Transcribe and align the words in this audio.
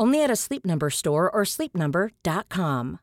Only 0.00 0.24
at 0.24 0.30
a 0.30 0.36
Sleep 0.36 0.64
Number 0.64 0.88
store 0.88 1.30
or 1.30 1.44
sleepnumber.com. 1.44 2.98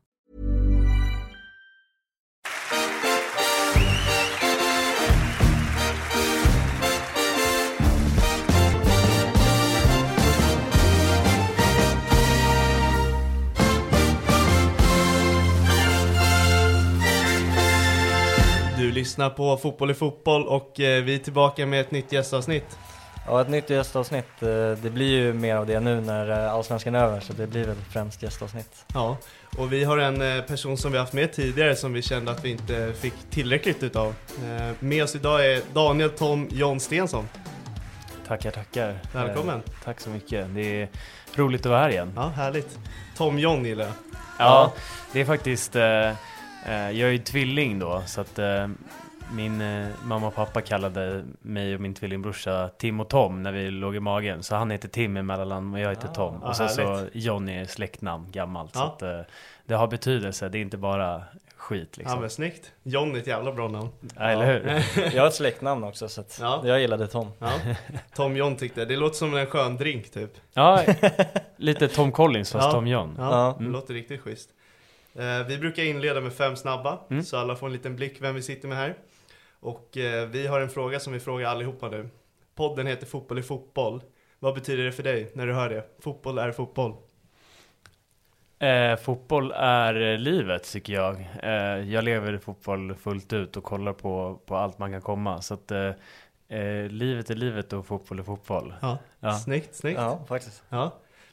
Du 18.78 18.92
lyssnar 18.92 19.30
på 19.30 19.56
Fotboll 19.56 19.90
i 19.90 19.94
fotboll 19.94 20.46
och 20.46 20.80
eh, 20.80 21.04
vi 21.04 21.14
är 21.14 21.18
tillbaka 21.18 21.66
med 21.66 21.80
ett 21.80 21.90
nytt 21.90 22.12
gästavsnitt. 22.12 22.78
Ja, 23.30 23.40
ett 23.40 23.48
nytt 23.48 23.70
gästavsnitt. 23.70 24.42
Eh, 24.42 24.48
Det 24.82 24.90
blir 24.92 25.06
ju 25.10 25.32
mer 25.32 25.56
av 25.56 25.66
det 25.66 25.80
nu 25.80 26.00
när 26.00 26.30
eh, 26.46 26.52
Allsvenskan 26.52 26.94
är 26.94 27.04
över, 27.04 27.20
så 27.20 27.32
det 27.32 27.46
blir 27.46 27.64
väl 27.64 27.76
främst 27.92 28.22
gästavsnitt. 28.22 28.84
Ja, 28.94 29.16
och 29.58 29.72
vi 29.72 29.84
har 29.84 29.98
en 29.98 30.22
eh, 30.36 30.42
person 30.44 30.76
som 30.76 30.92
vi 30.92 30.98
haft 30.98 31.12
med 31.12 31.32
tidigare 31.32 31.76
som 31.76 31.92
vi 31.92 32.02
kände 32.02 32.30
att 32.30 32.44
vi 32.44 32.50
inte 32.50 32.92
fick 33.00 33.14
tillräckligt 33.30 33.82
utav. 33.82 34.14
Med 34.78 35.04
oss 35.04 35.14
idag 35.14 35.46
är 35.46 35.62
Daniel 35.74 36.10
Tom 36.10 36.48
John 36.50 36.80
Stensson. 36.80 37.28
Tackar, 38.26 38.50
tackar. 38.50 38.98
Välkommen. 39.12 39.56
Eh, 39.66 39.72
tack 39.84 40.00
så 40.00 40.10
mycket. 40.10 40.54
Det 40.54 40.82
är 40.82 40.88
roligt 41.34 41.60
att 41.60 41.70
vara 41.70 41.80
här 41.80 41.88
igen. 41.90 42.12
Ja, 42.16 42.28
härligt. 42.28 42.78
Tom 43.16 43.38
John 43.38 43.64
gillar 43.64 43.84
jag. 43.84 43.94
Ja, 44.38 44.72
det 45.12 45.20
är 45.20 45.24
faktiskt... 45.24 45.74
Jag 46.64 47.00
är 47.00 47.08
ju 47.10 47.18
tvilling 47.18 47.78
då, 47.78 48.02
så 48.06 48.20
att 48.20 48.38
eh, 48.38 48.68
min 49.32 49.60
eh, 49.60 49.86
mamma 50.04 50.26
och 50.26 50.34
pappa 50.34 50.60
kallade 50.60 51.24
mig 51.40 51.74
och 51.74 51.80
min 51.80 51.94
tvillingbrorsa 51.94 52.68
Tim 52.78 53.00
och 53.00 53.08
Tom 53.08 53.42
när 53.42 53.52
vi 53.52 53.70
låg 53.70 53.96
i 53.96 54.00
magen. 54.00 54.42
Så 54.42 54.56
han 54.56 54.70
heter 54.70 54.88
Tim 54.88 55.16
i 55.16 55.22
mellannamn 55.22 55.74
och 55.74 55.80
jag 55.80 55.88
heter 55.90 56.08
Ah, 56.08 56.14
Tom. 56.14 56.38
ja, 56.42 56.48
Och 56.48 56.56
sen 56.56 56.68
så 56.68 56.82
härligt. 56.82 57.10
John 57.14 57.48
är 57.48 57.64
släktnamn, 57.64 58.26
gammalt. 58.32 58.74
Så 58.74 58.80
Ja. 58.80 58.86
att, 58.86 59.02
eh, 59.02 59.20
det 59.66 59.74
har 59.74 59.86
betydelse, 59.86 60.48
det 60.48 60.58
är 60.58 60.62
inte 60.62 60.76
bara 60.76 61.22
skit 61.56 61.88
Ja, 61.96 61.98
liksom. 62.02 62.20
men 62.20 62.30
snyggt. 62.30 62.72
John 62.82 63.14
är 63.14 63.18
ett 63.18 63.26
jävla 63.26 63.52
bra 63.52 63.68
namn. 63.68 63.88
Ja, 64.16 64.22
eller 64.22 64.46
hur? 64.46 64.82
Jag 65.14 65.22
har 65.22 65.28
ett 65.28 65.34
släktnamn 65.34 65.84
också, 65.84 66.08
så 66.08 66.20
att 66.20 66.38
Ja. 66.40 66.62
jag 66.64 66.80
gillade 66.80 67.06
Tom. 67.06 67.30
Ja. 67.38 67.52
Tom 68.14 68.36
John 68.36 68.56
tyckte 68.56 68.84
det 68.84 68.96
låter 68.96 69.16
som 69.16 69.36
en 69.36 69.46
skön 69.46 69.76
drink 69.76 70.10
typ. 70.10 70.30
Ja, 70.54 70.84
lite 71.56 71.88
Tom 71.88 72.12
Collins 72.12 72.52
fast 72.52 72.64
Ja. 72.66 72.72
Tom 72.72 72.86
John. 72.86 73.14
Ja, 73.18 73.30
Ja. 73.30 73.56
det 73.64 73.70
låter 73.70 73.94
riktigt 73.94 74.20
schysst. 74.20 74.50
Eh, 75.14 75.46
vi 75.48 75.58
brukar 75.58 75.82
inleda 75.82 76.20
med 76.20 76.32
fem 76.32 76.56
snabba, 76.56 76.98
Mm. 77.10 77.22
så 77.24 77.36
alla 77.38 77.56
får 77.56 77.66
en 77.66 77.72
liten 77.72 77.96
blick 77.96 78.16
vem 78.20 78.34
vi 78.34 78.42
sitter 78.42 78.68
med 78.68 78.78
här. 78.78 78.94
Och 79.60 79.96
eh, 79.96 80.28
vi 80.28 80.46
har 80.46 80.60
en 80.60 80.70
fråga 80.70 81.00
som 81.00 81.12
vi 81.12 81.20
frågar 81.20 81.48
allihopa 81.48 81.88
nu. 81.88 82.08
Podden 82.54 82.86
heter 82.86 83.06
Fotboll 83.06 83.38
i 83.38 83.42
fotboll. 83.42 84.02
Vad 84.38 84.54
betyder 84.54 84.84
det 84.84 84.92
för 84.92 85.02
dig 85.02 85.30
när 85.34 85.46
du 85.46 85.52
hör 85.52 85.68
det? 85.68 85.84
Fotboll 86.00 86.38
är 86.38 86.52
fotboll. 86.52 86.94
Eh, 88.58 88.96
fotboll 88.96 89.52
är 89.56 90.18
livet 90.18 90.72
tycker 90.72 90.92
jag. 90.92 91.28
Eh, 91.42 91.90
jag 91.92 92.04
lever 92.04 92.38
fotboll 92.38 92.94
fullt 92.94 93.32
ut 93.32 93.56
och 93.56 93.64
kollar 93.64 93.92
på, 93.92 94.40
på 94.46 94.56
allt 94.56 94.78
man 94.78 94.92
kan 94.92 95.00
komma. 95.00 95.42
Så 95.42 95.54
att 95.54 95.70
eh, 95.70 95.90
eh, 96.48 96.88
livet 96.88 97.30
är 97.30 97.34
livet 97.34 97.72
och 97.72 97.86
fotboll 97.86 98.18
är 98.18 98.22
fotboll. 98.22 98.74
Ja. 98.80 98.98
Ja. 99.20 99.32
Snyggt, 99.32 99.74
snyggt. 99.74 99.98
Ja. 99.98 100.18
Ja, 100.20 100.26
faktiskt. 100.26 100.62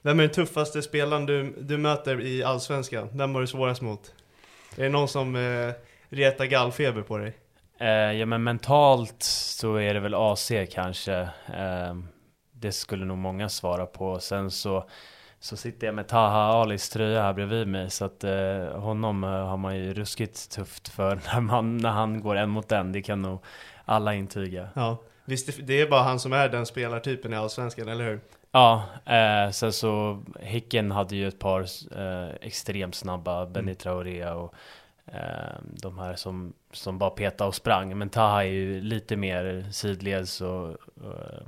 Vem 0.02 0.20
är 0.20 0.24
den 0.24 0.32
tuffaste 0.32 0.82
spelaren 0.82 1.26
du, 1.26 1.56
du 1.60 1.78
möter 1.78 2.22
i 2.22 2.44
Allsvenskan? 2.44 3.10
Vem 3.12 3.34
har 3.34 3.42
du 3.42 3.48
svårast 3.48 3.82
mot? 3.82 4.14
Är 4.78 4.84
det 4.84 4.90
någon 4.90 5.08
som 5.08 5.36
eh, 5.36 5.74
retar 6.10 6.46
gallfeber 6.46 7.02
på 7.02 7.18
dig? 7.18 7.34
Eh, 7.80 7.88
ja 8.12 8.26
men 8.26 8.44
mentalt 8.44 9.24
så 9.24 9.76
är 9.76 9.94
det 9.94 10.00
väl 10.00 10.16
AC 10.16 10.52
kanske. 10.72 11.16
Eh, 11.54 11.96
det 12.52 12.72
skulle 12.72 13.06
nog 13.06 13.18
många 13.18 13.50
svara 13.50 13.86
på. 13.86 14.20
Sen 14.20 14.52
så, 14.52 14.90
så 15.40 15.58
sitter 15.58 15.88
jag 15.88 15.96
med 15.96 16.08
Taha 16.08 16.62
Alis 16.62 16.90
tröja 16.90 17.22
här 17.22 17.34
bredvid 17.34 17.68
mig. 17.68 17.90
Så 17.90 18.06
att 18.06 18.24
eh, 18.24 18.80
honom 18.80 19.24
eh, 19.24 19.30
har 19.30 19.58
man 19.58 19.78
ju 19.78 19.94
ruskigt 19.94 20.52
tufft 20.52 20.88
för 20.88 21.16
när, 21.34 21.40
man, 21.42 21.78
när 21.78 21.90
han 21.90 22.22
går 22.22 22.36
en 22.36 22.50
mot 22.50 22.72
en. 22.72 22.92
Det 22.92 23.02
kan 23.02 23.22
nog 23.22 23.40
alla 23.86 24.14
intyga. 24.14 24.70
Ja. 24.74 24.98
Visst, 25.26 25.48
det- 25.58 25.62
det 25.64 25.82
är 25.82 25.90
bara 25.90 26.02
han 26.04 26.20
som 26.20 26.34
är 26.34 26.50
den 26.50 26.66
spelartypen 26.66 27.34
i 27.34 27.36
Allsvenskan, 27.36 27.88
eller 27.88 28.06
hur? 28.06 28.20
Ja, 28.52 28.84
eh, 29.06 29.52
sen 29.52 29.74
så 29.74 30.24
Häcken 30.42 30.92
hade 30.92 31.16
ju 31.16 31.28
ett 31.28 31.40
par 31.40 31.62
eh, 31.98 32.30
extremt 32.42 32.96
snabba, 32.96 33.46
Benny 33.46 33.76
Traoré 33.76 34.30
och 34.30 34.54
eh, 35.08 35.56
de 35.62 36.00
här 36.00 36.16
som, 36.16 36.54
som 36.76 36.98
bara 36.98 37.10
petade 37.10 37.48
och 37.48 37.56
sprang. 37.56 37.98
Men 37.98 38.10
Taha 38.10 38.44
är 38.44 38.48
ju 38.50 38.82
lite 38.82 39.16
mer 39.16 39.66
sidleds 39.72 40.42
och, 40.42 40.68
och 40.70 40.76
eh, 41.06 41.42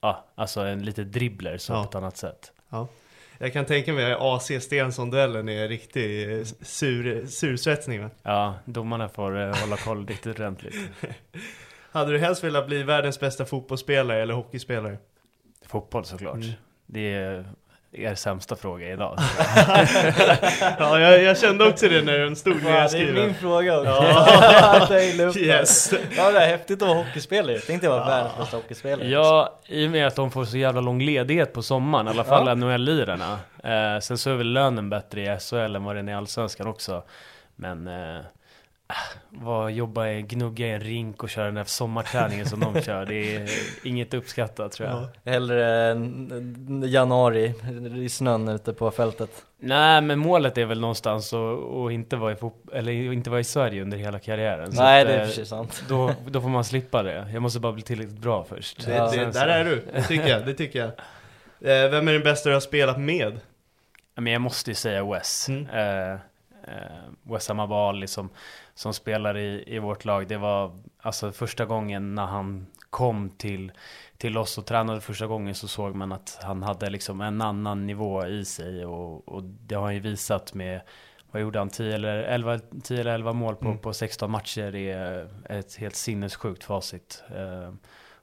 ja, 0.00 0.24
alltså 0.34 0.60
en 0.60 0.82
lite 0.84 1.04
dribbler 1.04 1.58
så 1.58 1.72
Ja. 1.72 1.82
på 1.82 1.88
ett 1.88 1.94
annat 1.94 2.16
sätt. 2.16 2.52
Jag 3.38 3.52
kan 3.52 3.64
tänka 3.64 3.92
mig 3.92 4.12
att 4.12 4.20
AC 4.20 4.50
Stensson-duellen 4.60 5.48
är 5.48 5.68
riktig 5.68 6.38
eh, 6.38 6.44
sur, 6.62 7.26
sursvetsning 7.26 8.02
va? 8.02 8.10
Ja, 8.22 8.54
domarna 8.64 9.08
får 9.08 9.40
eh, 9.40 9.54
hålla 9.56 9.76
koll 9.76 10.06
riktigt 10.06 10.38
ordentligt. 10.38 10.74
Hade 11.92 12.12
du 12.12 12.18
helst 12.18 12.44
velat 12.44 12.66
bli 12.66 12.82
världens 12.82 13.20
bästa 13.20 13.44
fotbollsspelare 13.44 14.22
eller 14.22 14.34
hockeyspelare? 14.34 14.98
Fotboll 15.66 16.04
såklart. 16.04 16.34
Mm. 16.34 16.50
Det 16.86 17.12
är 17.14 17.44
er 17.92 18.14
sämsta 18.14 18.56
fråga 18.56 18.92
idag. 18.92 19.18
ja, 20.78 20.98
jag, 20.98 21.22
jag 21.22 21.38
kände 21.38 21.68
också 21.68 21.88
det 21.88 22.02
när 22.02 22.18
den 22.18 22.36
stod 22.36 22.56
Ja, 22.66 22.88
det 22.88 22.98
är 22.98 23.12
min 23.12 23.34
fråga 23.34 23.78
också. 23.78 23.90
Ja. 23.90 25.32
Yes. 25.36 25.92
Ja, 26.16 26.30
det 26.30 26.38
är 26.38 26.46
häftigt 26.48 26.82
att 26.82 26.88
vara 26.88 26.98
hockeyspelare. 26.98 27.52
Jag 27.52 27.66
tänkte 27.66 27.86
jag 27.86 27.92
vara 27.92 28.06
världens 28.06 28.36
bästa 28.38 28.56
hockeyspelare. 28.56 29.08
Ja, 29.08 29.58
i 29.66 29.86
och 29.86 29.90
med 29.90 30.06
att 30.06 30.16
de 30.16 30.30
får 30.30 30.44
så 30.44 30.56
jävla 30.56 30.80
lång 30.80 31.02
ledighet 31.02 31.52
på 31.52 31.62
sommaren, 31.62 32.06
i 32.06 32.10
alla 32.10 32.24
fall 32.24 32.46
Ja. 32.46 32.54
NHL-lirarna. 32.54 33.38
Eh, 33.64 34.00
sen 34.00 34.18
så 34.18 34.30
är 34.30 34.34
väl 34.34 34.52
lönen 34.52 34.90
bättre 34.90 35.22
i 35.22 35.38
SHL 35.40 35.76
än 35.76 35.84
vad 35.84 35.96
den 35.96 36.08
är 36.08 36.12
i 36.12 36.14
Allsvenskan 36.14 36.66
också. 36.66 37.02
Men 37.56 37.88
eh, 37.88 38.20
vad 39.28 39.72
jobba 39.72 40.08
i, 40.08 40.22
gnugga 40.22 40.66
i 40.66 40.70
en 40.70 40.80
rink 40.80 41.22
och 41.22 41.30
köra 41.30 41.44
den 41.44 41.56
här 41.56 41.64
sommarträningen 41.64 42.46
som 42.46 42.60
de 42.60 42.82
kör, 42.82 43.06
det 43.06 43.36
är 43.36 43.50
inget 43.84 44.14
uppskattat 44.14 44.72
tror 44.72 44.88
jag. 44.88 44.98
Ja. 45.02 45.30
Hellre 45.32 45.90
en 45.90 46.82
januari 46.86 47.54
i 48.04 48.08
snön 48.08 48.48
ute 48.48 48.72
på 48.72 48.90
fältet. 48.90 49.30
Nej, 49.58 50.00
men 50.00 50.18
målet 50.18 50.58
är 50.58 50.64
väl 50.64 50.80
någonstans 50.80 51.32
att, 51.32 51.58
att 51.58 51.92
inte, 51.92 52.16
vara 52.16 52.32
i 52.32 52.36
eller 52.72 52.92
inte 52.92 53.30
vara 53.30 53.40
i 53.40 53.44
Sverige 53.44 53.82
under 53.82 53.98
hela 53.98 54.18
karriären. 54.18 54.70
Nej, 54.72 55.02
att, 55.02 55.08
det 55.08 55.14
är 55.14 55.20
eh, 55.20 55.26
precis 55.26 55.48
sant. 55.48 55.84
Då, 55.88 56.14
då 56.26 56.40
får 56.40 56.48
man 56.48 56.64
slippa 56.64 57.02
det. 57.02 57.30
Jag 57.32 57.42
måste 57.42 57.60
bara 57.60 57.72
bli 57.72 57.82
tillräckligt 57.82 58.18
bra 58.18 58.44
först. 58.44 58.86
Det, 58.86 58.94
Ja. 58.94 59.10
det, 59.10 59.32
där 59.32 59.48
är 59.48 59.64
du, 59.64 59.84
det 59.94 60.02
tycker 60.02 60.28
jag. 60.28 60.46
Det 60.46 60.54
tycker 60.54 60.78
jag. 60.78 60.88
Eh, 61.60 61.90
vem 61.90 62.08
är 62.08 62.12
den 62.12 62.22
bästa 62.22 62.48
du 62.48 62.54
har 62.54 62.60
spelat 62.60 63.00
med? 63.00 63.40
Men 64.14 64.32
jag 64.32 64.42
måste 64.42 64.70
ju 64.70 64.74
säga 64.74 65.04
Wes. 65.04 65.48
Mm. 65.48 65.66
Eh, 65.70 66.12
eh, 66.12 66.18
Wes 67.22 67.50
Amabali 67.50 68.06
som, 68.06 68.28
som 68.80 68.94
spelar 68.94 69.36
i, 69.36 69.64
i 69.66 69.78
vårt 69.78 70.04
lag. 70.04 70.28
Det 70.28 70.36
var 70.36 70.82
alltså 70.98 71.32
första 71.32 71.66
gången 71.66 72.14
när 72.14 72.26
han 72.26 72.66
kom 72.90 73.30
till, 73.30 73.72
till 74.16 74.38
oss 74.38 74.58
och 74.58 74.66
tränade 74.66 75.00
första 75.00 75.26
gången 75.26 75.54
så 75.54 75.68
såg 75.68 75.94
man 75.94 76.12
att 76.12 76.38
han 76.42 76.62
hade 76.62 76.90
liksom 76.90 77.20
en 77.20 77.40
annan 77.42 77.86
nivå 77.86 78.26
i 78.26 78.44
sig 78.44 78.86
och, 78.86 79.28
och 79.28 79.42
det 79.42 79.74
har 79.74 79.82
han 79.82 79.94
ju 79.94 80.00
visat 80.00 80.54
med 80.54 80.80
vad 81.30 81.42
gjorde 81.42 81.58
han? 81.58 81.68
10 81.68 81.94
eller 81.94 82.16
11, 82.16 82.58
10 82.82 83.00
eller 83.00 83.14
11 83.14 83.32
mål 83.32 83.56
på, 83.56 83.64
Mm. 83.66 83.78
på 83.78 83.92
16 83.92 84.30
matcher. 84.30 84.74
Är 84.74 85.28
ett 85.48 85.74
helt 85.76 85.96
sinnessjukt 85.96 86.64
facit. 86.64 87.22
Eh, 87.34 87.72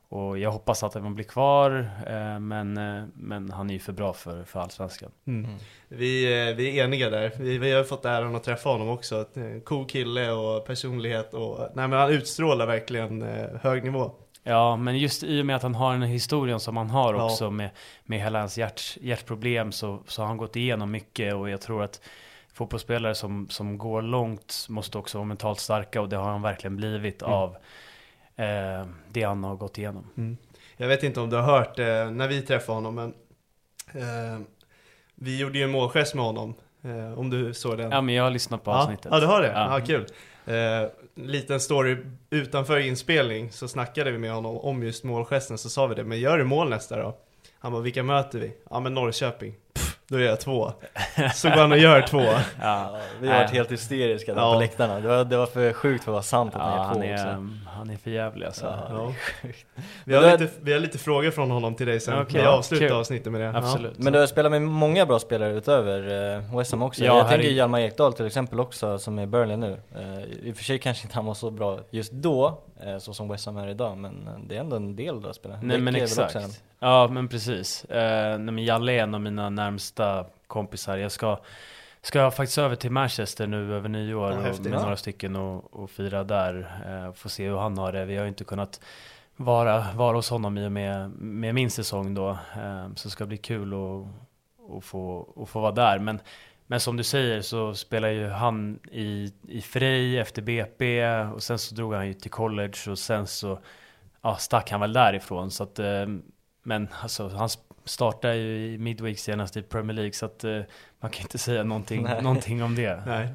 och 0.09 0.38
jag 0.39 0.51
hoppas 0.51 0.83
att 0.83 0.94
han 0.94 1.15
blir 1.15 1.25
kvar, 1.25 1.89
eh, 2.07 2.39
men, 2.39 2.77
eh, 2.77 3.04
men 3.13 3.51
han 3.51 3.69
är 3.69 3.74
ju 3.74 3.80
för 3.80 3.94
bra 3.94 4.13
för, 4.13 4.44
för 4.44 4.59
Allsvenskan. 4.59 5.12
Mm. 5.27 5.51
Vi, 5.88 6.24
eh, 6.50 6.56
vi 6.56 6.80
är 6.80 6.83
eniga 6.86 7.09
där. 7.09 7.31
Vi, 7.39 7.57
vi 7.57 7.71
har 7.71 7.83
fått 7.83 8.06
äran 8.06 8.36
att 8.36 8.44
träffa 8.44 8.69
honom 8.69 8.89
också. 8.89 9.25
Cool 9.63 9.86
kille 9.86 10.31
och 10.31 10.65
personlighet 10.65 11.33
och 11.33 11.59
nej 11.74 11.88
men 11.88 12.00
han 12.00 12.09
utstrålar 12.12 12.65
verkligen 12.68 13.21
eh, 13.21 13.45
hög 13.62 13.83
nivå. 13.83 14.12
Ja, 14.44 14.75
men 14.75 14.98
just 14.98 15.24
i 15.24 15.42
och 15.42 15.45
med 15.45 15.56
att 15.56 15.63
han 15.63 15.75
har 15.75 15.92
den 15.92 16.01
här 16.01 16.09
historien 16.09 16.59
som 16.59 16.77
han 16.77 16.89
har 16.89 17.13
Ja. 17.13 17.25
också 17.25 17.51
med, 17.51 17.69
med 18.04 18.19
hela 18.21 18.39
hans 18.39 18.57
hjärt, 18.57 18.98
hjärtproblem 19.01 19.71
så, 19.71 20.04
så 20.07 20.21
har 20.21 20.27
han 20.27 20.38
gått 20.38 20.56
igenom 20.56 20.92
mycket 20.92 21.33
och 21.36 21.50
jag 21.50 21.62
tror 21.62 21.83
att 21.83 22.01
fotbollsspelare 22.54 23.15
som, 23.15 23.48
som 23.50 23.77
går 23.77 24.01
långt 24.01 24.65
måste 24.69 24.98
också 24.98 25.18
vara 25.18 25.25
mentalt 25.27 25.59
starka 25.59 26.01
och 26.01 26.09
det 26.09 26.15
har 26.18 26.30
han 26.30 26.42
verkligen 26.42 26.75
blivit 26.75 27.21
Mm. 27.21 27.33
av 27.33 27.57
eh, 28.38 28.88
det 29.12 29.24
han 29.24 29.44
har 29.44 29.56
gått 29.56 29.78
igenom. 29.78 30.38
Jag 30.78 30.88
vet 30.88 31.04
inte 31.04 31.19
om 31.19 31.30
du 31.30 31.36
har 31.36 31.44
hört 31.44 31.80
eh, 31.80 32.12
när 32.12 32.28
vi 32.28 32.42
träffade 32.42 32.75
honom 32.75 32.95
men 32.95 33.13
eh, 33.94 34.39
vi 35.16 35.39
gjorde 35.39 35.57
ju 35.57 35.63
en 35.63 35.72
målgest 35.72 36.16
med 36.16 36.25
honom. 36.25 36.54
Eh, 36.84 37.19
om 37.19 37.30
du 37.30 37.54
såg 37.54 37.78
den? 37.78 37.92
Ja, 37.92 38.01
men 38.01 38.16
jag 38.16 38.24
har 38.24 38.31
lyssnat 38.31 38.63
på 38.63 38.72
ja. 38.72 38.78
avsnittet. 38.78 39.07
Ja, 39.12 39.19
du 39.19 39.25
har 39.25 39.42
det? 39.42 39.48
Ja. 39.48 39.80
Ja, 39.80 39.86
kul. 39.86 40.06
Eh, 40.45 40.89
liten 41.16 41.60
story 41.60 41.98
utanför 42.30 42.78
inspelning 42.78 43.51
så 43.51 43.68
snackade 43.68 44.12
vi 44.12 44.18
med 44.18 44.31
honom 44.31 44.57
om 44.57 44.83
just 44.83 45.04
målgesten 45.04 45.57
så 45.57 45.69
sa 45.69 45.88
vi 45.88 45.95
det, 45.95 46.04
men 46.04 46.19
gör 46.19 46.38
du 46.38 46.44
mål 46.44 46.69
nästa 46.69 46.98
då? 46.98 47.18
Han 47.60 47.72
bara, 47.72 47.81
vilka 47.81 48.04
möter 48.04 48.40
vi? 48.40 48.54
Ja 48.69 48.80
men 48.80 48.94
Norrköping. 48.94 49.56
Pff, 49.74 49.97
då 50.09 50.19
gör 50.19 50.25
jag 50.27 50.39
två. 50.39 50.71
Så 51.33 51.50
går 51.50 51.56
han 51.56 51.71
och 51.71 51.77
gör 51.77 52.01
två. 52.01 52.21
Ja, 52.62 52.98
vi 53.21 53.27
har 53.27 53.36
varit 53.36 53.50
helt 53.51 53.71
hysteriska 53.71 54.33
där 54.33 54.42
Ja. 54.42 54.54
på 54.54 54.59
läktarna. 54.59 55.00
Det 55.00 55.07
var, 55.07 55.24
det 55.25 55.38
var 55.38 55.45
för 55.45 55.74
sjukt 55.74 56.04
för 56.04 56.12
att 56.12 56.13
vara 56.13 56.24
sant 56.24 56.56
att 56.56 56.62
ja 56.62 56.83
han, 56.83 56.95
två 56.95 57.04
är, 57.04 57.13
också. 57.13 57.48
han 57.68 57.89
är 57.89 57.98
för 57.98 58.12
jävlig 58.12 58.45
alltså. 58.45 58.65
Ja. 58.89 59.13
Ja. 59.44 59.50
Vi 60.06 60.15
har, 60.15 60.21
du- 60.24 60.31
lite, 60.31 60.48
vi 60.62 60.74
har 60.74 60.80
lite 60.80 60.98
frågor 60.98 61.31
från 61.31 61.51
honom 61.51 61.75
till 61.75 61.88
dig 61.88 62.00
sen. 62.00 62.21
Okej, 62.21 62.39
vi 62.39 62.45
ja, 62.45 62.50
avslutar 62.57 62.88
kul. 62.88 62.95
avsnittet 62.98 63.31
med 63.31 63.42
det. 63.42 63.57
Absolut. 63.57 63.98
Men 64.00 64.13
du 64.13 64.19
har 64.19 64.27
spelat 64.27 64.51
med 64.51 64.62
många 64.62 65.06
bra 65.06 65.19
spelare 65.19 65.54
utöver 65.54 66.36
uh, 66.38 66.57
West 66.57 66.71
Ham 66.71 66.81
också. 66.81 67.04
Ja, 67.04 67.18
jag 67.18 67.30
tänker 67.30 67.48
är- 67.48 67.51
Hjalmar 67.51 67.80
Ekdal 67.80 68.13
till 68.13 68.25
exempel 68.25 68.59
också, 68.59 69.00
som 69.00 69.19
är 69.19 69.24
i 69.24 69.27
Burnley 69.27 69.57
nu. 69.57 69.77
Eh, 69.95 70.24
I 70.48 70.51
och 70.51 70.56
för 70.57 70.63
sig 70.63 70.80
kanske 70.80 71.04
inte 71.04 71.15
han 71.15 71.25
var 71.25 71.33
så 71.33 71.51
bra 71.51 71.80
just 71.92 72.12
då, 72.12 72.59
eh, 72.86 72.98
så 72.98 73.13
som 73.13 73.30
West 73.30 73.45
Ham 73.45 73.57
är 73.57 73.68
idag, 73.68 73.98
men 73.98 74.27
eh, 74.27 74.33
det 74.48 74.56
är 74.56 74.59
ändå 74.59 74.75
en 74.75 74.95
del 74.95 75.21
då 75.21 75.30
att 75.30 75.36
spela. 75.36 75.59
Nej 75.63 75.77
men 75.77 75.95
exakt. 75.95 76.38
Ja 76.80 77.08
men 77.12 77.28
precis. 77.28 77.86
Eh, 77.86 78.40
nej, 78.40 78.54
men 78.54 78.64
Jalle 78.66 78.92
är 78.94 79.04
en 79.04 79.16
av 79.16 79.22
mina 79.22 79.50
närmsta 79.50 80.26
kompisar. 80.48 80.98
Jag 80.98 81.12
ska, 81.12 81.40
ska 82.02 82.32
faktiskt 82.32 82.58
över 82.58 82.76
till 82.76 82.92
Manchester 82.92 83.48
nu 83.48 83.76
över 83.76 83.90
nyår 83.90 84.32
Ja, 84.32 84.38
och 84.38 84.44
häftigt. 84.44 84.66
med 84.66 84.74
Ja. 84.74 84.82
några 84.84 84.96
stycken 84.98 85.36
och, 85.36 85.74
och 85.74 85.90
fira 85.90 86.24
där. 86.24 86.82
Eh, 86.88 87.14
få 87.14 87.30
se 87.30 87.48
hur 87.48 87.58
han 87.58 87.78
har 87.78 87.92
det. 87.92 88.06
Vi 88.06 88.16
har 88.16 88.24
ju 88.24 88.30
inte 88.30 88.44
kunnat 88.44 88.82
vara, 89.36 89.86
vara 89.96 90.16
hos 90.16 90.30
honom 90.30 90.58
i 90.58 90.68
och 90.68 90.72
med, 90.72 91.10
med 91.12 91.56
min 91.56 91.72
säsong 91.72 92.14
då. 92.14 92.30
Eh, 92.30 92.88
så 92.96 93.08
det 93.08 93.12
ska 93.12 93.26
bli 93.26 93.38
kul 93.38 93.74
att, 93.74 94.84
få, 94.86 95.34
att 95.44 95.50
få 95.50 95.60
vara 95.60 95.72
där. 95.72 96.00
Men, 96.00 96.20
men 96.68 96.80
som 96.80 96.98
du 96.98 97.04
säger 97.04 97.42
så 97.42 97.74
spelar 97.74 98.10
ju 98.10 98.28
han 98.30 98.80
i, 98.92 99.34
i 99.48 99.62
Frej 99.62 100.20
efter 100.20 100.42
BP 100.42 101.08
och 101.16 101.44
sen 101.44 101.60
så 101.60 101.76
drog 101.76 101.94
han 101.94 102.08
ju 102.08 102.14
till 102.14 102.32
college 102.32 102.78
och 102.90 103.00
sen 103.00 103.28
så 103.28 103.60
ja, 104.22 104.36
stack 104.36 104.72
han 104.72 104.80
väl 104.82 104.94
därifrån. 104.94 105.52
Så 105.52 105.64
att, 105.64 105.80
eh, 105.80 106.06
men 106.68 106.88
alltså, 107.02 107.28
han 107.28 107.50
startar 107.86 108.34
ju 108.34 108.74
i 108.74 108.78
Midweek 108.78 109.19
senast 109.19 109.58
i 109.58 109.62
Premier 109.62 109.96
League 109.96 110.14
så 110.14 110.25
att 110.25 110.44
eh, 110.44 110.62
man 111.00 111.12
kan 111.12 111.22
inte 111.22 111.38
säga 111.38 111.64
någonting, 111.64 112.04
Nej. 112.04 112.22
någonting 112.22 112.64
om 112.64 112.75
det. 112.75 113.04
Nej, 113.06 113.28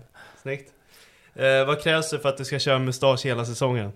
snyggt. 0.42 0.72
Eh, 1.34 1.64
vad 1.66 1.82
krävs 1.82 2.10
det 2.10 2.18
för 2.18 2.28
att 2.28 2.36
du 2.36 2.44
ska 2.44 2.58
köra 2.58 2.78
mustasch 2.78 3.26
hela 3.26 3.44
säsongen? 3.44 3.92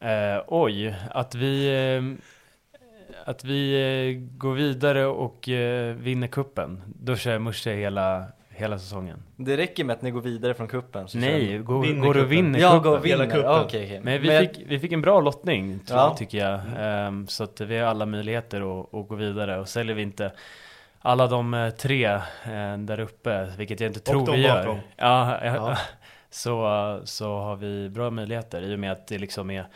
Eh, 0.00 0.42
oj, 0.46 0.96
att 1.10 1.34
vi, 1.34 1.66
eh, 1.66 2.02
att 3.24 3.44
vi 3.44 3.72
eh, 3.74 4.36
går 4.36 4.54
vidare 4.54 5.06
och 5.06 5.48
eh, 5.48 5.94
vinner 5.94 6.26
kuppen. 6.26 6.82
Då 6.86 7.16
kör 7.16 7.32
jag 7.32 7.42
Musche 7.42 7.70
hela, 7.70 8.24
hela 8.56 8.78
säsongen. 8.78 9.22
Det 9.36 9.56
räcker 9.56 9.84
med 9.84 9.94
att 9.96 10.02
ni 10.02 10.10
går 10.10 10.20
vidare 10.20 10.54
från 10.54 10.68
kuppen 10.68 11.08
så 11.08 11.18
Nej, 11.18 11.58
går, 11.58 11.82
Vinner 11.82 12.00
går 12.00 12.08
och 12.08 12.14
kuppen. 12.14 12.28
vinner. 12.28 12.58
Jag 12.58 12.70
kuppen. 12.72 12.90
går 12.90 12.98
och 12.98 13.06
Hela 13.06 13.22
vinner, 13.22 13.34
kuppen. 13.34 13.50
Ja, 13.50 13.62
okej, 13.64 13.84
okej. 13.86 14.00
Men 14.02 14.22
vi, 14.22 14.28
Men- 14.28 14.40
fick, 14.48 14.62
vi 14.66 14.78
fick 14.78 14.92
en 14.92 15.00
bra 15.00 15.20
lottning, 15.20 15.78
tror 15.86 15.98
Ja. 16.00 16.06
jag, 16.08 16.16
tycker 16.16 16.38
jag. 16.38 16.60
Ehm, 16.78 17.26
så 17.26 17.44
att 17.44 17.60
vi 17.60 17.78
har 17.78 17.86
alla 17.86 18.06
möjligheter 18.06 18.80
att, 18.80 18.94
att 18.94 19.08
gå 19.08 19.14
vidare. 19.14 19.58
Och 19.60 19.68
säljer 19.68 19.94
vi 19.94 20.02
inte 20.02 20.32
alla 21.00 21.26
de 21.26 21.54
eh, 21.54 21.70
tre 21.70 22.04
eh, 22.04 22.78
där 22.78 23.00
uppe, 23.00 23.48
vilket 23.58 23.80
jag 23.80 23.88
inte 23.90 24.00
tror 24.00 24.26
de 24.26 24.36
vi 24.36 24.42
gör. 24.42 24.64
bakom. 24.66 24.78
Ja, 24.96 25.38
ja. 25.44 25.54
Ja. 25.54 25.76
Så, 26.30 27.00
så 27.04 27.38
har 27.38 27.56
vi 27.56 27.88
bra 27.88 28.10
möjligheter 28.10 28.62
i 28.62 28.74
och 28.74 28.78
med 28.78 28.92
att 28.92 29.06
det 29.06 29.18
liksom 29.18 29.50
är 29.50 29.66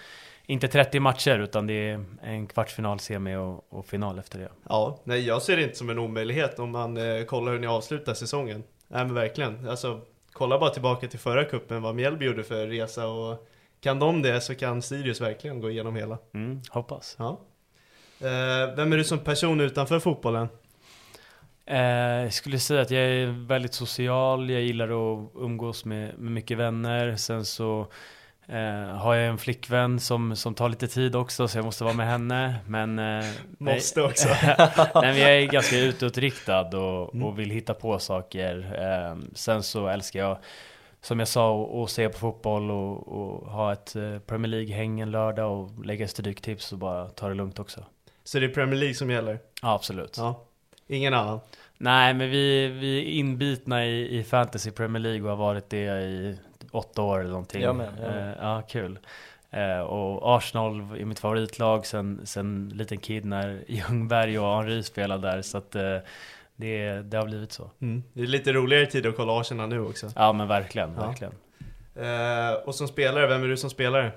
inte 0.50 0.68
30 0.68 1.00
matcher 1.00 1.38
utan 1.38 1.66
det 1.66 1.90
är 1.90 2.04
en 2.22 2.46
kvartsfinal, 2.46 3.00
semi 3.00 3.36
och, 3.36 3.72
och 3.72 3.86
final 3.86 4.18
efter 4.18 4.38
det. 4.38 4.48
Ja, 4.68 5.00
nej 5.04 5.26
jag 5.26 5.42
ser 5.42 5.56
det 5.56 5.62
inte 5.62 5.76
som 5.76 5.90
en 5.90 5.98
omöjlighet 5.98 6.58
om 6.58 6.70
man 6.70 6.96
eh, 6.96 7.24
kollar 7.24 7.52
hur 7.52 7.58
ni 7.58 7.66
avslutar 7.66 8.14
säsongen. 8.14 8.62
Nej 8.88 9.04
men 9.04 9.14
verkligen, 9.14 9.68
alltså 9.68 10.00
kolla 10.32 10.58
bara 10.58 10.70
tillbaka 10.70 11.08
till 11.08 11.18
förra 11.18 11.44
kuppen 11.44 11.82
vad 11.82 11.94
Mjällby 11.94 12.24
gjorde 12.24 12.44
för 12.44 12.66
resa 12.66 13.06
och 13.06 13.48
kan 13.80 13.98
de 13.98 14.22
det 14.22 14.40
så 14.40 14.54
kan 14.54 14.82
Sirius 14.82 15.20
verkligen 15.20 15.60
gå 15.60 15.70
igenom 15.70 15.96
hela. 15.96 16.18
Mm, 16.34 16.60
hoppas. 16.70 17.16
Ja. 17.18 17.40
Eh, 18.20 18.74
vem 18.76 18.92
är 18.92 18.96
du 18.96 19.04
som 19.04 19.18
person 19.18 19.60
utanför 19.60 19.98
fotbollen? 19.98 20.48
Eh, 21.66 21.78
jag 22.22 22.32
skulle 22.32 22.58
säga 22.58 22.80
att 22.80 22.90
jag 22.90 23.02
är 23.02 23.46
väldigt 23.46 23.74
social, 23.74 24.50
jag 24.50 24.62
gillar 24.62 24.84
att 24.84 25.30
umgås 25.34 25.84
med, 25.84 26.18
med 26.18 26.32
mycket 26.32 26.58
vänner. 26.58 27.16
Sen 27.16 27.44
så 27.44 27.86
eh, 28.50 28.96
har 28.96 29.14
jag 29.14 29.28
en 29.28 29.38
flickvän 29.38 30.00
som, 30.00 30.36
som 30.36 30.54
tar 30.54 30.68
lite 30.68 30.86
tid 30.88 31.16
också 31.16 31.48
så 31.48 31.58
jag 31.58 31.64
måste 31.64 31.84
vara 31.84 31.94
med 31.94 32.06
henne. 32.06 32.54
Men, 32.66 32.98
eh, 32.98 33.24
Måste 33.58 34.02
också. 34.02 34.28
Nej, 34.48 34.86
men 34.94 35.18
jag 35.18 35.30
är 35.30 35.46
ganska 35.46 35.78
utåtriktad 35.78 36.60
och, 36.78 37.14
och 37.22 37.38
vill 37.38 37.50
hitta 37.50 37.74
på 37.74 37.98
saker. 37.98 38.76
Eh, 38.78 39.18
sen 39.34 39.62
så 39.62 39.86
älskar 39.88 40.20
jag, 40.20 40.38
som 41.02 41.18
jag 41.18 41.28
sa, 41.28 41.62
att- 41.64 41.74
att 41.84 41.90
se 41.90 42.08
på 42.08 42.18
fotboll 42.18 42.70
och, 42.70 43.08
och 43.08 43.50
ha 43.52 43.72
ett 43.72 43.96
eh, 43.96 44.18
Premier 44.18 44.48
League-häng 44.50 45.00
en 45.00 45.10
lördag 45.10 45.60
och 45.60 45.84
lägga 45.84 46.08
stryktips 46.08 46.72
och 46.72 46.78
bara 46.78 47.06
ta 47.08 47.28
det 47.28 47.34
lugnt 47.34 47.58
också. 47.58 47.84
Så 48.24 48.38
det 48.38 48.46
är 48.46 48.48
Premier 48.48 48.76
League 48.80 48.94
som 48.94 49.10
gäller? 49.10 49.38
Ja, 49.62 49.74
absolut. 49.74 50.14
Ja. 50.18 50.44
Ingen 50.88 51.14
annan? 51.14 51.40
Nej, 51.78 52.14
men 52.14 52.30
vi, 52.30 52.66
vi 52.68 52.98
är 52.98 53.04
inbitna 53.04 53.86
i, 53.86 54.18
i 54.18 54.24
Fantasy 54.24 54.70
Premier 54.70 55.02
League 55.02 55.22
och 55.22 55.28
har 55.28 55.36
varit 55.36 55.70
det 55.70 55.76
i 56.02 56.36
åtta 56.70 57.02
år 57.02 57.20
eller 57.20 57.30
någonting. 57.30 57.62
Jag 57.62 57.76
med, 57.76 57.88
jag 58.02 58.10
med. 58.12 58.28
Eh, 58.28 58.34
ja, 58.40 58.62
kul. 58.68 58.98
Eh, 59.50 59.80
och 59.80 60.36
Arsenal 60.36 60.80
är 60.80 61.04
mitt 61.04 61.18
favoritlag 61.18 61.86
sen, 61.86 62.20
sen 62.24 62.72
liten 62.74 62.98
kid 62.98 63.24
när 63.24 63.64
Ljungberg 63.68 64.38
och 64.38 64.56
Henry 64.56 64.82
spelade 64.82 65.28
där. 65.30 65.42
Så 65.42 65.58
att 65.58 65.74
eh, 65.74 65.96
det, 66.56 66.92
det 67.02 67.16
har 67.16 67.24
blivit 67.24 67.52
så. 67.52 67.70
Mm. 67.80 68.02
Det 68.12 68.22
är 68.22 68.26
lite 68.26 68.52
roligare 68.52 68.86
tid 68.86 69.06
att 69.06 69.16
kolla 69.16 69.40
Arsenal 69.40 69.68
nu 69.68 69.80
också. 69.80 70.06
Ja, 70.16 70.32
men 70.32 70.48
verkligen, 70.48 70.94
Ja. 70.98 71.06
verkligen. 71.06 71.32
Eh, 71.94 72.52
och 72.64 72.74
som 72.74 72.88
spelare, 72.88 73.26
vem 73.26 73.42
är 73.42 73.48
du 73.48 73.56
som 73.56 73.70
spelare? 73.70 74.12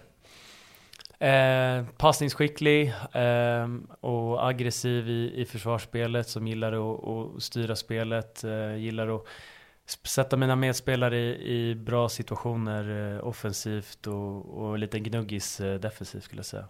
Eh, 1.19 1.85
passningsskicklig 1.97 2.93
eh, 3.11 3.67
och 3.99 4.47
aggressiv 4.49 5.09
i, 5.09 5.33
i 5.41 5.45
försvarsspelet 5.45 6.27
som 6.29 6.47
gillar 6.47 6.73
att, 6.73 7.07
att 7.07 7.43
styra 7.43 7.75
spelet, 7.75 8.43
eh, 8.43 8.75
gillar 8.75 9.15
att 9.15 9.25
sätta 10.03 10.37
mina 10.37 10.55
medspelare 10.55 11.17
i, 11.17 11.53
i 11.69 11.75
bra 11.75 12.09
situationer 12.09 13.13
eh, 13.17 13.27
offensivt 13.27 14.07
och, 14.07 14.45
och 14.63 14.77
lite 14.79 14.99
gnuggis 14.99 15.59
eh, 15.59 15.79
defensivt 15.79 16.23
skulle 16.23 16.39
jag 16.39 16.45
säga. 16.45 16.67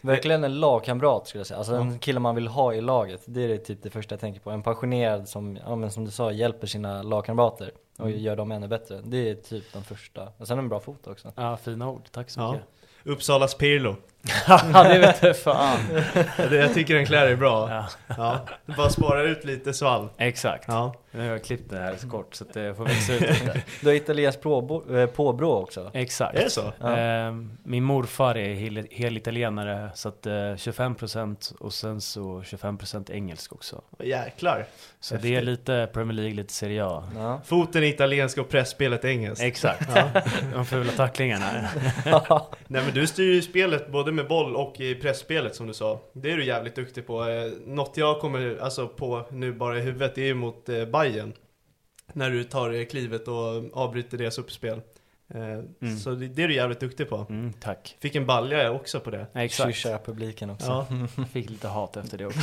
Verkligen 0.00 0.44
en 0.44 0.60
lagkamrat 0.60 1.26
skulle 1.28 1.40
jag 1.40 1.46
säga, 1.46 1.58
alltså 1.58 1.74
Ja. 1.74 1.80
en 1.80 1.98
kille 1.98 2.20
man 2.20 2.34
vill 2.34 2.48
ha 2.48 2.74
i 2.74 2.80
laget. 2.80 3.22
Det 3.26 3.44
är 3.44 3.48
det 3.48 3.58
typ 3.58 3.82
det 3.82 3.90
första 3.90 4.12
jag 4.12 4.20
tänker 4.20 4.40
på. 4.40 4.50
En 4.50 4.62
passionerad 4.62 5.28
som, 5.28 5.58
ja 5.66 5.76
men 5.76 5.90
som 5.90 6.04
du 6.04 6.10
sa, 6.10 6.32
hjälper 6.32 6.66
sina 6.66 7.02
lagkamrater 7.02 7.70
och 7.98 8.06
Mm. 8.08 8.18
gör 8.20 8.36
dem 8.36 8.52
ännu 8.52 8.68
bättre. 8.68 9.00
Det 9.04 9.30
är 9.30 9.34
typ 9.34 9.64
de 9.72 9.82
första. 9.84 10.28
Och 10.36 10.46
sen 10.48 10.58
en 10.58 10.68
bra 10.68 10.80
fot 10.80 11.06
också. 11.06 11.32
Ja, 11.36 11.56
fina 11.56 11.90
ord. 11.90 12.02
Tack 12.10 12.30
så 12.30 12.40
Ja. 12.40 12.52
mycket. 12.52 12.66
Uppsalas 13.04 13.54
Pirlo. 13.54 13.96
Ja, 14.46 14.82
det 14.84 14.98
vet 14.98 15.22
jag 15.22 15.38
fan. 15.38 15.78
Jag 16.50 16.74
tycker 16.74 16.94
den 16.94 17.06
klär 17.06 17.26
dig 17.26 17.36
bra. 17.36 17.70
Ja, 17.70 17.86
Ja. 18.16 18.38
Du 18.66 18.72
bara 18.74 18.90
sparar 18.90 19.24
ut 19.24 19.44
lite 19.44 19.72
svall. 19.74 20.08
exakt. 20.18 20.64
Ja. 20.68 20.94
Nu 21.10 21.22
har 21.22 21.28
jag 21.28 21.44
klippt 21.44 21.70
det 21.70 21.76
här 21.78 21.94
så 21.98 22.08
kort 22.10 22.34
så 22.34 22.44
att 22.44 22.52
det 22.52 22.74
får 22.74 22.84
växa 22.84 23.14
ut 23.14 23.20
lite. 23.20 23.62
Du 23.80 23.86
har 23.86 23.94
italienskt 23.94 24.42
påbrå, 24.42 24.96
eh, 24.98 25.06
påbrå 25.06 25.52
också. 25.52 25.90
Exakt. 25.94 26.38
Är 26.38 26.44
det 26.44 26.50
så? 26.50 26.72
Ja. 26.80 26.98
Eh, 26.98 27.34
min 27.62 27.84
morfar 27.84 28.36
är 28.36 28.54
hel, 28.54 28.86
hel 28.90 29.16
italienare 29.16 29.90
så 29.94 30.08
att 30.08 30.26
eh, 30.26 30.32
25% 30.32 31.54
och 31.58 31.72
sen 31.72 32.00
så 32.00 32.40
25% 32.42 33.10
engelsk 33.12 33.52
också. 33.52 33.82
Jäklar. 33.98 34.66
Så 35.00 35.14
Häftigt. 35.14 35.30
det 35.32 35.36
är 35.38 35.42
lite 35.42 35.88
Premier 35.92 36.12
League, 36.16 36.34
lite 36.34 36.52
Serie 36.52 36.84
A. 36.86 37.04
Ja. 37.16 37.40
Foten 37.44 37.82
är 37.82 37.86
italiensk 37.86 38.38
och 38.38 38.48
pressspelet 38.48 39.04
engelskt. 39.04 39.44
Exakt. 39.44 39.88
Ja. 39.94 40.08
De 40.54 40.66
fula 40.66 40.92
tacklingarna. 40.92 41.44
Nej 42.66 42.82
men 42.84 42.94
du 42.94 43.06
styr 43.06 43.32
ju 43.34 43.42
spelet 43.42 43.88
både 43.92 44.12
med 44.16 44.28
boll 44.28 44.56
och 44.56 44.80
i 44.80 44.94
pressspelet 44.94 45.54
som 45.54 45.66
du 45.66 45.74
sa. 45.74 46.00
Det 46.12 46.32
är 46.32 46.36
du 46.36 46.44
jävligt 46.44 46.74
duktig 46.74 47.06
på. 47.06 47.24
Eh, 47.28 47.52
Något 47.66 47.96
jag 47.96 48.20
kommer 48.20 48.58
alltså, 48.60 48.88
på 48.88 49.24
nu 49.30 49.52
bara 49.52 49.78
i 49.78 49.80
huvudet, 49.80 50.14
det 50.14 50.22
är 50.22 50.26
ju 50.26 50.34
mot 50.34 50.68
eh, 50.68 50.84
Bayern 50.84 51.32
När 52.12 52.30
du 52.30 52.44
tar 52.44 52.70
eh, 52.72 52.84
klivet 52.84 53.28
och 53.28 53.76
avbryter 53.82 54.18
deras 54.18 54.38
uppspel. 54.38 54.80
Eh, 55.34 55.88
Så 55.98 56.10
det, 56.10 56.26
det 56.28 56.42
är 56.42 56.48
du 56.48 56.54
jävligt 56.54 56.80
duktig 56.80 57.08
på. 57.08 57.26
Mm, 57.28 57.52
tack. 57.52 57.96
Fick 58.00 58.14
en 58.14 58.26
balja 58.26 58.70
också 58.72 59.00
på 59.00 59.10
det. 59.10 59.26
Exakt. 59.34 59.76
Tjuscha 59.76 59.98
publiken 59.98 60.50
också. 60.50 60.66
Ja, 60.66 61.24
Fick 61.32 61.50
lite 61.50 61.68
hat 61.68 61.96
efter 61.96 62.18
det 62.18 62.26
också. 62.26 62.40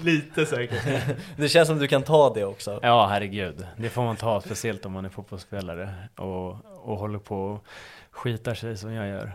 lite 0.02 0.46
säkert. 0.46 0.82
Det 1.36 1.48
känns 1.48 1.68
som 1.68 1.78
du 1.78 1.88
kan 1.88 2.02
ta 2.02 2.34
det 2.34 2.44
också. 2.44 2.78
Ja, 2.82 3.06
herregud. 3.06 3.66
Det 3.76 3.88
får 3.90 4.02
man 4.02 4.16
ta, 4.16 4.40
speciellt 4.40 4.86
om 4.86 4.92
man 4.92 5.04
är 5.04 5.08
fotbollsspelare 5.08 5.94
och, 6.16 6.48
och 6.64 6.96
håller 6.98 7.18
på 7.18 7.44
och 7.44 7.64
skitar 8.10 8.54
sig 8.54 8.76
som 8.76 8.92
jag 8.92 9.08
gör. 9.08 9.32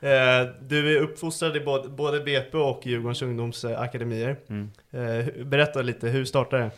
Eh, 0.00 0.48
Du 0.60 0.96
är 0.96 1.00
uppfostrad 1.02 1.56
i 1.56 1.60
både, 1.60 1.88
både 1.88 2.20
BP 2.20 2.58
och 2.58 2.86
Djurgårdens 2.86 3.22
ungdomsakademier. 3.22 4.36
Mm. 4.48 4.70
Eh, 4.90 5.44
Berätta 5.44 5.82
lite, 5.82 6.08
hur 6.08 6.24
startade 6.24 6.62
det? 6.62 6.70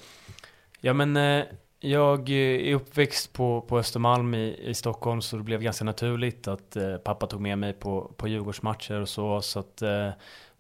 Ja 0.80 0.92
men 0.92 1.16
eh, 1.16 1.44
jag 1.80 2.28
är 2.30 2.74
uppväxt 2.74 3.32
på, 3.32 3.60
på 3.60 3.78
Östermalm 3.78 4.34
i, 4.34 4.58
i 4.62 4.74
Stockholm 4.74 5.20
så 5.22 5.36
det 5.36 5.42
blev 5.42 5.62
ganska 5.62 5.84
naturligt 5.84 6.48
att 6.48 6.76
pappa 7.04 7.26
tog 7.26 7.40
med 7.40 7.58
mig 7.58 7.72
på, 7.72 8.12
på 8.16 8.28
Djurgårdsmatcher 8.28 9.00
och 9.00 9.08
så. 9.08 9.40
Så, 9.40 9.58
att, 9.58 9.82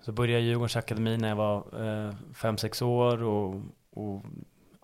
så 0.00 0.12
började 0.12 0.32
jag 0.32 0.42
i 0.42 0.44
Djurgårdens 0.46 0.76
akademi 0.76 1.16
när 1.16 1.28
jag 1.28 1.36
var 1.36 1.62
5-6 2.34 2.84
år 2.84 3.22
och, 3.22 3.54
och 3.90 4.22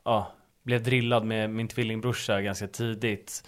ja, 0.05 0.33
blev 0.63 0.83
drillad 0.83 1.25
med 1.25 1.51
min 1.51 1.69
tvillingbrorsa 1.69 2.43
ganska 2.43 2.67
tidigt. 2.67 3.43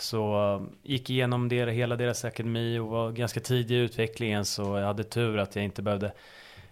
Så 0.00 0.54
um, 0.54 0.76
gick 0.82 1.10
igenom 1.10 1.48
det, 1.48 1.70
hela 1.70 1.96
deras 1.96 2.24
akademi 2.24 2.78
och 2.78 2.88
var 2.88 3.12
ganska 3.12 3.40
tidig 3.40 3.74
i 3.74 3.78
utvecklingen 3.78 4.44
så 4.44 4.62
jag 4.62 4.86
hade 4.86 5.04
tur 5.04 5.38
att 5.38 5.56
jag 5.56 5.64
inte 5.64 5.82
behövde 5.82 6.12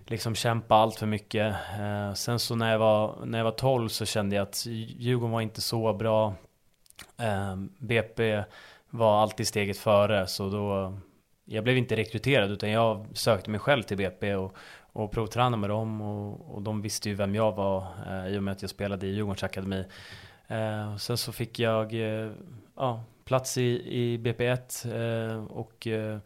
liksom 0.06 0.34
kämpa 0.34 0.74
allt 0.74 0.96
för 0.96 1.06
mycket. 1.06 1.54
Eh, 1.80 2.14
sen 2.14 2.38
så 2.38 2.54
när 2.54 2.72
jag, 2.72 2.78
var, 2.78 3.24
när 3.24 3.38
jag 3.38 3.44
var 3.44 3.52
12 3.52 3.88
så 3.88 4.06
kände 4.06 4.36
jag 4.36 4.42
att 4.42 4.66
Djurgården 4.66 5.32
var 5.32 5.40
inte 5.40 5.60
så 5.60 5.92
bra. 5.92 6.34
Ehm, 7.16 7.72
BP 7.78 8.42
var 8.90 9.22
alltid 9.22 9.48
steget 9.48 9.78
före 9.78 10.26
så 10.26 10.48
då 10.50 10.98
jag 11.44 11.64
blev 11.64 11.76
inte 11.76 11.96
rekryterad 11.96 12.50
utan 12.50 12.70
jag 12.70 13.06
sökte 13.12 13.50
mig 13.50 13.60
själv 13.60 13.82
till 13.82 13.96
BP 13.96 14.34
och, 14.34 14.56
och 14.80 15.12
provtränade 15.12 15.56
med 15.56 15.70
dem 15.70 16.00
och, 16.00 16.54
och 16.54 16.62
de 16.62 16.82
visste 16.82 17.08
ju 17.08 17.14
vem 17.14 17.34
jag 17.34 17.52
var 17.52 17.86
eh, 18.06 18.26
i 18.34 18.38
och 18.38 18.42
med 18.42 18.52
att 18.52 18.62
jag 18.62 18.70
spelade 18.70 19.06
i 19.06 19.10
Djurgårdens 19.10 19.42
akademi. 19.42 19.84
Eh, 20.46 20.96
sen 20.96 21.16
så 21.16 21.32
fick 21.32 21.58
jag 21.58 21.94
eh, 21.94 22.30
ja, 22.76 23.04
plats 23.28 23.58
i, 23.58 23.62
i 23.86 24.18
BP1 24.18 24.92
eh, 25.34 25.44
och 25.44 25.86
eh, 25.86 26.18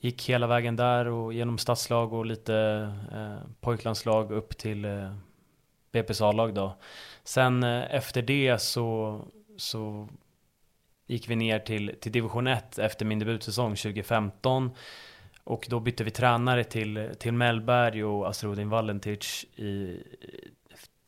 gick 0.00 0.28
hela 0.28 0.46
vägen 0.46 0.76
där 0.76 1.06
och 1.06 1.32
genom 1.34 1.58
stadslag 1.58 2.12
och 2.12 2.26
lite 2.26 2.54
eh, 3.12 3.38
pojklandslag 3.60 4.32
upp 4.32 4.58
till 4.58 4.84
eh, 4.84 5.12
BP's 5.92 6.22
A-lag 6.28 6.54
då. 6.54 6.76
Sen 7.24 7.62
eh, 7.62 7.94
efter 7.94 8.22
det 8.22 8.58
så, 8.58 9.20
så 9.56 10.08
gick 11.06 11.28
vi 11.28 11.36
ner 11.36 11.58
till, 11.58 11.94
till 12.00 12.12
division 12.12 12.46
1 12.46 12.78
efter 12.78 13.04
min 13.04 13.18
debutsäsong 13.18 13.76
2015. 13.76 14.70
Och 15.44 15.66
då 15.68 15.80
bytte 15.80 16.04
vi 16.04 16.10
tränare 16.10 16.64
till, 16.64 17.10
till 17.18 17.32
Mellberg 17.32 18.04
och 18.04 18.28
Asrudin 18.28 18.68
Valentic 18.68 19.44
i, 19.56 20.02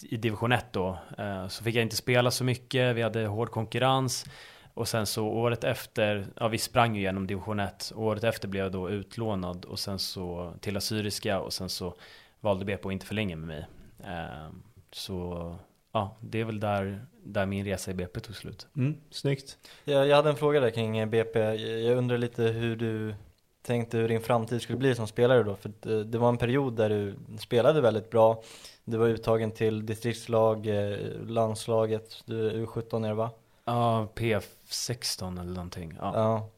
i 0.03 0.17
division 0.17 0.53
1 0.53 0.73
då. 0.73 0.99
Eh, 1.19 1.49
Så 1.49 1.65
fick 1.65 1.75
jag 1.75 1.83
inte 1.83 1.97
spela 1.97 2.31
så 2.31 2.45
mycket, 2.45 2.97
vi 2.97 3.03
hade 3.03 3.27
hård 3.27 3.51
konkurrens. 3.51 4.27
Och 4.75 4.89
sen 4.89 5.07
så 5.07 5.27
året 5.27 5.65
efter, 5.65 6.27
ja 6.37 6.49
vi 6.49 6.59
sprang 6.59 6.95
ju 6.95 7.01
igenom 7.01 7.27
division 7.27 7.61
1. 7.61 7.93
Året 7.97 8.25
efter 8.25 8.49
blev 8.49 8.63
jag 8.63 8.73
då 8.73 8.91
utlånad 8.91 9.65
och 9.65 9.79
sen 9.79 9.99
så 9.99 10.55
till 10.61 10.77
Assyriska 10.77 11.41
och 11.41 11.53
sen 11.53 11.69
så 11.69 11.95
valde 12.41 12.65
BP 12.65 12.89
att 12.89 12.93
inte 12.93 13.07
förlänga 13.07 13.37
med 13.37 13.49
mig. 13.49 13.67
Eh, 14.05 14.49
Så 14.91 15.57
ja, 15.93 16.17
det 16.21 16.41
är 16.41 16.45
väl 16.45 16.61
där, 16.61 17.07
där 17.25 17.47
min 17.47 17.65
resa 17.65 17.91
i 17.91 17.95
BP 17.95 18.21
tog 18.21 18.37
slut. 18.37 18.67
Mm, 18.77 18.97
snyggt. 19.11 19.59
Jag, 19.85 20.07
jag 20.07 20.17
hade 20.17 20.31
en 20.31 20.37
fråga 20.37 20.61
där 20.61 20.71
kring 20.71 21.11
BP. 21.11 21.41
Jag 21.65 21.97
undrar 21.97 22.19
lite 22.19 22.43
hur 22.43 22.77
du 22.77 23.15
tänkte 23.63 23.99
hur 23.99 24.09
din 24.09 24.21
framtid 24.21 24.63
skulle 24.63 24.79
bli 24.79 24.95
som 24.95 25.07
spelare 25.07 25.43
då. 25.43 25.57
För 25.57 25.73
det, 25.81 26.05
det 26.05 26.19
var 26.19 26.29
en 26.29 26.37
period 26.39 26.77
där 26.77 26.89
du 26.89 27.15
spelade 27.39 27.81
väldigt 27.81 28.11
bra. 28.11 28.43
Du 28.85 28.97
var 28.97 29.07
uttagen 29.07 29.51
till 29.51 29.87
distriktslag, 29.87 30.67
eh, 30.67 30.99
landslaget, 31.27 32.23
du 32.25 32.49
är 32.51 32.55
U17 32.55 33.05
är 33.05 33.09
det 33.09 33.15
va? 33.15 33.31
Ja, 33.65 34.09
PF16 34.15 35.41
eller 35.41 35.55
någonting. 35.55 35.95
Ja. 36.01 36.13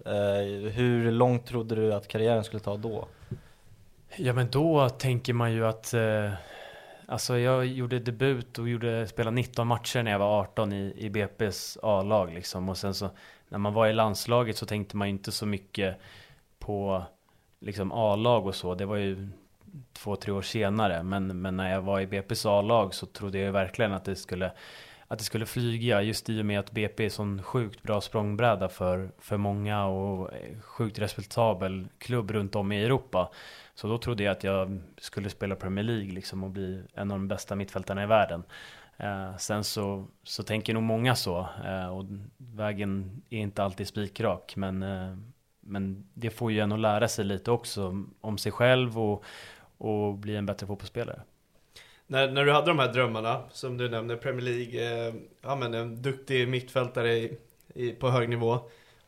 Ja. 0.04 0.12
Eh, 0.12 0.72
hur 0.72 1.10
långt 1.10 1.46
trodde 1.46 1.74
du 1.74 1.94
att 1.94 2.08
karriären 2.08 2.44
skulle 2.44 2.60
ta 2.60 2.76
då? 2.76 3.08
Ja 4.16 4.32
men 4.32 4.50
då 4.50 4.88
tänker 4.88 5.32
man 5.32 5.52
ju 5.52 5.66
att 5.66 5.94
eh, 5.94 6.32
Alltså 7.06 7.38
jag 7.38 7.66
gjorde 7.66 7.98
debut 7.98 8.58
och 8.58 8.68
gjorde, 8.68 9.06
spelade 9.06 9.34
19 9.34 9.66
matcher 9.66 10.02
när 10.02 10.10
jag 10.10 10.18
var 10.18 10.40
18 10.40 10.72
i, 10.72 10.94
i 10.96 11.08
BP's 11.08 11.78
A-lag 11.82 12.34
liksom 12.34 12.68
och 12.68 12.76
sen 12.76 12.94
så 12.94 13.10
När 13.48 13.58
man 13.58 13.74
var 13.74 13.86
i 13.86 13.92
landslaget 13.92 14.56
så 14.56 14.66
tänkte 14.66 14.96
man 14.96 15.08
ju 15.08 15.14
inte 15.14 15.32
så 15.32 15.46
mycket 15.46 15.96
på 16.58 17.02
liksom 17.60 17.92
A-lag 17.92 18.46
och 18.46 18.54
så, 18.54 18.74
det 18.74 18.86
var 18.86 18.96
ju 18.96 19.28
två, 19.92 20.16
tre 20.16 20.32
år 20.32 20.42
senare 20.42 21.02
men, 21.02 21.40
men 21.40 21.56
när 21.56 21.72
jag 21.72 21.82
var 21.82 22.00
i 22.00 22.06
BP's 22.06 22.58
A-lag 22.58 22.94
så 22.94 23.06
trodde 23.06 23.38
jag 23.38 23.46
ju 23.46 23.52
verkligen 23.52 23.92
att 23.92 24.04
det 24.04 24.16
skulle 24.16 24.52
att 25.14 25.18
det 25.18 25.24
skulle 25.24 25.46
flyga 25.46 26.02
just 26.02 26.30
i 26.30 26.40
och 26.40 26.46
med 26.46 26.60
att 26.60 26.70
BP 26.70 27.04
är 27.04 27.08
sån 27.08 27.42
sjukt 27.42 27.82
bra 27.82 28.00
språngbräda 28.00 28.68
för, 28.68 29.10
för 29.18 29.36
många 29.36 29.86
och 29.86 30.30
sjukt 30.60 30.98
respektabel 30.98 31.88
klubb 31.98 32.30
runt 32.30 32.56
om 32.56 32.72
i 32.72 32.84
Europa. 32.84 33.30
Så 33.74 33.88
då 33.88 33.98
trodde 33.98 34.22
jag 34.22 34.32
att 34.32 34.44
jag 34.44 34.80
skulle 34.98 35.30
spela 35.30 35.56
Premier 35.56 35.84
League 35.84 36.12
liksom 36.12 36.44
och 36.44 36.50
bli 36.50 36.82
en 36.94 37.10
av 37.10 37.18
de 37.18 37.28
bästa 37.28 37.56
mittfältarna 37.56 38.02
i 38.02 38.06
världen. 38.06 38.42
Eh, 38.96 39.36
sen 39.36 39.64
så, 39.64 40.06
så 40.22 40.42
tänker 40.42 40.74
nog 40.74 40.82
många 40.82 41.14
så 41.14 41.48
eh, 41.64 41.96
och 41.96 42.04
vägen 42.36 43.22
är 43.30 43.38
inte 43.38 43.62
alltid 43.62 43.88
spikrak 43.88 44.56
men, 44.56 44.82
eh, 44.82 45.16
men 45.60 46.08
det 46.14 46.30
får 46.30 46.52
ju 46.52 46.60
en 46.60 46.72
att 46.72 46.80
lära 46.80 47.08
sig 47.08 47.24
lite 47.24 47.50
också 47.50 48.04
om 48.20 48.38
sig 48.38 48.52
själv 48.52 48.98
och, 48.98 49.24
och 49.78 50.14
bli 50.14 50.36
en 50.36 50.46
bättre 50.46 50.66
fotbollsspelare. 50.66 51.20
När, 52.06 52.30
när 52.30 52.44
du 52.44 52.52
hade 52.52 52.66
de 52.66 52.78
här 52.78 52.92
drömmarna, 52.92 53.42
som 53.52 53.76
du 53.76 53.88
nämnde, 53.88 54.16
Premier 54.16 54.44
League, 54.44 55.06
eh, 55.08 55.14
ja 55.42 55.56
men 55.56 55.74
en 55.74 56.02
duktig 56.02 56.48
mittfältare 56.48 57.12
i, 57.12 57.38
i, 57.74 57.90
på 57.90 58.10
hög 58.10 58.28
nivå. 58.28 58.60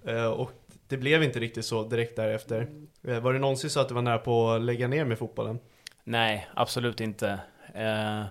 Eh, 0.04 0.26
och 0.26 0.52
det 0.88 0.96
blev 0.96 1.22
inte 1.22 1.40
riktigt 1.40 1.64
så 1.64 1.84
direkt 1.84 2.16
därefter. 2.16 2.68
Eh, 3.02 3.20
var 3.20 3.32
det 3.32 3.38
någonsin 3.38 3.70
så 3.70 3.80
att 3.80 3.88
du 3.88 3.94
var 3.94 4.02
nära 4.02 4.18
på 4.18 4.50
att 4.50 4.62
lägga 4.62 4.88
ner 4.88 5.04
med 5.04 5.18
fotbollen? 5.18 5.58
Nej, 6.04 6.48
absolut 6.54 7.00
inte. 7.00 7.40
Eh, 7.74 8.24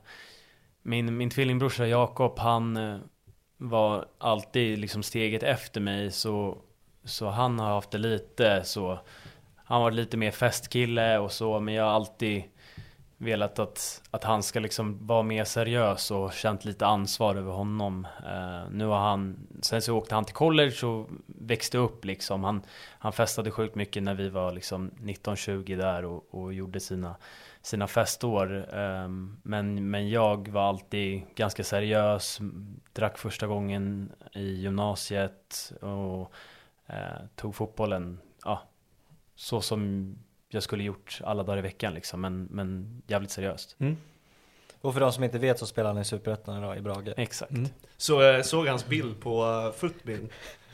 min, 0.82 1.18
min 1.18 1.30
tvillingbrorsa 1.30 1.88
Jakob, 1.88 2.40
han 2.40 2.78
eh, 2.78 2.98
var 3.58 4.06
alltid 4.18 4.80
liksom 4.80 5.04
steget 5.04 5.44
efter 5.44 5.82
mig 5.82 6.12
så, 6.12 6.58
så 7.04 7.28
han 7.28 7.60
har 7.60 7.68
haft 7.68 7.92
det 7.92 7.98
lite 7.98 8.64
så 8.64 9.00
Han 9.56 9.82
var 9.82 9.92
lite 9.92 10.18
mer 10.18 10.32
festkille 10.32 11.18
och 11.18 11.32
så 11.32 11.60
men 11.60 11.74
jag 11.74 11.84
har 11.84 11.92
alltid 11.92 12.44
velat 13.18 13.60
att, 13.60 14.02
att 14.12 14.24
han 14.24 14.44
ska 14.44 14.60
liksom 14.60 15.08
vara 15.08 15.24
mer 15.24 15.44
seriös 15.44 16.12
och 16.12 16.34
känt 16.34 16.66
lite 16.66 16.86
ansvar 16.86 17.36
över 17.36 17.52
honom. 17.52 18.08
Uh, 18.26 18.72
nu 18.72 18.86
har 18.86 19.00
han, 19.00 19.48
sen 19.62 19.82
så 19.82 19.98
åkte 19.98 20.16
han 20.16 20.26
till 20.26 20.36
college 20.36 20.86
och 20.86 21.10
växte 21.26 21.78
upp 21.78 22.06
liksom. 22.06 22.44
Han, 22.44 22.62
han 23.00 23.14
festade 23.14 23.52
sjukt 23.52 23.76
mycket 23.76 24.04
när 24.04 24.14
vi 24.14 24.30
var 24.30 24.52
liksom 24.52 24.92
19-20 24.92 25.78
där 25.78 26.06
och, 26.06 26.26
och 26.32 26.54
gjorde 26.54 26.80
sina, 26.80 27.16
sina 27.62 27.88
festår. 27.88 28.76
Um, 28.76 29.38
men, 29.44 29.90
men 29.90 30.10
jag 30.10 30.48
var 30.48 30.70
alltid 30.70 31.22
ganska 31.36 31.64
seriös, 31.64 32.40
drack 32.94 33.18
första 33.18 33.48
gången 33.48 34.12
i 34.34 34.46
gymnasiet 34.46 35.74
och 35.82 36.34
uh, 36.90 37.26
tog 37.36 37.56
fotbollen, 37.56 38.20
ja, 38.44 38.62
så 39.36 39.62
som 39.62 40.16
jag 40.50 40.64
skulle 40.64 40.84
gjort 40.84 41.20
alla 41.24 41.44
dagar 41.44 41.58
i 41.58 41.62
veckan 41.62 41.94
liksom, 41.94 42.22
men, 42.22 42.48
men 42.52 43.02
jävligt 43.08 43.32
seriöst. 43.32 43.78
Och 44.82 44.94
för 44.94 45.02
de 45.02 45.12
som 45.12 45.24
inte 45.24 45.40
vet 45.40 45.60
så 45.60 45.66
spelar 45.66 45.90
han 45.90 46.02
i 46.02 46.06
Superettan 46.06 46.58
idag 46.58 46.78
i 46.78 46.82
Brage. 46.82 47.14
Exakt. 47.18 47.52
Så 47.98 48.22
eh, 48.32 48.42
såg 48.42 48.68
hans 48.68 48.88
bild 48.88 49.22
på 49.22 49.46
uh, 49.46 49.72
Footbill. 49.72 50.28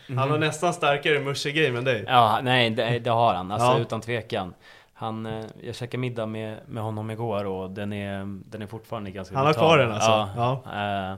Han 0.07 0.31
har 0.31 0.37
nästan 0.37 0.73
starkare 0.73 1.19
musche-game 1.19 1.77
än 1.77 1.83
dig. 1.83 2.03
Ja, 2.07 2.39
nej 2.43 2.69
det, 2.69 2.99
det 2.99 3.09
har 3.09 3.33
han, 3.33 3.51
alltså 3.51 3.67
Ja. 3.67 3.79
utan 3.79 4.01
tvekan. 4.01 4.53
Han, 4.93 5.25
eh, 5.25 5.45
jag 5.63 5.75
käkade 5.75 5.97
middag 5.97 6.25
med, 6.25 6.57
med 6.67 6.83
honom 6.83 7.11
igår 7.11 7.45
och 7.45 7.71
den 7.71 7.93
är, 7.93 8.39
den 8.49 8.61
är 8.61 8.67
fortfarande 8.67 9.11
ganska 9.11 9.35
Han 9.35 9.45
har 9.45 9.53
brutal. 9.53 9.67
kvar 9.69 9.77
den 9.77 9.91
alltså? 9.91 10.29
Ja. 10.35 11.11
eh, 11.11 11.17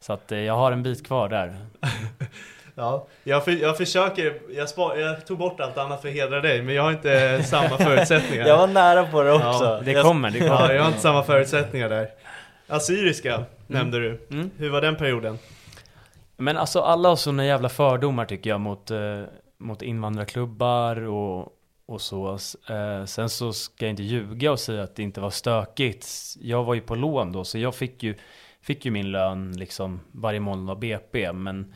så 0.00 0.12
att 0.12 0.30
jag 0.30 0.54
har 0.54 0.72
en 0.72 0.82
bit 0.82 1.06
kvar 1.06 1.28
där. 1.28 1.56
Ja, 2.74 3.06
jag, 3.24 3.44
för, 3.44 3.52
jag 3.52 3.76
försöker, 3.76 4.40
jag, 4.50 4.68
spar, 4.68 4.96
jag 4.96 5.26
tog 5.26 5.38
bort 5.38 5.60
allt 5.60 5.78
annat 5.78 6.02
för 6.02 6.08
att 6.08 6.14
hedra 6.14 6.40
dig, 6.40 6.62
men 6.62 6.74
jag 6.74 6.82
har 6.82 6.92
inte 6.92 7.42
samma 7.46 7.78
förutsättningar. 7.78 8.46
Jag 8.46 8.58
var 8.58 8.66
nära 8.66 9.06
på 9.06 9.22
det 9.22 9.32
också. 9.32 9.64
Ja, 9.64 9.80
Det 9.84 10.02
kommer, 10.02 10.30
det 10.30 10.38
kommer. 10.38 10.68
Ja, 10.68 10.72
jag 10.72 10.82
har 10.82 10.88
inte 10.88 11.00
samma 11.00 11.22
förutsättningar 11.22 11.88
där. 11.88 12.08
Assyriska 12.66 13.44
nämnde 13.66 13.98
du. 14.00 14.26
Mm. 14.30 14.50
Hur 14.56 14.70
var 14.70 14.80
den 14.80 14.96
perioden? 14.96 15.38
Men 16.36 16.56
alltså 16.56 16.80
alla 16.80 17.08
har 17.08 17.16
såna 17.16 17.46
jävla 17.46 17.68
fördomar 17.68 18.24
tycker 18.24 18.50
jag 18.50 18.60
mot, 18.60 18.90
eh, 18.90 19.22
mot 19.58 19.82
invandrarklubbar 19.82 20.96
och, 21.08 21.48
och 21.86 22.00
så. 22.00 22.38
Eh, 22.68 23.04
sen 23.04 23.28
så 23.30 23.52
ska 23.52 23.84
jag 23.84 23.90
inte 23.90 24.02
ljuga 24.02 24.52
och 24.52 24.60
säga 24.60 24.82
att 24.82 24.96
det 24.96 25.02
inte 25.02 25.20
var 25.20 25.30
stökigt. 25.30 26.06
Jag 26.40 26.64
var 26.64 26.74
ju 26.74 26.80
på 26.80 26.94
lån 26.94 27.32
då, 27.32 27.44
så 27.44 27.58
jag 27.58 27.74
fick 27.74 28.02
ju, 28.02 28.14
fick 28.62 28.84
ju 28.84 28.90
min 28.90 29.10
lön 29.12 29.56
liksom 29.56 30.00
varje 30.12 30.40
månad 30.40 30.70
av 30.70 30.78
BP. 30.78 31.32
Men, 31.32 31.74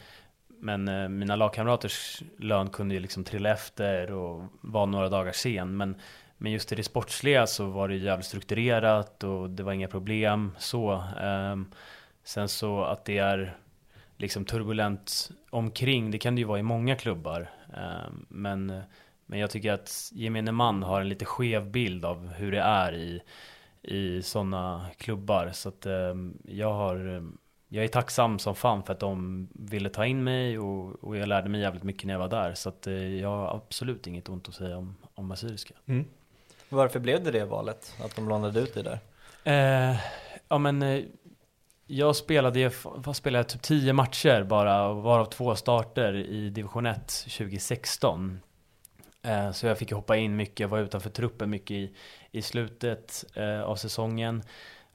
men 0.61 0.89
eh, 0.89 1.09
mina 1.09 1.37
lagkamraters 1.37 2.23
lön 2.39 2.71
kunde 2.71 2.95
ju 2.95 3.01
liksom 3.01 3.25
trilla 3.25 3.51
efter 3.51 4.13
och 4.13 4.45
vara 4.61 4.87
några 4.87 5.09
dagar 5.09 5.33
sen. 5.33 5.77
Men, 5.77 5.97
men 6.37 6.53
just 6.53 6.73
i 6.73 6.75
det 6.75 6.83
sportsliga 6.83 7.47
så 7.47 7.67
var 7.67 7.89
det 7.89 7.97
jävligt 7.97 8.27
strukturerat 8.27 9.25
och 9.25 9.51
det 9.51 9.63
var 9.63 9.73
inga 9.73 9.89
problem 9.89 10.53
så. 10.59 10.93
Eh, 11.21 11.57
sen 12.25 12.49
så 12.49 12.85
att 12.85 13.05
det 13.05 13.19
är 13.19 13.57
liksom 14.17 14.45
turbulent 14.45 15.31
omkring, 15.51 16.11
det 16.11 16.19
kan 16.19 16.35
det 16.35 16.41
ju 16.41 16.47
vara 16.47 16.59
i 16.59 16.63
många 16.63 16.97
klubbar. 16.97 17.51
Eh, 17.77 18.13
men 18.29 18.83
men 19.31 19.39
jag 19.39 19.51
tycker 19.51 19.73
att 19.73 20.11
gemene 20.13 20.53
man 20.53 20.83
har 20.83 21.01
en 21.01 21.09
lite 21.09 21.25
skev 21.25 21.71
bild 21.71 22.05
av 22.05 22.29
hur 22.29 22.53
det 22.53 22.61
är 22.61 22.95
i, 22.95 23.23
i 23.83 24.23
sådana 24.23 24.87
klubbar. 24.97 25.51
Så 25.53 25.69
att 25.69 25.87
eh, 25.87 26.15
jag 26.45 26.73
har 26.73 27.15
eh, 27.17 27.23
jag 27.69 27.85
är 27.85 27.89
tacksam 27.89 28.39
som 28.39 28.55
fan 28.55 28.83
för 28.83 28.93
att 28.93 29.01
de 29.01 29.49
ville 29.53 29.89
ta 29.89 30.07
in 30.07 30.25
mig 30.25 30.59
och, 30.59 31.05
och 31.05 31.17
jag 31.17 31.29
lärde 31.29 31.49
mig 31.49 31.61
jävligt 31.61 31.83
mycket 31.83 32.07
när 32.07 32.15
jag 32.15 32.19
var 32.19 32.29
där. 32.29 32.55
Så 32.55 32.69
att 32.69 32.87
eh, 32.87 32.95
jag 32.95 33.29
har 33.29 33.57
absolut 33.57 34.07
inget 34.07 34.29
ont 34.29 34.49
att 34.49 34.55
säga 34.55 34.77
om, 34.77 34.97
om 35.15 35.31
Assyriska. 35.31 35.75
Mm. 35.87 36.05
Varför 36.69 37.01
blev 37.01 37.25
det 37.25 37.31
det 37.31 37.45
valet? 37.45 37.95
Att 38.05 38.17
de 38.17 38.29
lånade 38.29 38.61
ut 38.61 38.75
dig 38.75 38.85
där? 38.85 38.99
Eh, 39.45 39.97
ja 40.49 40.59
men 40.59 40.83
eh, 40.83 41.05
jag 41.87 42.17
spelade, 42.17 42.71
vad 42.85 43.17
spelade 43.17 43.39
jag, 43.39 43.49
typ 43.49 43.63
10 43.63 43.93
matcher 43.93 44.43
bara, 44.43 44.93
varav 44.93 45.25
två 45.25 45.55
starter 45.55 46.15
i 46.15 46.51
division 46.51 46.87
1 46.87 47.07
2016. 47.07 48.41
Eh, 49.23 49.53
så 49.53 49.67
jag 49.67 49.79
fick 49.79 49.93
hoppa 49.93 50.17
in 50.17 50.37
mycket, 50.37 50.61
jag 50.61 50.69
var 50.69 50.79
utanför 50.79 51.11
truppen 51.11 51.51
mycket 51.51 51.71
i, 51.71 51.95
i 52.33 52.43
slutet 52.43 53.25
eh, 53.35 53.63
av 53.63 53.77
säsongen. 53.77 54.43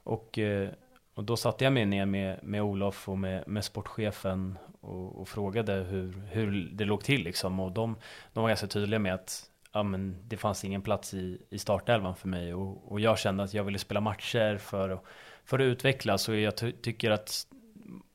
Och, 0.02 0.38
eh, 0.38 0.68
och 1.14 1.24
då 1.24 1.36
satte 1.36 1.64
jag 1.64 1.72
mig 1.72 1.86
ner 1.86 2.06
med, 2.06 2.38
med 2.42 2.62
Olof 2.62 3.08
och 3.08 3.18
med, 3.18 3.48
med 3.48 3.64
sportchefen 3.64 4.58
och, 4.80 5.20
och 5.20 5.28
frågade 5.28 5.72
hur, 5.72 6.22
hur 6.30 6.70
det 6.72 6.84
låg 6.84 7.04
till 7.04 7.24
liksom. 7.24 7.60
Och 7.60 7.72
de, 7.72 7.96
de 8.32 8.40
var 8.40 8.48
ganska 8.48 8.66
tydliga 8.66 8.98
med 8.98 9.14
att 9.14 9.50
ja, 9.72 9.82
men 9.82 10.16
det 10.28 10.36
fanns 10.36 10.64
ingen 10.64 10.82
plats 10.82 11.14
i, 11.14 11.38
i 11.50 11.58
startelvan 11.58 12.16
för 12.16 12.28
mig. 12.28 12.54
Och, 12.54 12.92
och 12.92 13.00
jag 13.00 13.18
kände 13.18 13.42
att 13.42 13.54
jag 13.54 13.64
ville 13.64 13.78
spela 13.78 14.00
matcher 14.00 14.58
för, 14.58 14.90
att, 14.90 15.04
för 15.44 15.58
att 15.58 15.64
utvecklas. 15.64 16.28
Och 16.28 16.36
jag 16.36 16.56
tycker 16.56 17.10
att 17.10 17.46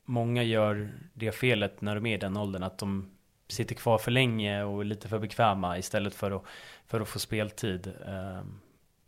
många 0.06 0.44
gör 0.44 0.92
det 1.14 1.32
felet 1.32 1.82
när 1.82 1.96
de 1.96 2.06
är 2.06 2.14
i 2.14 2.18
den 2.18 2.38
åldern. 2.38 2.64
Att 2.64 2.78
de 2.78 3.12
sitter 3.48 3.76
kvar 3.76 3.98
för 3.98 4.12
länge 4.12 4.64
och 4.64 4.82
är 4.82 4.86
lite 4.86 5.08
för 5.08 5.20
bekväma 5.20 5.78
istället 5.78 6.16
för 6.16 6.32
att, 6.32 6.44
för 6.88 7.02
att 7.02 7.08
få 7.08 7.20
speltid. 7.20 7.94
Ehm, 8.08 8.60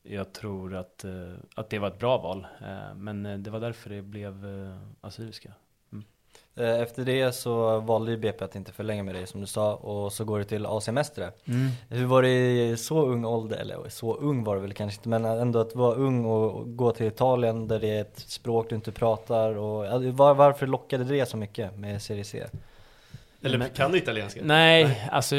jag 0.03 0.33
tror 0.33 0.75
att, 0.75 1.03
eh, 1.03 1.33
att 1.55 1.69
det 1.69 1.79
var 1.79 1.87
ett 1.87 1.99
bra 1.99 2.17
val, 2.17 2.47
eh, 2.61 2.95
men 2.95 3.25
eh, 3.25 3.37
det 3.37 3.49
var 3.49 3.59
därför 3.59 3.89
det 3.89 4.01
blev 4.01 4.45
Assyriska. 5.01 5.53
Mm. 5.91 6.03
Efter 6.81 7.05
det 7.05 7.31
så 7.31 7.79
valde 7.79 8.11
ju 8.11 8.17
BP 8.17 8.45
att 8.45 8.55
inte 8.55 8.71
förlänga 8.71 9.03
med 9.03 9.15
dig 9.15 9.27
som 9.27 9.41
du 9.41 9.47
sa 9.47 9.75
och 9.75 10.13
så 10.13 10.25
går 10.25 10.39
du 10.39 10.43
till 10.43 10.65
AC 10.65 10.87
Mestre. 10.87 11.31
Mm. 11.45 11.69
Hur 11.89 12.05
var 12.05 12.21
det 12.21 12.69
i 12.69 12.77
så 12.77 13.05
ung 13.05 13.25
ålder, 13.25 13.57
eller 13.57 13.89
så 13.89 14.15
ung 14.15 14.43
var 14.43 14.55
det 14.55 14.61
väl 14.61 14.73
kanske 14.73 14.99
inte, 14.99 15.09
men 15.09 15.25
ändå 15.25 15.59
att 15.59 15.75
vara 15.75 15.95
ung 15.95 16.25
och 16.25 16.77
gå 16.77 16.91
till 16.91 17.05
Italien 17.05 17.67
där 17.67 17.79
det 17.79 17.89
är 17.97 18.01
ett 18.01 18.19
språk 18.19 18.69
du 18.69 18.75
inte 18.75 18.91
pratar 18.91 19.55
och 19.55 20.03
var, 20.13 20.33
varför 20.33 20.67
lockade 20.67 21.03
det 21.03 21.25
så 21.25 21.37
mycket 21.37 21.77
med 21.77 22.01
Serie 22.01 22.23
C? 22.23 22.43
Eller 23.41 23.57
men, 23.57 23.69
kan 23.69 23.91
du 23.91 23.97
italienska? 23.97 24.39
Nej, 24.43 24.83
nej, 24.83 25.09
alltså 25.11 25.35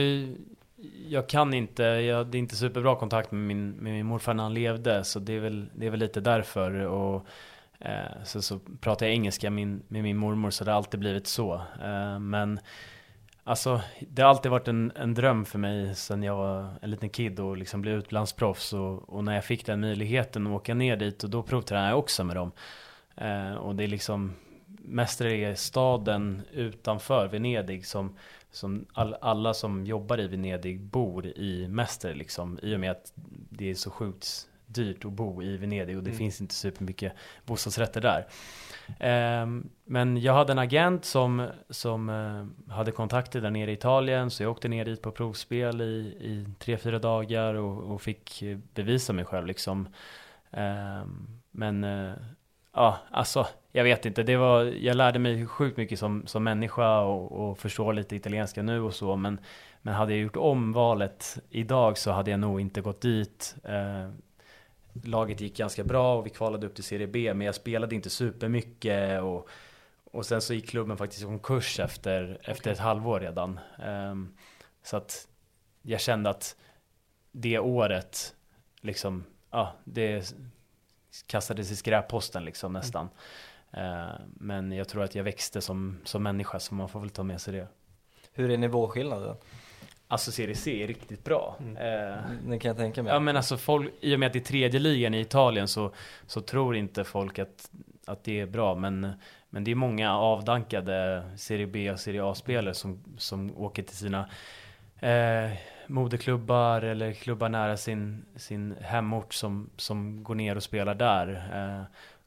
jag 1.08 1.28
kan 1.28 1.54
inte, 1.54 1.82
jag, 1.82 2.26
det 2.26 2.38
är 2.38 2.40
inte 2.40 2.56
superbra 2.56 2.96
kontakt 2.96 3.32
med 3.32 3.40
min, 3.40 3.70
med 3.70 3.92
min 3.92 4.06
morfar 4.06 4.34
när 4.34 4.42
han 4.42 4.54
levde, 4.54 5.04
så 5.04 5.18
det 5.18 5.32
är 5.32 5.40
väl, 5.40 5.68
det 5.74 5.86
är 5.86 5.90
väl 5.90 6.00
lite 6.00 6.20
därför. 6.20 6.74
Och, 6.74 7.26
eh, 7.78 8.22
så, 8.24 8.42
så 8.42 8.58
pratar 8.80 9.06
jag 9.06 9.14
engelska 9.14 9.50
min, 9.50 9.82
med 9.88 10.02
min 10.02 10.16
mormor, 10.16 10.50
så 10.50 10.64
det 10.64 10.70
har 10.70 10.76
alltid 10.76 11.00
blivit 11.00 11.26
så. 11.26 11.54
Eh, 11.82 12.18
men 12.18 12.60
alltså, 13.44 13.80
det 14.00 14.22
har 14.22 14.28
alltid 14.28 14.50
varit 14.50 14.68
en, 14.68 14.92
en 14.96 15.14
dröm 15.14 15.44
för 15.44 15.58
mig 15.58 15.94
Sen 15.94 16.22
jag 16.22 16.36
var 16.36 16.74
en 16.82 16.90
liten 16.90 17.10
kid 17.10 17.40
och 17.40 17.56
liksom 17.56 17.82
blev 17.82 17.98
utlandsproffs. 17.98 18.72
Och, 18.72 19.08
och 19.08 19.24
när 19.24 19.34
jag 19.34 19.44
fick 19.44 19.66
den 19.66 19.80
möjligheten 19.80 20.46
att 20.46 20.52
åka 20.52 20.74
ner 20.74 20.96
dit, 20.96 21.24
och 21.24 21.30
då 21.30 21.42
provtränade 21.42 21.88
jag 21.88 21.98
också 21.98 22.24
med 22.24 22.36
dem. 22.36 22.52
Eh, 23.16 23.54
och 23.54 23.76
det 23.76 23.84
är 23.84 23.88
liksom 23.88 24.34
Mestre 24.84 25.36
är 25.36 25.54
staden 25.54 26.42
utanför 26.52 27.28
Venedig 27.28 27.86
som, 27.86 28.16
som 28.52 28.86
all, 28.92 29.14
alla 29.14 29.54
som 29.54 29.86
jobbar 29.86 30.20
i 30.20 30.28
Venedig 30.28 30.80
bor 30.80 31.26
i 31.26 31.68
Mestre 31.68 32.14
liksom. 32.14 32.58
I 32.62 32.76
och 32.76 32.80
med 32.80 32.90
att 32.90 33.12
det 33.50 33.70
är 33.70 33.74
så 33.74 33.90
sjukt 33.90 34.48
dyrt 34.66 35.04
att 35.04 35.12
bo 35.12 35.42
i 35.42 35.56
Venedig 35.56 35.96
och 35.96 36.02
det 36.02 36.10
mm. 36.10 36.18
finns 36.18 36.40
inte 36.40 36.54
supermycket 36.54 37.12
bostadsrätter 37.44 38.00
där. 38.00 38.26
Um, 39.42 39.70
men 39.84 40.16
jag 40.16 40.32
hade 40.32 40.52
en 40.52 40.58
agent 40.58 41.04
som, 41.04 41.48
som 41.70 42.08
uh, 42.08 42.46
hade 42.68 42.92
kontakter 42.92 43.40
där 43.40 43.50
nere 43.50 43.70
i 43.70 43.74
Italien 43.74 44.30
så 44.30 44.42
jag 44.42 44.50
åkte 44.50 44.68
ner 44.68 44.84
dit 44.84 45.02
på 45.02 45.10
provspel 45.10 45.80
i, 45.80 46.16
i 46.20 46.46
tre, 46.58 46.78
fyra 46.78 46.98
dagar 46.98 47.54
och, 47.54 47.92
och 47.92 48.02
fick 48.02 48.42
bevisa 48.74 49.12
mig 49.12 49.24
själv 49.24 49.46
liksom. 49.46 49.88
Um, 50.50 51.40
men 51.50 51.84
uh, 51.84 52.14
ja, 52.72 52.98
alltså 53.10 53.46
jag 53.72 53.84
vet 53.84 54.06
inte, 54.06 54.22
det 54.22 54.36
var, 54.36 54.64
jag 54.64 54.96
lärde 54.96 55.18
mig 55.18 55.46
sjukt 55.46 55.76
mycket 55.76 55.98
som, 55.98 56.26
som 56.26 56.44
människa 56.44 57.00
och, 57.00 57.32
och 57.32 57.58
förstår 57.58 57.92
lite 57.92 58.16
italienska 58.16 58.62
nu 58.62 58.80
och 58.80 58.94
så, 58.94 59.16
men, 59.16 59.40
men 59.82 59.94
hade 59.94 60.12
jag 60.12 60.20
gjort 60.20 60.36
om 60.36 60.72
valet 60.72 61.38
idag 61.50 61.98
så 61.98 62.10
hade 62.10 62.30
jag 62.30 62.40
nog 62.40 62.60
inte 62.60 62.80
gått 62.80 63.00
dit. 63.00 63.54
Eh, 63.64 64.10
laget 65.02 65.40
gick 65.40 65.56
ganska 65.56 65.84
bra 65.84 66.16
och 66.16 66.26
vi 66.26 66.30
kvalade 66.30 66.66
upp 66.66 66.74
till 66.74 66.84
Serie 66.84 67.06
B, 67.06 67.34
men 67.34 67.46
jag 67.46 67.54
spelade 67.54 67.94
inte 67.94 68.10
supermycket 68.10 69.22
och, 69.22 69.48
och 70.04 70.26
sen 70.26 70.40
så 70.40 70.54
gick 70.54 70.68
klubben 70.68 70.96
faktiskt 70.96 71.22
i 71.22 71.24
konkurs 71.24 71.80
efter, 71.80 72.38
efter 72.42 72.72
ett 72.72 72.78
halvår 72.78 73.20
redan. 73.20 73.60
Eh, 73.78 74.14
så 74.82 74.96
att 74.96 75.28
jag 75.82 76.00
kände 76.00 76.30
att 76.30 76.56
det 77.32 77.58
året, 77.58 78.34
liksom, 78.80 79.24
ja, 79.50 79.72
det 79.84 80.34
kastades 81.26 81.70
i 81.70 81.76
skräpposten 81.76 82.44
liksom 82.44 82.72
nästan. 82.72 83.02
Mm. 83.02 83.14
Men 84.24 84.72
jag 84.72 84.88
tror 84.88 85.02
att 85.02 85.14
jag 85.14 85.24
växte 85.24 85.60
som, 85.60 85.98
som 86.04 86.22
människa 86.22 86.58
så 86.58 86.74
man 86.74 86.88
får 86.88 87.00
väl 87.00 87.10
ta 87.10 87.22
med 87.22 87.40
sig 87.40 87.54
det. 87.54 87.66
Hur 88.32 88.50
är 88.50 88.56
nivåskillnaden? 88.56 89.36
Alltså 90.08 90.32
Serie 90.32 90.54
C 90.54 90.82
är 90.82 90.86
riktigt 90.86 91.24
bra. 91.24 91.56
Mm. 91.60 91.76
Eh, 91.76 92.18
det 92.48 92.58
kan 92.58 92.68
jag 92.68 92.76
tänka 92.76 93.02
mig. 93.02 93.12
Ja 93.12 93.20
men 93.20 93.36
alltså 93.36 93.56
folk, 93.56 93.92
i 94.00 94.14
och 94.14 94.20
med 94.20 94.26
att 94.26 94.32
det 94.32 94.38
är 94.38 94.44
tredje 94.44 94.80
ligan 94.80 95.14
i 95.14 95.20
Italien 95.20 95.68
så, 95.68 95.92
så 96.26 96.40
tror 96.40 96.76
inte 96.76 97.04
folk 97.04 97.38
att, 97.38 97.70
att 98.06 98.24
det 98.24 98.40
är 98.40 98.46
bra. 98.46 98.74
Men, 98.74 99.12
men 99.50 99.64
det 99.64 99.70
är 99.70 99.74
många 99.74 100.16
avdankade 100.16 101.24
Serie 101.36 101.66
B 101.66 101.90
och 101.90 102.00
Serie 102.00 102.24
A-spelare 102.24 102.74
som, 102.74 103.04
som 103.16 103.56
åker 103.56 103.82
till 103.82 103.96
sina 103.96 104.28
eh, 105.00 105.50
moderklubbar 105.86 106.82
eller 106.82 107.12
klubbar 107.12 107.48
nära 107.48 107.76
sin, 107.76 108.24
sin 108.36 108.74
hemort 108.80 109.34
som, 109.34 109.70
som 109.76 110.24
går 110.24 110.34
ner 110.34 110.56
och 110.56 110.62
spelar 110.62 110.94
där. 110.94 111.28
Eh, 111.54 111.82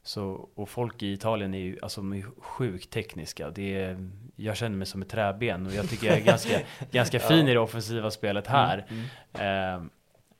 så, 0.06 0.48
och 0.54 0.68
folk 0.68 1.02
i 1.02 1.12
Italien 1.12 1.54
är 1.54 1.58
ju 1.58 1.78
alltså, 1.82 2.00
är 2.00 2.40
sjukt 2.40 2.90
tekniska. 2.90 3.50
Det 3.50 3.80
är, 3.80 4.10
jag 4.36 4.56
känner 4.56 4.76
mig 4.76 4.86
som 4.86 5.02
ett 5.02 5.08
träben 5.08 5.66
och 5.66 5.72
jag 5.74 5.88
tycker 5.88 6.06
jag 6.06 6.16
är 6.16 6.20
ganska, 6.24 6.60
ganska 6.90 7.20
fin 7.20 7.48
i 7.48 7.54
det 7.54 7.60
offensiva 7.60 8.10
spelet 8.10 8.46
här. 8.46 8.86
Mm, 8.88 9.04
mm. 9.32 9.74
Eh, 9.74 9.86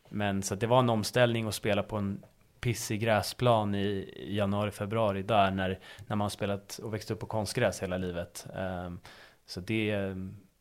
men 0.09 0.43
så 0.43 0.55
det 0.55 0.67
var 0.67 0.79
en 0.79 0.91
omställning 0.91 1.47
att 1.47 1.55
spela 1.55 1.83
på 1.83 1.97
en 1.97 2.23
pissig 2.61 3.01
gräsplan 3.01 3.75
i, 3.75 4.13
i 4.17 4.37
januari, 4.37 4.71
februari 4.71 5.23
där 5.23 5.51
när, 5.51 5.79
när 6.07 6.17
man 6.17 6.31
spelat 6.31 6.81
och 6.83 6.95
växt 6.95 7.11
upp 7.11 7.21
på 7.21 7.27
konstgräs 7.27 7.83
hela 7.83 7.99
livet. 7.99 8.47
Eh, 8.57 8.93
så 9.47 9.61
det 9.61 10.15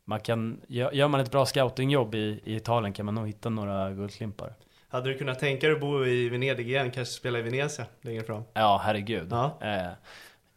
man 0.06 0.20
kan, 0.20 0.62
gör 0.68 1.08
man 1.08 1.22
ett 1.22 1.32
bra 1.32 1.46
scoutingjobb 1.46 2.16
i, 2.16 2.42
i 2.44 2.56
Italien 2.56 2.94
kan 2.94 3.06
man 3.06 3.16
nog 3.16 3.28
hitta 3.28 3.50
några 3.50 3.92
guldklimpar. 3.92 4.54
Hade 4.96 5.10
du 5.10 5.18
kunnat 5.18 5.40
tänka 5.40 5.68
dig 5.68 5.74
att 5.76 5.82
bo 5.82 6.06
i 6.06 6.30
Venedig 6.30 6.70
igen, 6.70 6.92
kanske 6.92 7.14
spela 7.14 7.40
i 7.40 7.42
Venezia 7.42 7.86
längre 8.02 8.24
fram? 8.24 8.44
Ja, 8.54 8.82
herregud. 8.84 9.28
Ja. 9.32 9.58
Eh, 9.62 9.92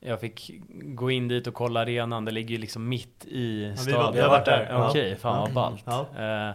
jag 0.01 0.21
fick 0.21 0.51
gå 0.71 1.11
in 1.11 1.29
dit 1.29 1.47
och 1.47 1.55
kolla 1.55 1.81
arenan, 1.81 2.25
det 2.25 2.31
ligger 2.31 2.51
ju 2.51 2.59
liksom 2.59 2.89
mitt 2.89 3.25
i 3.25 3.75
staden. 3.77 4.15
Vi 4.15 4.21
har 4.21 4.29
varit 4.29 4.45
där. 4.45 4.65
Okej, 4.65 4.89
okay, 4.89 5.17
fan 5.17 5.35
ja. 5.35 5.41
vad 5.41 5.53
ballt. 5.53 5.85
Ja. 5.87 6.07
Eh, 6.19 6.55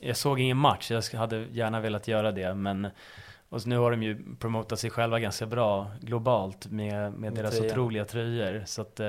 jag 0.00 0.16
såg 0.16 0.40
ingen 0.40 0.56
match, 0.56 0.90
jag 0.90 1.18
hade 1.18 1.44
gärna 1.50 1.80
velat 1.80 2.08
göra 2.08 2.32
det, 2.32 2.54
men 2.54 2.88
och 3.54 3.66
nu 3.66 3.78
har 3.78 3.90
de 3.90 4.02
ju 4.02 4.18
promotat 4.38 4.78
sig 4.78 4.90
själva 4.90 5.20
ganska 5.20 5.46
bra 5.46 5.90
globalt 6.00 6.66
med, 6.66 7.12
med 7.12 7.32
deras 7.32 7.56
tröja. 7.56 7.72
otroliga 7.72 8.04
tröjor. 8.04 8.62
Så 8.66 8.82
att, 8.82 9.00
eh, 9.00 9.06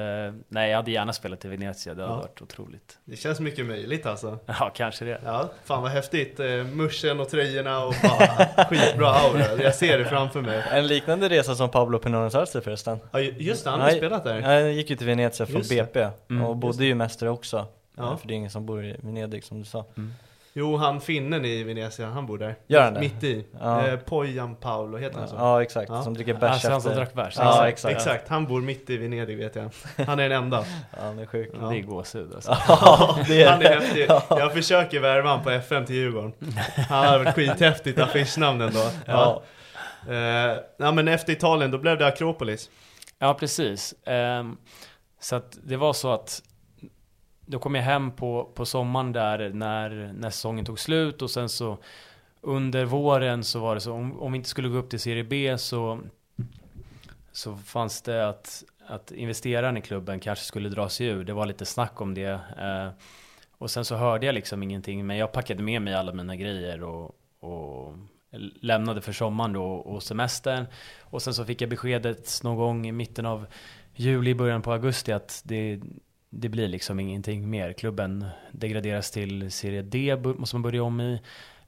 nej, 0.47 0.69
jag 0.69 0.77
hade 0.77 0.91
gärna 0.91 1.13
spelat 1.13 1.45
i 1.45 1.47
Venezia, 1.47 1.93
det 1.93 2.01
hade 2.01 2.13
ja. 2.13 2.19
varit 2.19 2.41
otroligt. 2.41 2.97
Det 3.05 3.15
känns 3.15 3.39
mycket 3.39 3.65
möjligt 3.65 4.05
alltså. 4.05 4.39
Ja, 4.45 4.71
kanske 4.75 5.05
det. 5.05 5.21
Ja, 5.25 5.49
fan 5.63 5.81
vad 5.81 5.91
häftigt. 5.91 6.39
Eh, 6.39 6.47
muschen 6.63 7.19
och 7.19 7.29
tröjorna 7.29 7.86
och 7.86 7.93
bara 8.03 8.65
skitbra 8.69 9.10
aura. 9.10 9.63
Jag 9.63 9.75
ser 9.75 9.97
det 9.97 10.05
framför 10.05 10.41
mig. 10.41 10.63
En 10.71 10.88
liknande 10.88 11.29
resa 11.29 11.55
som 11.55 11.69
Pablo 11.69 11.99
Pinonazarse 11.99 12.62
förresten. 12.62 12.99
Ja, 13.12 13.19
just 13.19 13.63
det, 13.63 13.69
han 13.69 13.81
har 13.81 13.89
spelat 13.89 14.23
där. 14.23 14.41
Han 14.41 14.75
gick 14.75 14.89
ju 14.89 14.95
till 14.95 15.08
Venezia 15.08 15.45
från 15.45 15.62
BP 15.69 16.08
mm, 16.29 16.45
och 16.45 16.55
bodde 16.55 16.86
ju 16.86 16.95
mest 16.95 17.19
där 17.19 17.27
också. 17.27 17.65
Ja. 17.97 18.17
För 18.17 18.27
det 18.27 18.34
är 18.34 18.36
ingen 18.36 18.51
som 18.51 18.65
bor 18.65 18.86
i 18.86 18.95
Venedig 18.99 19.43
som 19.43 19.60
du 19.60 19.65
sa. 19.65 19.86
Mm. 19.97 20.13
Jo, 20.58 20.78
han 20.78 21.02
finnen 21.02 21.46
i 21.46 21.63
Venezia, 21.63 22.08
han 22.08 22.26
bor 22.26 22.38
där. 22.38 22.56
Gör 22.68 22.82
han 22.82 22.94
det? 22.94 23.00
Mitt 23.00 23.24
i. 23.24 23.46
Ja. 23.60 23.88
Eh, 23.88 24.00
Pojan 24.00 24.56
Paolo, 24.56 24.98
heter 24.98 25.20
han 25.20 25.28
så? 25.28 25.36
Ja 25.36 25.62
exakt, 25.63 25.89
Ja. 25.89 26.04
som 26.04 26.13
dricker 26.13 26.34
Ja, 26.34 26.39
bärs 26.39 26.62
så 26.62 26.72
han 26.72 26.82
som 26.82 26.91
efter. 26.91 27.02
drack 27.04 27.13
bärs. 27.13 27.36
Ja 27.38 27.68
Exakt. 27.68 27.96
exakt. 27.96 28.30
Han 28.30 28.46
bor 28.48 28.62
mitt 28.62 28.89
i 28.89 28.98
Venedig 28.98 29.38
vet 29.38 29.56
jag. 29.56 29.70
Han 30.08 30.20
är 30.20 30.30
den 30.30 30.44
enda. 30.44 30.58
Ja, 30.91 31.04
han 31.04 31.20
är 31.20 31.26
sjuk. 31.26 31.52
Ja. 31.62 31.68
Det 31.68 31.78
är 31.78 31.82
gåshud 31.82 32.34
alltså. 32.36 32.58
Ja, 32.68 33.18
det 33.28 33.44
är 33.44 33.52
Han 33.52 33.62
är 33.62 33.80
häftig. 33.80 34.08
Jag 34.30 34.54
försöker 34.54 35.00
värva 35.00 35.30
han 35.30 35.44
på 35.44 35.50
FM 35.52 35.86
till 35.86 35.96
Djurgården. 35.96 36.34
Han 36.89 37.06
hade 37.06 37.18
varit 37.24 37.36
skithäftigt 37.36 38.00
affischnamn 38.00 38.62
ändå. 38.62 38.89
Ja. 39.06 39.44
Eh, 40.10 40.58
ja 40.78 40.91
men 40.91 41.08
efter 41.08 41.34
Italien, 41.34 41.72
då 41.72 41.78
blev 41.78 41.98
det 41.98 42.08
Akropolis. 42.08 42.70
Ja, 43.20 43.34
precis. 43.34 43.94
Ehm, 44.06 44.58
så 45.20 45.36
att 45.36 45.58
det 45.63 45.78
var 45.78 45.94
så 45.94 46.12
att 46.13 46.41
då 47.45 47.60
kom 47.60 47.75
jag 47.75 47.84
hem 47.84 48.12
på, 48.12 48.51
på 48.55 48.65
sommaren 48.65 49.12
där 49.12 49.49
när, 49.49 50.13
när 50.13 50.29
säsongen 50.29 50.65
tog 50.65 50.79
slut 50.79 51.21
och 51.21 51.31
sen 51.31 51.49
så 51.49 51.77
under 52.41 52.86
våren 52.86 53.43
så 53.43 53.60
var 53.60 53.75
det 53.75 53.81
så 53.81 53.93
om, 53.93 54.19
om 54.19 54.31
vi 54.31 54.38
inte 54.38 54.49
skulle 54.49 54.69
gå 54.69 54.77
upp 54.77 54.89
till 54.89 54.99
Serie 54.99 55.23
B 55.23 55.58
så 55.58 55.99
så 57.31 57.55
fanns 57.55 58.01
det 58.01 58.29
att, 58.29 58.63
att 58.88 59.12
investeraren 59.12 59.77
i 59.77 59.81
klubben 59.81 60.19
kanske 60.19 60.45
skulle 60.45 60.69
dra 60.69 60.89
sig 60.89 61.08
ur. 61.08 61.23
Det 61.23 61.34
var 61.34 61.45
lite 61.45 61.65
snack 61.65 62.01
om 62.01 62.13
det. 62.13 62.39
Eh, 62.60 62.89
och 63.58 63.71
sen 63.71 63.86
så 63.86 63.95
hörde 63.95 64.25
jag 64.25 64.36
liksom 64.36 64.63
ingenting, 64.63 65.05
men 65.05 65.17
jag 65.17 65.31
packade 65.31 65.63
med 65.63 65.81
mig 65.81 65.93
alla 65.93 66.13
mina 66.13 66.36
grejer 66.36 66.84
och, 66.84 67.12
och 67.39 67.93
lämnade 68.62 69.01
för 69.01 69.12
sommaren 69.12 69.53
då 69.53 69.65
och 69.65 70.03
semestern. 70.03 70.65
Och 71.01 71.21
sen 71.21 71.34
så 71.34 71.45
fick 71.45 71.62
jag 71.62 71.69
beskedet 71.69 72.39
någon 72.43 72.58
gång 72.58 72.88
i 72.88 72.91
mitten 72.91 73.25
av 73.25 73.45
juli, 73.95 74.36
början 74.36 74.62
på 74.62 74.71
augusti 74.71 75.12
att 75.12 75.41
det, 75.45 75.81
det 76.38 76.50
blir 76.50 76.67
liksom 76.67 77.00
ingenting 77.00 77.50
mer. 77.50 77.74
Klubben 77.74 78.26
degraderas 78.52 79.12
till 79.12 79.52
Serie 79.52 79.82
D, 79.82 80.15
måste 80.38 80.56
man 80.56 80.63
börja 80.63 80.84
om 80.84 81.02
i. 81.02 81.21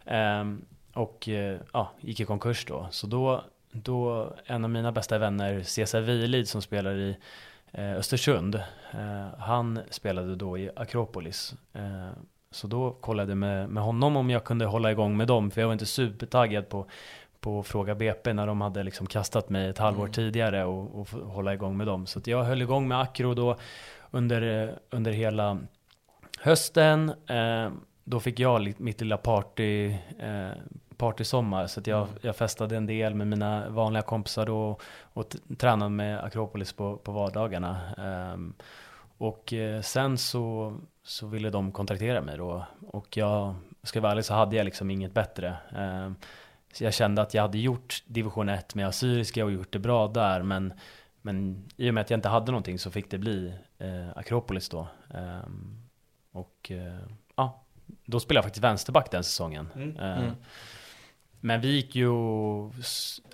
Ehm, 0.06 0.66
och 0.94 1.30
eh, 1.30 1.60
ja, 1.74 1.92
gick 2.02 2.20
i 2.20 2.26
konkurs 2.26 2.66
då. 2.66 2.88
Så 2.92 3.08
då, 3.08 3.44
då 3.72 4.30
en 4.46 4.64
av 4.64 4.70
mina 4.70 4.92
bästa 4.92 5.18
vänner, 5.18 5.64
Cesar 5.64 6.02
Wiehlid 6.02 6.48
som 6.48 6.62
spelar 6.62 6.96
i 6.96 7.18
eh, 7.72 7.94
Östersund. 7.94 8.56
Eh, 8.92 9.40
han 9.40 9.80
spelade 9.90 10.36
då 10.36 10.58
i 10.58 10.70
Akropolis. 10.76 11.56
Så 12.52 12.68
då 12.68 12.92
kollade 12.92 13.32
jag 13.32 13.38
med, 13.38 13.70
med 13.70 13.84
honom 13.84 14.18
om 14.18 14.30
jag 14.30 14.44
kunde 14.44 14.66
hålla 14.66 14.92
igång 14.92 15.18
med 15.18 15.28
dem. 15.28 15.52
För 15.52 15.62
jag 15.62 15.68
var 15.68 15.74
inte 15.74 15.86
supertaggad 15.86 16.70
på, 16.70 16.86
på 17.40 17.64
Fråga 17.64 17.96
BP 17.96 18.34
när 18.34 18.48
de 18.48 18.62
hade 18.62 18.84
liksom 18.84 19.08
kastat 19.08 19.50
mig 19.50 19.70
ett 19.70 19.78
halvår 19.78 20.08
tidigare 20.08 20.66
och, 20.66 21.00
och 21.00 21.10
hålla 21.10 21.54
igång 21.54 21.78
med 21.78 21.88
dem. 21.88 22.06
Så 22.06 22.22
jag 22.26 22.44
höll 22.44 22.62
igång 22.62 22.88
med 22.88 23.02
Akro 23.02 23.34
då 23.34 23.58
under, 24.12 24.74
under 24.90 25.12
hela 25.12 25.60
hösten. 26.40 27.10
Eh, 27.28 27.72
då 28.04 28.20
fick 28.20 28.40
jag 28.40 28.74
mitt 28.80 29.02
lilla 29.02 29.18
party, 29.18 29.96
eh, 30.20 30.52
partysommar. 30.98 31.68
Så 31.68 31.82
jag, 31.86 32.08
jag 32.22 32.36
festade 32.36 32.78
en 32.78 32.86
del 32.86 33.16
med 33.16 33.28
mina 33.28 33.70
vanliga 33.70 34.02
kompisar 34.02 34.46
då 34.46 34.80
och 35.02 35.36
tränade 35.58 35.92
med 35.92 36.24
Akropolis 36.24 36.74
på, 36.74 36.98
på 36.98 37.12
vardagarna. 37.12 37.80
Ehm, 37.98 38.54
och 39.18 39.54
eh, 39.54 39.82
sen 39.82 40.18
så, 40.18 40.74
så 41.04 41.28
ville 41.28 41.50
de 41.50 41.72
kontraktera 41.72 42.22
mig 42.22 42.38
då. 42.38 42.66
Och 42.88 43.18
jag, 43.18 43.56
ska 43.84 43.98
jag 43.98 44.02
vara 44.02 44.12
ärlig 44.12 44.26
så 44.26 44.34
hade 44.34 44.56
jag 44.56 44.66
liksom 44.66 44.92
inget 44.92 45.14
bättre. 45.14 45.58
Ehm, 45.76 46.16
så 46.74 46.84
jag 46.84 46.94
kände 46.94 47.22
att 47.22 47.34
jag 47.34 47.42
hade 47.42 47.58
gjort 47.58 48.04
division 48.08 48.50
1 48.50 48.76
med 48.76 48.88
Assyriska 48.88 49.46
och 49.46 49.52
gjort 49.52 49.72
det 49.72 49.80
bra 49.80 50.08
där. 50.08 50.44
Men, 50.44 50.74
men 51.22 51.66
i 51.78 51.90
och 51.90 51.94
med 51.94 52.02
att 52.02 52.10
jag 52.10 52.18
inte 52.18 52.30
hade 52.30 52.52
någonting 52.52 52.80
så 52.80 52.92
fick 52.92 53.12
det 53.12 53.18
bli 53.18 53.54
eh, 53.80 54.18
Akropolis 54.18 54.70
då. 54.70 54.88
Ehm, 55.14 55.82
och 56.32 56.72
eh, 56.72 57.00
ja, 57.36 57.64
då 58.06 58.20
spelade 58.20 58.38
jag 58.38 58.44
faktiskt 58.46 58.64
vänsterback 58.64 59.12
den 59.12 59.24
säsongen. 59.24 59.70
Mm. 59.76 59.98
Eh, 59.98 60.18
Mm. 60.20 60.36
Men 61.40 61.62
vi 61.62 61.68
gick 61.68 61.96
ju, 61.96 62.12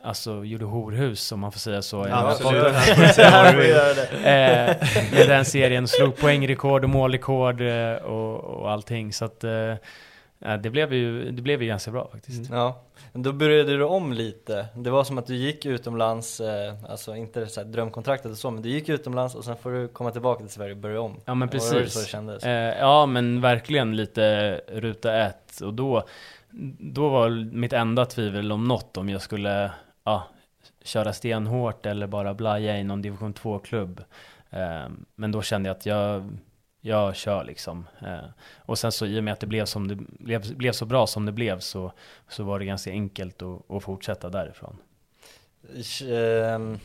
alltså 0.02 0.46
gjorde 0.46 0.66
horhus 0.66 1.32
om 1.32 1.40
man 1.40 1.52
får 1.52 1.60
säga 1.60 1.82
så. 1.82 2.08
Ja, 2.10 2.32
absolut. 2.32 2.74
Eh, 4.24 4.76
med 5.12 5.28
den 5.28 5.46
serien. 5.46 5.88
Slog 5.88 6.18
poängrekord 6.18 6.84
och 6.84 6.90
målrekord 6.90 7.62
eh, 7.62 7.94
och, 7.94 8.44
och 8.44 8.72
allting. 8.72 9.14
Så 9.14 9.26
att 9.26 9.44
eh, 10.46 10.58
det, 10.58 10.70
blev 10.70 10.94
ju, 10.94 11.32
det 11.32 11.42
blev 11.42 11.62
ju 11.62 11.68
ganska 11.68 11.92
bra 11.92 12.10
faktiskt. 12.12 12.52
Ja, 12.52 12.82
men 13.12 13.24
då 13.24 13.34
började 13.34 13.78
du 13.78 13.84
om 13.84 14.14
lite. 14.14 14.66
Det 14.76 14.90
var 14.90 15.04
som 15.04 15.18
att 15.18 15.28
du 15.28 15.36
gick 15.36 15.66
utomlands, 15.66 16.40
eh, 16.40 16.74
alltså 16.90 17.16
inte 17.16 17.48
så 17.48 17.64
drömkontraktet 17.64 18.32
och 18.32 18.38
så, 18.38 18.52
men 18.52 18.64
du 18.64 18.70
gick 18.70 18.90
utomlands 18.90 19.36
och 19.36 19.46
sen 19.46 19.58
får 19.58 19.72
du 19.72 19.88
komma 19.88 20.12
tillbaka 20.12 20.40
till 20.40 20.54
Sverige 20.54 20.72
och 20.72 20.78
börja 20.78 21.02
om. 21.02 21.16
Ja 21.26 21.34
men 21.34 21.40
Var 21.40 21.46
det 21.48 21.52
precis. 21.52 21.94
så 21.94 22.00
det 22.00 22.06
kändes? 22.06 22.44
Eh, 22.44 22.80
ja 22.80 23.06
men 23.06 23.42
verkligen 23.42 23.96
lite 23.96 24.56
ruta 24.68 25.16
ett. 25.16 25.62
Och 25.62 25.74
då, 25.74 26.04
då 26.80 27.10
var 27.10 27.30
mitt 27.54 27.74
enda 27.74 28.06
tvivel 28.06 28.52
om 28.52 28.68
något 28.68 28.98
om 28.98 29.10
jag 29.10 29.22
skulle 29.22 29.72
ja, 30.04 30.28
köra 30.84 31.14
stenhårt 31.14 31.86
eller 31.86 32.08
bara 32.08 32.34
blaja 32.34 32.80
i 32.80 32.84
någon 32.84 33.02
division 33.02 33.34
2-klubb. 33.34 34.04
Eh, 34.50 34.90
men 35.16 35.32
då 35.32 35.42
kände 35.42 35.70
jag 35.70 35.78
att 35.78 35.86
jag, 35.86 36.38
jag 36.86 37.16
kör 37.16 37.44
liksom. 37.44 37.88
Eh, 38.02 38.26
och 38.66 38.80
sen 38.80 38.92
så 38.92 39.06
i 39.06 39.20
och 39.20 39.24
med 39.24 39.34
att 39.34 39.40
det 39.40 39.48
blev, 39.48 39.66
som 39.66 39.88
det 39.88 39.96
blev, 39.96 40.56
blev 40.56 40.72
så 40.72 40.86
bra 40.86 41.08
som 41.08 41.26
det 41.26 41.32
blev 41.32 41.60
så, 41.60 41.92
så 42.28 42.44
var 42.44 42.60
det 42.60 42.66
ganska 42.66 42.92
enkelt 42.92 43.42
att, 43.42 43.72
att 43.72 43.84
fortsätta 43.84 44.30
därifrån. 44.30 44.78
Ehm, 46.12 46.80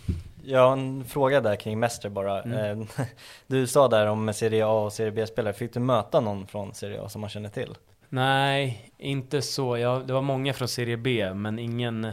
Jag 0.44 0.60
har 0.60 0.72
en 0.72 1.04
fråga 1.04 1.40
där 1.40 1.56
kring 1.56 1.78
Mäster 1.80 2.08
bara. 2.08 2.42
Mm. 2.42 2.58
Ehm, 2.80 2.86
Du 3.46 3.66
sa 3.66 3.88
där 3.88 4.06
om 4.06 4.32
Serie 4.34 4.66
A 4.66 4.84
och 4.84 4.92
Serie 4.92 5.12
B-spelare, 5.12 5.52
fick 5.52 5.72
du 5.72 5.80
möta 5.80 6.20
någon 6.20 6.46
från 6.46 6.74
Serie 6.74 7.02
A 7.02 7.08
som 7.08 7.20
man 7.20 7.30
känner 7.30 7.48
till? 7.48 7.74
Nej, 8.08 8.90
inte 8.98 9.42
så. 9.42 9.78
Jag, 9.78 10.06
det 10.06 10.12
var 10.12 10.22
många 10.22 10.52
från 10.52 10.68
serie 10.68 10.96
B, 10.96 11.34
men 11.34 11.58
ingen, 11.58 12.12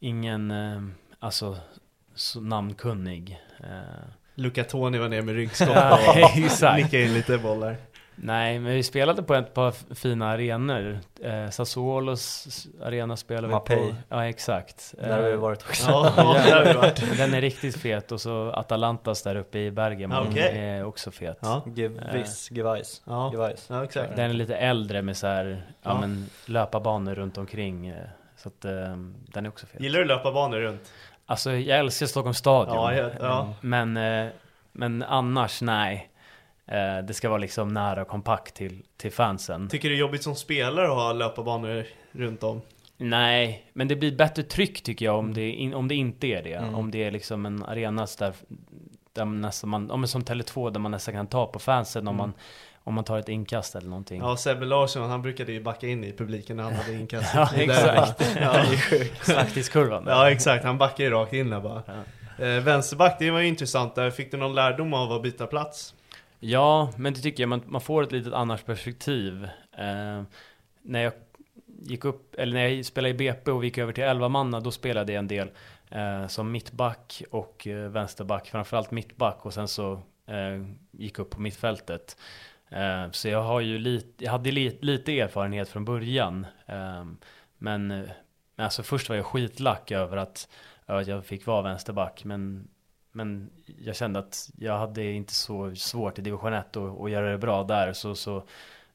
ingen 0.00 0.50
eh, 0.50 0.82
alltså, 1.18 1.56
så 2.14 2.40
namnkunnig. 2.40 3.40
Eh, 4.40 4.42
Luca 4.42 4.64
Toni 4.64 4.98
var 4.98 5.08
ner 5.08 5.22
med 5.22 5.34
ryggskott 5.34 5.68
och 5.68 6.36
nickade 6.76 7.02
in 7.04 7.14
lite 7.14 7.38
bollar. 7.38 7.76
nej, 8.22 8.58
men 8.58 8.72
vi 8.72 8.82
spelade 8.82 9.22
på 9.22 9.34
ett 9.34 9.54
par 9.54 9.94
fina 9.94 10.28
arenor. 10.30 10.98
Eh, 11.22 11.50
Sassuolos 11.50 12.46
arena 12.82 13.16
spelade 13.16 13.46
vi 13.46 13.52
Mapei. 13.52 13.76
på. 13.76 13.94
Ja, 14.08 14.26
exakt. 14.28 14.94
Där 15.00 15.16
har 15.16 15.22
vi 15.22 15.32
Eh, 15.32 15.36
varit 15.38 15.62
också. 15.62 15.90
Ja, 15.90 16.12
där 16.46 16.56
har 16.56 16.64
vi 16.64 16.72
varit. 16.72 17.16
Den 17.16 17.34
är 17.34 17.40
riktigt 17.40 17.76
fet 17.76 18.12
och 18.12 18.20
så 18.20 18.50
Atalantas 18.52 19.22
där 19.22 19.36
uppe 19.36 19.58
i 19.58 19.72
Ja, 19.76 20.24
okej. 20.30 20.58
är 20.58 20.84
också 20.84 21.10
fet. 21.10 21.38
Ja, 21.42 21.62
Geviss, 21.74 22.50
Gevais. 22.50 23.02
ja. 23.06 23.32
Ja 23.70 23.84
exakt. 23.84 24.16
Den 24.16 24.30
är 24.30 24.34
lite 24.34 24.56
äldre 24.56 25.02
med 25.02 25.16
så 25.16 25.26
här, 25.26 25.62
ja, 25.82 25.90
Ja. 25.90 26.00
men 26.00 26.26
löparbanor 26.46 27.14
runt 27.14 27.38
omkring. 27.38 27.86
eh, 27.88 27.94
Så 28.36 28.48
att 28.48 28.64
eh, 28.64 28.70
den 29.32 29.44
är 29.46 29.48
också 29.48 29.66
fet. 29.66 29.80
Gillar 29.80 29.98
du 29.98 30.04
löparbanor 30.04 30.58
runt? 30.60 30.92
Alltså 31.30 31.52
jag 31.52 31.78
älskar 31.78 32.06
Stockholms 32.06 32.38
stadion. 32.38 32.74
Ja, 32.74 32.94
ja, 32.94 33.10
ja. 33.20 33.54
Men, 33.60 33.96
eh, 33.96 34.28
men 34.72 35.02
annars 35.02 35.62
nej. 35.62 36.10
Eh, 36.66 36.98
Det 37.04 37.14
ska 37.14 37.28
vara 37.28 37.38
liksom 37.38 37.68
nära 37.68 38.02
och 38.02 38.08
kompakt 38.08 38.54
till, 38.54 38.82
till 38.96 39.12
fansen. 39.12 39.68
Tycker 39.68 39.88
du 39.88 39.94
det 39.94 39.98
är 39.98 40.00
jobbigt 40.00 40.22
som 40.22 40.34
spelare 40.36 40.86
att 40.86 40.94
ha 40.94 41.12
löparbanor 41.12 41.84
runt 42.12 42.42
om? 42.42 42.60
Nej, 42.96 43.64
men 43.72 43.88
det 43.88 43.96
blir 43.96 44.16
bättre 44.16 44.42
tryck 44.42 44.82
tycker 44.82 45.04
jag 45.04 45.18
om 45.18 45.34
det, 45.34 45.50
in, 45.52 45.74
om 45.74 45.88
det 45.88 45.94
inte 45.94 46.26
är 46.26 46.42
det. 46.42 46.52
Mm. 46.54 46.74
Om 46.74 46.90
det 46.90 47.04
är 47.04 47.10
liksom 47.10 47.46
en 47.46 47.64
arena 47.64 48.06
där, 48.18 48.32
där 49.12 49.24
man 49.24 49.40
nästan 49.40 49.70
man, 49.70 49.90
om 49.90 50.06
som 50.06 50.22
Tele2 50.22 50.70
där 50.70 50.80
man 50.80 50.90
nästan 50.90 51.14
kan 51.14 51.26
ta 51.26 51.46
på 51.46 51.58
fansen 51.58 52.08
om, 52.08 52.14
Mm. 52.14 52.16
man, 52.16 52.32
om 52.84 52.94
man 52.94 53.04
tar 53.04 53.18
ett 53.18 53.28
inkast 53.28 53.74
eller 53.74 53.88
någonting. 53.88 54.20
Ja, 54.20 54.36
Sebbe 54.36 54.66
Larsson, 54.66 55.10
han 55.10 55.22
brukade 55.22 55.52
ju 55.52 55.62
backa 55.62 55.86
in 55.88 56.04
i 56.04 56.12
publiken 56.12 56.56
när 56.56 56.64
han 56.64 56.74
hade 56.74 56.92
inkast. 56.94 57.34
Ja, 57.34 57.48
exakt. 57.54 58.36
Ja, 58.40 58.64
Slaktiskurvan. 59.22 60.04
ja, 60.06 60.30
exakt. 60.30 60.64
Han 60.64 60.78
backade 60.78 61.02
ju 61.02 61.10
rakt 61.10 61.32
in 61.32 61.50
där 61.50 61.60
bara. 61.60 61.82
Ja. 61.86 62.44
Eh, 62.44 62.60
vänsterback, 62.62 63.16
det 63.18 63.30
var 63.30 63.40
ju 63.40 63.46
intressant 63.46 63.94
där. 63.94 64.10
Fick 64.10 64.30
du 64.30 64.36
någon 64.36 64.54
lärdom 64.54 64.94
av 64.94 65.12
att 65.12 65.22
byta 65.22 65.46
plats? 65.46 65.94
Ja, 66.38 66.92
men 66.96 67.14
det 67.14 67.20
tycker 67.20 67.42
jag. 67.42 67.48
Man, 67.48 67.62
man 67.66 67.80
får 67.80 68.02
ett 68.02 68.12
litet 68.12 68.32
annars 68.32 68.62
perspektiv. 68.62 69.44
Eh, 69.78 70.22
när 70.82 71.02
jag 71.02 71.12
gick 71.82 72.04
upp, 72.04 72.34
eller 72.38 72.54
när 72.54 72.68
jag 72.68 72.84
spelade 72.84 73.10
i 73.10 73.14
BP 73.14 73.50
och 73.50 73.64
gick 73.64 73.78
över 73.78 73.92
till 73.92 74.04
11 74.04 74.28
manna, 74.28 74.60
då 74.60 74.70
spelade 74.70 75.12
jag 75.12 75.18
en 75.18 75.28
del 75.28 75.50
eh, 75.90 76.26
som 76.26 76.52
mittback 76.52 77.22
och 77.30 77.66
eh, 77.66 77.90
vänsterback. 77.90 78.48
Framförallt 78.48 78.90
mittback 78.90 79.46
och 79.46 79.54
sen 79.54 79.68
så 79.68 79.92
eh, 80.26 80.64
gick 80.90 81.18
upp 81.18 81.30
på 81.30 81.40
mittfältet. 81.40 82.16
Eh, 82.70 83.10
så 83.10 83.28
jag 83.28 83.42
har 83.42 83.60
ju 83.60 83.78
lite, 83.78 84.24
jag 84.24 84.32
hade 84.32 84.50
lite 84.50 85.20
erfarenhet 85.20 85.68
från 85.68 85.84
början. 85.84 86.46
Eh, 86.66 87.04
men 87.58 87.90
eh, 87.90 88.10
alltså 88.56 88.82
först 88.82 89.08
var 89.08 89.16
jag 89.16 89.26
skitlack 89.26 89.90
över 89.90 90.16
att, 90.16 90.48
över 90.86 91.00
att 91.00 91.06
jag 91.06 91.24
fick 91.24 91.46
vara 91.46 91.62
vänsterback. 91.62 92.24
Men 92.24 92.68
men 93.12 93.50
jag 93.78 93.96
kände 93.96 94.18
att 94.18 94.50
jag 94.58 94.78
hade 94.78 95.04
inte 95.04 95.34
så 95.34 95.74
svårt 95.74 96.18
i 96.18 96.22
division 96.22 96.52
1 96.52 96.76
att, 96.76 97.00
att 97.00 97.10
göra 97.10 97.30
det 97.30 97.38
bra 97.38 97.64
där. 97.64 97.92
Så, 97.92 98.14
så 98.14 98.42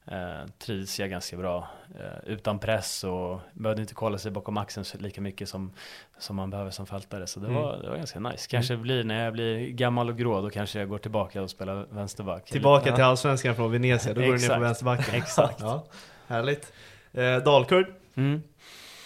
eh, 0.06 0.46
trivs 0.58 1.00
jag 1.00 1.10
ganska 1.10 1.36
bra. 1.36 1.68
Eh, 2.00 2.28
utan 2.32 2.58
press 2.58 3.04
och 3.04 3.40
behövde 3.52 3.82
inte 3.82 3.94
kolla 3.94 4.18
sig 4.18 4.30
bakom 4.30 4.56
axeln 4.56 4.84
lika 5.02 5.20
mycket 5.20 5.48
som, 5.48 5.72
som 6.18 6.36
man 6.36 6.50
behöver 6.50 6.70
som 6.70 6.86
fältare. 6.86 7.26
Så 7.26 7.40
det, 7.40 7.46
Mm. 7.46 7.62
var, 7.62 7.78
det 7.82 7.88
var 7.90 7.96
ganska 7.96 8.20
nice. 8.20 8.48
Kanske 8.50 8.76
blir 8.76 9.04
när 9.04 9.24
jag 9.24 9.32
blir 9.32 9.68
gammal 9.70 10.08
och 10.08 10.16
grå, 10.18 10.40
då 10.40 10.50
kanske 10.50 10.78
jag 10.78 10.88
går 10.88 10.98
tillbaka 10.98 11.42
och 11.42 11.50
spelar 11.50 11.86
vänsterback. 11.90 12.44
Tillbaka 12.50 12.94
till 12.94 13.04
allsvenskan 13.04 13.54
från 13.56 13.72
Venezia, 13.72 14.14
då 14.14 14.20
går 14.20 14.32
du 14.32 14.38
ner 14.48 14.54
på 14.54 14.60
vänsterbacken. 14.60 15.14
Exakt. 15.22 15.60
Ja. 15.60 15.84
Härligt. 16.26 16.72
Eh, 17.12 17.36
Dalkurd. 17.36 17.86
Mm. 18.14 18.42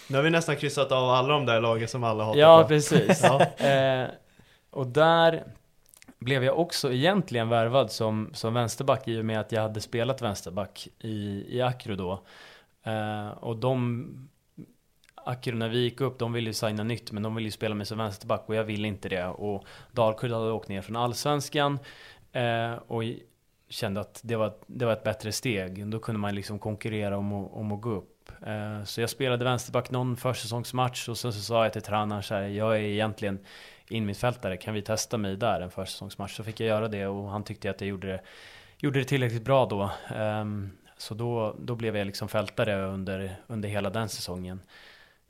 Nu 0.09 0.17
har 0.17 0.23
vi 0.23 0.29
nästan 0.29 0.55
kryssat 0.55 0.91
av 0.91 1.09
alla 1.09 1.27
de 1.33 1.45
där 1.45 1.61
lagen 1.61 1.87
som 1.87 2.03
alla 2.03 2.23
hatar 2.23 2.39
Ja, 2.39 2.61
på. 2.61 2.67
precis. 2.67 3.23
Ja. 3.59 3.65
Eh, 3.67 4.07
och 4.71 4.87
där 4.87 5.43
blev 6.21 6.43
jag 6.43 6.59
också 6.59 6.93
egentligen 6.93 7.49
värvad 7.49 7.91
som, 7.91 8.29
som 8.33 8.53
vänsterback 8.53 9.07
i 9.07 9.21
och 9.21 9.25
med 9.25 9.39
att 9.39 9.51
jag 9.51 9.61
hade 9.61 9.81
spelat 9.81 10.21
vänsterback 10.21 10.87
i, 10.99 11.45
i 11.57 11.61
Acro 11.61 11.95
då. 11.95 12.23
Eh, 12.83 13.27
och 13.29 13.57
de 13.57 14.07
Acro 15.15 15.55
när 15.55 15.69
vi 15.69 15.79
gick 15.79 16.01
upp, 16.01 16.19
de 16.19 16.33
ville 16.33 16.49
ju 16.49 16.53
signa 16.53 16.83
nytt 16.83 17.11
men 17.11 17.23
de 17.23 17.35
ville 17.35 17.47
ju 17.47 17.51
spela 17.51 17.75
mig 17.75 17.85
som 17.85 17.97
vänsterback 17.97 18.43
och 18.47 18.55
jag 18.55 18.63
ville 18.63 18.87
inte 18.87 19.09
det. 19.09 19.25
Och 19.27 19.65
Dalkurd 19.91 20.31
hade 20.31 20.51
åkt 20.51 20.67
ner 20.69 20.81
från 20.81 20.95
Allsvenskan 20.95 21.79
eh, 22.31 22.73
och 22.87 23.03
kände 23.69 24.01
att 24.01 24.21
det 24.23 24.35
var, 24.35 24.53
det 24.67 24.85
var 24.85 24.93
ett 24.93 25.03
bättre 25.03 25.31
steg. 25.31 25.87
Då 25.87 25.99
kunde 25.99 26.19
man 26.19 26.35
liksom 26.35 26.59
konkurrera 26.59 27.17
om, 27.17 27.33
att- 27.33 27.51
om 27.51 27.71
att 27.71 27.81
gå 27.81 27.89
upp. 27.89 28.31
Eh, 28.45 28.83
så 28.83 29.01
jag 29.01 29.09
spelade 29.09 29.45
vänsterback 29.45 29.91
någon 29.91 30.17
försäsongsmatch 30.17 31.09
och 31.09 31.17
sen 31.17 31.33
så 31.33 31.39
sa 31.39 31.63
jag 31.63 31.73
till 31.73 31.81
tränaren 31.81 32.23
så 32.23 32.33
här, 32.35 32.41
jag 32.47 32.75
är 32.75 32.79
egentligen 32.81 33.39
inmittfältare, 33.91 34.57
kan 34.57 34.73
vi 34.73 34.81
testa 34.81 35.17
mig 35.17 35.37
där 35.37 35.61
en 35.61 35.71
försäsongsmatch? 35.71 36.35
Så 36.35 36.43
fick 36.43 36.59
jag 36.59 36.67
göra 36.67 36.87
det 36.87 37.07
och 37.07 37.29
han 37.29 37.43
tyckte 37.43 37.69
att 37.69 37.81
jag 37.81 37.87
gjorde 37.87 38.07
det, 38.07 38.21
gjorde 38.77 38.99
det 38.99 39.05
tillräckligt 39.05 39.43
bra 39.43 39.65
då. 39.65 39.91
Um, 40.15 40.71
så 40.97 41.13
då, 41.13 41.55
då 41.59 41.75
blev 41.75 41.97
jag 41.97 42.05
liksom 42.05 42.27
fältare 42.27 42.85
under, 42.85 43.35
under 43.47 43.69
hela 43.69 43.89
den 43.89 44.09
säsongen. 44.09 44.61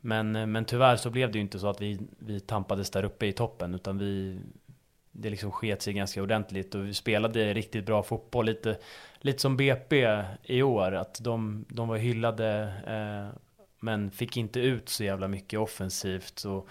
Men, 0.01 0.51
men 0.51 0.65
tyvärr 0.65 0.95
så 0.95 1.09
blev 1.09 1.31
det 1.31 1.37
ju 1.37 1.41
inte 1.41 1.59
så 1.59 1.67
att 1.67 1.81
vi, 1.81 1.99
vi 2.19 2.39
tampades 2.39 2.91
där 2.91 3.03
uppe 3.03 3.25
i 3.25 3.33
toppen 3.33 3.75
utan 3.75 3.97
vi 3.97 4.39
det 5.11 5.29
liksom 5.29 5.51
sket 5.51 5.81
sig 5.81 5.93
ganska 5.93 6.21
ordentligt 6.21 6.75
och 6.75 6.87
vi 6.87 6.93
spelade 6.93 7.53
riktigt 7.53 7.85
bra 7.85 8.03
fotboll. 8.03 8.45
Lite, 8.45 8.77
lite 9.19 9.39
som 9.39 9.57
BP 9.57 10.23
i 10.43 10.61
år, 10.61 10.91
att 10.91 11.23
de, 11.23 11.65
de 11.69 11.87
var 11.87 11.97
hyllade 11.97 12.73
eh, 12.87 13.39
men 13.79 14.11
fick 14.11 14.37
inte 14.37 14.59
ut 14.59 14.89
så 14.89 15.03
jävla 15.03 15.27
mycket 15.27 15.59
offensivt. 15.59 16.43
Och, 16.43 16.67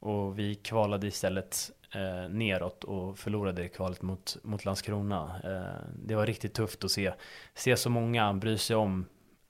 och 0.00 0.38
vi 0.38 0.54
kvalade 0.54 1.06
istället 1.06 1.70
eh, 1.94 2.28
neråt 2.28 2.84
och 2.84 3.18
förlorade 3.18 3.68
kvalet 3.68 4.02
mot, 4.02 4.36
mot 4.42 4.64
Landskrona. 4.64 5.40
Eh, 5.44 5.88
det 6.04 6.14
var 6.14 6.26
riktigt 6.26 6.54
tufft 6.54 6.84
att 6.84 6.90
se, 6.90 7.12
se 7.54 7.76
så 7.76 7.90
många 7.90 8.34
bry 8.34 8.58
sig 8.58 8.76
om, 8.76 9.06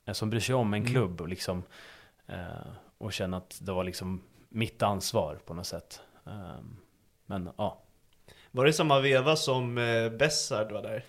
eh, 0.07 0.13
som 0.13 0.31
bryr 0.31 0.41
sig 0.41 0.55
om 0.55 0.75
en 0.75 0.85
klubb 0.87 1.21
och, 1.21 1.29
liksom, 1.29 1.63
eh, 2.27 2.37
och 2.99 3.13
känna 3.13 3.37
att 3.37 3.59
det 3.63 3.73
var 3.73 3.85
liksom 3.85 4.23
mitt 4.49 4.83
ansvar 4.83 5.39
på 5.47 5.55
något 5.55 5.67
sätt. 5.67 6.01
Eh, 6.27 6.61
men 7.27 7.51
ja. 7.57 7.79
Var 8.51 8.65
det 8.65 8.73
samma 8.73 9.01
veva 9.01 9.37
som 9.37 9.79
eh, 9.79 10.11
Bessard 10.11 10.73
var 10.73 10.83
där? 10.83 11.05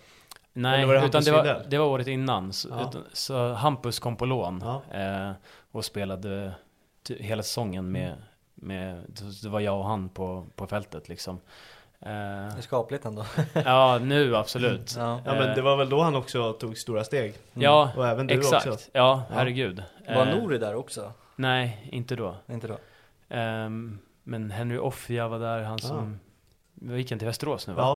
Nej, 0.53 0.85
var 0.85 0.93
det 0.93 1.05
utan 1.05 1.23
det 1.23 1.31
var, 1.31 1.65
det 1.69 1.77
var 1.77 1.85
året 1.85 2.07
innan. 2.07 2.53
Så, 2.53 2.69
Ja. 2.69 2.89
utan, 2.89 3.03
så 3.13 3.53
Hampus 3.53 3.99
kom 3.99 4.15
på 4.15 4.25
lån 4.25 4.63
Ja. 4.65 4.81
eh, 4.99 5.31
och 5.71 5.85
spelade 5.85 6.51
hela 7.19 7.43
säsongen 7.43 7.91
med, 7.91 8.15
med, 8.61 9.03
det 9.43 9.49
var 9.49 9.59
jag 9.59 9.77
och 9.79 9.85
han 9.85 10.09
på, 10.09 10.45
på 10.55 10.67
fältet 10.67 11.09
liksom. 11.09 11.39
Det 11.99 12.09
Eh, 12.09 12.57
är 12.57 12.61
skapligt 12.61 13.05
ändå. 13.05 13.25
ja, 13.53 13.99
nu 14.01 14.35
absolut. 14.35 14.95
Ja. 14.97 15.21
Ja 15.25 15.33
men 15.33 15.55
det 15.55 15.61
var 15.61 15.77
väl 15.77 15.89
då 15.89 16.01
han 16.01 16.15
också 16.15 16.53
tog 16.53 16.77
stora 16.77 17.03
steg? 17.03 17.33
Ja, 17.53 17.91
Och 17.97 18.07
även 18.07 18.27
du 18.27 18.33
exakt. 18.33 18.67
också? 18.67 18.89
Ja, 18.93 19.23
herregud. 19.29 19.83
Var 20.07 20.25
Eh, 20.27 20.37
Nori 20.37 20.57
där 20.57 20.75
också? 20.75 21.11
Nej, 21.35 21.89
inte 21.91 22.15
då. 22.15 22.35
Inte 22.47 22.67
då? 22.67 22.77
Ehm, 23.29 23.99
men 24.23 24.51
Henry 24.51 24.77
Offia 24.77 25.27
var 25.27 25.39
där, 25.39 25.63
han 25.63 25.79
som... 25.79 26.19
Vi 26.73 26.97
gick 26.97 27.07
till 27.07 27.25
Västerås 27.25 27.67
nu 27.67 27.73
va? 27.73 27.81
Ja. 27.81 27.95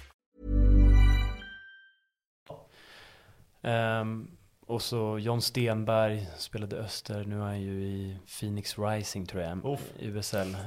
Ehm, 3.61 4.27
och 4.67 4.81
så 4.81 5.19
John 5.19 5.41
Stenberg 5.41 6.27
spelade 6.37 6.75
Öster, 6.77 7.23
nu 7.25 7.35
är 7.37 7.41
han 7.43 7.61
ju 7.61 7.83
i 7.83 8.17
Phoenix 8.39 8.79
Rising 8.79 9.25
tror 9.25 9.43
jag, 9.43 9.65
Uff. 9.65 9.79
i 9.99 10.07
USL. 10.07 10.57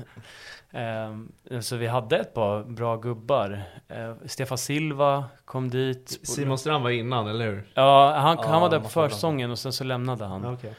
Ehm, 0.70 1.32
så 1.60 1.76
vi 1.76 1.86
hade 1.86 2.16
ett 2.18 2.34
par 2.34 2.64
bra 2.64 2.96
gubbar. 2.96 3.62
Ehm, 3.88 4.16
Stefan 4.28 4.58
Silva 4.58 5.24
kom 5.44 5.70
dit. 5.70 6.20
Simon 6.22 6.58
Strand 6.58 6.82
var 6.84 6.90
innan, 6.90 7.28
eller 7.28 7.44
hur? 7.46 7.68
Ja, 7.74 8.14
han, 8.18 8.36
Ja, 8.42 8.48
han 8.48 8.60
var 8.62 8.70
där 8.70 8.80
på 8.80 8.88
försäsongen 8.88 9.50
och 9.50 9.58
sen 9.58 9.72
så 9.72 9.84
lämnade 9.84 10.24
han. 10.24 10.44
Okej. 10.46 10.74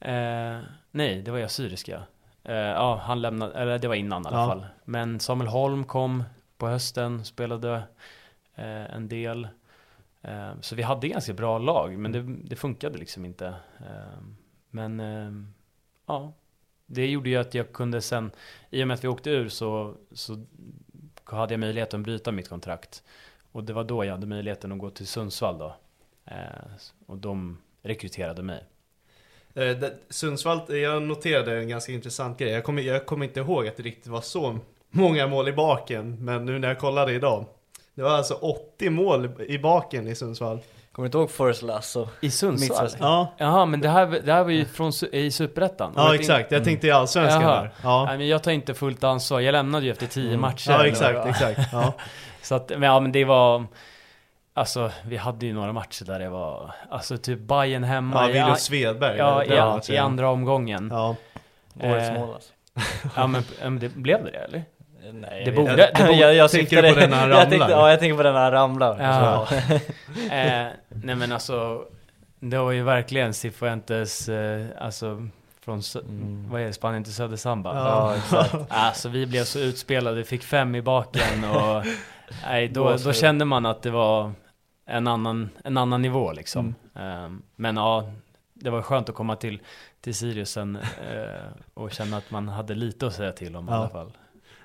Eh, 0.00 0.58
nej, 0.90 1.22
det 1.22 1.30
var 1.30 1.38
jag 1.38 1.50
syriska. 1.50 2.02
Eh, 2.44 2.54
ja, 2.54 3.00
han 3.04 3.20
lämnade, 3.20 3.54
eller 3.54 3.78
det 3.78 3.88
var 3.88 3.94
innan 3.94 4.22
i 4.24 4.26
alla 4.28 4.36
Ja. 4.40 4.46
fall. 4.46 4.66
Men 4.84 5.20
Samuel 5.20 5.48
Holm 5.48 5.84
kom 5.84 6.24
på 6.58 6.68
hösten, 6.68 7.24
spelade 7.24 7.74
eh, 8.54 8.94
en 8.94 9.08
del. 9.08 9.48
Eh, 10.22 10.50
så 10.60 10.74
vi 10.74 10.82
hade 10.82 11.08
ganska 11.08 11.32
bra 11.32 11.58
lag, 11.58 11.98
men 11.98 12.12
det, 12.12 12.22
det 12.22 12.56
funkade 12.56 12.98
liksom 12.98 13.24
inte. 13.24 13.46
Eh, 13.80 14.22
men 14.70 15.00
eh, 15.00 15.32
ja, 16.06 16.32
det 16.86 17.06
gjorde 17.06 17.30
ju 17.30 17.36
att 17.36 17.54
jag 17.54 17.72
kunde 17.72 18.00
sen, 18.00 18.30
i 18.70 18.82
och 18.82 18.88
med 18.88 18.94
att 18.94 19.04
vi 19.04 19.08
åkte 19.08 19.30
ur 19.30 19.48
så, 19.48 19.94
så 20.12 20.44
hade 21.24 21.54
jag 21.54 21.60
möjligheten 21.60 22.00
att 22.00 22.04
bryta 22.04 22.32
mitt 22.32 22.48
kontrakt. 22.48 23.02
Och 23.52 23.64
det 23.64 23.72
var 23.72 23.84
då 23.84 24.04
jag 24.04 24.12
hade 24.12 24.26
möjligheten 24.26 24.72
att 24.72 24.78
gå 24.78 24.90
till 24.90 25.06
Sundsvall 25.06 25.58
då. 25.58 25.76
Och 27.06 27.18
de 27.18 27.58
rekryterade 27.82 28.42
mig. 28.42 28.64
Sundsvall, 30.10 30.76
jag 30.76 31.02
noterade 31.02 31.58
en 31.58 31.68
ganska 31.68 31.92
intressant 31.92 32.38
grej. 32.38 32.50
Jag 32.50 32.64
kommer, 32.64 32.82
jag 32.82 33.06
kommer 33.06 33.24
inte 33.26 33.40
ihåg 33.40 33.68
att 33.68 33.76
det 33.76 33.82
riktigt 33.82 34.06
var 34.06 34.20
så 34.20 34.58
många 34.90 35.26
mål 35.26 35.48
i 35.48 35.52
baken, 35.52 36.24
men 36.24 36.44
nu 36.44 36.58
när 36.58 36.68
jag 36.68 36.78
kollade 36.78 37.12
idag. 37.12 37.46
Det 37.98 38.04
var 38.04 38.10
alltså 38.10 38.34
80 38.34 38.90
mål 38.90 39.28
i 39.48 39.58
baken 39.58 40.08
i 40.08 40.14
Sundsvall. 40.14 40.60
Kommer 40.92 41.04
du 41.04 41.06
inte 41.06 41.18
ihåg 41.18 41.30
Forrest 41.30 41.62
Lasso? 41.62 42.08
I 42.20 42.30
Sundsvall? 42.30 42.88
Ja, 43.00 43.32
Jaha, 43.38 43.66
men 43.66 43.80
det 43.80 43.88
här, 43.88 44.06
det 44.24 44.32
här 44.32 44.44
var 44.44 44.50
ju 44.50 44.64
från, 44.64 44.92
i 45.12 45.30
Superettan? 45.30 45.92
ja 45.96 46.14
exakt. 46.14 46.52
Jag 46.52 46.64
tänkte 46.64 46.86
i 46.86 46.90
Allsvenskan 46.90 47.42
där. 47.42 47.70
Ja, 47.82 48.04
Nej, 48.04 48.18
men 48.18 48.28
jag 48.28 48.42
tar 48.42 48.50
inte 48.52 48.74
fullt 48.74 49.04
ansvar. 49.04 49.40
Jag 49.40 49.52
lämnade 49.52 49.84
ju 49.84 49.90
efter 49.92 50.06
tio 50.06 50.36
matcher. 50.36 50.70
ja 50.70 50.86
exakt, 50.86 51.26
exakt. 51.26 51.60
Ja. 51.72 51.92
Så 52.42 52.54
att, 52.54 52.68
men, 52.68 52.82
ja, 52.82 53.00
men 53.00 53.12
det 53.12 53.24
var... 53.24 53.64
Alltså, 54.54 54.90
vi 55.04 55.16
hade 55.16 55.46
ju 55.46 55.52
några 55.52 55.72
matcher 55.72 56.04
där 56.04 56.18
det 56.18 56.28
var... 56.28 56.74
Alltså 56.90 57.16
typ 57.18 57.40
Bayern 57.40 57.84
hemma. 57.84 58.16
Ja, 58.22 58.24
i- 58.24 58.32
William 58.32 58.56
Svedberg. 58.56 59.16
Ja, 59.18 59.44
i, 59.88 59.92
i 59.92 59.96
andra 59.98 60.28
omgången. 60.30 60.88
Ja. 60.92 61.16
Årets 61.82 62.08
Eh, 62.08 62.14
mål 62.14 62.34
alltså. 62.34 62.52
Ja, 63.16 63.26
men, 63.26 63.42
men 63.62 63.78
det, 63.78 63.88
blev 63.88 64.24
det 64.24 64.30
det 64.30 64.38
eller? 64.38 64.64
Nej, 65.12 65.44
det 65.44 65.50
jag 65.50 65.54
borde- 65.54 65.70
inte. 65.70 65.92
det 66.02 66.04
borde- 66.06 66.18
jag, 66.18 66.34
jag 66.34 66.50
Tänker 66.50 66.82
du 66.82 66.94
på 66.94 67.00
den 67.00 67.10
när 67.10 67.16
han 67.16 67.30
jag 67.30 67.38
tänkte, 67.40 67.58
ramlar? 67.58 67.70
Ja, 67.78 67.90
jag 67.90 67.98
tänker 68.00 68.16
på 68.16 68.22
den 68.22 68.34
när 68.34 68.40
han 68.42 68.52
ramlar. 68.52 69.00
Ja. 69.02 69.46
Så, 69.46 69.54
eh, 70.34 70.66
nej 70.88 71.14
men 71.16 71.32
alltså, 71.32 71.84
det 72.40 72.58
var 72.58 72.72
ju 72.72 72.82
verkligen 72.82 73.34
Cifuentes, 73.34 74.28
eh, 74.28 74.66
alltså 74.80 75.28
från, 75.64 75.80
Sö- 75.80 76.48
vad 76.50 76.60
är 76.60 76.64
det, 76.66 76.72
Spanien 76.72 77.04
till 77.04 77.14
Söder 77.14 77.36
Samba? 77.36 77.74
ja, 77.74 78.16
exakt. 78.16 78.54
Alltså 78.68 79.08
vi 79.08 79.26
blev 79.26 79.44
så 79.44 79.58
utspelade, 79.58 80.24
fick 80.24 80.42
fem 80.42 80.74
i 80.74 80.82
baken 80.82 81.44
och 81.44 81.84
nej, 82.46 82.68
då, 82.68 82.96
då 83.04 83.12
kände 83.12 83.44
man 83.44 83.66
att 83.66 83.82
det 83.82 83.90
var 83.90 84.32
en 84.86 85.06
annan, 85.08 85.50
en 85.64 85.76
annan 85.76 86.02
nivå 86.02 86.32
liksom. 86.32 86.74
Ehm, 86.94 87.42
men 87.56 87.76
ja, 87.76 88.12
det 88.54 88.70
var 88.70 88.82
skönt 88.82 89.08
att 89.08 89.14
komma 89.14 89.36
till, 89.36 89.60
till 90.00 90.14
Sirius 90.14 90.50
sen 90.50 90.76
eh, 91.12 91.22
och 91.74 91.92
känna 91.92 92.16
att 92.16 92.30
man 92.30 92.48
hade 92.48 92.74
lite 92.74 93.06
att 93.06 93.14
säga 93.14 93.32
till 93.32 93.56
om 93.56 93.68
i 93.68 93.72
Ja. 93.72 93.76
alla 93.76 93.88
fall. 93.88 94.12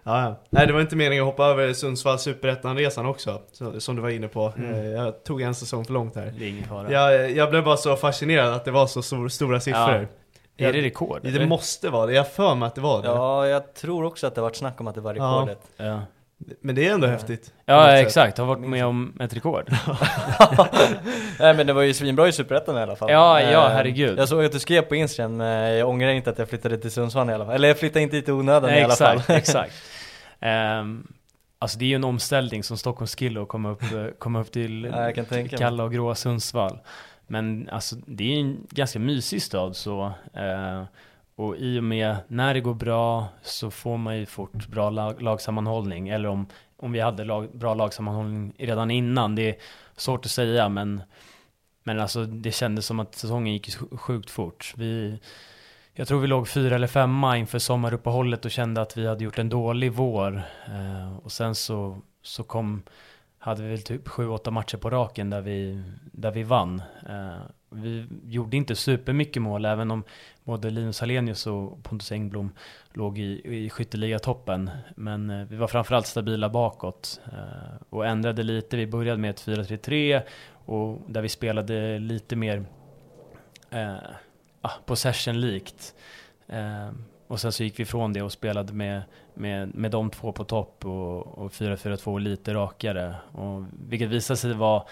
Ja, 0.03 0.23
ja. 0.23 0.35
Nej 0.49 0.67
det 0.67 0.73
var 0.73 0.81
inte 0.81 0.95
meningen 0.95 1.23
att 1.23 1.29
hoppa 1.29 1.45
över 1.45 1.73
Sundsvall 1.73 2.19
Superettan-resan 2.19 3.05
också, 3.05 3.41
så, 3.51 3.79
som 3.79 3.95
du 3.95 4.01
var 4.01 4.09
inne 4.09 4.27
på. 4.27 4.53
Mm. 4.57 4.73
Eh, 4.73 4.85
Jag 4.91 5.23
tog 5.23 5.41
en 5.41 5.55
säsong 5.55 5.85
för 5.85 5.93
långt 5.93 6.15
här. 6.15 6.33
Det 6.39 6.45
är 6.45 6.49
ingen 6.49 6.63
fara. 6.67 6.91
Jag, 6.91 7.31
jag 7.31 7.49
blev 7.49 7.63
bara 7.63 7.77
så 7.77 7.95
fascinerad 7.95 8.53
att 8.53 8.65
det 8.65 8.71
var 8.71 8.87
så 8.87 9.01
stor, 9.01 9.27
stora 9.29 9.59
siffror. 9.59 10.07
Ja. 10.55 10.67
Är 10.67 10.73
det 10.73 10.81
rekord? 10.81 11.19
Det 11.23 11.29
eller? 11.29 11.45
måste 11.47 11.89
vara 11.89 12.05
det, 12.05 12.13
jag 12.13 12.31
för 12.31 12.55
mig 12.55 12.67
att 12.67 12.75
det 12.75 12.81
var 12.81 13.01
det. 13.01 13.07
Ja, 13.07 13.47
jag 13.47 13.73
tror 13.73 14.03
också 14.05 14.27
att 14.27 14.35
det 14.35 14.41
varit 14.41 14.55
snack 14.55 14.81
om 14.81 14.87
att 14.87 14.95
det 14.95 15.01
var 15.01 15.15
Ja. 15.15 15.23
rekordet. 15.23 15.59
Ja, 15.77 15.99
Men 16.61 16.75
det 16.75 16.87
är 16.87 16.93
ändå 16.93 17.07
häftigt. 17.07 17.53
ja 17.65 17.91
exakt. 17.97 18.37
Har 18.37 18.45
varit 18.45 18.67
med 18.67 18.85
om 18.85 19.13
ett 19.19 19.33
rekord. 19.33 19.69
Nej 21.39 21.53
men 21.53 21.67
det 21.67 21.73
var 21.73 21.81
ju 21.81 21.93
svinbra 21.93 22.27
i 22.27 22.31
Superettan 22.31 22.77
i 22.77 22.81
alla 22.81 22.95
fall. 22.95 23.11
Ja, 23.11 23.41
ja, 23.41 23.65
Eh, 23.69 23.73
herregud. 23.75 24.19
Jag 24.19 24.29
såg 24.29 24.45
att 24.45 24.51
du 24.51 24.59
skrev 24.59 24.81
på 24.81 24.95
Instagram, 24.95 25.41
eh, 25.41 25.47
jag 25.47 25.89
ångrar 25.89 26.09
inte 26.09 26.29
att 26.29 26.39
jag 26.39 26.49
flyttade 26.49 26.77
till 26.77 26.91
Sundsvall 26.91 27.29
i 27.29 27.33
alla 27.33 27.45
fall. 27.45 27.55
Eller 27.55 27.67
jag 27.67 27.79
flyttade 27.79 28.03
inte 28.03 28.15
hit 28.15 28.29
i 28.29 28.31
onödan 28.31 28.69
i 28.69 28.81
alla 28.83 28.95
fall. 28.95 29.17
exakt, 29.17 29.29
exakt. 29.29 29.73
Um, 30.79 31.07
alltså 31.59 31.79
det 31.79 31.85
är 31.85 31.89
ju 31.89 31.95
en 31.95 32.03
omställning 32.03 32.63
som 32.63 32.77
Stockholms 32.77 33.15
kille 33.15 33.41
att 33.41 33.47
komma 33.47 33.69
upp, 33.71 33.83
eh, 33.83 34.05
komma 34.19 34.41
upp 34.41 34.51
till 34.51 34.91
Ja, 34.93 35.11
kalla 35.57 35.83
och 35.83 35.93
gråa 35.93 36.15
Sundsvall. 36.15 36.79
Men 37.27 37.69
alltså 37.69 37.95
det 38.05 38.33
är 38.35 38.39
en 38.39 38.67
ganska 38.69 38.99
mysig 38.99 39.41
stad 39.41 39.75
så. 39.75 40.11
eh, 40.33 40.83
och 41.35 41.57
i 41.57 41.79
och 41.79 41.83
med 41.83 42.17
när 42.27 42.53
det 42.53 42.61
går 42.61 42.73
bra 42.73 43.27
så 43.41 43.71
får 43.71 43.97
man 43.97 44.17
ju 44.17 44.25
fort 44.25 44.67
bra 44.67 44.89
lag, 44.89 45.21
lagsammanhållning. 45.21 46.09
Eller 46.09 46.29
om, 46.29 46.47
om 46.77 46.91
vi 46.91 46.99
hade 46.99 47.23
lag, 47.23 47.49
bra 47.53 47.73
lagsammanhållning 47.73 48.53
redan 48.57 48.91
innan. 48.91 49.35
Det 49.35 49.49
är 49.49 49.55
svårt 49.95 50.25
att 50.25 50.31
säga 50.31 50.69
men, 50.69 51.01
men 51.83 51.99
alltså 51.99 52.25
det 52.25 52.51
kändes 52.51 52.85
som 52.85 52.99
att 52.99 53.15
säsongen 53.15 53.53
gick 53.53 53.75
sjukt 53.99 54.29
fort. 54.29 54.73
Vi, 54.77 55.19
jag 55.93 56.07
tror 56.07 56.19
vi 56.19 56.27
låg 56.27 56.47
fyra 56.47 56.75
eller 56.75 56.87
femma 56.87 57.37
inför 57.37 57.59
sommaruppehållet 57.59 58.45
och 58.45 58.51
kände 58.51 58.81
att 58.81 58.97
vi 58.97 59.07
hade 59.07 59.23
gjort 59.23 59.39
en 59.39 59.49
dålig 59.49 59.91
vår. 59.91 60.41
Eh, 60.67 61.17
och 61.17 61.31
sen 61.31 61.55
så, 61.55 62.01
så 62.21 62.43
kom, 62.43 62.83
hade 63.37 63.63
vi 63.63 63.69
väl 63.69 63.81
typ 63.81 64.07
sju, 64.07 64.27
åtta 64.27 64.51
matcher 64.51 64.77
på 64.77 64.89
raken 64.89 65.29
där 65.29 65.41
vi, 65.41 65.83
där 66.11 66.31
vi 66.31 66.43
vann. 66.43 66.81
Eh, 67.09 67.41
vi 67.73 68.05
gjorde 68.25 68.57
inte 68.57 68.75
supermycket 68.75 69.41
mål, 69.41 69.65
även 69.65 69.91
om 69.91 70.03
både 70.43 70.69
Linus 70.69 70.99
Hallenius 70.99 71.47
och 71.47 71.83
Pontus 71.83 72.11
Engblom 72.11 72.51
låg 72.93 73.19
i, 73.19 73.41
i 73.65 73.69
skytteligatoppen. 73.69 74.69
Men 74.95 75.29
eh, 75.29 75.47
vi 75.47 75.55
var 75.55 75.67
framförallt 75.67 76.07
stabila 76.07 76.49
bakåt 76.49 77.21
eh, 77.25 77.81
och 77.89 78.05
ändrade 78.07 78.43
lite. 78.43 78.77
Vi 78.77 78.87
började 78.87 79.21
med 79.21 79.29
ett 79.29 79.47
4-3-3 79.47 80.21
och 80.65 81.01
där 81.07 81.21
vi 81.21 81.29
spelade 81.29 81.99
lite 81.99 82.35
mer 82.35 82.65
eh, 83.69 83.95
ah, 84.61 84.71
possession-likt. 84.85 85.95
Eh, 86.47 86.89
och 87.27 87.39
sen 87.39 87.51
så 87.51 87.63
gick 87.63 87.79
vi 87.79 87.83
ifrån 87.83 88.13
det 88.13 88.21
och 88.21 88.31
spelade 88.31 88.73
med, 88.73 89.01
med, 89.33 89.75
med 89.75 89.91
de 89.91 90.09
två 90.09 90.31
på 90.31 90.43
topp 90.43 90.85
och, 90.85 91.37
och 91.37 91.51
4-4-2 91.51 92.19
lite 92.19 92.53
rakare. 92.53 93.15
Och, 93.31 93.63
vilket 93.87 94.09
visade 94.09 94.37
sig 94.37 94.53
vara 94.53 94.83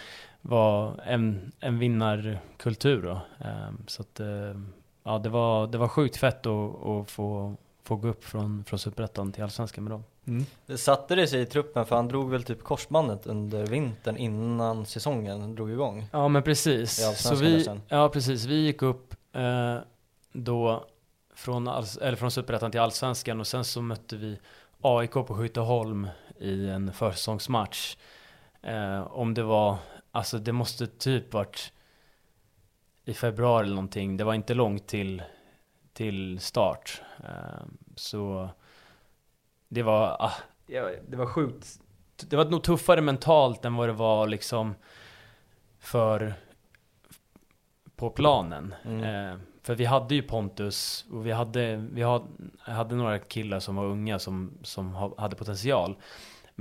var 0.41 0.99
en, 1.05 1.51
en 1.59 1.79
vinnarkultur 1.79 3.01
då. 3.01 3.21
Eh, 3.47 3.71
så 3.87 4.01
att, 4.01 4.19
eh, 4.19 4.61
ja 5.03 5.19
det 5.19 5.29
var, 5.29 5.67
det 5.67 5.77
var 5.77 5.87
sjukt 5.87 6.17
fett 6.17 6.45
att, 6.45 6.85
att 6.85 7.11
få, 7.11 7.55
få 7.83 7.95
gå 7.95 8.07
upp 8.07 8.23
från, 8.23 8.63
från 8.63 8.79
Superettan 8.79 9.31
till 9.31 9.43
Allsvenskan 9.43 9.83
med 9.83 9.91
dem. 9.91 10.03
Mm. 10.27 10.45
Det 10.65 10.77
satte 10.77 11.15
det 11.15 11.27
sig 11.27 11.41
i 11.41 11.45
truppen 11.45 11.85
för 11.85 11.95
han 11.95 12.07
drog 12.07 12.29
väl 12.29 12.43
typ 12.43 12.63
korsbandet 12.63 13.27
under 13.27 13.65
vintern 13.65 14.17
innan 14.17 14.85
säsongen 14.85 15.55
drog 15.55 15.71
igång. 15.71 16.07
Ja 16.11 16.27
men 16.27 16.43
precis. 16.43 17.17
Så 17.17 17.35
vi, 17.35 17.67
ja 17.87 18.09
precis, 18.09 18.45
vi 18.45 18.55
gick 18.55 18.81
upp 18.81 19.15
eh, 19.33 19.77
då 20.31 20.85
från, 21.35 21.67
alls, 21.67 21.97
eller 21.97 22.17
från 22.17 22.31
Superettan 22.31 22.71
till 22.71 22.79
Allsvenskan 22.79 23.39
och 23.39 23.47
sen 23.47 23.65
så 23.65 23.81
mötte 23.81 24.15
vi 24.15 24.39
AIK 24.81 25.11
på 25.11 25.35
Skytteholm 25.37 26.07
i 26.39 26.69
en 26.69 26.93
försäsongsmatch. 26.93 27.97
Eh, 28.61 29.01
om 29.01 29.33
det 29.33 29.43
var, 29.43 29.77
alltså 30.11 30.37
det 30.39 30.51
måste 30.51 30.87
typ 30.87 31.33
varit 31.33 31.73
i 33.05 33.13
februari 33.13 33.63
eller 33.63 33.75
någonting. 33.75 34.17
Det 34.17 34.23
var 34.23 34.33
inte 34.33 34.53
långt 34.53 34.87
till, 34.87 35.23
till 35.93 36.39
start. 36.39 37.01
Eh, 37.23 37.65
så 37.95 38.49
det 39.67 39.83
var, 39.83 40.17
ah, 40.19 40.33
det 41.07 41.15
var 41.15 41.25
sjukt. 41.25 41.79
Det 42.29 42.35
var 42.35 42.45
nog 42.45 42.63
tuffare 42.63 43.01
mentalt 43.01 43.65
än 43.65 43.75
vad 43.75 43.89
det 43.89 43.93
var 43.93 44.27
liksom 44.27 44.75
för 45.79 46.33
på 47.95 48.09
planen. 48.09 48.75
Mm. 48.85 49.03
Eh, 49.03 49.39
för 49.63 49.75
vi 49.75 49.85
hade 49.85 50.15
ju 50.15 50.21
Pontus 50.21 51.05
och 51.11 51.25
vi 51.25 51.31
hade, 51.31 51.75
vi 51.75 52.01
had, 52.01 52.27
hade 52.59 52.95
några 52.95 53.19
killar 53.19 53.59
som 53.59 53.75
var 53.75 53.85
unga 53.85 54.19
som, 54.19 54.57
som 54.63 54.93
ha- 54.93 55.15
hade 55.17 55.35
potential. 55.35 55.95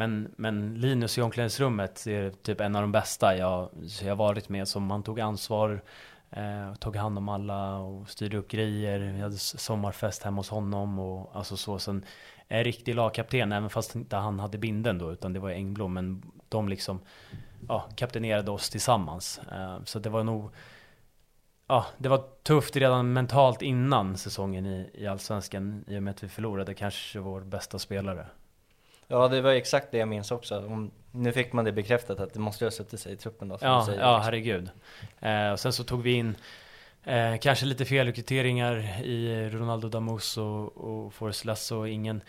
Men, 0.01 0.35
men 0.37 0.75
Linus 0.75 1.19
i 1.19 1.23
omklädningsrummet 1.23 2.07
är 2.07 2.31
typ 2.31 2.61
en 2.61 2.77
av 2.77 2.83
de 2.83 2.93
bästa 2.93 3.37
jag, 3.37 3.69
så 3.89 4.07
jag 4.07 4.17
varit 4.17 4.49
med 4.49 4.69
som 4.69 4.91
han 4.91 5.03
tog 5.03 5.21
ansvar, 5.21 5.83
eh, 6.31 6.75
tog 6.75 6.97
hand 6.97 7.19
om 7.19 7.29
alla 7.29 7.79
och 7.79 8.09
styrde 8.09 8.37
upp 8.37 8.49
grejer. 8.49 8.99
Vi 8.99 9.21
hade 9.21 9.39
sommarfest 9.39 10.23
hemma 10.23 10.37
hos 10.37 10.49
honom 10.49 10.99
och 10.99 11.37
alltså 11.37 11.57
så. 11.57 11.79
Sen 11.79 12.05
en 12.49 12.65
riktig 12.65 12.95
lagkapten, 12.95 13.53
även 13.53 13.71
fast 13.71 13.95
inte 13.95 14.17
han 14.17 14.41
hade 14.41 14.59
binden 14.59 14.99
då, 14.99 15.13
utan 15.13 15.33
det 15.33 15.41
var 15.41 15.51
Engblom. 15.51 15.95
Men 15.95 16.23
de 16.49 16.69
liksom 16.69 17.01
ja, 17.69 17.89
kaptenerade 17.97 18.51
oss 18.51 18.71
tillsammans. 18.71 19.41
Eh, 19.53 19.85
så 19.85 19.99
det 19.99 20.11
var 20.11 20.25
nog 20.25 20.51
Ja, 21.67 21.87
det 21.99 22.09
var 22.09 22.25
tufft 22.43 22.77
redan 22.77 23.13
mentalt 23.13 23.63
innan 23.63 24.17
säsongen 24.17 24.67
i, 24.67 24.91
i 24.95 25.07
Allsvenskan 25.07 25.85
i 25.87 25.99
och 25.99 26.03
med 26.03 26.11
att 26.11 26.23
vi 26.23 26.29
förlorade 26.29 26.75
kanske 26.75 27.19
vår 27.19 27.41
bästa 27.41 27.79
spelare. 27.79 28.27
Ja 29.13 29.29
det 29.29 29.41
var 29.41 29.51
exakt 29.51 29.91
det 29.91 29.99
jag 29.99 30.09
minns 30.09 30.31
också. 30.31 30.67
Om, 30.67 30.91
nu 31.13 31.33
fick 31.33 31.53
man 31.53 31.65
det 31.65 31.73
bekräftat 31.73 32.21
att 32.21 32.33
det 32.35 32.41
måste 32.41 32.65
ha 32.65 32.71
suttit 32.71 33.01
sig 33.01 33.13
i 33.13 33.17
truppen 33.17 33.49
då. 33.49 33.59
som 33.59 33.69
Ja, 33.69 33.87
säger, 33.87 34.01
ja 34.01 34.17
liksom. 34.17 34.25
herregud. 34.25 34.71
Eh, 35.21 35.53
och 35.53 35.61
sen 35.61 35.73
så 35.73 35.85
tog 35.85 36.03
vi 36.03 36.13
in 36.13 36.35
eh, 37.05 37.37
kanske 37.41 37.67
lite 37.67 37.85
felrekryteringar 37.85 39.03
i 39.05 39.49
Ronaldo 39.53 39.89
Damus 39.89 40.37
och, 40.39 40.77
och 40.77 41.15
Forrest 41.15 41.45
Lasso. 41.45 41.87
Ingen, 41.87 42.21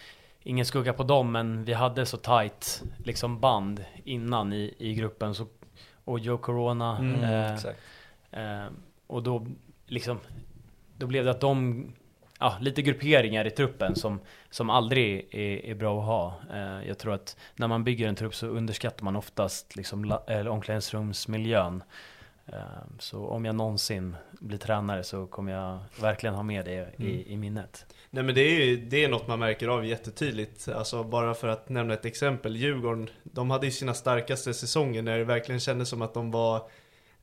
ingen 0.44 0.66
skugga 0.66 0.94
på 0.94 1.04
dem, 1.04 1.32
men 1.32 1.64
vi 1.64 1.74
hade 1.74 2.06
så 2.06 2.18
tight 2.18 2.84
liksom 3.04 3.40
band 3.40 3.86
innan 4.04 4.54
i, 4.54 4.76
i 4.78 4.94
gruppen. 4.94 5.36
Så, 5.36 5.48
och 6.06 6.20
Joe 6.20 6.38
Corona. 6.38 6.98
Mm, 6.98 7.24
eh. 7.24 7.54
Eh, 8.32 8.68
och 9.08 9.24
då 9.24 9.48
liksom, 9.86 10.20
då 10.98 11.08
blev 11.08 11.26
det 11.26 11.32
att 11.32 11.42
de, 11.42 11.86
ja, 12.42 12.58
lite 12.62 12.82
grupperingar 12.82 13.48
i 13.48 13.52
truppen 13.52 13.96
som, 13.96 14.20
som 14.50 14.70
aldrig 14.70 15.28
är, 15.32 15.66
är 15.66 15.76
bra 15.76 16.00
att 16.00 16.06
ha. 16.06 16.42
Eh, 16.54 16.88
jag 16.88 16.98
tror 16.98 17.14
att 17.14 17.38
när 17.56 17.68
man 17.68 17.84
bygger 17.84 18.08
en 18.08 18.16
trupp 18.16 18.36
så 18.36 18.48
underskattar 18.48 19.04
man 19.04 19.16
oftast 19.16 19.76
liksom 19.76 20.06
la, 20.06 20.24
eller 20.28 20.52
omklädningsrumsmiljön. 20.52 21.84
Eh, 22.46 22.60
så 23.00 23.28
om 23.28 23.46
jag 23.46 23.56
någonsin 23.56 24.16
blir 24.32 24.58
tränare 24.58 25.04
så 25.04 25.28
kommer 25.28 25.52
jag 25.52 25.80
verkligen 26.02 26.36
ha 26.36 26.44
med 26.44 26.66
det 26.66 26.90
i, 26.98 27.34
i 27.34 27.38
minnet. 27.38 27.86
Nej 28.10 28.24
men 28.24 28.36
det 28.36 28.42
är 28.42 28.66
ju 28.66 28.78
det 28.78 29.04
är 29.04 29.10
något 29.10 29.28
man 29.28 29.40
märker 29.40 29.68
av 29.68 29.86
jättetydligt. 29.86 30.68
Alltså 30.68 31.04
bara 31.04 31.34
för 31.34 31.48
att 31.48 31.70
nämna 31.70 31.94
ett 31.94 32.06
exempel. 32.06 32.56
Djurgården, 32.56 33.10
de 33.24 33.52
hade 33.52 33.66
ju 33.66 33.72
sina 33.72 33.94
starkaste 33.94 34.54
säsonger 34.54 35.02
när 35.02 35.18
det 35.18 35.24
verkligen 35.24 35.60
kändes 35.60 35.90
som 35.90 36.02
att 36.02 36.14
de 36.14 36.32
var 36.32 36.70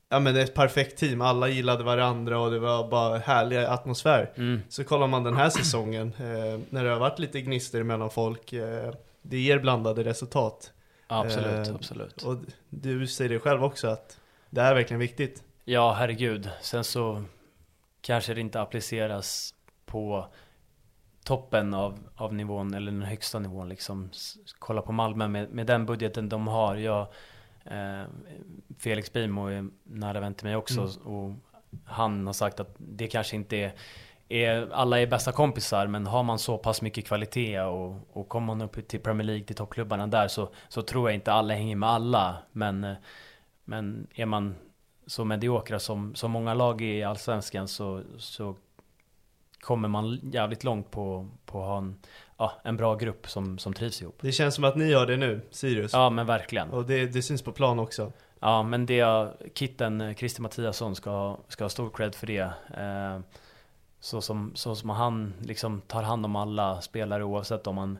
Ja 0.08 0.20
men 0.20 0.36
ett 0.36 0.54
perfekt 0.54 0.98
team, 0.98 1.20
alla 1.20 1.48
gillade 1.48 1.84
varandra 1.84 2.38
och 2.38 2.50
det 2.50 2.58
var 2.58 2.88
bara 2.88 3.18
härlig 3.18 3.56
atmosfär. 3.56 4.32
Mm. 4.36 4.60
Så 4.68 4.84
kollar 4.84 5.06
man 5.06 5.24
den 5.24 5.36
här 5.36 5.50
säsongen, 5.50 6.12
eh, 6.18 6.60
när 6.70 6.84
det 6.84 6.90
har 6.90 6.98
varit 6.98 7.18
lite 7.18 7.40
gnister 7.40 7.82
mellan 7.82 8.10
folk, 8.10 8.52
eh, 8.52 8.92
det 9.22 9.38
ger 9.38 9.58
blandade 9.58 10.04
resultat. 10.04 10.72
Absolut, 11.06 11.68
Eh, 11.68 11.74
absolut. 11.74 12.22
Och 12.22 12.36
du 12.68 13.06
säger 13.06 13.30
det 13.30 13.38
själv 13.38 13.64
också 13.64 13.88
att 13.88 14.18
det 14.50 14.60
är 14.60 14.74
verkligen 14.74 15.00
viktigt. 15.00 15.42
Ja, 15.64 15.92
herregud. 15.92 16.50
Sen 16.60 16.84
så 16.84 17.22
kanske 18.00 18.34
det 18.34 18.40
inte 18.40 18.60
appliceras 18.60 19.54
på 19.86 20.26
toppen 21.24 21.74
av, 21.74 21.98
av 22.16 22.34
nivån 22.34 22.74
eller 22.74 22.92
den 22.92 23.02
högsta 23.02 23.38
nivån 23.38 23.68
liksom. 23.68 24.10
Kolla 24.58 24.82
på 24.82 24.92
Malmö 24.92 25.28
med, 25.28 25.50
med 25.50 25.66
den 25.66 25.86
budgeten 25.86 26.28
de 26.28 26.48
har. 26.48 26.76
Jag, 26.76 27.06
Felix 28.78 29.12
Bimo 29.12 29.46
är 29.46 29.68
nära 29.82 30.20
vän 30.20 30.34
till 30.34 30.46
mig 30.46 30.56
också 30.56 30.80
Mm. 30.80 31.16
och 31.16 31.34
han 31.84 32.26
har 32.26 32.34
sagt 32.34 32.60
att 32.60 32.74
det 32.78 33.06
kanske 33.06 33.36
inte 33.36 33.56
är, 33.56 33.72
är 34.28 34.70
alla 34.72 35.00
är 35.00 35.06
bästa 35.06 35.32
kompisar 35.32 35.86
men 35.86 36.06
har 36.06 36.22
man 36.22 36.38
så 36.38 36.58
pass 36.58 36.82
mycket 36.82 37.06
kvalitet 37.06 37.60
och, 37.60 38.08
och 38.12 38.28
kommer 38.28 38.46
man 38.46 38.60
upp 38.60 38.88
till 38.88 39.00
Premier 39.00 39.24
League 39.26 39.44
till 39.44 39.56
toppklubbarna 39.56 40.06
där 40.06 40.28
så, 40.28 40.48
så 40.68 40.82
tror 40.82 41.10
jag 41.10 41.14
inte 41.14 41.32
alla 41.32 41.54
hänger 41.54 41.76
med 41.76 41.88
alla 41.88 42.36
men, 42.52 42.84
eh, 42.84 42.96
men 43.64 44.06
är 44.14 44.26
man 44.26 44.54
så 45.06 45.24
mediokra 45.24 45.78
som, 45.78 46.14
som 46.14 46.30
många 46.30 46.54
lag 46.54 46.82
i 46.82 47.02
Allsvenskan 47.02 47.68
så, 47.68 48.02
så 48.18 48.56
kommer 49.60 49.88
man 49.88 50.20
jävligt 50.22 50.64
långt 50.64 50.90
på, 50.90 51.28
på 51.44 51.60
att 51.60 51.66
ha 51.66 51.78
en, 51.78 51.96
ja, 52.38 52.52
en 52.64 52.76
bra 52.76 52.94
grupp 52.94 53.30
som, 53.30 53.58
som 53.58 53.72
trivs 53.72 54.02
ihop. 54.02 54.18
Det 54.20 54.32
känns 54.32 54.54
som 54.54 54.64
att 54.64 54.76
ni 54.76 54.84
gör 54.84 55.06
det 55.06 55.16
nu, 55.16 55.40
Sirius. 55.50 55.92
Ja 55.92 56.10
men 56.10 56.26
verkligen. 56.26 56.70
Och 56.70 56.86
det, 56.86 57.06
det 57.06 57.22
syns 57.22 57.42
på 57.42 57.52
plan 57.52 57.78
också. 57.78 58.12
Ja 58.40 58.62
men 58.62 58.86
det, 58.86 59.28
kitten 59.54 60.00
eh, 60.00 60.14
Christer 60.14 60.42
Mattiasson 60.42 60.96
ska, 60.96 61.36
ska 61.48 61.64
ha 61.64 61.68
stor 61.68 61.90
cred 61.90 62.14
för 62.14 62.26
det. 62.26 62.50
Eh, 62.76 63.20
så, 64.00 64.20
som, 64.20 64.52
så 64.54 64.74
som 64.74 64.90
han 64.90 65.34
liksom 65.40 65.80
tar 65.80 66.02
hand 66.02 66.24
om 66.24 66.36
alla 66.36 66.80
spelare 66.80 67.24
oavsett 67.24 67.66
om 67.66 67.74
man 67.74 67.98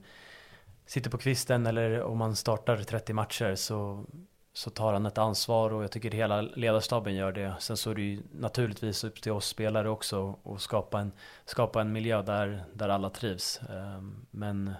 sitter 0.86 1.10
på 1.10 1.18
kvisten 1.18 1.66
eller 1.66 2.02
om 2.02 2.18
man 2.18 2.36
startar 2.36 2.76
30 2.76 3.12
matcher 3.12 3.54
så, 3.54 4.04
så 4.58 4.70
tar 4.70 4.92
han 4.92 5.06
ett 5.06 5.18
ansvar 5.18 5.72
och 5.72 5.82
jag 5.82 5.90
tycker 5.90 6.10
hela 6.10 6.40
ledarstaben 6.40 7.14
gör 7.14 7.32
det. 7.32 7.54
Sen 7.58 7.76
så 7.76 7.90
är 7.90 7.94
det 7.94 8.02
ju 8.02 8.22
naturligtvis 8.32 9.04
upp 9.04 9.22
till 9.22 9.32
oss 9.32 9.46
spelare 9.46 9.88
också 9.88 10.38
att 10.44 10.60
skapa 10.60 11.00
en, 11.00 11.12
skapa 11.44 11.80
en 11.80 11.92
miljö 11.92 12.22
där, 12.22 12.64
där 12.72 12.88
alla 12.88 13.10
trivs. 13.10 13.60
Ehm, 13.70 14.26
men 14.30 14.74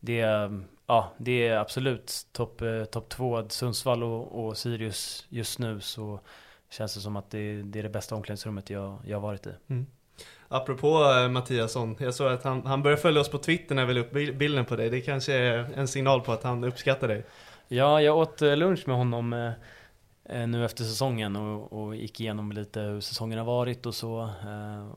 det 0.00 0.20
är, 0.20 0.62
ja, 0.86 1.12
det 1.18 1.48
är 1.48 1.56
absolut 1.56 2.26
topp 2.32 2.62
eh, 2.62 2.84
top 2.84 3.08
två. 3.08 3.48
Sundsvall 3.48 4.02
och, 4.02 4.44
och 4.46 4.56
Sirius 4.56 5.26
just 5.28 5.58
nu 5.58 5.80
så 5.80 6.20
känns 6.70 6.94
det 6.94 7.00
som 7.00 7.16
att 7.16 7.30
det, 7.30 7.62
det 7.62 7.78
är 7.78 7.82
det 7.82 7.88
bästa 7.88 8.14
omklädningsrummet 8.14 8.70
jag, 8.70 8.98
jag 9.06 9.16
har 9.16 9.22
varit 9.22 9.46
i. 9.46 9.52
Mm. 9.68 9.86
Apropå 10.48 11.04
eh, 11.04 11.28
Mattiasson, 11.28 11.96
jag 11.98 12.14
såg 12.14 12.32
att 12.32 12.44
han, 12.44 12.66
han 12.66 12.82
började 12.82 13.02
följa 13.02 13.20
oss 13.20 13.30
på 13.30 13.38
Twitter 13.38 13.74
när 13.74 13.86
vi 13.86 13.94
la 13.94 14.00
upp 14.00 14.12
bilden 14.12 14.64
på 14.64 14.76
dig. 14.76 14.90
Det 14.90 15.00
kanske 15.00 15.32
är 15.34 15.72
en 15.74 15.88
signal 15.88 16.20
på 16.20 16.32
att 16.32 16.42
han 16.42 16.64
uppskattar 16.64 17.08
dig? 17.08 17.24
Ja, 17.72 18.02
jag 18.02 18.18
åt 18.18 18.42
eh, 18.42 18.56
lunch 18.56 18.88
med 18.88 18.96
honom 18.96 19.32
eh, 19.32 19.52
eh, 20.40 20.46
nu 20.48 20.64
efter 20.64 20.84
säsongen 20.84 21.36
och, 21.36 21.72
och, 21.72 21.96
gick 21.96 22.20
igenom 22.20 22.52
lite 22.52 22.80
hur 22.80 23.00
säsongen 23.00 23.38
har 23.38 23.46
varit 23.46 23.86
och 23.86 23.94
så. 23.94 24.30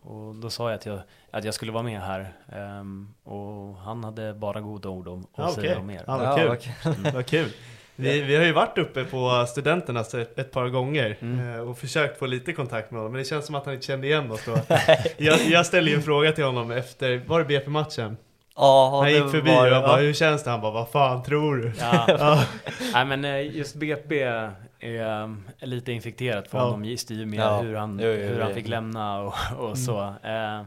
Och 0.01 0.35
då 0.35 0.49
sa 0.49 0.69
jag 0.69 0.77
att, 0.77 0.85
jag 0.85 1.01
att 1.31 1.43
jag 1.43 1.53
skulle 1.53 1.71
vara 1.71 1.83
med 1.83 2.01
här. 2.01 2.33
Um, 2.79 3.13
och 3.23 3.77
han 3.77 4.03
hade 4.03 4.33
bara 4.33 4.61
goda 4.61 4.89
ord 4.89 5.07
om 5.07 5.27
att 5.33 5.45
ah, 5.45 5.51
säga 5.51 5.79
om 5.79 5.89
er. 5.89 6.03
Ja, 6.07 6.17
vad 6.17 6.61
kul. 6.61 6.73
Ja, 6.83 6.93
mm. 6.93 7.13
vad 7.13 7.25
kul. 7.25 7.49
Vi, 7.95 8.21
vi 8.21 8.35
har 8.35 8.43
ju 8.43 8.51
varit 8.51 8.77
uppe 8.77 9.03
på 9.03 9.45
studenterna 9.47 9.99
ett, 9.99 10.39
ett 10.39 10.51
par 10.51 10.69
gånger 10.69 11.17
mm. 11.21 11.67
och 11.67 11.77
försökt 11.77 12.19
få 12.19 12.25
lite 12.25 12.53
kontakt 12.53 12.91
med 12.91 12.99
honom, 12.99 13.11
men 13.11 13.19
det 13.19 13.25
känns 13.25 13.45
som 13.45 13.55
att 13.55 13.65
han 13.65 13.73
inte 13.73 13.85
kände 13.87 14.07
igen 14.07 14.31
oss 14.31 14.45
då. 14.45 14.57
jag, 15.17 15.39
jag 15.39 15.65
ställde 15.65 15.91
ju 15.91 15.95
en 15.97 16.03
fråga 16.03 16.31
till 16.31 16.43
honom 16.43 16.71
efter, 16.71 17.23
var 17.27 17.39
det 17.39 17.45
BP-matchen? 17.45 18.17
Ja, 18.55 18.99
Han 18.99 19.11
gick 19.11 19.31
förbi 19.31 19.51
var, 19.51 19.67
och 19.67 19.73
jag 19.73 19.83
bara, 19.83 19.97
hur 19.97 20.13
känns 20.13 20.43
det? 20.43 20.49
Han 20.49 20.61
bara, 20.61 20.71
vad 20.71 20.89
fan 20.89 21.23
tror 21.23 21.57
du? 21.57 21.73
Ja. 21.79 22.05
ja. 22.19 22.45
Nej 22.93 23.05
men 23.05 23.25
eh, 23.25 23.55
just 23.55 23.75
BP 23.75 24.21
är, 24.21 24.53
är 24.79 25.65
lite 25.65 25.91
infekterat 25.91 26.47
för 26.47 26.59
honom 26.59 26.85
just 26.85 27.11
i 27.11 27.23
och 27.23 27.27
med 27.27 27.39
ja. 27.39 27.61
hur, 27.61 27.75
han, 27.75 27.99
jo, 28.03 28.07
jo, 28.07 28.27
hur 28.27 28.41
han 28.41 28.53
fick 28.53 28.67
lämna 28.67 29.21
och, 29.21 29.33
och 29.57 29.65
mm. 29.65 29.75
så. 29.75 30.13
Eh, 30.23 30.61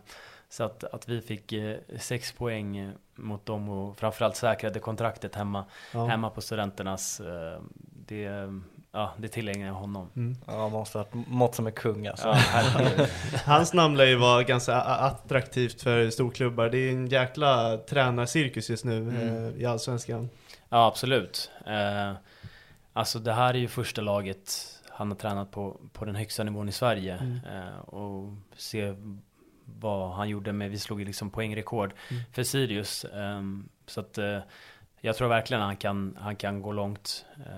så 0.48 0.64
att, 0.64 0.84
att 0.84 1.08
vi 1.08 1.20
fick 1.20 1.52
eh, 1.52 1.76
sex 1.98 2.32
poäng 2.32 2.92
mot 3.14 3.46
dem 3.46 3.68
och 3.68 3.98
framförallt 3.98 4.36
säkrade 4.36 4.78
kontraktet 4.78 5.34
hemma, 5.34 5.64
ja. 5.92 6.06
hemma 6.06 6.30
på 6.30 6.40
studenternas. 6.40 7.20
Det, 8.06 8.28
Ja, 8.96 9.14
det 9.16 9.28
tillägnar 9.28 9.66
jag 9.66 9.74
honom. 9.74 10.10
Mm. 10.16 10.36
Ja, 10.46 10.56
man 10.56 10.72
måste 10.72 10.98
ha 10.98 11.06
mått 11.12 11.54
som 11.54 11.66
en 11.66 11.72
kung 11.72 12.06
alltså. 12.06 12.28
Ja, 12.28 13.06
Hans 13.44 13.74
namn 13.74 13.96
lär 13.96 14.04
ju 14.04 14.16
vara 14.16 14.42
ganska 14.42 14.74
attraktivt 14.76 15.82
för 15.82 16.10
storklubbar. 16.10 16.68
Det 16.68 16.78
är 16.78 16.92
en 16.92 17.06
jäkla 17.06 17.76
tränarcirkus 17.76 18.70
just 18.70 18.84
nu 18.84 18.98
mm. 18.98 19.46
eh, 19.46 19.62
i 19.62 19.66
Allsvenskan. 19.66 20.28
Ja, 20.68 20.86
absolut. 20.86 21.50
Eh, 21.66 22.12
alltså 22.92 23.18
det 23.18 23.32
här 23.32 23.54
är 23.54 23.58
ju 23.58 23.68
första 23.68 24.02
laget 24.02 24.52
han 24.90 25.08
har 25.08 25.16
tränat 25.16 25.50
på, 25.50 25.80
på 25.92 26.04
den 26.04 26.14
högsta 26.14 26.44
nivån 26.44 26.68
i 26.68 26.72
Sverige. 26.72 27.14
Mm. 27.16 27.40
Eh, 27.44 27.78
och 27.78 28.32
se 28.56 28.94
vad 29.64 30.10
han 30.10 30.28
gjorde 30.28 30.52
med, 30.52 30.70
vi 30.70 30.78
slog 30.78 31.00
ju 31.00 31.06
liksom 31.06 31.30
poängrekord 31.30 31.92
mm. 32.10 32.22
för 32.32 32.42
Sirius. 32.42 33.04
Ehm, 33.14 33.68
så 33.86 34.00
att 34.00 34.18
jag 35.00 35.16
tror 35.16 35.28
verkligen 35.28 35.62
han 35.62 35.76
kan, 35.76 36.18
han 36.20 36.36
kan 36.36 36.62
gå 36.62 36.72
långt. 36.72 37.24
Eh, 37.46 37.52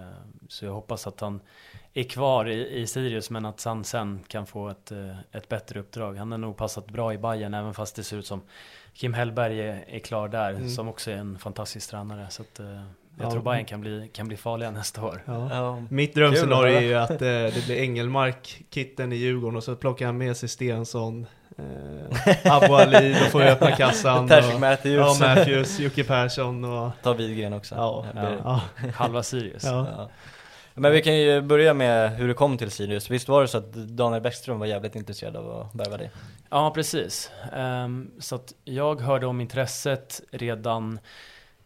så 0.48 0.64
jag 0.64 0.72
hoppas 0.72 1.06
att 1.06 1.20
han 1.20 1.40
är 1.94 2.02
kvar 2.02 2.48
i, 2.48 2.80
i 2.80 2.86
Sirius 2.86 3.30
men 3.30 3.44
att 3.44 3.64
han 3.64 3.84
sen 3.84 4.20
kan 4.28 4.46
få 4.46 4.68
ett, 4.68 4.92
eh, 4.92 5.16
ett 5.32 5.48
bättre 5.48 5.80
uppdrag. 5.80 6.14
Han 6.16 6.30
har 6.30 6.38
nog 6.38 6.56
passat 6.56 6.86
bra 6.86 7.14
i 7.14 7.18
Bayern 7.18 7.54
även 7.54 7.74
fast 7.74 7.96
det 7.96 8.02
ser 8.02 8.16
ut 8.16 8.26
som 8.26 8.40
Kim 8.92 9.14
Hellberg 9.14 9.60
är, 9.60 9.84
är 9.88 9.98
klar 9.98 10.28
där 10.28 10.50
mm. 10.50 10.68
som 10.68 10.88
också 10.88 11.10
är 11.10 11.16
en 11.16 11.38
fantastisk 11.38 11.90
tränare. 11.90 12.26
Så 12.30 12.42
att, 12.42 12.60
eh, 12.60 12.66
jag 12.66 13.26
ja. 13.26 13.30
tror 13.30 13.42
Bayern 13.42 13.64
kan 13.64 13.80
bli, 13.80 14.10
kan 14.12 14.28
bli 14.28 14.36
farliga 14.36 14.70
nästa 14.70 15.04
år. 15.04 15.22
Ja. 15.26 15.48
Ja. 15.54 15.82
Mitt 15.90 16.14
drömscenario 16.14 16.76
är 16.76 16.80
ju 16.80 16.94
att 16.94 17.18
det 17.18 17.66
blir 17.66 17.76
Engelmark, 17.76 18.64
kitten 18.70 19.12
i 19.12 19.16
Djurgården 19.16 19.56
och 19.56 19.64
så 19.64 19.76
plockar 19.76 20.06
han 20.06 20.18
med 20.18 20.36
sig 20.36 20.48
Stensson, 20.48 21.26
Eh, 21.58 22.52
Abu 22.52 22.74
Ali, 22.74 23.12
då 23.12 23.24
får 23.24 23.38
vi 23.38 23.44
öppna 23.44 23.76
kassan. 23.76 24.28
Tashik 24.28 24.60
Matthews. 24.60 25.20
Ja, 25.20 25.34
Matthews, 25.34 25.78
Jocke 25.78 26.04
Persson 26.04 26.64
och... 26.64 26.90
Ta 27.02 27.12
Widgren 27.12 27.52
också. 27.52 27.74
Ja, 27.74 28.06
ja. 28.14 28.60
Halva 28.94 29.22
Sirius. 29.22 29.64
Ja. 29.64 30.08
Men 30.74 30.92
vi 30.92 31.02
kan 31.02 31.16
ju 31.16 31.40
börja 31.40 31.74
med 31.74 32.10
hur 32.10 32.28
det 32.28 32.34
kom 32.34 32.58
till 32.58 32.70
Sirius. 32.70 33.10
Visst 33.10 33.28
var 33.28 33.42
det 33.42 33.48
så 33.48 33.58
att 33.58 33.72
Daniel 33.72 34.22
Bäckström 34.22 34.58
var 34.58 34.66
jävligt 34.66 34.96
intresserad 34.96 35.36
av 35.36 35.60
att 35.60 35.74
värva 35.74 35.96
dig? 35.96 36.10
Ja, 36.50 36.70
precis. 36.74 37.30
Um, 37.56 38.10
så 38.18 38.34
att 38.34 38.52
jag 38.64 39.00
hörde 39.00 39.26
om 39.26 39.40
intresset 39.40 40.20
redan 40.30 41.00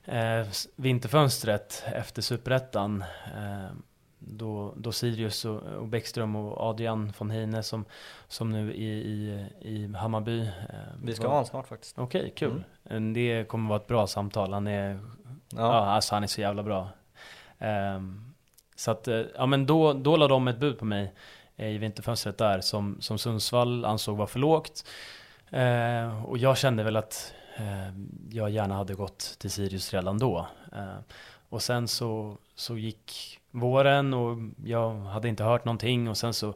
uh, 0.09 0.47
vinterfönstret 0.77 1.85
efter 1.95 2.23
Superettan. 2.23 3.05
Uh, 3.37 3.73
då, 4.27 4.75
då 4.77 4.93
Sirius 4.93 5.45
och, 5.45 5.63
och 5.63 5.89
Bäckström 5.89 6.37
och 6.37 6.61
Adrian 6.61 7.13
von 7.19 7.31
Heine 7.31 7.63
som, 7.63 7.85
som 8.29 8.51
nu 8.51 8.71
är 8.71 8.75
i, 8.75 9.47
i 9.61 9.93
Hammarby. 9.95 10.41
Eh, 10.41 10.49
Vi 11.03 11.15
ska 11.15 11.27
ha 11.27 11.31
honom 11.31 11.47
snart 11.47 11.69
faktiskt. 11.69 11.99
Okej, 11.99 12.21
okay, 12.21 12.31
kul. 12.31 12.65
Mm. 12.85 13.13
Det 13.13 13.49
kommer 13.49 13.69
vara 13.69 13.81
ett 13.81 13.87
bra 13.87 14.07
samtal. 14.07 14.53
Han 14.53 14.67
är, 14.67 15.01
ja. 15.49 15.61
ja 15.61 15.73
alltså 15.73 16.15
han 16.15 16.23
är 16.23 16.27
så 16.27 16.41
jävla 16.41 16.63
bra. 16.63 16.89
Um, 17.59 18.35
så 18.77 18.91
att, 18.91 19.09
eh, 19.09 19.23
ja 19.35 19.47
men 19.47 19.67
då, 19.67 19.93
då 19.93 20.17
la 20.17 20.29
de 20.29 20.49
ett 20.49 20.59
bud 20.59 20.79
på 20.79 20.85
mig 20.85 21.15
eh, 21.57 21.69
i 21.69 21.79
vinterfönstret 21.79 22.39
där 22.39 22.61
som, 22.61 23.01
som 23.01 23.19
Sundsvall 23.19 23.85
ansåg 23.85 24.17
var 24.17 24.27
för 24.27 24.39
lågt. 24.39 24.85
Uh, 25.55 26.25
och 26.25 26.39
jag 26.39 26.59
kände 26.59 26.83
väl 26.83 26.97
att 26.97 27.35
uh, 27.61 27.99
jag 28.31 28.51
gärna 28.51 28.75
hade 28.75 28.95
gått 28.95 29.37
till 29.39 29.51
Sirius 29.51 29.95
redan 29.95 30.19
då. 30.19 30.47
Uh, 30.77 30.99
och 31.49 31.63
sen 31.63 31.89
så, 31.89 32.37
så 32.55 32.79
gick 32.79 33.41
våren 33.53 34.15
och 34.15 34.39
jag 34.65 34.95
hade 34.95 35.29
inte 35.29 35.45
hört 35.45 35.65
någonting 35.65 36.09
och 36.09 36.17
sen 36.17 36.35
så, 36.35 36.55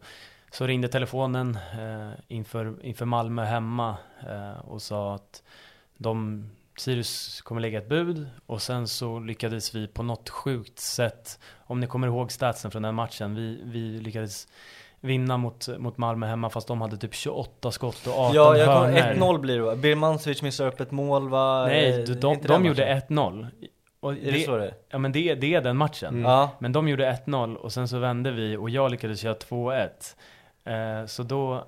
så 0.51 0.66
ringde 0.66 0.88
telefonen 0.88 1.59
eh, 1.72 2.11
inför, 2.28 2.84
inför 2.84 3.05
Malmö 3.05 3.44
hemma 3.44 3.97
eh, 4.28 4.59
och 4.68 4.82
sa 4.82 5.14
att 5.14 5.42
de, 5.97 6.44
Sirius 6.78 7.40
kommer 7.40 7.61
lägga 7.61 7.78
ett 7.78 7.88
bud 7.88 8.26
och 8.47 8.62
sen 8.62 8.88
så 8.88 9.18
lyckades 9.18 9.74
vi 9.74 9.86
på 9.88 10.03
något 10.03 10.28
sjukt 10.28 10.78
sätt, 10.78 11.38
om 11.66 11.80
ni 11.80 11.86
kommer 11.86 12.07
ihåg 12.07 12.32
statsen 12.32 12.70
från 12.70 12.82
den 12.82 12.94
matchen, 12.94 13.34
vi, 13.34 13.61
vi 13.64 13.78
lyckades 13.78 14.49
vinna 15.01 15.36
mot, 15.36 15.68
mot 15.78 15.99
Malmö 15.99 16.26
hemma 16.26 16.51
fast 16.51 16.68
de 16.68 16.80
hade 16.80 16.97
typ 16.97 17.14
28 17.14 17.70
skott 17.70 18.07
och 18.07 18.18
18 18.18 18.34
Ja, 18.34 18.57
jag 18.57 18.66
hörnor. 18.66 19.34
1-0 19.34 19.38
blir 19.38 19.57
det 19.57 19.62
va? 19.62 19.76
Birmancevic 19.76 20.42
missar 20.42 20.66
upp 20.66 20.80
ett 20.80 20.90
mål 20.90 21.28
va? 21.28 21.66
Nej, 21.66 22.05
de, 22.07 22.14
de, 22.14 22.38
de 22.42 22.66
gjorde 22.66 23.03
1-0 23.09 23.47
och 24.07 24.12
är 24.12 24.16
det, 24.16 24.30
det 24.30 24.44
så 24.44 24.57
det 24.57 24.74
Ja 24.88 24.98
men 24.98 25.12
det, 25.12 25.34
det 25.34 25.54
är 25.54 25.61
den 25.61 25.76
matchen. 25.76 26.14
Mm. 26.14 26.22
Ja. 26.22 26.50
Men 26.59 26.72
de 26.72 26.88
gjorde 26.88 27.20
1-0 27.26 27.54
och 27.54 27.72
sen 27.72 27.88
så 27.88 27.98
vände 27.98 28.30
vi 28.30 28.57
och 28.57 28.70
jag 28.70 28.90
lyckades 28.90 29.20
köra 29.20 29.34
2-1. 29.34 29.88
Eh, 30.64 31.07
så 31.07 31.22
då, 31.22 31.66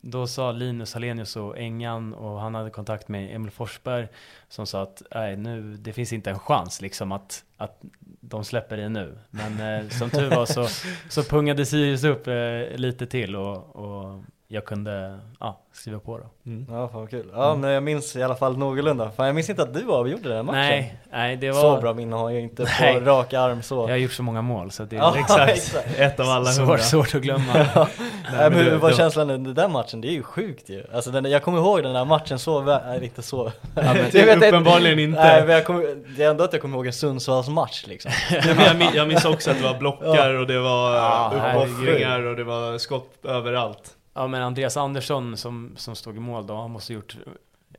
då 0.00 0.26
sa 0.26 0.52
Linus 0.52 0.94
Hallenius 0.94 1.36
och 1.36 1.58
Engan 1.58 2.14
och 2.14 2.40
han 2.40 2.54
hade 2.54 2.70
kontakt 2.70 3.08
med 3.08 3.34
Emil 3.34 3.50
Forsberg 3.50 4.08
som 4.48 4.66
sa 4.66 4.82
att 4.82 5.02
nej, 5.14 5.36
nu, 5.36 5.76
det 5.76 5.92
finns 5.92 6.12
inte 6.12 6.30
en 6.30 6.38
chans 6.38 6.80
liksom 6.80 7.12
att, 7.12 7.44
att 7.56 7.82
de 8.20 8.44
släpper 8.44 8.76
det 8.76 8.88
nu. 8.88 9.18
Men 9.30 9.60
eh, 9.60 9.88
som 9.88 10.10
tur 10.10 10.30
var 10.30 10.46
så, 10.46 10.66
så 11.08 11.22
pungade 11.22 11.66
Sirius 11.66 12.04
upp 12.04 12.26
eh, 12.26 12.76
lite 12.76 13.06
till 13.06 13.36
och, 13.36 13.76
och 13.76 14.24
jag 14.48 14.64
kunde 14.64 15.18
ja, 15.40 15.60
skriva 15.72 15.98
på 15.98 16.18
då. 16.18 16.50
Mm. 16.50 16.66
Ja, 16.70 16.88
fan 16.88 17.00
vad 17.00 17.10
kul. 17.10 17.30
Ja, 17.32 17.48
mm. 17.48 17.60
men 17.60 17.70
jag 17.70 17.82
minns 17.82 18.16
i 18.16 18.22
alla 18.22 18.34
fall 18.34 18.58
någorlunda. 18.58 19.10
Fan, 19.10 19.26
jag 19.26 19.34
minns 19.34 19.50
inte 19.50 19.62
att 19.62 19.74
du 19.74 19.90
avgjorde 19.90 20.28
den 20.28 20.46
matchen. 20.46 20.58
Nej, 20.58 20.98
nej 21.12 21.36
det 21.36 21.50
var... 21.50 21.60
Så 21.60 21.80
bra 21.80 21.94
minne 21.94 22.16
har 22.16 22.30
jag 22.30 22.42
inte 22.42 22.66
nej. 22.80 22.94
på 22.94 23.00
rak 23.00 23.32
arm 23.32 23.62
så. 23.62 23.74
Jag 23.74 23.88
har 23.88 23.96
gjort 23.96 24.12
så 24.12 24.22
många 24.22 24.42
mål 24.42 24.70
så 24.70 24.84
det 24.84 24.96
är 24.96 25.00
ja, 25.00 25.18
exakt. 25.18 25.50
exakt. 25.50 25.88
ett 25.98 26.20
av 26.20 26.26
alla 26.26 26.50
hundra. 26.50 26.78
Svårt, 26.78 27.14
att 27.14 27.22
glömma. 27.22 27.52
ja. 27.74 27.88
nej, 28.32 28.50
men 28.50 28.52
hur 28.52 28.76
var 28.76 28.92
känslan 28.92 29.30
under 29.30 29.52
den 29.52 29.72
matchen? 29.72 30.00
Det 30.00 30.08
är 30.08 30.12
ju 30.12 30.22
sjukt 30.22 30.68
ju. 30.68 30.84
Alltså 30.94 31.10
den, 31.10 31.30
jag 31.30 31.42
kommer 31.42 31.58
ihåg 31.58 31.82
den 31.82 31.94
där 31.94 32.04
matchen 32.04 32.38
så, 32.38 32.62
nej 32.62 33.04
inte 33.04 33.22
så. 33.22 33.52
Ja, 33.74 33.82
men, 33.94 33.96
det 34.12 34.24
vet 34.24 34.36
uppenbarligen 34.36 34.98
inte. 34.98 35.20
Nej, 35.20 35.40
men 35.40 35.54
jag 35.54 35.64
kommer, 35.64 35.96
det 36.16 36.24
är 36.24 36.30
ändå 36.30 36.44
att 36.44 36.52
jag 36.52 36.62
kommer 36.62 36.76
ihåg 36.76 36.86
en 36.86 36.92
Sundsvalls 36.92 37.48
match 37.48 37.84
liksom. 37.86 38.10
men 38.30 38.80
jag, 38.80 38.94
jag 38.94 39.08
minns 39.08 39.24
också 39.24 39.50
att 39.50 39.58
det 39.58 39.64
var 39.64 39.78
blockar 39.78 40.34
och 40.34 40.46
det 40.46 40.58
var 40.58 40.94
ja, 40.94 41.32
uppoffringar 41.34 42.26
och 42.26 42.36
det 42.36 42.44
var 42.44 42.78
skott 42.78 43.24
överallt. 43.24 43.95
Ja 44.16 44.26
men 44.26 44.42
Andreas 44.42 44.76
Andersson 44.76 45.36
som, 45.36 45.72
som 45.76 45.96
stod 45.96 46.16
i 46.16 46.20
mål 46.20 46.46
då, 46.46 46.56
han 46.56 46.70
måste 46.70 46.92
ha 46.92 46.94
gjort 46.94 47.16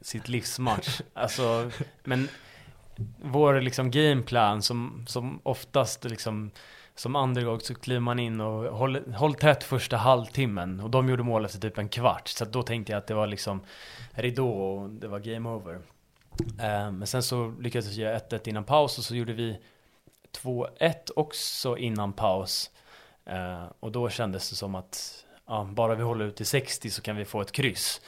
sitt 0.01 0.29
livsmatch. 0.29 1.01
Alltså, 1.13 1.71
men 2.03 2.29
vår 3.21 3.61
liksom 3.61 3.91
gameplan 3.91 4.61
som, 4.61 5.05
som 5.07 5.39
oftast 5.43 6.03
liksom 6.03 6.51
som 6.95 7.15
underdog 7.15 7.61
så 7.61 7.75
kliver 7.75 7.99
man 7.99 8.19
in 8.19 8.41
och 8.41 8.77
håller 8.77 9.13
håll 9.13 9.33
tätt 9.33 9.63
första 9.63 9.97
halvtimmen 9.97 10.79
och 10.79 10.89
de 10.89 11.09
gjorde 11.09 11.23
mål 11.23 11.45
efter 11.45 11.59
typ 11.59 11.77
en 11.77 11.89
kvart. 11.89 12.27
Så 12.27 12.45
då 12.45 12.63
tänkte 12.63 12.91
jag 12.91 12.99
att 12.99 13.07
det 13.07 13.13
var 13.13 13.27
liksom 13.27 13.61
ridå 14.11 14.49
och 14.49 14.89
det 14.89 15.07
var 15.07 15.19
game 15.19 15.49
over. 15.49 15.73
Uh, 15.73 15.81
men 16.91 17.07
sen 17.07 17.23
så 17.23 17.53
lyckades 17.59 17.97
vi 17.97 18.01
göra 18.01 18.19
1-1 18.19 18.49
innan 18.49 18.63
paus 18.63 18.97
och 18.97 19.03
så 19.03 19.15
gjorde 19.15 19.33
vi 19.33 19.59
2-1 20.43 20.93
också 21.15 21.77
innan 21.77 22.13
paus. 22.13 22.71
Uh, 23.29 23.65
och 23.79 23.91
då 23.91 24.09
kändes 24.09 24.49
det 24.49 24.55
som 24.55 24.75
att 24.75 25.23
ja, 25.47 25.69
bara 25.73 25.95
vi 25.95 26.03
håller 26.03 26.25
ut 26.25 26.35
till 26.35 26.45
60 26.45 26.89
så 26.89 27.01
kan 27.01 27.15
vi 27.15 27.25
få 27.25 27.41
ett 27.41 27.51
kryss. 27.51 28.01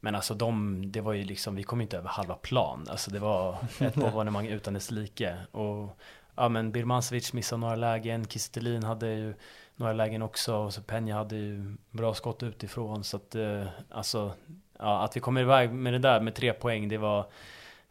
men 0.00 0.14
alltså 0.14 0.34
de, 0.34 0.82
det 0.92 1.00
var 1.00 1.12
ju 1.12 1.24
liksom, 1.24 1.56
vi 1.56 1.62
kom 1.62 1.80
inte 1.80 1.96
över 1.98 2.08
halva 2.08 2.34
plan. 2.34 2.86
Alltså 2.90 3.10
det 3.10 3.18
var 3.18 3.56
ett 3.80 3.96
evenemang 3.96 4.46
utan 4.46 4.74
dess 4.74 4.90
like. 4.90 5.36
Och 5.50 5.98
ja 6.36 6.48
men 6.48 6.72
Birmancevic 6.72 7.32
missade 7.32 7.60
några 7.60 7.76
lägen, 7.76 8.24
Kistelin 8.24 8.82
hade 8.82 9.08
ju 9.08 9.34
några 9.76 9.92
lägen 9.92 10.22
också 10.22 10.54
och 10.56 10.74
så 10.74 10.80
Peña 10.80 11.14
hade 11.14 11.36
ju 11.36 11.76
bra 11.90 12.14
skott 12.14 12.42
utifrån. 12.42 13.04
Så 13.04 13.16
att 13.16 13.34
eh, 13.34 13.66
alltså, 13.90 14.32
ja, 14.78 15.04
att 15.04 15.16
vi 15.16 15.20
kommer 15.20 15.40
iväg 15.40 15.70
med 15.72 15.92
det 15.92 15.98
där 15.98 16.20
med 16.20 16.34
tre 16.34 16.52
poäng, 16.52 16.88
det 16.88 16.98
var 16.98 17.26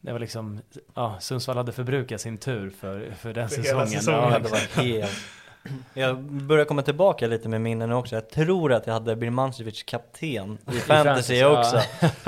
det 0.02 0.12
var 0.12 0.20
liksom, 0.20 0.62
ja, 0.94 1.20
Sundsvall 1.20 1.58
hade 1.58 1.72
förbrukat 1.72 2.22
sin 2.22 2.38
tur 2.38 2.70
för, 2.70 3.12
för 3.12 3.34
den 3.34 3.50
För 3.50 3.56
hela 3.62 3.86
säsongen. 3.86 3.88
säsongen. 3.88 4.32
Ja, 4.32 4.40
det 4.40 4.50
var 4.50 4.84
helt... 4.84 5.12
Jag 5.94 6.18
börjar 6.24 6.66
komma 6.66 6.82
tillbaka 6.82 7.28
lite 7.28 7.50
med 7.50 7.62
minnen 7.62 7.92
också. 7.92 8.16
Jag 8.16 8.30
tror 8.30 8.74
att 8.74 8.88
jag 8.88 8.94
hade 8.94 9.16
Birmancevic 9.16 9.84
kapten 9.84 10.58
i 10.68 10.72
fantasy 10.72 10.88
fantasy, 10.88 11.36
ja. 11.36 11.60
också. 11.60 11.82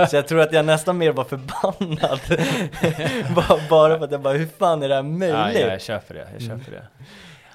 Så 0.09 0.15
jag 0.15 0.27
tror 0.27 0.39
att 0.41 0.53
jag 0.53 0.65
nästan 0.65 0.97
mer 0.97 1.11
var 1.11 1.23
förbannad. 1.23 2.19
Bara- 3.69 3.97
för 3.97 4.03
att 4.05 4.11
jag 4.11 4.21
bara, 4.21 4.33
hur 4.33 4.47
fan 4.47 4.83
är 4.83 4.89
det 4.89 4.95
här 4.95 5.03
ja, 5.03 5.09
möjligt? 5.09 5.61
ja, 5.61 5.67
jag 5.67 5.81
köper 5.81 6.13
det, 6.13 6.27
jag 6.33 6.41
köper 6.41 6.71
det. 6.71 6.87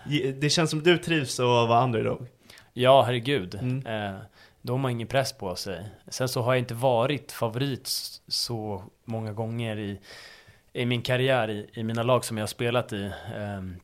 Ge- 0.07 0.33
Det 0.33 0.51
känns 0.51 0.71
som 0.71 0.83
du 0.83 0.99
trivs 0.99 1.41
att 1.41 1.47
vara 1.47 1.85
underdog. 1.85 2.27
Ja, 2.73 3.03
herregud. 3.03 3.55
Mm. 3.55 3.87
Eh, 3.87 4.19
då 4.63 4.73
har 4.73 4.79
man 4.79 4.91
ingen 4.91 5.09
press 5.09 5.33
på 5.33 5.57
sig. 5.57 5.85
Sen 6.09 6.29
så 6.29 6.43
har 6.43 6.53
jag 6.53 6.59
inte 6.59 6.75
varit 6.75 7.33
favorit 7.33 7.89
så 8.29 8.83
många 9.05 9.33
gånger 9.33 9.77
i, 9.79 10.01
i 10.73 10.87
min 10.87 11.03
karriär, 11.03 11.51
i, 11.51 11.71
i 11.73 11.83
mina 11.83 12.03
lag 12.03 12.25
som 12.25 12.37
jag 12.37 12.43
har 12.43 12.49
spelat 12.49 12.93
i. 12.93 13.11
Ehm, 13.37 13.77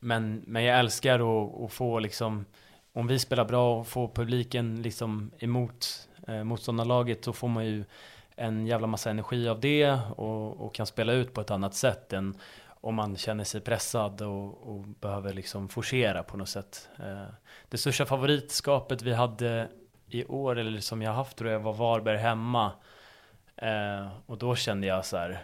men, 0.00 0.42
men 0.46 0.64
jag 0.64 0.78
älskar 0.78 1.14
att, 1.14 1.64
att 1.64 1.72
få 1.72 1.98
liksom, 1.98 2.44
om 2.92 3.06
vi 3.06 3.18
spelar 3.18 3.44
bra 3.44 3.78
och 3.80 3.86
får 3.86 4.08
publiken 4.08 4.82
liksom 4.82 5.30
emot 5.38 6.08
eh, 6.28 6.44
motståndarlaget, 6.44 7.24
så 7.24 7.32
får 7.32 7.48
man 7.48 7.66
ju 7.66 7.84
en 8.36 8.66
jävla 8.66 8.86
massa 8.86 9.10
energi 9.10 9.48
av 9.48 9.60
det 9.60 9.98
och, 10.16 10.60
och 10.60 10.74
kan 10.74 10.86
spela 10.86 11.12
ut 11.12 11.34
på 11.34 11.40
ett 11.40 11.50
annat 11.50 11.74
sätt 11.74 12.12
än 12.12 12.38
om 12.80 12.94
man 12.94 13.16
känner 13.16 13.44
sig 13.44 13.60
pressad 13.60 14.22
och, 14.22 14.68
och 14.68 14.80
behöver 14.80 15.32
liksom 15.32 15.68
forcera 15.68 16.22
på 16.22 16.36
något 16.36 16.48
sätt. 16.48 16.88
Eh, 16.98 17.32
det 17.68 17.78
största 17.78 18.06
favoritskapet 18.06 19.02
vi 19.02 19.12
hade 19.14 19.68
i 20.08 20.24
år, 20.24 20.58
eller 20.58 20.80
som 20.80 21.02
jag 21.02 21.12
haft 21.12 21.36
tror 21.36 21.50
jag, 21.50 21.60
var 21.60 21.72
Varberg 21.72 22.16
hemma. 22.16 22.72
Eh, 23.56 24.08
och 24.26 24.38
då 24.38 24.56
kände 24.56 24.86
jag 24.86 25.04
så 25.04 25.16
här. 25.16 25.42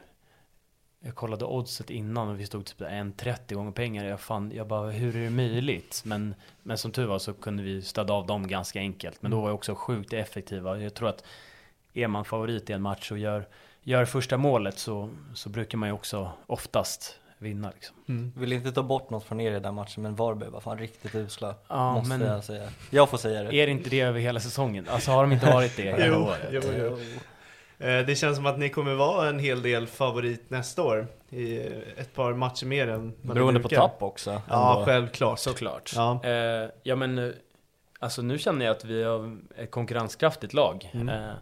Jag 1.05 1.15
kollade 1.15 1.45
oddset 1.45 1.91
innan 1.91 2.29
och 2.29 2.41
vi 2.41 2.47
stod 2.47 2.65
typ 2.67 2.81
en 2.81 3.13
30 3.13 3.55
gånger 3.55 3.73
pengar. 3.73 4.05
Jag, 4.05 4.21
fann, 4.21 4.53
jag 4.55 4.67
bara, 4.67 4.91
hur 4.91 5.17
är 5.17 5.25
det 5.25 5.31
möjligt? 5.31 6.03
Men, 6.05 6.35
men 6.63 6.79
som 6.79 6.91
tur 6.93 7.07
var 7.07 7.19
så 7.19 7.33
kunde 7.35 7.63
vi 7.63 7.83
stödja 7.83 8.15
av 8.15 8.27
dem 8.27 8.47
ganska 8.49 8.79
enkelt. 8.79 9.23
Men 9.23 9.31
då 9.31 9.41
var 9.41 9.49
jag 9.49 9.55
också 9.55 9.75
sjukt 9.75 10.13
effektiva. 10.13 10.79
Jag 10.79 10.95
tror 10.95 11.09
att 11.09 11.25
är 11.95 12.09
man 12.09 12.25
favorit 12.25 12.71
i 12.71 12.73
en 12.73 12.83
match 12.83 13.11
och 13.13 13.19
gör, 13.19 13.49
gör 13.83 14.05
första 14.05 14.37
målet 14.37 14.79
så, 14.79 15.11
så 15.35 15.49
brukar 15.49 15.79
man 15.79 15.89
ju 15.89 15.93
också 15.93 16.31
oftast 16.47 17.19
vinna. 17.39 17.71
Liksom. 17.75 18.33
Vill 18.37 18.53
inte 18.53 18.73
ta 18.73 18.83
bort 18.83 19.11
något 19.11 19.25
från 19.25 19.41
er 19.41 19.53
i 19.57 19.61
den 19.61 19.75
matchen, 19.75 20.03
men 20.03 20.15
Varberg 20.15 20.51
var 20.51 20.61
fan 20.61 20.79
riktigt 20.79 21.15
usla. 21.15 21.55
Ja, 21.69 21.93
måste 21.95 22.09
men- 22.19 22.29
jag 22.29 22.45
säga. 22.45 22.69
Jag 22.91 23.09
får 23.11 23.19
säga 23.19 23.43
det. 23.43 23.55
Är 23.55 23.67
det 23.67 23.73
inte 23.73 23.91
det 23.91 24.01
över 24.01 24.21
hela 24.21 24.41
säsongen? 24.41 24.89
Alltså 24.91 25.11
har 25.11 25.23
de 25.23 25.33
inte 25.33 25.47
varit 25.47 25.77
det 25.77 25.83
hela 25.99 26.07
Jo, 26.07 26.15
året? 26.15 26.49
jo, 26.51 26.61
jo. 26.79 26.87
Eh, 26.87 26.99
Det 27.83 28.19
känns 28.19 28.37
som 28.37 28.47
att 28.47 28.59
ni 28.59 28.69
kommer 28.69 28.95
vara 28.95 29.29
en 29.29 29.39
hel 29.39 29.63
del 29.63 29.87
favorit 29.87 30.51
nästa 30.51 30.83
år. 30.83 31.07
I 31.31 31.59
ett 31.97 32.15
par 32.15 32.33
matcher 32.35 32.67
mer 32.67 32.89
än 32.89 33.09
ni 33.09 33.35
Beroende 33.35 33.61
på 33.61 33.69
brukar. 33.69 33.83
tapp 33.83 34.03
också. 34.03 34.43
Ja, 34.49 34.73
ändå. 34.73 34.85
självklart. 34.85 35.39
Såklart. 35.39 35.93
Ja. 35.97 36.21
Eh, 36.25 36.71
ja 36.83 36.97
men, 36.97 37.19
eh, 37.19 37.31
alltså 37.99 38.23
nu 38.23 38.39
känner 38.39 38.65
jag 38.67 38.77
att 38.77 38.85
vi 38.85 39.03
har 39.03 39.37
ett 39.57 39.71
konkurrenskraftigt 39.71 40.53
lag. 40.55 40.91
Mm. 40.93 41.09
Eh, 41.09 41.33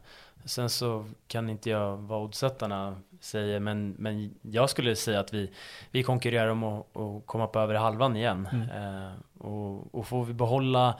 sen 0.44 0.70
så 0.70 1.06
kan 1.28 1.50
inte 1.50 1.70
jag 1.70 1.96
vad 1.96 2.22
oddsättarna 2.22 2.96
säger, 3.20 3.60
men, 3.60 3.94
men 3.98 4.34
jag 4.42 4.70
skulle 4.70 4.96
säga 4.96 5.20
att 5.20 5.34
vi, 5.34 5.50
vi 5.90 6.02
konkurrerar 6.02 6.48
om 6.48 6.64
att, 6.64 6.96
att 6.96 7.26
komma 7.26 7.46
på 7.46 7.58
över 7.58 7.74
halvan 7.74 8.16
igen. 8.16 8.48
Eh, 8.74 9.42
och, 9.46 9.94
och 9.94 10.06
får 10.06 10.24
vi 10.24 10.32
behålla 10.32 10.94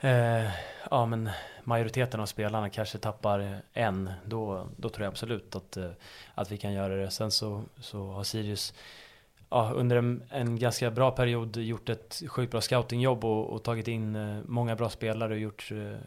eh, 0.00 0.50
ja, 0.90 1.06
men 1.06 1.30
majoriteten 1.64 2.20
av 2.20 2.26
spelarna 2.26 2.70
kanske 2.70 2.98
tappar 2.98 3.60
en, 3.72 4.10
då, 4.24 4.68
då 4.76 4.88
tror 4.88 5.04
jag 5.04 5.10
absolut 5.10 5.56
att, 5.56 5.76
eh, 5.76 5.90
att 6.34 6.52
vi 6.52 6.56
kan 6.56 6.72
göra 6.72 6.96
det. 6.96 7.10
Sen 7.10 7.30
så, 7.30 7.62
så 7.80 8.10
har 8.10 8.24
Sirius 8.24 8.74
ja, 9.50 9.72
under 9.74 9.96
en, 9.96 10.22
en 10.30 10.58
ganska 10.58 10.90
bra 10.90 11.10
period 11.10 11.56
gjort 11.56 11.88
ett 11.88 12.22
sjukt 12.28 12.50
bra 12.50 12.60
scoutingjobb 12.60 13.24
och, 13.24 13.46
och 13.46 13.62
tagit 13.62 13.88
in 13.88 14.16
eh, 14.16 14.38
många 14.46 14.76
bra 14.76 14.88
spelare 14.88 15.32
och 15.32 15.40
gjort 15.40 15.68
eh, 15.72 15.98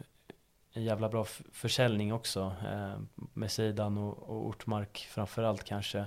en 0.72 0.84
jävla 0.84 1.08
bra 1.08 1.26
försäljning 1.52 2.12
också. 2.12 2.56
Eh, 2.72 3.00
med 3.34 3.50
Sidan 3.50 3.98
och, 3.98 4.18
och 4.18 4.46
Ortmark 4.46 5.08
framförallt 5.10 5.64
kanske. 5.64 6.04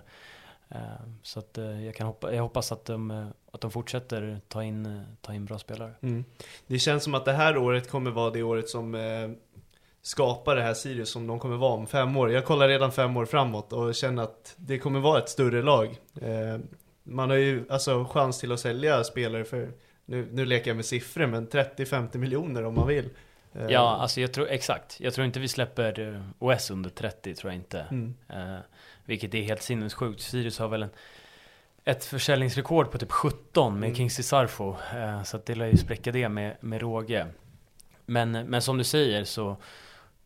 Eh, 0.69 0.79
så 1.23 1.39
att 1.39 1.57
eh, 1.57 1.85
jag, 1.85 1.95
kan 1.95 2.07
hoppa, 2.07 2.33
jag 2.33 2.43
hoppas 2.43 2.71
att 2.71 2.85
de, 2.85 3.11
eh, 3.11 3.27
att 3.51 3.61
de 3.61 3.71
fortsätter 3.71 4.41
ta 4.47 4.63
in, 4.63 4.85
eh, 4.85 5.01
ta 5.21 5.33
in 5.33 5.45
bra 5.45 5.59
spelare. 5.59 5.93
Mm. 6.01 6.25
Det 6.67 6.79
känns 6.79 7.03
som 7.03 7.15
att 7.15 7.25
det 7.25 7.33
här 7.33 7.57
året 7.57 7.89
kommer 7.89 8.11
vara 8.11 8.29
det 8.29 8.43
året 8.43 8.69
som 8.69 8.95
skapar 10.07 10.55
det 10.55 10.61
här 10.61 10.73
Sirius 10.73 11.09
som 11.09 11.27
de 11.27 11.39
kommer 11.39 11.57
vara 11.57 11.73
om 11.73 11.87
fem 11.87 12.17
år. 12.17 12.31
Jag 12.31 12.45
kollar 12.45 12.67
redan 12.67 12.91
fem 12.91 13.17
år 13.17 13.25
framåt 13.25 13.73
och 13.73 13.95
känner 13.95 14.23
att 14.23 14.53
det 14.57 14.79
kommer 14.79 14.99
vara 14.99 15.19
ett 15.19 15.29
större 15.29 15.61
lag. 15.61 15.97
Eh, 16.21 16.59
man 17.03 17.29
har 17.29 17.37
ju 17.37 17.65
alltså 17.69 18.05
chans 18.05 18.39
till 18.39 18.51
att 18.51 18.59
sälja 18.59 19.03
spelare 19.03 19.45
för, 19.45 19.71
nu, 20.05 20.27
nu 20.31 20.45
leker 20.45 20.69
jag 20.69 20.75
med 20.75 20.85
siffror, 20.85 21.25
men 21.25 21.47
30-50 21.47 22.17
miljoner 22.17 22.65
om 22.65 22.75
man 22.75 22.87
vill. 22.87 23.09
Ja, 23.69 23.97
alltså 24.01 24.21
jag 24.21 24.33
tror 24.33 24.49
exakt. 24.49 24.99
Jag 24.99 25.13
tror 25.13 25.25
inte 25.25 25.39
vi 25.39 25.47
släpper 25.47 26.23
OS 26.39 26.71
under 26.71 26.89
30, 26.89 27.35
tror 27.35 27.51
jag 27.51 27.59
inte. 27.59 27.85
Mm. 27.91 28.13
Eh, 29.07 29.09
vilket 29.09 29.33
är 29.33 29.41
helt 29.41 29.61
sinnessjukt. 29.61 30.21
Sirius 30.21 30.59
har 30.59 30.67
väl 30.67 30.83
en, 30.83 30.89
ett 31.85 32.05
försäljningsrekord 32.05 32.91
på 32.91 32.97
typ 32.97 33.11
17 33.11 33.73
med 33.79 33.87
Mm. 33.87 33.95
Kingsley 33.95 34.23
Sarfo. 34.23 34.75
Eh, 34.95 35.23
så 35.23 35.37
att 35.37 35.45
det 35.45 35.55
lär 35.55 35.65
ju 35.67 35.77
spräcka 35.77 36.11
det 36.11 36.29
med, 36.29 36.55
med 36.59 36.81
råge. 36.81 37.27
Men, 38.05 38.31
men 38.31 38.61
som 38.61 38.77
du 38.77 38.83
säger 38.83 39.23
så, 39.23 39.57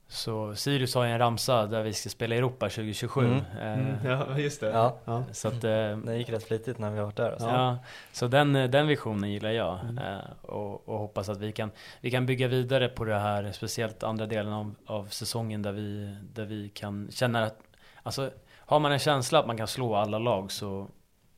så 0.07 0.55
Sirius 0.55 0.95
har 0.95 1.05
ju 1.05 1.11
en 1.11 1.19
ramsa 1.19 1.65
där 1.67 1.83
vi 1.83 1.93
ska 1.93 2.09
spela 2.09 2.35
Europa 2.35 2.69
2027. 2.69 3.25
Mm. 3.25 3.37
Eh, 3.37 3.71
Mm, 3.73 3.95
ja, 4.05 4.37
just 4.39 4.61
det. 4.61 4.67
Ja. 4.69 4.97
Ja. 5.05 5.23
Så 5.31 5.47
att, 5.47 5.63
eh, 5.63 5.97
Det 5.97 6.17
gick 6.17 6.29
rätt 6.29 6.43
flitigt 6.43 6.79
när 6.79 6.91
vi 6.91 6.97
har 6.97 7.05
varit 7.05 7.15
där 7.17 7.31
alltså. 7.31 7.47
Ja, 7.47 7.77
så 8.11 8.27
den, 8.27 8.53
den 8.53 8.87
visionen 8.87 9.31
gillar 9.31 9.51
jag 9.51 9.79
Mm. 9.79 9.97
eh, 9.97 10.19
och, 10.41 10.89
och 10.89 10.99
hoppas 10.99 11.29
att 11.29 11.37
vi 11.37 11.51
kan, 11.51 11.71
vi 12.01 12.11
kan 12.11 12.25
bygga 12.25 12.47
vidare 12.47 12.87
på 12.89 13.05
det 13.05 13.19
här, 13.19 13.51
speciellt 13.51 14.03
andra 14.03 14.25
delen 14.25 14.53
av, 14.53 14.75
av 14.85 15.05
säsongen 15.05 15.61
där 15.61 15.71
vi, 15.71 16.15
där 16.33 16.45
vi 16.45 16.69
kan 16.69 17.07
känna 17.11 17.43
att, 17.43 17.59
alltså 18.03 18.31
har 18.71 18.79
man 18.79 18.91
en 18.91 18.99
känsla 18.99 19.39
att 19.39 19.47
man 19.47 19.57
kan 19.57 19.67
slå 19.67 19.95
alla 19.95 20.19
lag 20.19 20.51
så, 20.51 20.87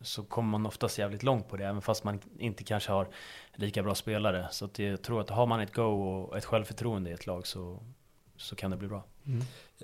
så 0.01 0.23
kommer 0.23 0.49
man 0.49 0.65
oftast 0.65 0.97
jävligt 0.99 1.23
långt 1.23 1.49
på 1.49 1.57
det, 1.57 1.65
även 1.65 1.81
fast 1.81 2.03
man 2.03 2.19
inte 2.39 2.63
kanske 2.63 2.91
har 2.91 3.07
lika 3.55 3.83
bra 3.83 3.95
spelare. 3.95 4.47
Så 4.51 4.65
att 4.65 4.79
jag 4.79 5.01
tror 5.01 5.21
att 5.21 5.29
har 5.29 5.45
man 5.45 5.59
ett 5.59 5.73
go 5.73 5.83
och 5.83 6.37
ett 6.37 6.45
självförtroende 6.45 7.09
i 7.09 7.13
ett 7.13 7.27
lag 7.27 7.47
så, 7.47 7.79
så 8.37 8.55
kan 8.55 8.71
det 8.71 8.77
bli 8.77 8.87
bra. 8.87 9.03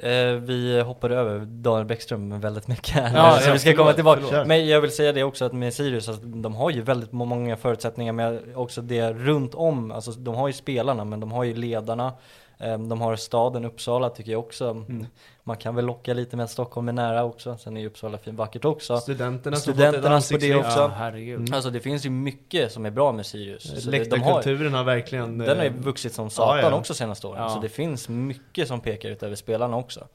Eh, 0.02 0.34
vi 0.34 0.82
hoppade 0.82 1.16
över 1.16 1.45
Daniel 1.45 1.86
Bäckström 1.86 2.39
väldigt 2.39 2.68
mycket 2.68 2.89
här, 2.89 3.16
Ja, 3.16 3.38
så 3.41 3.50
ja, 3.50 3.54
vi 3.54 3.60
ska 3.60 3.76
komma 3.76 3.93
tillbaka. 3.93 4.22
förlåt. 4.30 4.47
Men 4.47 4.68
jag 4.68 4.82
vill 4.82 4.91
säga 4.91 5.14
det 5.14 5.24
också 5.24 5.45
att 5.45 5.54
med 5.54 5.74
Sirius, 5.74 6.10
alltså, 6.10 6.26
de 6.26 6.56
har 6.56 6.70
ju 6.70 6.82
väldigt 6.82 7.12
många 7.12 7.58
förutsättningar, 7.58 8.14
men 8.14 8.56
också 8.56 8.82
det 8.82 9.14
runt 9.14 9.56
om, 9.56 9.91
alltså 9.91 10.12
de 10.12 10.36
har 10.36 10.47
ju 10.47 10.54
spelarna, 10.54 11.06
men 11.06 11.20
de 11.20 11.32
har 11.32 11.43
ju 11.43 11.54
ledarna, 11.54 12.14
de 12.60 13.01
har 13.01 13.16
staden 13.16 13.66
Uppsala 13.66 14.10
tycker 14.10 14.32
jag 14.32 14.39
också. 14.39 14.70
Mm. 14.70 15.05
Man 15.43 15.57
kan 15.57 15.76
väl 15.76 15.86
locka 15.86 16.14
lite 16.14 16.36
med 16.36 16.43
att 16.43 16.51
Stockholm 16.51 16.88
är 16.88 16.93
nära 16.93 17.24
också, 17.24 17.57
sen 17.57 17.78
är 17.78 17.82
ju 17.82 17.88
Uppsala 17.88 18.18
fin 18.18 18.36
vackert 18.36 18.66
också. 18.66 18.97
Studenterna 18.97 19.57
Studenterna 19.57 20.22
på 20.32 20.38
det 20.38 20.55
också. 20.55 20.91
Ja. 20.99 21.07
Mm. 21.07 21.45
Alltså 21.53 21.70
det 21.70 21.80
finns 21.80 22.05
ju 22.05 22.10
mycket 22.10 22.72
som 22.72 22.86
är 22.86 22.91
bra 22.91 23.12
med 23.12 23.26
Sirius. 23.26 23.64
De 23.64 23.86
har, 23.86 23.91
Läktarkulturen 23.91 24.74
har 24.74 24.84
verkligen... 24.84 25.38
den 25.38 25.57
har 25.57 25.64
ju 25.64 25.70
eh, 25.70 25.76
vuxit 25.76 26.14
som 26.14 26.30
satan 26.30 26.57
ja, 26.57 26.70
ja. 26.70 26.76
också 26.76 26.93
senaste 26.93 27.28
åren, 27.28 27.41
Ja. 27.41 27.49
så 27.49 27.60
det 27.60 27.70
finns 27.70 28.10
mycket 28.10 28.68
som 28.68 28.80
pekar 28.80 29.10
ut 29.10 29.24
över 29.24 29.36
spelarna 29.36 29.78
också. 29.78 30.07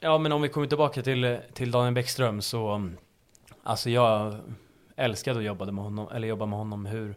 Ja 0.00 0.18
men 0.18 0.32
om 0.32 0.42
vi 0.42 0.48
kommer 0.48 0.66
tillbaka 0.66 1.02
till, 1.02 1.38
till 1.52 1.70
Daniel 1.70 1.94
Bäckström 1.94 2.42
så 2.42 2.90
Alltså 3.62 3.90
jag 3.90 4.34
älskade 4.96 5.38
att 5.38 5.44
jobba 5.44 5.64
med 5.64 5.84
honom, 5.84 6.08
eller 6.14 6.28
jobba 6.28 6.46
med 6.46 6.58
honom 6.58 6.86
hur 6.86 7.14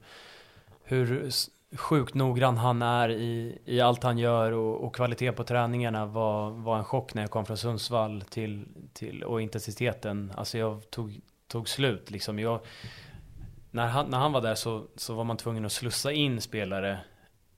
Hur 0.83 1.29
sjukt 1.77 2.13
noggrann 2.13 2.57
han 2.57 2.81
är 2.81 3.09
i, 3.09 3.57
i 3.65 3.81
allt 3.81 4.03
han 4.03 4.17
gör 4.17 4.51
och, 4.51 4.83
och 4.83 4.95
kvalitet 4.95 5.31
på 5.31 5.43
träningarna 5.43 6.05
var, 6.05 6.49
var 6.49 6.77
en 6.77 6.83
chock 6.83 7.13
när 7.13 7.21
jag 7.21 7.31
kom 7.31 7.45
från 7.45 7.57
Sundsvall 7.57 8.21
till, 8.29 8.65
till 8.93 9.23
och 9.23 9.41
intensiteten. 9.41 10.33
Alltså 10.35 10.57
jag 10.57 10.91
tog, 10.91 11.21
tog 11.47 11.69
slut 11.69 12.11
liksom. 12.11 12.39
Jag 12.39 12.59
när 13.71 13.87
han, 13.87 14.09
när 14.09 14.17
han 14.17 14.31
var 14.31 14.41
där 14.41 14.55
så, 14.55 14.87
så 14.95 15.13
var 15.13 15.23
man 15.23 15.37
tvungen 15.37 15.65
att 15.65 15.71
slussa 15.71 16.11
in 16.11 16.41
spelare. 16.41 16.99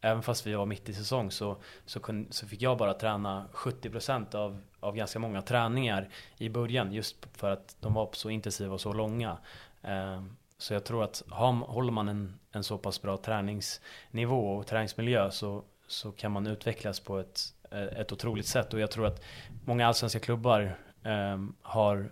Även 0.02 0.24
fast 0.24 0.48
vi 0.48 0.54
var 0.54 0.66
mitt 0.66 0.90
i 0.90 0.94
säsong 0.94 1.32
så, 1.32 1.58
så, 1.86 2.00
kun, 2.00 2.28
så 2.30 2.48
fick 2.48 2.62
jag 2.62 2.78
bara 2.78 2.94
träna 2.94 3.46
70% 3.54 4.36
av, 4.36 4.62
av 4.80 4.96
ganska 4.96 5.20
många 5.20 5.42
träningar 5.42 6.10
i 6.38 6.50
början 6.50 6.94
just 6.94 7.28
för 7.38 7.52
att 7.52 7.76
de 7.80 7.94
var 7.94 8.10
så 8.14 8.30
intensiva 8.30 8.74
och 8.74 8.82
så 8.82 8.94
långa. 8.94 9.38
Eh, 9.82 10.24
så 10.58 10.74
jag 10.74 10.84
tror 10.84 11.04
att 11.04 11.24
har, 11.30 11.54
håller 11.54 11.92
man 11.92 12.10
en, 12.10 12.40
en 12.52 12.64
så 12.64 12.78
pass 12.78 13.02
bra 13.02 13.18
träningsnivå 13.18 14.56
och 14.56 14.68
träningsmiljö 14.68 15.32
så, 15.32 15.64
så 15.88 16.12
kan 16.12 16.32
man 16.32 16.48
utvecklas 16.48 17.00
på 17.00 17.20
ett, 17.20 17.40
eh, 17.72 17.84
ett 17.84 18.12
otroligt 18.12 18.46
sätt 18.46 18.74
och 18.74 18.80
jag 18.80 18.92
tror 18.92 19.08
att 19.08 19.24
många 19.66 19.88
allsvenska 19.88 20.20
klubbar 20.20 20.78
eh, 21.04 21.38
har 21.62 22.12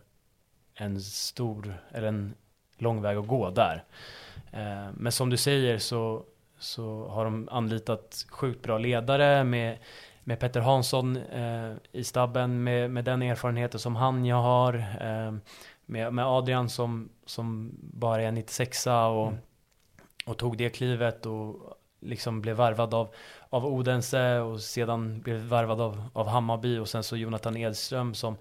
en 0.76 1.02
stor, 1.02 1.74
eller 1.92 2.08
en 2.08 2.34
lång 2.78 3.02
väg 3.02 3.18
att 3.18 3.28
gå 3.28 3.50
där. 3.50 3.84
Eh, 4.52 4.88
men 4.94 5.12
som 5.12 5.30
du 5.30 5.38
säger 5.38 5.78
så, 5.78 6.24
så 6.60 7.08
har 7.08 7.26
de 7.26 7.50
anlitat 7.52 8.26
sjukt 8.30 8.62
bra 8.62 8.78
ledare 8.78 9.44
med, 9.44 9.78
med 10.24 10.40
Petter 10.40 10.62
Hansson 10.62 11.18
eh, 11.18 11.74
i 11.92 12.04
stabben, 12.04 12.64
med, 12.64 12.92
med 12.92 13.06
den 13.06 13.22
erfarenheten 13.22 13.80
som 13.80 13.96
han 13.96 14.26
jag 14.26 14.42
har. 14.42 14.74
Eh, 15.02 15.34
med, 15.86 16.14
med 16.14 16.26
Adrian 16.26 16.70
som, 16.70 17.10
som 17.26 17.72
bara 17.82 18.22
är 18.22 18.32
96a 18.32 19.08
och, 19.08 19.28
mm 19.28 19.40
och 20.26 20.38
tog 20.38 20.58
det 20.58 20.70
klivet 20.70 21.26
och 21.26 21.76
liksom 22.00 22.42
blev 22.42 22.56
värvad 22.56 22.94
av, 22.94 23.16
av 23.50 23.66
Odense 23.66 24.40
och 24.40 24.62
sedan 24.62 25.22
blev 25.22 25.38
värvad 25.38 25.82
av, 25.82 26.04
av 26.14 26.28
Hammarby 26.28 26.78
och 26.78 26.90
sen 26.90 27.04
så 27.04 27.18
Jonathan 27.18 27.58
Edström 27.58 28.14
som 28.14 28.38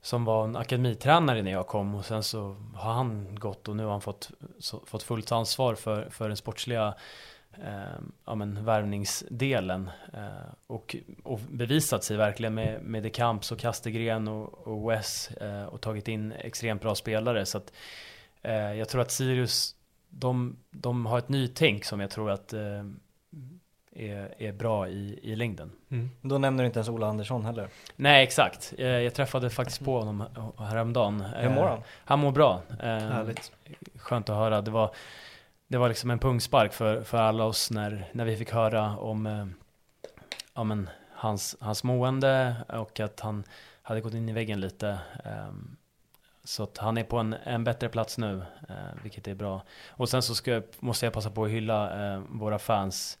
som 0.00 0.24
var 0.24 0.44
en 0.44 0.56
akademitränare 0.56 1.42
när 1.42 1.50
jag 1.50 1.66
kom 1.66 1.94
och 1.94 2.04
sen 2.04 2.22
så 2.22 2.56
har 2.74 2.92
han 2.92 3.34
gått 3.34 3.68
och 3.68 3.76
nu 3.76 3.84
har 3.84 3.90
han 3.90 4.00
fått, 4.00 4.30
så, 4.58 4.80
fått 4.86 5.02
fullt 5.02 5.32
ansvar 5.32 5.74
för, 5.74 6.10
för 6.10 6.28
den 6.28 6.36
sportsliga 6.36 6.94
eh, 7.52 7.98
ja, 8.24 8.34
men, 8.34 8.64
värvningsdelen 8.64 9.90
eh, 10.12 10.52
och, 10.66 10.96
och 11.22 11.40
bevisat 11.48 12.04
sig 12.04 12.16
verkligen 12.16 12.54
med, 12.54 12.82
med 12.82 13.02
De 13.02 13.10
Camps 13.10 13.52
och 13.52 13.58
Kastegren 13.58 14.28
och, 14.28 14.66
och 14.66 14.90
Wes 14.90 15.30
eh, 15.30 15.64
och 15.64 15.80
tagit 15.80 16.08
in 16.08 16.32
extremt 16.32 16.82
bra 16.82 16.94
spelare. 16.94 17.46
Så 17.46 17.58
att 17.58 17.72
eh, 18.42 18.72
jag 18.72 18.88
tror 18.88 19.00
att 19.00 19.10
Sirius 19.10 19.74
de, 20.08 20.56
de 20.70 21.06
har 21.06 21.18
ett 21.18 21.28
nytänk 21.28 21.84
som 21.84 22.00
jag 22.00 22.10
tror 22.10 22.30
att 22.30 22.52
eh, 22.52 22.84
är, 23.92 24.34
är 24.38 24.52
bra 24.52 24.88
i, 24.88 25.20
i 25.22 25.36
längden. 25.36 25.72
Mm. 25.88 26.10
Då 26.22 26.38
nämner 26.38 26.62
du 26.62 26.66
inte 26.66 26.78
ens 26.78 26.88
Ola 26.88 27.06
Andersson 27.06 27.44
heller? 27.44 27.68
Nej 27.96 28.24
exakt, 28.24 28.74
jag, 28.78 28.88
eh, 28.88 29.00
jag 29.00 29.14
träffade 29.14 29.50
faktiskt 29.50 29.84
på 29.84 29.98
honom 30.00 30.24
häromdagen. 30.58 31.20
Hur 31.20 31.50
mår 31.50 31.64
han? 31.64 31.80
Han 32.04 32.18
mår 32.18 32.32
bra. 32.32 32.62
Härligt. 32.80 33.52
Skönt 33.96 34.28
att 34.28 34.36
höra. 34.36 34.62
Det 34.62 34.70
var 34.70 34.94
det 35.68 35.78
var 35.78 35.88
liksom 35.88 36.10
en 36.10 36.18
pungspark 36.18 36.72
för, 36.72 37.02
för 37.02 37.18
alla 37.18 37.44
oss 37.44 37.70
när, 37.70 38.08
när 38.12 38.24
vi 38.24 38.36
fick 38.36 38.52
höra 38.52 38.96
om 38.96 39.26
eh, 39.26 39.46
ja, 40.54 40.64
men, 40.64 40.90
hans, 41.12 41.56
hans 41.60 41.84
mående 41.84 42.56
och 42.68 43.00
att 43.00 43.20
han 43.20 43.44
hade 43.82 44.00
gått 44.00 44.14
in 44.14 44.28
i 44.28 44.32
väggen 44.32 44.60
lite. 44.60 44.98
Eh, 46.48 46.50
så 46.50 46.62
att 46.62 46.78
han 46.78 46.98
är 46.98 47.04
på 47.04 47.18
en, 47.18 47.32
en 47.44 47.64
bättre 47.64 47.88
plats 47.88 48.18
nu, 48.18 48.42
eh, 48.68 49.02
vilket 49.02 49.28
är 49.28 49.34
bra. 49.34 49.62
Och 49.88 50.08
sen 50.08 50.22
så 50.22 50.34
ska, 50.34 50.62
måste 50.80 51.06
jag 51.06 51.12
passa 51.12 51.30
på 51.30 51.44
att 51.44 51.50
hylla 51.50 52.14
eh, 52.14 52.22
våra 52.28 52.58
fans. 52.58 53.18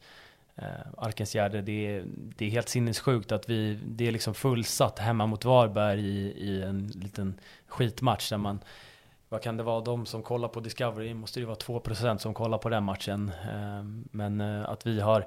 Eh, 0.56 0.64
Arkens 0.98 1.34
Gärde, 1.34 1.62
det 1.62 1.86
är, 1.86 2.04
det 2.06 2.46
är 2.46 2.50
helt 2.50 2.68
sinnessjukt 2.68 3.32
att 3.32 3.48
vi, 3.48 3.78
det 3.84 4.08
är 4.08 4.12
liksom 4.12 4.34
fullsatt 4.34 4.98
hemma 4.98 5.26
mot 5.26 5.44
Varberg 5.44 6.00
i, 6.00 6.34
i 6.38 6.62
en 6.62 6.86
liten 6.86 7.40
skitmatch 7.66 8.30
där 8.30 8.38
man 8.38 8.60
vad 9.30 9.42
kan 9.42 9.56
det 9.56 9.62
vara, 9.62 9.80
de 9.80 10.06
som 10.06 10.22
kollar 10.22 10.48
på 10.48 10.60
Discovery 10.60 11.14
måste 11.14 11.40
det 11.40 11.46
vara 11.46 11.56
2% 11.56 12.18
som 12.18 12.34
kollar 12.34 12.58
på 12.58 12.68
den 12.68 12.84
matchen. 12.84 13.32
Ehm, 13.52 14.08
men 14.12 14.40
eh, 14.40 14.70
att 14.70 14.86
vi 14.86 15.00
har 15.00 15.26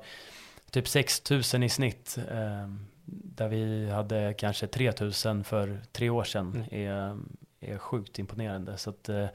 typ 0.72 0.88
6000 0.88 1.64
i 1.64 1.70
snitt, 1.70 2.18
ehm, 2.32 2.86
där 3.06 3.48
vi 3.48 3.90
hade 3.90 4.34
kanske 4.38 4.68
3000 4.68 5.44
för 5.44 5.80
tre 5.92 6.10
år 6.10 6.24
sedan, 6.24 6.66
mm. 6.72 6.88
är, 6.88 7.18
är 7.62 7.78
sjukt 7.78 8.20
imponerande. 8.20 8.78
Så 8.78 8.90
att, 8.90 9.10
eh, 9.10 9.28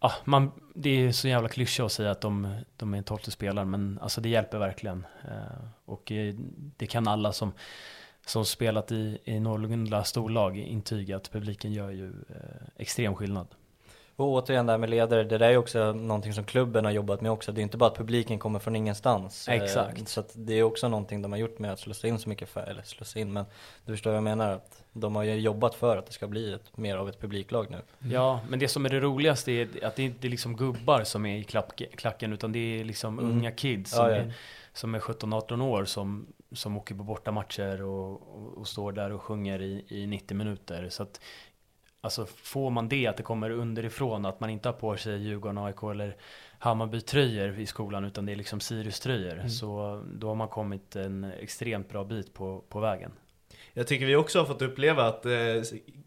ja, 0.00 0.12
man, 0.24 0.50
det 0.74 0.90
är 0.90 1.12
så 1.12 1.28
jävla 1.28 1.48
klyscha 1.48 1.84
att 1.84 1.92
säga 1.92 2.10
att 2.10 2.20
de, 2.20 2.60
de 2.76 2.94
är 2.94 2.98
en 2.98 3.04
tolfte 3.04 3.30
spelare, 3.30 3.64
men 3.64 3.98
alltså 4.02 4.20
det 4.20 4.28
hjälper 4.28 4.58
verkligen. 4.58 5.06
Eh, 5.24 5.64
och 5.84 6.12
eh, 6.12 6.34
det 6.76 6.86
kan 6.86 7.08
alla 7.08 7.32
som 7.32 7.52
som 8.26 8.44
spelat 8.44 8.92
i, 8.92 9.18
i 9.24 9.40
någorlunda 9.40 10.04
storlag 10.04 10.58
intyga 10.58 11.16
att 11.16 11.30
publiken 11.30 11.72
gör 11.72 11.90
ju 11.90 12.12
extrem 12.76 13.14
skillnad. 13.14 13.46
Och 14.20 14.28
återigen 14.28 14.66
det 14.66 14.72
här 14.72 14.78
med 14.78 14.90
ledare, 14.90 15.24
det 15.24 15.38
där 15.38 15.50
är 15.50 15.56
också 15.56 15.92
någonting 15.92 16.32
som 16.32 16.44
klubben 16.44 16.84
har 16.84 16.92
jobbat 16.92 17.20
med 17.20 17.32
också. 17.32 17.52
Det 17.52 17.60
är 17.60 17.62
inte 17.62 17.76
bara 17.76 17.90
att 17.90 17.96
publiken 17.96 18.38
kommer 18.38 18.58
från 18.58 18.76
ingenstans. 18.76 19.48
Eh, 19.48 19.54
Exakt. 19.54 20.08
Så 20.08 20.24
det 20.34 20.54
är 20.54 20.62
också 20.62 20.88
någonting 20.88 21.22
de 21.22 21.32
har 21.32 21.38
gjort 21.38 21.58
med 21.58 21.72
att 21.72 21.80
slussa 21.80 22.08
in 22.08 22.18
så 22.18 22.28
mycket 22.28 22.48
färg, 22.48 22.70
eller 22.70 22.82
slussa 22.82 23.18
in, 23.18 23.32
men 23.32 23.44
du 23.84 23.92
förstår 23.92 24.10
vad 24.10 24.16
jag 24.16 24.24
menar? 24.24 24.52
Att 24.52 24.82
de 24.92 25.16
har 25.16 25.22
ju 25.22 25.34
jobbat 25.34 25.74
för 25.74 25.96
att 25.96 26.06
det 26.06 26.12
ska 26.12 26.26
bli 26.26 26.52
ett, 26.52 26.76
mer 26.76 26.96
av 26.96 27.08
ett 27.08 27.20
publiklag 27.20 27.66
nu. 27.70 27.76
Mm. 28.00 28.14
Ja, 28.14 28.40
men 28.48 28.58
det 28.58 28.68
som 28.68 28.84
är 28.84 28.88
det 28.88 29.00
roligaste 29.00 29.52
är 29.52 29.84
att 29.84 29.96
det 29.96 30.02
inte 30.02 30.26
är 30.26 30.30
liksom 30.30 30.56
gubbar 30.56 31.04
som 31.04 31.26
är 31.26 31.38
i 31.38 31.44
klack, 31.44 31.82
klacken, 31.96 32.32
utan 32.32 32.52
det 32.52 32.80
är 32.80 32.84
liksom 32.84 33.18
mm. 33.18 33.30
unga 33.30 33.52
kids 33.52 33.90
som, 33.90 34.04
ja, 34.04 34.10
ja. 34.10 34.16
är, 34.16 34.32
som 34.72 34.94
är 34.94 35.00
17-18 35.00 35.62
år 35.62 35.84
som, 35.84 36.26
som 36.52 36.76
åker 36.76 36.94
på 36.94 37.02
bortamatcher 37.02 37.82
och, 37.82 38.12
och, 38.12 38.58
och, 38.58 38.68
står 38.68 38.92
där 38.92 39.12
och 39.12 39.22
sjunger 39.22 39.62
i, 39.62 39.84
i 39.88 40.06
90 40.06 40.36
minuter. 40.36 40.88
Så 40.88 41.02
att 41.02 41.20
Alltså 42.00 42.26
får 42.26 42.70
man 42.70 42.88
det, 42.88 43.06
att 43.06 43.16
det 43.16 43.22
kommer 43.22 43.50
underifrån, 43.50 44.26
att 44.26 44.40
man 44.40 44.50
inte 44.50 44.68
har 44.68 44.72
på 44.72 44.96
sig 44.96 45.22
Djurgården, 45.22 45.58
AIK 45.58 45.82
eller 45.82 46.16
Hammarby-tröjor 46.58 47.58
i 47.58 47.66
skolan, 47.66 48.04
utan 48.04 48.26
det 48.26 48.32
är 48.32 48.36
liksom 48.36 48.60
Sirius-tröjor. 48.60 49.34
Mm. 49.34 49.48
Så 49.48 50.02
då 50.14 50.28
har 50.28 50.34
man 50.34 50.48
kommit 50.48 50.96
en 50.96 51.24
extremt 51.24 51.88
bra 51.88 52.04
bit 52.04 52.34
på, 52.34 52.64
på 52.68 52.80
vägen. 52.80 53.12
Jag 53.74 53.86
tycker 53.86 54.06
vi 54.06 54.16
också 54.16 54.38
har 54.38 54.46
fått 54.46 54.62
uppleva 54.62 55.06
att 55.06 55.26
eh, 55.26 55.32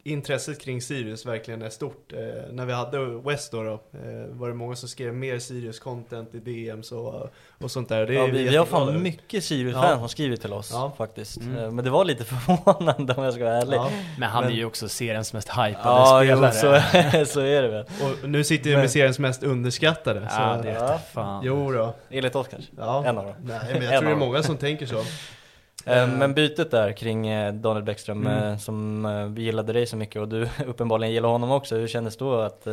intresset 0.03 0.61
kring 0.61 0.82
Sirius 0.82 1.26
verkligen 1.26 1.61
är 1.61 1.70
stort. 1.70 2.14
Eh, 2.14 2.20
när 2.51 2.66
vi 2.66 2.74
hade 2.74 2.99
West 2.99 3.51
då, 3.51 3.64
då 3.64 3.74
eh, 3.74 4.28
var 4.30 4.47
det 4.47 4.53
många 4.53 4.76
som 4.76 4.89
skrev 4.89 5.14
mer 5.14 5.39
Sirius-content 5.39 6.36
i 6.36 6.39
DMs 6.39 6.91
och, 6.91 7.30
och 7.57 7.72
sånt 7.72 7.89
där. 7.89 8.05
Det 8.05 8.14
ja, 8.14 8.26
vi, 8.26 8.43
vi 8.43 8.55
har 8.55 8.66
fan 8.66 9.01
mycket 9.01 9.43
Sirius-fans 9.43 9.89
ja. 9.89 9.99
som 9.99 10.09
skrivit 10.09 10.41
till 10.41 10.53
oss 10.53 10.70
ja. 10.74 10.93
faktiskt. 10.97 11.38
Mm. 11.38 11.57
Eh, 11.57 11.72
men 11.72 11.86
det 11.86 11.91
var 11.91 12.05
lite 12.05 12.24
förvånande 12.26 13.14
om 13.14 13.24
jag 13.24 13.34
ska 13.34 13.43
vara 13.43 13.57
ärlig. 13.57 13.78
Ja. 13.78 13.89
Men 14.18 14.30
han 14.30 14.43
Men... 14.43 14.53
är 14.53 14.57
ju 14.57 14.66
också 14.66 14.89
seriens 14.89 15.34
mest 15.34 15.49
hypade 15.49 15.78
ja, 15.84 16.22
spelare. 16.24 16.82
Ja, 16.93 17.26
så, 17.26 17.34
så 17.34 17.39
är 17.39 17.61
det 17.61 17.68
väl. 17.68 17.86
Och 18.24 18.30
nu 18.30 18.43
sitter 18.43 18.70
vi 18.70 18.78
med 18.78 18.91
seriens 18.91 19.20
mest 19.20 19.43
underskattade. 19.43 20.28
Ja, 20.32 20.57
så. 20.57 20.64
det 20.64 20.72
är 20.72 20.97
fan. 20.97 21.43
Jo 21.45 21.72
då. 21.72 21.95
Enligt 22.09 22.36
oss 22.36 22.47
kanske? 22.47 22.72
Ja. 22.78 23.05
En 23.05 23.18
av 23.18 23.26
dem. 23.26 23.36
Nej, 23.43 23.59
men 23.74 23.84
jag 23.84 23.99
tror 23.99 24.09
det 24.09 24.16
är 24.16 24.20
många 24.20 24.43
som 24.43 24.57
tänker 24.57 24.86
så. 24.86 25.03
Eh, 25.86 26.07
men 26.07 26.34
bytet 26.34 26.71
där 26.71 26.91
kring 26.91 27.27
eh, 27.27 27.53
Daniel 27.53 27.84
Bäckström, 27.84 28.27
mm. 28.27 28.43
Eh, 28.43 28.57
som 28.57 29.34
vi 29.36 29.41
gillade 29.41 29.73
dig 29.73 29.86
så 29.86 29.97
mycket 29.97 30.21
och 30.21 30.27
du 30.27 30.49
uppenbarligen 30.65 31.13
gillar 31.13 31.29
honom 31.29 31.51
också. 31.51 31.75
Hur 31.75 31.88
kändes 31.88 32.17
då 32.17 32.39
att 32.39 32.67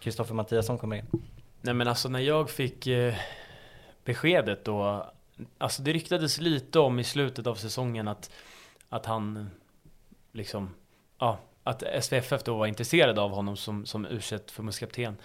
Kristoffer 0.00 0.34
Mattiasson 0.34 0.78
kommer 0.78 0.96
in? 0.96 1.06
Nej 1.60 1.74
men 1.74 1.88
alltså 1.88 2.08
när 2.08 2.20
jag 2.20 2.50
fick 2.50 2.88
beskedet 4.04 4.64
då, 4.64 5.06
alltså 5.58 5.82
det 5.82 5.92
ryktades 5.92 6.40
lite 6.40 6.78
om 6.78 6.98
i 6.98 7.04
slutet 7.04 7.46
av 7.46 7.54
säsongen 7.54 8.08
att, 8.08 8.30
att 8.88 9.06
han 9.06 9.50
liksom, 10.32 10.74
ja, 11.18 11.38
att 11.62 11.82
SVFF 12.00 12.42
då 12.42 12.54
var 12.54 12.66
intresserad 12.66 13.18
av 13.18 13.30
honom 13.30 13.56
som, 13.56 13.86
som 13.86 14.06
u 14.06 14.20
förbundskapten. 14.20 15.16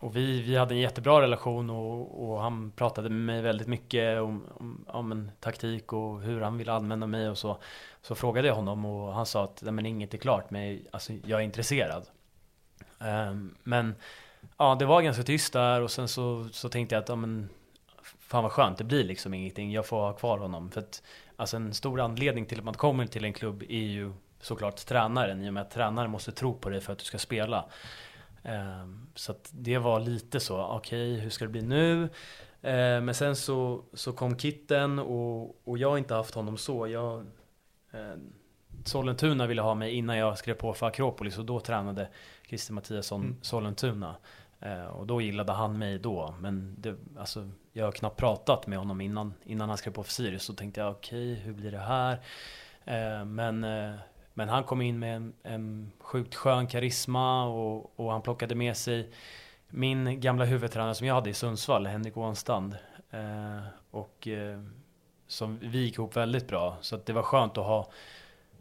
Och 0.00 0.16
vi, 0.16 0.42
vi 0.42 0.56
hade 0.56 0.74
en 0.74 0.80
jättebra 0.80 1.22
relation 1.22 1.70
och, 1.70 2.30
och 2.30 2.40
han 2.40 2.70
pratade 2.70 3.08
med 3.08 3.20
mig 3.20 3.42
väldigt 3.42 3.66
mycket 3.66 4.20
om, 4.20 4.46
om, 4.54 4.84
om 4.88 5.12
en 5.12 5.30
taktik 5.40 5.92
och 5.92 6.22
hur 6.22 6.40
han 6.40 6.58
ville 6.58 6.72
använda 6.72 7.06
mig 7.06 7.28
och 7.28 7.38
så. 7.38 7.58
Så 8.02 8.14
frågade 8.14 8.48
jag 8.48 8.54
honom 8.54 8.84
och 8.84 9.14
han 9.14 9.26
sa 9.26 9.44
att 9.44 9.62
men 9.62 9.86
inget 9.86 10.14
är 10.14 10.18
klart, 10.18 10.50
men 10.50 10.80
alltså, 10.90 11.12
jag 11.24 11.40
är 11.40 11.44
intresserad. 11.44 12.06
Um, 12.98 13.54
men 13.62 13.94
ja, 14.56 14.74
det 14.74 14.86
var 14.86 15.02
ganska 15.02 15.22
tyst 15.22 15.52
där 15.52 15.80
och 15.80 15.90
sen 15.90 16.08
så, 16.08 16.48
så 16.52 16.68
tänkte 16.68 16.94
jag 16.94 17.02
att 17.02 17.08
ja, 17.08 17.16
men, 17.16 17.48
fan 18.02 18.42
vad 18.42 18.52
skönt, 18.52 18.78
det 18.78 18.84
blir 18.84 19.04
liksom 19.04 19.34
ingenting, 19.34 19.72
jag 19.72 19.86
får 19.86 20.00
ha 20.00 20.12
kvar 20.12 20.38
honom. 20.38 20.70
För 20.70 20.80
att 20.80 21.02
alltså, 21.36 21.56
en 21.56 21.74
stor 21.74 22.00
anledning 22.00 22.46
till 22.46 22.58
att 22.58 22.64
man 22.64 22.74
kommer 22.74 23.06
till 23.06 23.24
en 23.24 23.32
klubb 23.32 23.62
är 23.62 23.86
ju 23.86 24.12
såklart 24.40 24.76
tränaren, 24.76 25.44
i 25.44 25.48
och 25.48 25.54
med 25.54 25.60
att 25.60 25.70
tränaren 25.70 26.10
måste 26.10 26.32
tro 26.32 26.54
på 26.54 26.70
dig 26.70 26.80
för 26.80 26.92
att 26.92 26.98
du 26.98 27.04
ska 27.04 27.18
spela. 27.18 27.64
Ehm, 28.42 29.06
så 29.14 29.32
att 29.32 29.50
det 29.52 29.78
var 29.78 30.00
lite 30.00 30.40
så, 30.40 30.62
okej 30.62 31.12
okay, 31.12 31.22
hur 31.22 31.30
ska 31.30 31.44
det 31.44 31.50
bli 31.50 31.62
nu? 31.62 32.08
Ehm, 32.62 33.04
men 33.04 33.14
sen 33.14 33.36
så, 33.36 33.84
så 33.92 34.12
kom 34.12 34.38
Kitten 34.38 34.98
och, 34.98 35.68
och 35.68 35.78
jag 35.78 35.90
har 35.90 35.98
inte 35.98 36.14
haft 36.14 36.34
honom 36.34 36.56
så. 36.56 36.88
Jag, 36.88 37.26
eh, 37.90 38.16
Sollentuna 38.84 39.46
ville 39.46 39.62
ha 39.62 39.74
mig 39.74 39.92
innan 39.92 40.16
jag 40.16 40.38
skrev 40.38 40.54
på 40.54 40.74
för 40.74 40.86
Akropolis 40.86 41.38
och 41.38 41.44
då 41.44 41.60
tränade 41.60 42.08
Christer 42.48 42.72
Mattiasson 42.72 43.22
mm. 43.22 43.36
Sollentuna. 43.42 44.16
Och 44.90 45.06
då 45.06 45.20
gillade 45.20 45.52
han 45.52 45.78
mig 45.78 45.98
då. 45.98 46.34
Men 46.40 46.74
det, 46.78 46.96
alltså, 47.18 47.50
jag 47.72 47.84
har 47.84 47.92
knappt 47.92 48.16
pratat 48.16 48.66
med 48.66 48.78
honom 48.78 49.00
innan, 49.00 49.34
innan 49.44 49.68
han 49.68 49.78
skrev 49.78 49.92
på 49.92 50.02
för 50.02 50.12
Sirius. 50.12 50.42
Så 50.42 50.54
tänkte 50.54 50.80
jag 50.80 50.90
okej, 50.90 51.32
okay, 51.32 51.44
hur 51.44 51.52
blir 51.52 51.70
det 51.70 51.78
här? 51.78 52.18
Men 53.24 53.64
eh, 53.64 53.94
men 54.38 54.48
han 54.48 54.64
kom 54.64 54.82
in 54.82 54.98
med 54.98 55.16
en, 55.16 55.32
en 55.42 55.92
sjukt 56.00 56.34
skön 56.34 56.66
karisma 56.66 57.44
och, 57.44 58.00
och, 58.00 58.12
han 58.12 58.22
plockade 58.22 58.54
med 58.54 58.76
sig 58.76 59.10
min 59.68 60.20
gamla 60.20 60.44
huvudtränare 60.44 60.94
som 60.94 61.06
jag 61.06 61.14
hade 61.14 61.30
i 61.30 61.34
Sundsvall, 61.34 61.86
Henrik 61.86 62.16
Ånstand. 62.16 62.76
Eh, 63.10 63.60
och 63.90 64.28
eh, 64.28 64.62
som 65.26 65.58
vi 65.58 65.78
gick 65.78 65.94
ihop 65.94 66.16
väldigt 66.16 66.48
bra. 66.48 66.76
Så 66.80 66.96
att 66.96 67.06
det 67.06 67.12
var 67.12 67.22
skönt 67.22 67.58
att 67.58 67.64
ha 67.64 67.90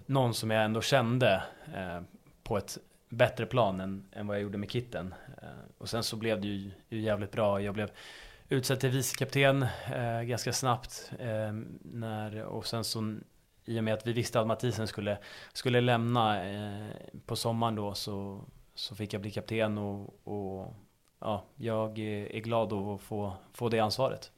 någon 0.05 0.33
som 0.33 0.51
jag 0.51 0.63
ändå 0.63 0.81
kände 0.81 1.43
eh, 1.75 2.01
på 2.43 2.57
ett 2.57 2.77
bättre 3.09 3.45
plan 3.45 3.79
än, 3.79 4.05
än 4.11 4.27
vad 4.27 4.35
jag 4.35 4.43
gjorde 4.43 4.57
med 4.57 4.71
Kitten. 4.71 5.13
Eh, 5.41 5.47
och 5.77 5.89
sen 5.89 6.03
så 6.03 6.15
blev 6.15 6.41
det 6.41 6.47
ju, 6.47 6.71
ju 6.89 7.01
jävligt 7.01 7.31
bra. 7.31 7.61
Jag 7.61 7.73
blev 7.73 7.91
utsedd 8.49 8.79
till 8.79 8.89
vicekapten 8.89 9.63
eh, 9.93 10.21
ganska 10.21 10.53
snabbt. 10.53 11.11
Eh, 11.19 11.53
när, 11.81 12.43
och 12.43 12.65
sen 12.65 12.83
så 12.83 13.17
i 13.67 13.79
och 13.79 13.83
med 13.83 13.93
att 13.93 14.07
vi 14.07 14.13
visste 14.13 14.39
att 14.39 14.47
Mathisen 14.47 14.87
skulle, 14.87 15.17
skulle 15.53 15.81
lämna 15.81 16.49
eh, 16.49 16.87
på 17.25 17.35
sommaren 17.35 17.75
då 17.75 17.93
så, 17.93 18.41
så 18.75 18.95
fick 18.95 19.13
jag 19.13 19.21
bli 19.21 19.31
kapten 19.31 19.77
och, 19.77 20.27
och 20.27 20.73
ja, 21.21 21.45
jag 21.55 21.99
är 21.99 22.39
glad 22.39 22.73
att 22.73 23.01
få, 23.01 23.33
få 23.53 23.69
det 23.69 23.79
ansvaret. 23.79 24.31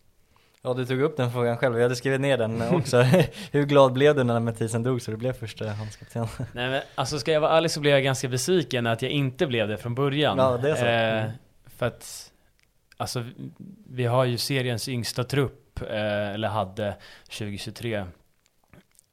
Ja 0.62 0.74
du 0.74 0.86
tog 0.86 1.02
upp 1.02 1.18
den 1.18 1.32
frågan 1.32 1.58
själv, 1.58 1.76
jag 1.76 1.84
hade 1.84 1.96
skrivit 1.96 2.22
ner 2.22 2.38
den 2.38 2.62
också. 2.76 3.02
Hur 3.52 3.66
glad 3.66 3.94
blev 3.94 4.16
du 4.16 4.24
när 4.24 4.40
Mathisen 4.40 4.84
drog 4.84 5.02
så 5.02 5.12
du 5.12 5.18
blev 5.18 5.34
första 5.34 5.68
handskapten? 5.70 6.28
Nej 6.54 6.70
men 6.70 6.82
alltså 6.96 7.20
ska 7.20 7.32
jag 7.32 7.42
vara 7.42 7.52
ärlig 7.52 7.72
så 7.72 7.80
blev 7.80 7.94
jag 7.94 8.04
ganska 8.04 8.28
besviken 8.28 8.88
att 8.88 9.02
jag 9.02 9.12
inte 9.12 9.48
blev 9.48 9.68
det 9.68 9.78
från 9.78 9.96
början. 9.96 10.38
Ja, 10.38 10.58
det 10.58 10.72
är 10.72 10.76
så. 10.76 10.86
Eh, 10.86 11.24
Mm. 11.24 11.32
för 11.78 11.86
att, 11.86 12.32
alltså 12.98 13.24
vi 13.90 14.06
har 14.06 14.26
ju 14.26 14.38
seriens 14.38 14.90
yngsta 14.90 15.24
trupp, 15.24 15.82
eh, 15.82 16.30
eller 16.30 16.48
hade 16.48 16.96
2023. 17.30 18.06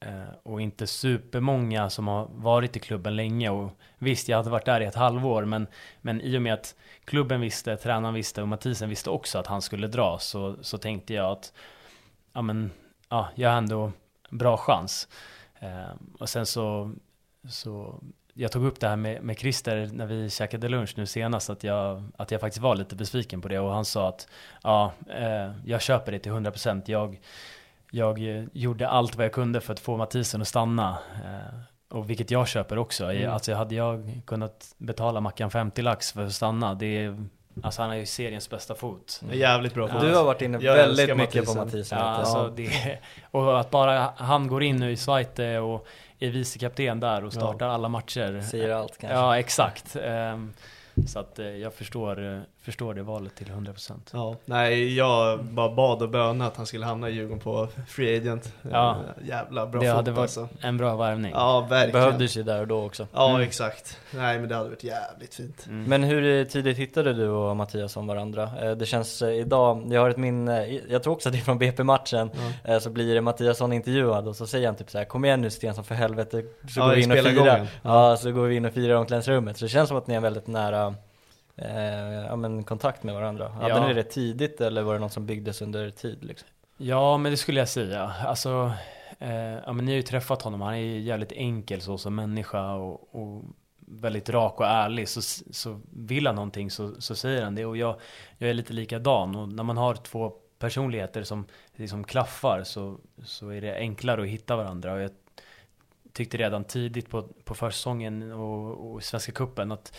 Eh, 0.00 0.34
och 0.42 0.60
inte 0.60 0.86
supermånga 0.86 1.90
som 1.90 2.08
har 2.08 2.28
varit 2.32 2.76
i 2.76 2.80
klubben 2.80 3.16
länge. 3.16 3.50
Och 3.50 3.70
visst 3.98 4.28
jag 4.28 4.36
hade 4.36 4.50
varit 4.50 4.64
där 4.64 4.80
i 4.80 4.84
ett 4.84 4.94
halvår 4.94 5.44
men, 5.44 5.66
men 6.00 6.20
i 6.20 6.38
och 6.38 6.42
med 6.42 6.54
att 6.54 6.74
klubben 7.04 7.40
visste, 7.40 7.76
tränaren 7.76 8.14
visste 8.14 8.42
och 8.42 8.48
Mathisen 8.48 8.88
visste 8.88 9.10
också 9.10 9.38
att 9.38 9.46
han 9.46 9.62
skulle 9.62 9.86
dra 9.86 10.18
så, 10.18 10.56
så 10.60 10.78
tänkte 10.78 11.14
jag 11.14 11.30
att 11.30 11.52
ja 12.32 12.42
men, 12.42 12.70
ja, 13.08 13.28
jag 13.34 13.50
har 13.50 13.56
ändå 13.56 13.92
bra 14.30 14.56
chans. 14.56 15.08
Eh, 15.58 15.94
och 16.18 16.28
sen 16.28 16.46
så, 16.46 16.92
så 17.48 18.00
jag 18.34 18.52
tog 18.52 18.64
upp 18.64 18.80
det 18.80 18.88
här 18.88 18.96
med, 18.96 19.22
med 19.22 19.38
Christer 19.38 19.90
när 19.92 20.06
vi 20.06 20.30
käkade 20.30 20.68
lunch 20.68 20.94
nu 20.96 21.06
senast 21.06 21.50
att 21.50 21.64
jag, 21.64 22.02
att 22.16 22.30
jag 22.30 22.40
faktiskt 22.40 22.62
var 22.62 22.74
lite 22.74 22.96
besviken 22.96 23.40
på 23.40 23.48
det. 23.48 23.58
Och 23.58 23.72
han 23.72 23.84
sa 23.84 24.08
att 24.08 24.28
ja, 24.62 24.92
eh, 25.08 25.52
jag 25.64 25.82
köper 25.82 26.12
det 26.12 26.18
till 26.18 26.32
100% 26.32 26.82
jag, 26.86 27.20
jag 27.96 28.36
eh, 28.38 28.44
gjorde 28.52 28.88
allt 28.88 29.16
vad 29.16 29.24
jag 29.24 29.32
kunde 29.32 29.60
för 29.60 29.72
att 29.72 29.80
få 29.80 29.96
Mathisen 29.96 30.42
att 30.42 30.48
stanna 30.48 30.98
eh, 31.24 31.96
och 31.96 32.10
vilket 32.10 32.30
jag 32.30 32.48
köper 32.48 32.78
också. 32.78 33.04
Mm. 33.04 33.32
Alltså 33.32 33.54
hade 33.54 33.74
jag 33.74 34.20
kunnat 34.26 34.74
betala 34.78 35.20
Mackan 35.20 35.50
50 35.50 35.82
lax 35.82 36.12
för 36.12 36.26
att 36.26 36.32
stanna, 36.32 36.74
det 36.74 37.04
är, 37.04 37.24
alltså 37.62 37.82
han 37.82 37.90
har 37.90 37.96
ju 37.96 38.06
seriens 38.06 38.50
bästa 38.50 38.74
fot. 38.74 39.20
En 39.32 39.38
jävligt 39.38 39.74
bra 39.74 39.88
fot. 39.88 40.00
Du 40.00 40.14
har 40.14 40.24
varit 40.24 40.42
inne 40.42 40.58
Jag 40.60 40.74
väldigt 40.76 41.16
mycket 41.16 41.46
på 41.46 41.54
Mathisen. 41.54 41.98
Mathisen. 41.98 41.98
Ja, 41.98 42.10
vet 42.10 42.16
du. 42.16 42.30
alltså 42.30 42.50
det, 42.56 42.98
och 43.30 43.60
att 43.60 43.70
bara 43.70 44.12
han 44.16 44.46
går 44.48 44.62
in 44.62 44.76
nu 44.76 44.90
i 44.90 44.96
Zweite 44.96 45.58
och 45.58 45.86
är 46.18 46.30
vicekapten 46.30 47.00
där 47.00 47.24
och 47.24 47.32
startar 47.32 47.68
alla 47.68 47.88
matcher. 47.88 48.40
Säger 48.40 48.70
allt 48.70 48.98
kanske. 48.98 49.16
Ja, 49.18 49.38
exakt. 49.38 49.96
Ehm, 50.02 50.52
Så 51.06 51.18
att 51.18 51.38
eh, 51.38 51.46
jag 51.46 51.74
förstår, 51.74 52.34
eh, 52.34 52.40
förstår 52.66 52.94
det 52.94 53.02
valet 53.02 53.34
till 53.34 53.46
100%. 53.46 53.92
Ja, 54.12 54.36
nej 54.44 54.96
jag 54.96 55.44
bara 55.44 55.74
bad 55.74 56.02
och 56.02 56.08
bönade 56.08 56.50
att 56.50 56.56
han 56.56 56.66
skulle 56.66 56.86
hamna 56.86 57.08
i 57.08 57.12
Djurgården 57.12 57.38
på 57.40 57.68
Free 57.88 58.16
Agent. 58.16 58.52
Ja. 58.72 58.90
Eh, 59.20 59.28
Jävla 59.28 59.66
bra 59.66 59.80
det 59.80 59.86
fot 59.86 59.96
hade 59.96 60.10
varit 60.10 60.22
alltså. 60.22 60.48
en 60.62 60.76
bra 60.76 60.96
värvning. 60.96 61.32
Ja, 61.34 61.66
verkligen. 61.70 61.92
Behövdes 61.92 62.36
ju 62.36 62.42
där 62.42 62.60
och 62.60 62.66
då 62.66 62.84
också. 62.86 63.06
Ja, 63.12 63.30
Mm. 63.30 63.42
exakt. 63.42 63.98
Nej 64.10 64.38
men 64.38 64.48
det 64.48 64.54
hade 64.54 64.68
varit 64.68 64.84
jävligt 64.84 65.34
fint. 65.34 65.66
Mm. 65.66 65.84
Men 65.84 66.02
hur 66.04 66.44
tidigt 66.44 66.78
hittade 66.78 67.12
du 67.14 67.28
och 67.28 67.56
Mattias 67.56 67.96
om 67.96 68.06
varandra? 68.06 68.50
Eh, 68.62 68.70
Det 68.70 68.86
känns 68.86 69.22
eh, 69.22 69.34
idag, 69.34 69.86
jag 69.90 70.00
har 70.00 70.10
ett 70.10 70.16
minne, 70.16 70.80
jag 70.88 71.02
tror 71.02 71.12
också 71.14 71.28
att 71.28 71.32
det 71.32 71.38
är 71.38 71.42
från 71.42 71.58
BP-matchen, 71.58 72.30
eh, 72.64 72.78
så 72.78 72.90
blir 72.90 73.20
Mattiasson 73.20 73.72
intervjuad 73.72 74.28
och 74.28 74.36
så 74.36 74.46
säger 74.46 74.66
han 74.66 74.76
typ 74.76 74.90
så 74.90 74.98
här: 74.98 75.04
Kom 75.04 75.24
igen 75.24 75.40
nu 75.40 75.50
Stensson 75.50 75.84
för 75.84 75.94
helvete, 75.94 76.42
så 76.68 76.80
Ja, 76.80 76.86
går 76.86 76.94
vi 76.94 77.02
in 77.02 77.12
och 77.12 77.18
firar. 77.18 77.66
Ja, 77.82 78.16
så 78.16 78.32
går 78.32 78.46
vi 78.46 78.56
in 78.56 78.64
och 78.64 78.72
firar 78.72 78.92
i 78.92 78.96
omklädningsrummet. 78.96 79.56
Så 79.56 79.64
det 79.64 79.68
känns 79.68 79.88
som 79.88 79.98
att 79.98 80.06
ni 80.06 80.14
är 80.14 80.20
väldigt 80.20 80.46
nära 80.46 80.94
eh, 81.56 82.24
ja, 82.26 82.36
men 82.36 82.64
kontakt 82.64 83.02
med 83.02 83.14
varandra. 83.14 83.48
Hade 83.48 83.68
Ja. 83.68 83.86
ni 83.88 83.94
det 83.94 84.02
tidigt 84.02 84.60
eller 84.60 84.82
var 84.82 84.94
det 84.94 85.00
något 85.00 85.12
som 85.12 85.26
byggdes 85.26 85.62
under 85.62 85.90
tid 85.90 86.24
liksom? 86.24 86.48
Ja, 86.76 87.16
men 87.18 87.32
det 87.32 87.36
skulle 87.36 87.58
jag 87.60 87.68
säga. 87.68 88.02
Alltså, 88.26 88.72
eh, 89.18 89.34
ja, 89.36 89.72
men 89.72 89.84
ni 89.84 89.90
har 89.92 89.96
ju 89.96 90.02
träffat 90.02 90.42
honom. 90.42 90.60
Han 90.60 90.74
är 90.74 90.78
ju 90.78 91.00
jävligt 91.00 91.32
enkel 91.32 91.80
så 91.80 91.98
som 91.98 92.14
människa 92.14 92.72
och, 92.74 93.14
och 93.14 93.42
väldigt 93.78 94.28
rak 94.30 94.60
och 94.60 94.66
ärlig. 94.66 95.08
Så, 95.08 95.22
så 95.50 95.80
vill 95.92 96.26
han 96.26 96.36
någonting 96.36 96.70
så, 96.70 97.00
så 97.00 97.14
säger 97.14 97.44
han 97.44 97.54
det. 97.54 97.64
Och 97.66 97.76
jag, 97.76 98.00
jag 98.38 98.50
är 98.50 98.54
lite 98.54 98.72
likadan. 98.72 99.36
Och 99.36 99.48
när 99.48 99.62
man 99.62 99.76
har 99.76 99.94
två 99.94 100.32
personligheter 100.58 101.22
som 101.22 101.46
liksom 101.74 102.04
klaffar 102.04 102.64
så, 102.64 102.98
så 103.24 103.48
är 103.48 103.60
det 103.60 103.76
enklare 103.76 104.22
att 104.22 104.28
hitta 104.28 104.56
varandra. 104.56 104.92
Och 104.92 105.00
jag 105.00 105.10
tyckte 106.12 106.36
redan 106.36 106.64
tidigt 106.64 107.10
på, 107.10 107.22
på 107.22 107.54
försäsongen 107.54 108.32
och, 108.32 108.92
och 108.92 109.02
Svenska 109.02 109.32
Cupen 109.32 109.72
att 109.72 109.96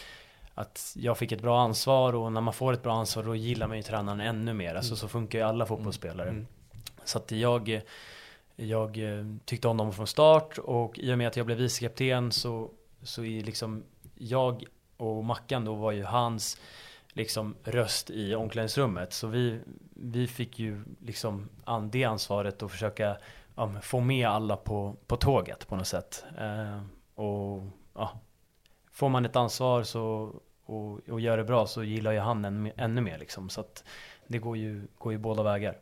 att 0.57 0.93
jag 0.95 1.17
fick 1.17 1.31
ett 1.31 1.41
bra 1.41 1.61
ansvar 1.61 2.15
och 2.15 2.31
när 2.31 2.41
man 2.41 2.53
får 2.53 2.73
ett 2.73 2.83
bra 2.83 2.93
ansvar 2.93 3.23
då 3.23 3.35
gillar 3.35 3.67
man 3.67 3.77
ju 3.77 3.83
tränaren 3.83 4.21
ännu 4.21 4.53
mer. 4.53 4.75
Alltså 4.75 4.95
så 4.95 5.07
funkar 5.07 5.39
ju 5.39 5.45
alla 5.45 5.65
fotbollsspelare. 5.65 6.29
Mm. 6.29 6.47
Så 7.03 7.17
att 7.17 7.31
jag, 7.31 7.81
jag 8.55 8.97
eh, 8.97 9.25
tyckte 9.45 9.67
om 9.67 9.77
dem 9.77 9.93
från 9.93 10.07
start 10.07 10.57
och 10.57 10.99
i 10.99 11.13
och 11.13 11.17
med 11.17 11.27
att 11.27 11.37
jag 11.37 11.45
blev 11.45 11.57
vicekapten 11.57 12.31
så, 12.31 12.71
så 13.01 13.23
är 13.23 13.43
liksom 13.43 13.83
jag 14.15 14.63
och 14.97 15.25
Mackan 15.25 15.65
då 15.65 15.75
var 15.75 15.91
ju 15.91 16.03
hans 16.03 16.57
liksom 17.09 17.55
röst 17.63 18.09
i 18.09 18.35
omklädningsrummet. 18.35 19.13
Så 19.13 19.27
vi, 19.27 19.59
vi 19.95 20.27
fick 20.27 20.59
ju 20.59 20.83
liksom 21.01 21.49
an, 21.63 21.89
det 21.91 22.03
ansvaret 22.03 22.63
och 22.63 22.71
försöka 22.71 23.17
ja, 23.55 23.71
få 23.81 23.99
med 23.99 24.27
alla 24.27 24.57
på, 24.57 24.95
på 25.07 25.15
tåget 25.17 25.67
på 25.67 25.75
något 25.75 25.87
sätt. 25.87 26.25
Eh, 26.37 26.81
och 27.15 27.63
ja, 27.93 28.19
får 28.91 29.09
man 29.09 29.25
ett 29.25 29.35
ansvar 29.35 29.83
så, 29.83 30.33
och, 30.67 30.99
och 31.09 31.19
gör 31.21 31.37
det 31.37 31.43
bra 31.43 31.67
så 31.67 31.83
gillar 31.83 32.11
ju 32.11 32.19
han 32.19 32.45
ännu, 32.45 32.71
ännu 32.77 33.01
mer 33.01 33.17
liksom. 33.17 33.49
Så 33.49 33.61
att 33.61 33.83
det 34.27 34.37
går 34.37 34.57
ju, 34.57 34.87
går 34.97 35.11
ju 35.13 35.17
båda 35.19 35.43
vägar. 35.43 35.77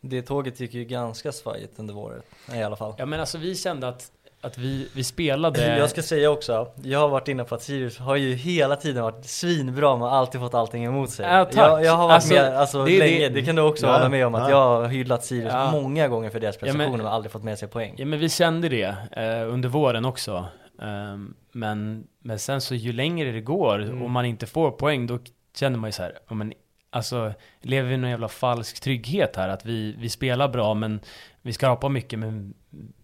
Det 0.00 0.22
tåget 0.22 0.60
gick 0.60 0.74
ju 0.74 0.84
ganska 0.84 1.32
svajigt 1.32 1.78
under 1.78 1.94
våren 1.94 2.22
i 2.54 2.62
alla 2.62 2.76
fall. 2.76 2.94
Ja 2.98 3.06
men 3.06 3.20
alltså 3.20 3.38
vi 3.38 3.54
kände 3.54 3.88
att, 3.88 4.12
att 4.40 4.58
vi, 4.58 4.88
vi 4.94 5.04
spelade 5.04 5.76
Jag 5.78 5.90
ska 5.90 6.02
säga 6.02 6.30
också, 6.30 6.72
jag 6.82 6.98
har 6.98 7.08
varit 7.08 7.28
inne 7.28 7.44
på 7.44 7.54
att 7.54 7.62
Sirius 7.62 7.98
har 7.98 8.16
ju 8.16 8.34
hela 8.34 8.76
tiden 8.76 9.02
varit 9.02 9.24
svinbra 9.26 9.96
men 9.96 10.08
alltid 10.08 10.40
fått 10.40 10.54
allting 10.54 10.84
emot 10.84 11.10
sig. 11.10 11.26
Ja, 11.26 11.44
tack. 11.44 11.56
Jag, 11.56 11.84
jag 11.84 11.92
har 11.92 12.04
varit 12.08 12.14
Alltså, 12.14 12.34
med 12.34 12.56
alltså, 12.58 12.84
det- 12.84 12.98
länge, 12.98 13.18
det, 13.18 13.28
det- 13.28 13.42
kan 13.42 13.56
du 13.56 13.62
också 13.62 13.86
Ja, 13.86 13.92
hålla 13.92 14.08
med 14.08 14.26
om 14.26 14.34
att 14.34 14.42
ja. 14.42 14.50
jag 14.50 14.80
har 14.80 14.88
hyllat 14.88 15.24
Sirius 15.24 15.52
Ja. 15.52 15.70
många 15.72 16.08
gånger 16.08 16.30
för 16.30 16.40
deras 16.40 16.54
Ja, 16.60 16.66
men- 16.66 16.72
prestationer 16.76 17.04
men 17.04 17.12
aldrig 17.12 17.32
fått 17.32 17.42
med 17.44 17.58
sig 17.58 17.68
poäng. 17.68 17.94
Ja 17.98 18.06
men 18.06 18.18
vi 18.18 18.28
kände 18.28 18.68
det 18.68 18.96
eh, 19.12 19.52
under 19.52 19.68
våren 19.68 20.04
också. 20.04 20.46
Ehm, 20.82 21.34
men, 21.52 22.06
men 22.18 22.38
sen 22.38 22.60
så 22.60 22.74
ju 22.74 22.92
längre 22.92 23.32
det 23.32 23.40
går 23.40 23.82
Mm. 23.82 24.02
och 24.02 24.10
man 24.10 24.24
inte 24.24 24.46
får 24.46 24.70
poäng 24.70 25.06
då 25.06 25.18
känner 25.56 25.78
man 25.78 25.88
ju 25.88 25.92
så 25.92 26.02
här, 26.02 26.18
ja, 26.28 26.34
men 26.34 26.52
alltså 26.90 27.32
lever 27.60 27.88
vi 27.88 27.94
i 27.94 27.98
någon 27.98 28.10
jävla 28.10 28.28
falsk 28.28 28.80
trygghet 28.80 29.36
här? 29.36 29.48
Att 29.48 29.64
vi, 29.66 29.94
vi 29.98 30.08
spelar 30.08 30.48
bra 30.48 30.74
men 30.74 31.00
vi 31.42 31.52
skrapar 31.52 31.88
mycket 31.88 32.18
men 32.18 32.54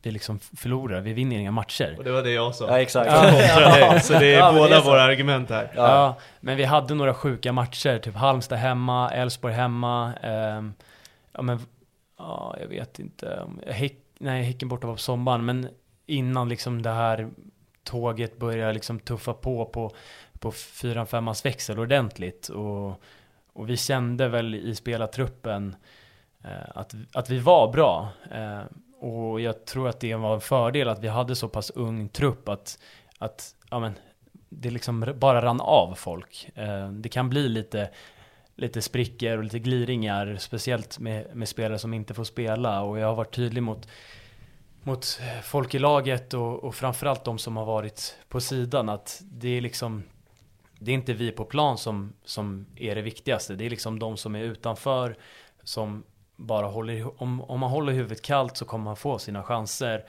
vi 0.03 0.11
liksom 0.11 0.39
förlorar, 0.39 1.01
vi 1.01 1.13
vinner 1.13 1.39
inga 1.39 1.51
matcher. 1.51 1.95
Och 1.99 2.05
det 2.05 2.11
var 2.13 2.23
det 2.23 2.31
jag 2.31 2.55
sa. 2.55 2.67
Ja 2.69 2.81
exakt. 2.81 3.11
Så 4.07 4.13
det 4.13 4.35
är 4.35 4.39
Ja, 4.39 4.53
båda 4.53 4.69
det 4.69 4.77
är 4.77 4.83
våra 4.85 5.03
argument 5.03 5.51
här. 5.51 5.73
Ja. 5.77 6.17
men 6.41 6.57
vi 6.57 6.65
hade 6.65 6.95
några 6.95 7.15
sjuka 7.15 7.53
matcher, 7.53 7.99
typ 7.99 8.15
Halmstad 8.15 8.59
hemma, 8.59 9.11
Elfsborg 9.11 9.55
hemma. 9.55 10.15
ehm, 10.15 10.73
ja 11.33 11.43
men, 11.43 11.59
ja 12.19 12.57
jag 12.61 12.69
vet 12.69 12.99
inte. 12.99 13.41
om- 13.41 13.61
Häck, 13.67 13.97
nej, 14.19 14.43
Häcken 14.43 14.69
borta 14.69 14.87
var 14.87 14.95
på 14.95 15.01
sommaren, 15.01 15.45
men 15.45 15.69
innan 16.07 16.49
liksom 16.49 16.83
det 16.83 16.91
här 16.91 17.29
tåget 17.89 18.39
börjar 18.39 18.73
liksom 18.73 19.01
tuffa 19.01 19.35
på 19.35 19.65
på, 19.65 19.93
på 20.39 20.53
fyran, 20.53 21.07
femmans 21.07 21.45
växel 21.45 21.79
ordentligt. 21.79 22.49
Och, 22.49 23.03
och 23.53 23.71
vi 23.71 23.77
kände 23.77 24.29
väl 24.29 24.55
i 24.55 24.75
spelartruppen 24.75 25.77
eh, 26.45 26.69
att, 26.75 26.95
att 27.13 27.31
vi 27.31 27.39
var 27.39 27.73
bra. 27.73 28.09
Eh, 28.33 28.63
och 29.01 29.41
jag 29.41 29.65
tror 29.65 29.89
att 29.89 30.01
det 30.01 30.15
var 30.15 30.35
en 30.35 30.41
fördel 30.41 30.89
att 30.89 31.01
vi 31.01 31.09
hade 31.09 31.37
så 31.37 31.49
pass 31.49 31.71
ung 31.71 32.09
trupp 32.09 32.49
att, 32.49 32.79
att 33.19 33.55
ja, 33.71 33.79
men, 33.79 33.93
det 34.49 34.71
liksom 34.71 35.15
bara 35.17 35.43
rann 35.43 35.61
av 35.61 35.95
folk. 35.95 36.51
Eh, 36.55 36.89
det 36.91 37.09
kan 37.09 37.31
bli 37.31 37.49
lite, 37.49 37.91
lite 38.55 38.83
sprickor 38.83 39.39
och 39.39 39.45
lite 39.45 39.59
gliringar, 39.59 40.37
speciellt 40.37 40.99
med, 40.99 41.37
med 41.37 41.49
spelare 41.49 41.79
som 41.79 41.95
inte 41.95 42.15
får 42.15 42.25
spela. 42.25 42.83
Och 42.83 42.99
jag 42.99 43.07
har 43.07 43.15
varit 43.15 43.35
tydlig 43.35 43.63
mot, 43.63 43.89
mot 44.89 45.21
folk 45.43 45.75
i 45.75 45.79
laget 45.79 46.35
och, 46.35 46.65
och 46.65 46.75
framförallt 46.75 47.25
de 47.25 47.39
som 47.39 47.57
har 47.57 47.65
varit 47.65 48.17
på 48.29 48.41
sidan 48.41 48.89
att 48.89 49.23
det 49.25 49.49
är 49.49 49.61
liksom 49.61 50.03
det 50.79 50.91
är 50.91 50.95
inte 50.95 51.13
vi 51.13 51.33
på 51.33 51.45
plan 51.45 51.79
som, 51.79 52.13
som 52.25 52.67
är 52.77 52.95
det 52.95 53.03
viktigaste. 53.03 53.55
Det 53.55 53.67
är 53.67 53.71
liksom 53.71 53.99
de 53.99 54.17
som 54.17 54.35
är 54.35 54.43
utanför 54.43 55.17
som 55.63 56.05
bara 56.37 56.67
håller, 56.67 57.23
om, 57.23 57.41
om 57.41 57.61
man 57.61 57.71
håller 57.71 57.93
huvudet 57.93 58.23
kallt 58.23 58.57
så 58.57 58.65
kommer 58.65 58.85
man 58.85 58.97
få 58.97 59.19
sina 59.19 59.43
chanser. 59.43 60.05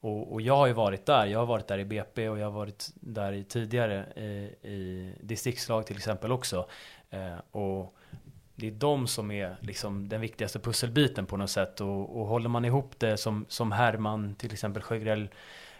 Och, 0.00 0.32
och 0.32 0.40
jag 0.40 0.56
har 0.56 0.66
ju 0.66 0.72
varit 0.72 1.06
där. 1.06 1.26
Jag 1.26 1.38
har 1.38 1.46
varit 1.46 1.68
där 1.68 1.78
i 1.78 1.84
BP 1.84 2.28
och 2.28 2.38
jag 2.38 2.46
har 2.46 2.52
varit 2.52 2.90
där 2.94 3.32
i 3.32 3.44
tidigare 3.44 4.06
i, 4.16 4.68
i 4.68 5.14
distriktslag 5.20 5.86
till 5.86 5.96
exempel 5.96 6.32
också. 6.32 6.66
Eh, 7.10 7.38
och 7.50 7.94
det 8.56 8.66
är 8.66 8.70
de 8.70 9.06
som 9.06 9.30
är 9.30 9.56
liksom 9.60 10.08
den 10.08 10.20
viktigaste 10.20 10.58
pusselbiten 10.58 11.26
på 11.26 11.36
något 11.36 11.50
sätt. 11.50 11.80
Och, 11.80 12.20
och 12.20 12.26
håller 12.26 12.48
man 12.48 12.64
ihop 12.64 12.94
det 12.98 13.16
som, 13.16 13.46
som 13.48 13.72
Herman 13.72 14.34
till 14.34 14.52
exempel 14.52 14.82
Sjögrell 14.82 15.28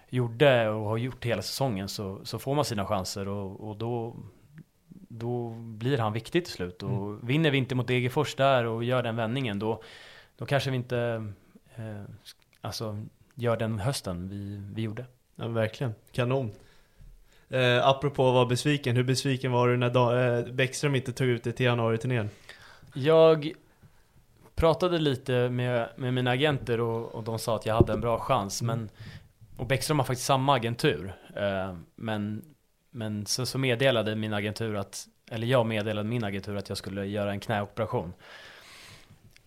gjorde 0.09 0.69
och 0.69 0.85
har 0.89 0.97
gjort 0.97 1.25
hela 1.25 1.43
säsongen 1.43 1.89
så, 1.89 2.21
så 2.25 2.39
får 2.39 2.55
man 2.55 2.65
sina 2.65 2.87
chanser 2.87 3.29
och, 3.29 3.69
och 3.69 3.77
då, 3.77 4.17
då 5.09 5.51
blir 5.51 5.99
han 5.99 6.13
viktig 6.13 6.45
till 6.45 6.53
slut. 6.55 6.83
Och 6.83 6.91
Mm. 6.91 7.27
vinner 7.27 7.51
vi 7.51 7.59
inte 7.59 7.75
mot 7.75 7.87
Degerfors 7.89 8.35
där 8.35 8.65
och 8.65 8.85
gör 8.85 9.03
den 9.03 9.17
vändningen, 9.17 9.59
då, 9.59 9.83
då 10.39 10.47
kanske 10.47 10.71
vi 10.71 10.77
inte 10.77 11.33
eh, 11.77 12.03
alltså, 12.61 12.99
gör 13.35 13.57
den 13.57 13.79
hösten 13.79 14.29
vi, 14.29 14.57
vi 14.75 14.83
gjorde. 14.83 15.07
Ja, 15.37 15.49
verkligen. 15.49 15.95
Kanon. 16.13 16.51
Eh, 17.49 17.87
apropå 17.89 18.29
att 18.29 18.35
vara 18.35 18.47
besviken, 18.47 18.97
hur 18.97 19.05
besviken 19.05 19.53
var 19.53 19.69
du 19.69 19.77
när 19.77 19.91
da- 19.91 20.39
eh, 20.39 20.53
Bäckström 20.53 20.95
inte 20.95 21.13
tog 21.13 21.27
ut 21.29 21.45
dig 21.45 21.53
till 21.53 21.67
januari-turnén? 21.67 22.31
Jag 22.95 23.53
pratade 24.55 24.99
lite 24.99 25.49
med, 25.49 25.89
med 25.97 26.15
mina 26.15 26.31
agenter 26.31 26.81
och, 26.81 27.15
och 27.15 27.25
de 27.25 27.39
sa 27.39 27.57
att 27.57 27.67
jag 27.67 27.75
hade 27.75 27.93
en 27.93 28.01
bra 28.01 28.19
chans. 28.19 28.63
Men, 28.63 28.89
och 29.57 29.67
Bäckström 29.67 29.99
har 29.99 30.07
faktiskt 30.07 30.27
samma 30.27 30.55
agentur. 30.55 31.15
Eh, 31.37 31.77
men 31.95 32.43
men 32.95 33.27
så, 33.27 33.47
så 33.47 33.59
meddelade 33.59 34.17
min 34.17 34.35
agentur 34.35 34.77
att, 34.77 35.07
eller 35.31 35.47
jag 35.47 35.67
meddelade 35.67 36.09
min 36.09 36.25
agentur 36.25 36.57
att 36.57 36.69
jag 36.69 36.79
skulle 36.79 37.07
göra 37.07 37.31
en 37.31 37.41
knäoperation. 37.41 38.13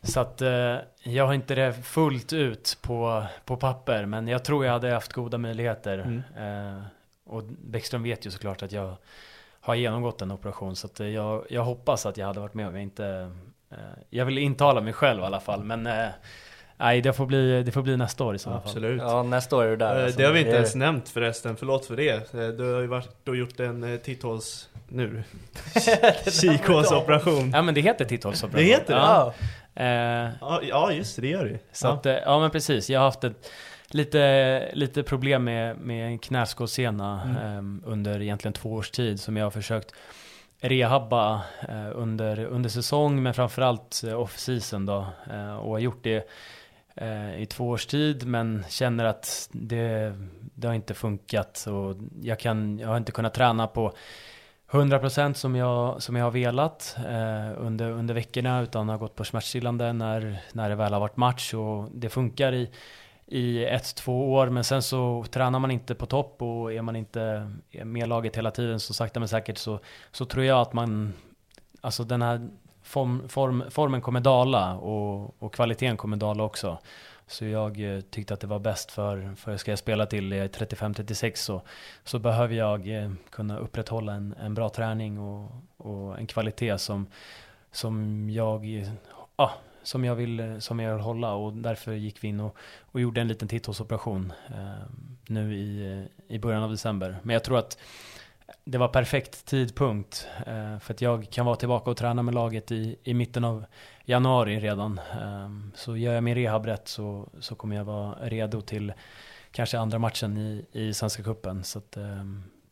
Så 0.01 0.19
att 0.19 0.41
eh, 0.41 0.75
jag 1.03 1.25
har 1.25 1.33
inte 1.33 1.55
det 1.55 1.73
fullt 1.73 2.33
ut 2.33 2.77
på, 2.81 3.25
på 3.45 3.57
papper, 3.57 4.05
men 4.05 4.27
jag 4.27 4.45
tror 4.45 4.65
jag 4.65 4.73
hade 4.73 4.91
haft 4.91 5.13
goda 5.13 5.37
möjligheter. 5.37 5.97
Mm. 5.97 6.75
Eh, 6.75 6.83
och 7.25 7.43
Bäckström 7.43 8.03
vet 8.03 8.25
ju 8.25 8.31
såklart 8.31 8.63
att 8.63 8.71
jag 8.71 8.95
har 9.67 9.75
genomgått 9.75 10.21
en 10.21 10.31
operation, 10.31 10.75
så 10.75 10.87
att 10.87 10.99
eh, 10.99 11.07
jag, 11.07 11.45
jag 11.49 11.63
hoppas 11.63 12.05
att 12.05 12.17
jag 12.17 12.27
hade 12.27 12.39
varit 12.39 12.53
med 12.53 12.67
om 12.67 12.73
jag 12.73 12.83
inte... 12.83 13.31
Eh, 13.71 13.77
jag 14.09 14.25
vill 14.25 14.37
intala 14.37 14.81
mig 14.81 14.93
själv 14.93 15.21
i 15.21 15.25
alla 15.25 15.39
fall, 15.39 15.63
men 15.63 15.87
eh, 15.87 16.07
nej, 16.77 17.01
det 17.01 17.13
får, 17.13 17.25
bli, 17.25 17.63
det 17.63 17.71
får 17.71 17.81
bli 17.81 17.97
nästa 17.97 18.23
år 18.23 18.35
i 18.35 18.39
så 18.39 18.49
fall. 18.49 18.61
Absolut. 18.65 19.01
Ja, 19.01 19.23
nästa 19.23 19.55
år 19.55 19.63
är 19.63 19.69
du 19.69 19.75
där. 19.75 20.03
Alltså. 20.03 20.19
det 20.19 20.25
har 20.25 20.33
vi 20.33 20.39
inte 20.39 20.51
ens 20.51 20.75
nämnt 20.75 21.09
förresten, 21.09 21.55
förlåt 21.55 21.85
för 21.85 21.95
det. 21.95 22.31
Du 22.57 22.73
har 22.73 22.81
ju 22.81 22.87
varit 22.87 23.27
och 23.27 23.35
gjort 23.35 23.59
en 23.59 23.99
titthåls... 24.03 24.69
Nu. 24.89 25.23
Kikhålsoperation. 26.31 27.51
Ja 27.53 27.61
men 27.61 27.73
det 27.73 27.81
heter 27.81 28.05
titthålsoperation. 28.05 28.67
Det 28.67 28.73
heter 28.73 28.93
det? 28.93 28.99
Ja. 28.99 29.33
Ja, 30.41 30.61
ja 30.63 30.91
just 30.91 31.15
det, 31.15 31.21
det 31.21 31.27
gör 31.27 31.43
det 31.43 31.49
ju. 31.49 31.59
Så 31.71 31.87
ja. 31.87 31.93
att, 31.93 32.05
ja 32.05 32.39
men 32.39 32.51
precis, 32.51 32.89
jag 32.89 32.99
har 32.99 33.05
haft 33.05 33.23
ett, 33.23 33.51
lite, 33.89 34.71
lite 34.73 35.03
problem 35.03 35.43
med, 35.43 35.77
med 35.77 36.07
en 36.07 36.19
knäskålssena 36.19 37.21
Mm. 37.23 37.37
ehm, 37.37 37.83
under 37.85 38.21
egentligen 38.21 38.53
två 38.53 38.73
års 38.73 38.91
tid 38.91 39.19
som 39.19 39.37
jag 39.37 39.45
har 39.45 39.51
försökt 39.51 39.93
rehabba 40.59 41.41
eh, 41.69 41.89
under, 41.93 42.45
under 42.45 42.69
säsong 42.69 43.23
men 43.23 43.33
framförallt 43.33 44.03
eh, 44.07 44.19
off-season 44.19 44.85
då. 44.85 45.05
Eh, 45.31 45.55
och 45.55 45.71
har 45.71 45.79
gjort 45.79 46.03
det 46.03 46.29
eh, 46.95 47.41
i 47.41 47.45
två 47.45 47.69
års 47.69 47.85
tid 47.85 48.27
men 48.27 48.65
känner 48.69 49.05
att 49.05 49.49
det, 49.51 50.13
det 50.55 50.67
har 50.67 50.75
inte 50.75 50.93
funkat 50.93 51.65
och 51.67 51.95
jag, 52.21 52.39
kan, 52.39 52.79
jag 52.79 52.87
har 52.87 52.97
inte 52.97 53.11
kunnat 53.11 53.33
träna 53.33 53.67
på 53.67 53.93
100% 54.71 55.33
som 55.33 55.55
jag, 55.55 56.01
som 56.01 56.15
jag 56.15 56.23
har 56.23 56.31
velat 56.31 56.95
eh, 56.97 57.65
under, 57.65 57.91
under 57.91 58.13
veckorna 58.13 58.61
utan 58.61 58.89
har 58.89 58.97
gått 58.97 59.15
på 59.15 59.23
smärtstillande 59.23 59.93
när, 59.93 60.39
när 60.53 60.69
det 60.69 60.75
väl 60.75 60.93
har 60.93 60.99
varit 60.99 61.17
match 61.17 61.53
och 61.53 61.89
det 61.93 62.09
funkar 62.09 62.53
i, 62.53 62.69
i 63.27 63.65
ett, 63.65 63.95
två 63.95 64.33
år 64.33 64.49
men 64.49 64.63
sen 64.63 64.81
så 64.81 65.25
tränar 65.31 65.59
man 65.59 65.71
inte 65.71 65.95
på 65.95 66.05
topp 66.05 66.41
och 66.41 66.73
är 66.73 66.81
man 66.81 66.95
inte 66.95 67.51
med 67.83 68.09
laget 68.09 68.37
hela 68.37 68.51
tiden 68.51 68.79
så 68.79 68.93
sakta 68.93 69.19
men 69.19 69.29
säkert 69.29 69.57
så, 69.57 69.79
så 70.11 70.25
tror 70.25 70.45
jag 70.45 70.61
att 70.61 70.73
man, 70.73 71.13
alltså 71.81 72.03
den 72.03 72.21
här 72.21 72.49
form, 72.83 73.29
form, 73.29 73.63
formen 73.69 74.01
kommer 74.01 74.19
dala 74.19 74.75
och, 74.75 75.43
och 75.43 75.53
kvaliteten 75.53 75.97
kommer 75.97 76.17
dala 76.17 76.43
också. 76.43 76.77
Så 77.27 77.45
jag 77.45 77.95
eh, 77.95 78.01
tyckte 78.01 78.33
att 78.33 78.39
det 78.39 78.47
var 78.47 78.59
bäst 78.59 78.91
för, 78.91 79.35
för 79.35 79.57
ska 79.57 79.71
jag 79.71 79.79
spela 79.79 80.05
till 80.05 80.33
35-36 80.33 81.35
så, 81.35 81.61
så 82.03 82.19
behöver 82.19 82.55
jag 82.55 82.87
eh, 82.87 83.11
kunna 83.29 83.57
upprätthålla 83.57 84.13
en, 84.13 84.35
en 84.39 84.53
bra 84.53 84.69
träning 84.69 85.19
och, 85.19 85.51
och 85.77 86.19
en 86.19 86.27
kvalitet 86.27 86.77
som, 86.77 87.07
som 87.71 88.29
jag 88.29 88.65
eh, 88.65 88.89
ja, 89.37 89.51
som 89.87 90.05
jag 90.05 90.15
vill, 90.15 90.39
eh, 90.39 90.57
som 90.59 90.79
jag 90.79 90.93
vill 90.93 91.03
hålla 91.03 91.33
och 91.33 91.53
därför 91.53 91.93
gick 91.93 92.23
vi 92.23 92.27
in 92.27 92.39
och, 92.39 92.55
och 92.81 93.01
gjorde 93.01 93.21
en 93.21 93.27
liten 93.27 93.47
titthålsoperation 93.47 94.33
eh, 94.49 94.85
nu 95.27 95.55
i, 95.55 95.93
eh, 96.27 96.35
i 96.35 96.39
början 96.39 96.63
av 96.63 96.71
december. 96.71 97.17
Men 97.23 97.33
jag 97.33 97.43
tror 97.43 97.57
att 97.57 97.77
det 98.63 98.77
var 98.77 98.87
perfekt 98.87 99.45
tidpunkt 99.45 100.27
eh, 100.47 100.79
för 100.79 100.93
att 100.93 101.01
jag 101.01 101.29
kan 101.29 101.45
vara 101.45 101.55
tillbaka 101.55 101.91
och 101.91 101.97
träna 101.97 102.21
med 102.23 102.33
laget 102.33 102.71
i, 102.71 102.95
i 103.03 103.13
mitten 103.13 103.43
av 103.43 103.65
januari 104.05 104.59
redan. 104.59 104.99
Eh, 105.11 105.49
så 105.75 105.97
gör 105.97 106.13
jag 106.13 106.23
min 106.23 106.35
rehab 106.35 106.65
rätt 106.65 106.87
så, 106.87 107.29
så 107.39 107.55
kommer 107.55 107.75
jag 107.75 107.83
vara 107.85 108.15
redo 108.21 108.61
till 108.61 108.93
kanske 109.51 109.79
andra 109.79 109.99
matchen 109.99 110.37
i, 110.37 110.65
i 110.71 110.93
Svenska 110.93 111.23
Cupen. 111.23 111.63
Så 111.63 111.79
att, 111.79 111.97
eh, 111.97 112.23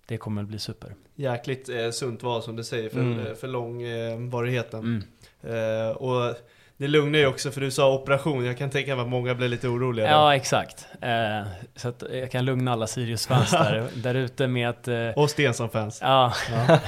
det 0.08 0.18
kommer 0.18 0.42
att 0.42 0.48
bli 0.48 0.60
super. 0.60 0.96
Jäkligt 1.16 1.70
eh, 1.70 1.90
sunt 1.92 2.24
val 2.24 2.44
som 2.44 2.56
du 2.56 2.64
säger 2.64 2.90
för, 2.90 3.00
Mm. 3.00 3.20
eh, 3.28 3.34
för 3.34 3.48
långvarigheten. 3.48 4.80
Mm. 4.80 5.88
Eh, 5.90 5.92
och 5.96 6.36
det 6.78 6.88
lugnar 6.88 7.20
ju 7.20 7.28
också 7.28 7.52
för 7.52 7.62
du 7.62 7.72
sa 7.72 7.94
operation, 7.96 8.46
jag 8.46 8.58
kan 8.58 8.70
tänka 8.70 8.96
mig 8.96 9.04
att 9.04 9.10
många 9.10 9.36
blir 9.36 9.48
lite 9.50 9.68
oroliga. 9.68 10.06
då. 10.06 10.12
Ja, 10.12 10.36
exakt. 10.36 10.88
Eh, 11.02 11.42
så 11.76 11.90
att 11.90 12.04
jag 12.14 12.32
kan 12.32 12.46
lugna 12.46 12.72
alla 12.74 12.88
Sirius-fans 12.88 13.52
där, 13.52 13.90
där 14.04 14.16
ute 14.16 14.48
med 14.48 14.70
att... 14.70 14.88
Eh, 14.88 15.10
Och 15.10 15.30
Stensson-fans. 15.30 16.00
Ja. 16.02 16.34
Ja. 16.52 16.80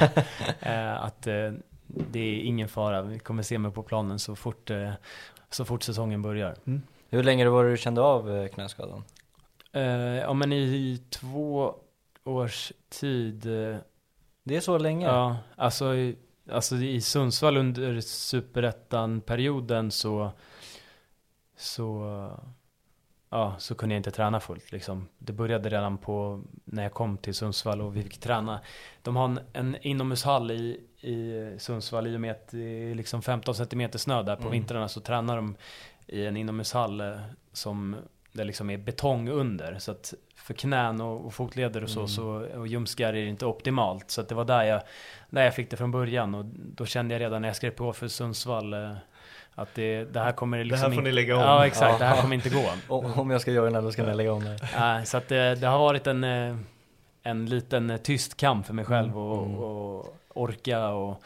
eh, 0.72 1.04
att 1.04 1.28
eh, 1.28 1.52
det 1.88 2.20
är 2.20 2.40
ingen 2.42 2.68
fara. 2.68 3.02
Vi 3.02 3.20
kommer 3.20 3.44
se 3.44 3.58
mig 3.58 3.72
på 3.72 3.84
planen 3.84 4.20
så 4.20 4.36
fort, 4.36 4.70
eh, 4.70 4.92
så 5.50 5.66
fort 5.66 5.84
säsongen 5.84 6.22
börjar. 6.22 6.56
Hur 7.10 7.24
länge 7.24 7.50
var 7.50 7.64
det 7.64 7.72
du 7.72 7.78
kände 7.78 8.02
av 8.02 8.38
eh, 8.38 8.48
knäskadan? 8.48 9.04
Eh, 9.74 9.82
ja, 10.18 10.34
men 10.34 10.54
i 10.54 11.02
två 11.10 11.74
års 12.24 12.72
tid. 12.90 13.46
Eh, 13.46 13.78
Det 14.44 14.56
är 14.56 14.62
så 14.62 14.78
länge? 14.78 15.06
ja, 15.08 15.38
alltså, 15.56 15.96
i- 15.96 16.16
alltså 16.52 16.76
i 16.76 17.02
Sundsvall 17.02 17.58
under 17.58 18.02
superettan-perioden 18.02 19.92
så, 19.92 20.32
så, 21.58 22.02
ja, 23.30 23.56
så 23.60 23.76
kunde 23.76 23.96
jag 23.96 24.00
inte 24.00 24.12
träna 24.12 24.40
fullt. 24.40 24.72
Liksom. 24.72 25.08
Det 25.18 25.34
började 25.34 25.70
redan 25.70 25.98
på 25.98 26.44
när 26.66 26.84
jag 26.84 26.94
kom 26.94 27.18
till 27.18 27.34
Sundsvall 27.34 27.82
och 27.82 27.96
vi 27.98 28.04
fick 28.04 28.18
träna. 28.18 28.60
De 29.02 29.16
har 29.16 29.26
en, 29.26 29.40
en 29.54 29.78
inomhushall 29.82 30.52
i, 30.52 30.82
i 31.02 31.56
Sundsvall 31.60 32.08
i 32.08 32.16
och 32.16 32.22
med 32.22 32.32
att 32.32 32.48
det 32.48 32.92
är 32.92 32.96
liksom 32.96 33.22
15 33.22 33.56
cm 33.56 33.92
snö 33.92 34.24
där 34.24 34.36
på 34.36 34.42
Mm. 34.42 34.52
vintrarna 34.52 34.88
så 34.88 35.00
tränar 35.02 35.36
de 35.36 35.56
i 36.08 36.26
en 36.26 36.38
inomhushall 36.38 37.02
eh, 37.02 37.20
som 37.54 37.96
det 38.32 38.44
liksom 38.44 38.70
är 38.70 38.78
betong 38.78 39.30
under. 39.30 39.80
Så 39.80 39.92
att 39.92 40.14
för 40.48 40.54
knän 40.54 41.02
och, 41.02 41.26
och 41.26 41.34
fotleder 41.34 41.84
och 41.84 41.90
så, 41.90 42.00
Mm. 42.00 42.08
så 42.08 42.26
och 42.60 42.68
ljumskar 42.68 43.08
är 43.08 43.14
det 43.14 43.26
inte 43.26 43.46
optimalt. 43.46 44.12
Så 44.12 44.22
det 44.22 44.36
var 44.36 44.46
där 44.46 44.64
jag, 44.64 44.82
där 45.30 45.44
jag 45.44 45.56
fick 45.56 45.70
det 45.70 45.78
från 45.78 45.92
början 45.92 46.36
och 46.36 46.46
då 46.56 46.86
kände 46.86 47.14
jag 47.16 47.22
redan 47.22 47.42
när 47.42 47.50
jag 47.50 47.56
skrev 47.56 47.72
på 47.72 47.94
för 47.94 48.08
Sundsvall 48.08 48.74
eh, 48.74 48.92
att 49.56 49.70
det, 49.76 50.04
det 50.04 50.20
här 50.20 50.32
kommer 50.32 50.64
liksom 50.64 50.76
Det 50.76 50.78
här 50.88 50.90
får 50.90 50.98
in- 50.98 51.04
ni 51.04 51.12
lägga 51.12 51.36
om. 51.36 51.42
Ja 51.42 51.66
exakt, 51.66 52.00
det 52.00 52.06
här 52.06 52.16
Ja. 52.16 52.22
kommer 52.22 52.36
inte 52.36 52.50
gå. 52.50 52.70
Om 53.22 53.30
jag 53.30 53.42
ska 53.42 53.52
joina 53.52 53.82
då 53.82 53.92
ska 53.92 54.04
ni 54.04 54.14
lägga 54.16 54.34
om 54.34 54.44
det. 54.44 54.58
Nej, 54.80 55.06
så 55.06 55.18
att 55.18 55.28
det, 55.28 55.56
det 55.56 55.68
har 55.68 55.80
varit 55.80 56.08
en, 56.08 56.24
eh, 56.24 56.56
en 57.24 57.46
liten 57.46 57.90
eh, 57.90 57.98
tyst 57.98 58.38
kamp 58.38 58.66
för 58.66 58.74
mig 58.74 58.86
själv 58.86 59.18
och, 59.20 59.46
Mm. 59.46 59.58
och 59.58 60.18
orka 60.34 60.88
och 60.90 61.22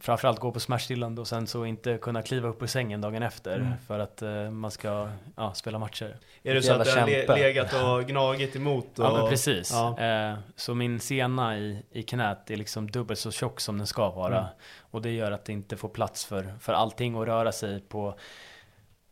framförallt 0.00 0.40
gå 0.40 0.52
på 0.52 0.60
smärtstillande 0.60 1.20
och 1.20 1.26
sen 1.28 1.46
så 1.46 1.64
inte 1.64 1.98
kunna 1.98 2.22
kliva 2.22 2.48
upp 2.48 2.62
ur 2.62 2.66
sängen 2.66 3.00
dagen 3.00 3.22
efter 3.22 3.56
Mm. 3.56 3.72
för 3.86 3.98
att 3.98 4.22
eh, 4.22 4.50
man 4.50 4.70
ska 4.70 5.08
ja, 5.36 5.54
spela 5.54 5.78
matcher. 5.78 6.16
Är 6.42 6.54
det 6.54 6.62
så 6.62 6.72
att 6.72 6.84
du 6.84 6.90
har 6.90 7.06
le- 7.06 7.26
legat 7.36 7.72
och 7.74 8.04
gnagit 8.08 8.56
emot? 8.56 8.98
Och, 8.98 9.04
Ja 9.04 9.12
men 9.20 9.28
precis. 9.28 9.70
Ja. 9.72 9.98
Eh, 10.00 10.34
så 10.56 10.74
min 10.74 11.00
sena 11.00 11.58
i, 11.58 11.82
i 11.90 12.02
knät 12.02 12.50
är 12.50 12.56
liksom 12.56 12.90
dubbelt 12.90 13.18
så 13.20 13.30
tjock 13.30 13.60
som 13.60 13.78
den 13.78 13.86
ska 13.86 14.10
vara. 14.10 14.38
Mm. 14.38 14.50
Och 14.90 15.02
det 15.02 15.10
gör 15.10 15.32
att 15.32 15.44
det 15.44 15.52
inte 15.52 15.76
får 15.76 15.88
plats 15.88 16.24
för, 16.24 16.54
för 16.60 16.72
allting 16.72 17.16
att 17.20 17.26
röra 17.26 17.52
sig 17.52 17.80
på, 17.80 18.14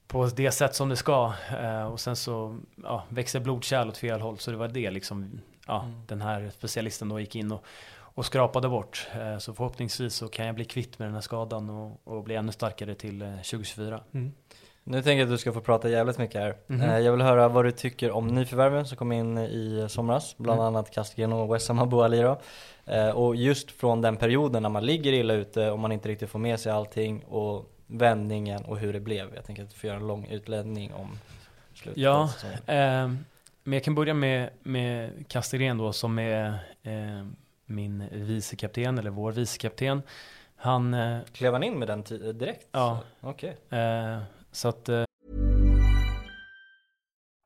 på 0.07 0.26
det 0.26 0.51
sätt 0.51 0.74
som 0.74 0.89
det 0.89 0.97
ska. 0.97 1.32
Eh, 1.61 1.84
och 1.87 2.01
sen 2.01 2.16
så 2.16 2.59
ja, 2.82 3.05
växer 3.09 3.41
blodkärl 3.41 3.89
åt 3.89 3.99
fel 3.99 4.20
håll. 4.20 4.39
Så 4.39 4.51
det 4.51 4.57
var 4.57 4.68
det 4.68 4.91
liksom, 4.91 5.41
ja, 5.66 5.82
Mm. 5.82 6.07
den 6.07 6.22
här 6.22 6.51
specialisten 6.55 7.09
då 7.09 7.20
gick 7.20 7.37
in 7.37 7.53
och, 7.53 7.64
och 8.16 8.26
skrapade 8.26 8.68
bort. 8.68 9.06
Eh, 9.14 9.38
så 9.38 9.54
förhoppningsvis 9.54 10.14
så 10.14 10.28
kan 10.28 10.46
jag 10.46 10.54
bli 10.54 10.64
kvitt 10.64 10.98
med 10.98 11.08
den 11.08 11.14
här 11.14 11.20
skadan 11.20 11.70
och, 11.70 12.00
och 12.04 12.22
bli 12.24 12.34
ännu 12.34 12.52
starkare 12.52 12.94
till 12.94 13.22
eh, 13.22 13.28
2024. 13.28 14.00
Mm. 14.14 14.32
Nu 14.84 15.02
tänker 15.02 15.18
jag 15.18 15.22
att 15.26 15.30
du 15.30 15.38
ska 15.38 15.52
få 15.52 15.60
prata 15.60 15.88
jävligt 15.88 16.18
mycket 16.18 16.40
här. 16.40 16.56
Eh, 16.68 16.98
Jag 16.98 17.12
vill 17.12 17.20
höra 17.22 17.48
vad 17.48 17.64
du 17.64 17.70
tycker 17.70 18.10
om 18.10 18.26
nyförvärven 18.28 18.86
som 18.86 18.96
kom 18.96 19.12
in 19.12 19.38
i 19.38 19.86
somras, 19.88 20.34
bland 20.38 20.60
Mm. 20.60 20.66
annat 20.74 20.90
Castigen 20.90 21.32
och 21.32 21.54
Wessam 21.54 21.78
Abou 21.78 22.02
Ali 22.02 22.20
då. 22.22 22.40
Eh, 22.86 23.08
Och 23.10 23.36
just 23.36 23.70
från 23.70 24.00
den 24.00 24.16
perioden 24.16 24.62
när 24.62 24.70
man 24.70 24.86
ligger 24.86 25.12
illa 25.12 25.34
ute 25.34 25.70
och 25.70 25.78
man 25.78 25.92
inte 25.92 26.08
riktigt 26.08 26.30
får 26.30 26.38
med 26.38 26.60
sig 26.60 26.72
allting 26.72 27.24
och 27.24 27.72
vändningen 27.86 28.64
och 28.64 28.78
hur 28.78 28.92
det 28.92 29.00
blev. 29.00 29.34
Jag 29.34 29.44
tänker 29.44 29.62
att 29.62 29.70
du 29.70 29.76
får 29.76 29.88
göra 29.88 29.98
en 30.00 30.06
lång 30.06 30.26
utläggning 30.26 30.92
om 30.94 31.18
slutet 31.74 32.02
Ja. 32.02 32.22
Eh, 32.66 33.08
men 33.62 33.72
jag 33.72 33.84
kan 33.84 33.94
börja 33.94 34.14
med, 34.14 34.50
med 34.62 35.24
Castellén 35.28 35.78
då 35.78 35.92
som 35.92 36.18
är 36.18 36.46
eh, 36.82 37.26
min 37.66 38.08
vicekapten, 38.12 38.98
eller 38.98 39.10
vår 39.10 39.32
vicekapten. 39.32 40.02
Han, 40.56 40.94
eh, 40.94 41.18
Klev 41.32 41.52
han 41.52 41.62
in 41.62 41.78
med 41.78 41.88
den 41.88 42.02
direkt? 42.38 42.68
Ja. 42.72 42.98
Okej. 43.20 43.56
eh, 43.70 44.18
så 44.52 44.68
att 44.68 44.88
eh, 44.88 45.04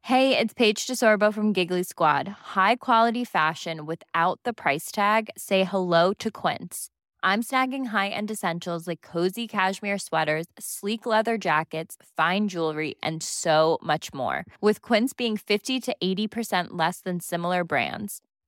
Hey, 0.03 0.37
it's 0.37 0.55
Paige 0.55 0.87
DeSorbo 0.87 1.33
from 1.33 1.53
Giggly 1.53 1.85
Squad. 1.85 2.27
High 2.57 2.77
quality 2.77 3.25
fashion 3.25 3.87
without 3.87 4.41
the 4.45 4.53
price 4.53 4.91
tag. 4.91 5.29
Say 5.37 5.63
hello 5.65 6.13
to 6.15 6.31
Quince. 6.31 6.89
I'm 7.23 7.43
snagging 7.43 7.89
high-end 7.89 8.31
essentials 8.31 8.89
like 8.89 9.03
cozy 9.03 9.47
cashmere 9.47 9.99
sweaters, 9.99 10.47
sleek 10.59 11.05
leather 11.05 11.37
jackets, 11.37 11.97
fine 12.17 12.49
jewelry, 12.49 12.95
and 13.03 13.23
so 13.23 13.79
much 13.83 14.13
more. 14.15 14.47
With 14.63 14.81
Quince 14.81 15.13
being 15.13 15.37
50 15.37 15.81
to 15.81 15.97
80% 16.03 16.69
less 16.71 17.01
than 17.03 17.21
similar 17.21 17.63
brands. 17.63 18.23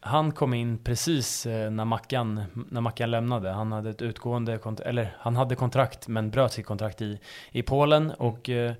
Han 0.00 0.32
kom 0.32 0.54
in 0.54 0.78
precis 0.78 1.46
eh, 1.46 1.70
när 1.70 1.84
Mackan, 1.84 2.42
när 2.70 2.80
Mackan 2.80 3.10
lämnade. 3.10 3.50
Han 3.50 3.72
hade 3.72 3.90
ett 3.90 4.02
utgående 4.02 4.58
eller 4.84 5.16
han 5.18 5.36
hade 5.36 5.54
kontrakt 5.54 6.08
men 6.08 6.30
bröt 6.30 6.52
sitt 6.52 6.66
kontrakt 6.66 7.02
i, 7.02 7.20
i 7.50 7.62
Polen 7.62 8.10
och, 8.10 8.48
eh, 8.48 8.74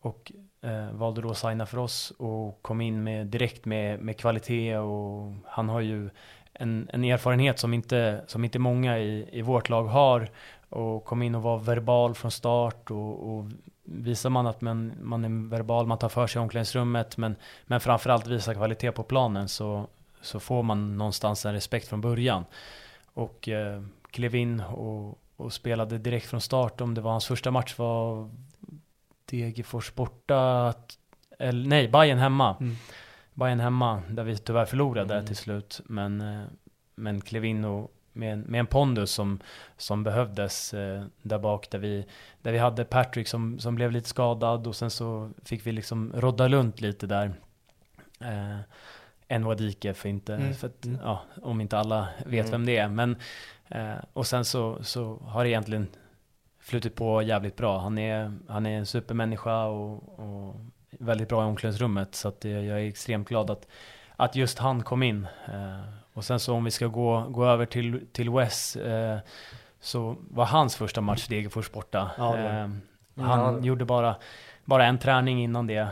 och 0.00 0.32
eh, 0.62 0.92
valde 0.92 1.20
då 1.20 1.30
att 1.30 1.38
signa 1.38 1.66
för 1.66 1.78
oss 1.78 2.12
och 2.18 2.62
kom 2.62 2.80
in 2.80 3.02
med, 3.04 3.26
direkt 3.26 3.64
med, 3.64 4.00
med 4.00 4.18
kvalitet 4.18 4.76
och 4.76 5.32
han 5.46 5.68
har 5.68 5.80
ju 5.80 6.10
en, 6.52 6.88
en 6.92 7.04
erfarenhet 7.04 7.58
som 7.58 7.74
inte, 7.74 8.24
som 8.26 8.44
inte 8.44 8.58
många 8.58 8.98
i, 8.98 9.28
i 9.32 9.42
vårt 9.42 9.68
lag 9.68 9.84
har 9.84 10.30
och 10.68 11.04
kom 11.04 11.22
in 11.22 11.34
och 11.34 11.42
var 11.42 11.58
verbal 11.58 12.14
från 12.14 12.30
start 12.30 12.90
och, 12.90 13.38
och 13.38 13.44
visar 13.84 14.30
man 14.30 14.46
att 14.46 14.60
man, 14.60 14.92
man 15.02 15.24
är 15.24 15.50
verbal, 15.50 15.86
man 15.86 15.98
tar 15.98 16.08
för 16.08 16.26
sig 16.26 16.40
i 16.40 16.42
omklädningsrummet 16.42 17.16
men, 17.16 17.36
men 17.66 17.80
framförallt 17.80 18.26
visar 18.26 18.54
kvalitet 18.54 18.92
på 18.92 19.02
planen 19.02 19.48
så, 19.48 19.86
så 20.20 20.40
får 20.40 20.62
man 20.62 20.98
någonstans 20.98 21.46
en 21.46 21.52
respekt 21.52 21.88
från 21.88 22.00
början. 22.00 22.44
Och 23.14 23.48
eh, 23.48 23.82
klev 24.10 24.34
in 24.34 24.60
och, 24.60 25.18
och 25.36 25.52
spelade 25.52 25.98
direkt 25.98 26.26
från 26.26 26.40
start. 26.40 26.80
Om 26.80 26.94
det 26.94 27.00
var 27.00 27.10
hans 27.10 27.26
första 27.26 27.50
match 27.50 27.78
var 27.78 28.30
Degerfors 29.30 29.94
borta, 29.94 30.74
eller 31.38 31.68
nej, 31.68 31.88
Bayern 31.88 32.18
hemma. 32.18 32.56
Mm. 32.60 32.76
Bayern 33.34 33.60
hemma, 33.60 34.02
där 34.10 34.24
vi 34.24 34.38
tyvärr 34.38 34.64
förlorade 34.64 35.14
Mm. 35.14 35.26
till 35.26 35.36
slut. 35.36 35.80
Men, 35.84 36.20
eh, 36.20 36.42
men 36.94 37.20
klev 37.20 37.44
in 37.44 37.64
och 37.64 37.92
med, 38.12 38.32
en- 38.32 38.40
med 38.40 38.58
en 38.60 38.66
pondus 38.66 39.10
som, 39.10 39.40
som 39.76 40.04
behövdes 40.04 40.74
eh, 40.74 41.04
där 41.22 41.38
bak. 41.38 41.70
Där 41.70 41.78
vi, 41.78 42.06
där 42.42 42.52
vi 42.52 42.58
hade 42.58 42.84
Patrick 42.84 43.28
som, 43.28 43.58
som 43.58 43.74
blev 43.74 43.92
lite 43.92 44.08
skadad 44.08 44.66
och 44.66 44.76
sen 44.76 44.90
så 44.90 45.30
fick 45.44 45.66
vi 45.66 45.72
liksom 45.72 46.12
rodda 46.16 46.48
runt 46.48 46.80
lite 46.80 47.06
där. 47.06 47.32
Eh, 48.20 48.58
en 49.28 49.44
Wadike 49.44 49.94
för 49.94 50.08
inte, 50.08 50.34
Mm. 50.34 50.54
för 50.54 50.66
att, 50.66 50.84
Mm. 50.84 51.00
ja, 51.04 51.22
om 51.42 51.60
inte 51.60 51.78
alla 51.78 52.08
vet 52.26 52.46
Mm. 52.46 52.50
vem 52.50 52.66
det 52.66 52.76
är. 52.76 52.88
Men, 52.88 53.16
eh, 53.68 53.94
och 54.12 54.26
sen 54.26 54.44
så, 54.44 54.84
så 54.84 55.16
har 55.26 55.44
det 55.44 55.50
egentligen 55.50 55.86
flutit 56.60 56.94
på 56.94 57.22
jävligt 57.22 57.56
bra. 57.56 57.78
Han 57.78 57.98
är, 57.98 58.32
han 58.48 58.66
är 58.66 58.78
en 58.78 58.86
supermänniska 58.86 59.64
och, 59.64 60.18
och 60.18 60.54
väldigt 60.90 61.28
bra 61.28 61.42
i 61.42 61.46
omklädningsrummet. 61.46 62.14
Så 62.14 62.28
att 62.28 62.44
jag 62.44 62.64
är 62.64 62.76
extremt 62.76 63.28
glad 63.28 63.50
att, 63.50 63.68
att 64.16 64.36
just 64.36 64.58
han 64.58 64.82
kom 64.82 65.02
in. 65.02 65.26
Eh, 65.48 65.80
och 66.12 66.24
sen 66.24 66.40
så 66.40 66.54
om 66.54 66.64
vi 66.64 66.70
ska 66.70 66.86
gå, 66.86 67.20
gå 67.28 67.46
över 67.46 67.66
till, 67.66 68.06
till 68.12 68.30
Wes 68.30 68.76
eh, 68.76 69.18
så 69.80 70.16
var 70.30 70.44
hans 70.44 70.76
första 70.76 71.00
match 71.00 71.26
Degerfors 71.28 71.70
borta. 71.72 72.10
Ja. 72.18 72.36
Eh, 72.36 72.68
han 73.16 73.54
Ja. 73.54 73.58
gjorde 73.60 73.84
bara, 73.84 74.16
bara 74.68 74.86
en 74.86 74.98
träning 74.98 75.42
innan 75.42 75.66
det. 75.66 75.76
Eh, 75.76 75.88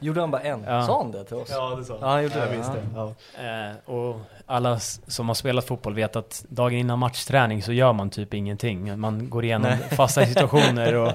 Gjorde 0.00 0.20
han 0.20 0.30
bara 0.30 0.42
en? 0.42 0.64
Ja. 0.66 0.86
Sa 0.86 1.02
han 1.02 1.12
det 1.12 1.24
till 1.24 1.36
oss? 1.36 1.48
Ja, 1.50 1.74
det 1.78 1.84
sa 1.84 1.98
Ja, 2.00 2.06
han 2.06 2.22
gjorde 2.22 2.38
jag 2.38 2.48
det. 2.48 2.56
Ja. 2.94 3.12
det. 3.36 3.44
Ja. 3.44 3.70
Eh, 3.70 3.94
och 3.96 4.20
alla 4.46 4.78
som 4.78 5.28
har 5.28 5.34
spelat 5.34 5.64
fotboll 5.64 5.94
vet 5.94 6.16
att 6.16 6.44
dagen 6.48 6.78
innan 6.78 6.98
matchträning 6.98 7.62
så 7.62 7.72
gör 7.72 7.92
man 7.92 8.10
typ 8.10 8.34
ingenting. 8.34 9.00
Man 9.00 9.30
går 9.30 9.44
igenom 9.44 9.70
Nej. 9.70 9.96
fasta 9.96 10.26
situationer 10.26 10.94
och, 10.94 11.12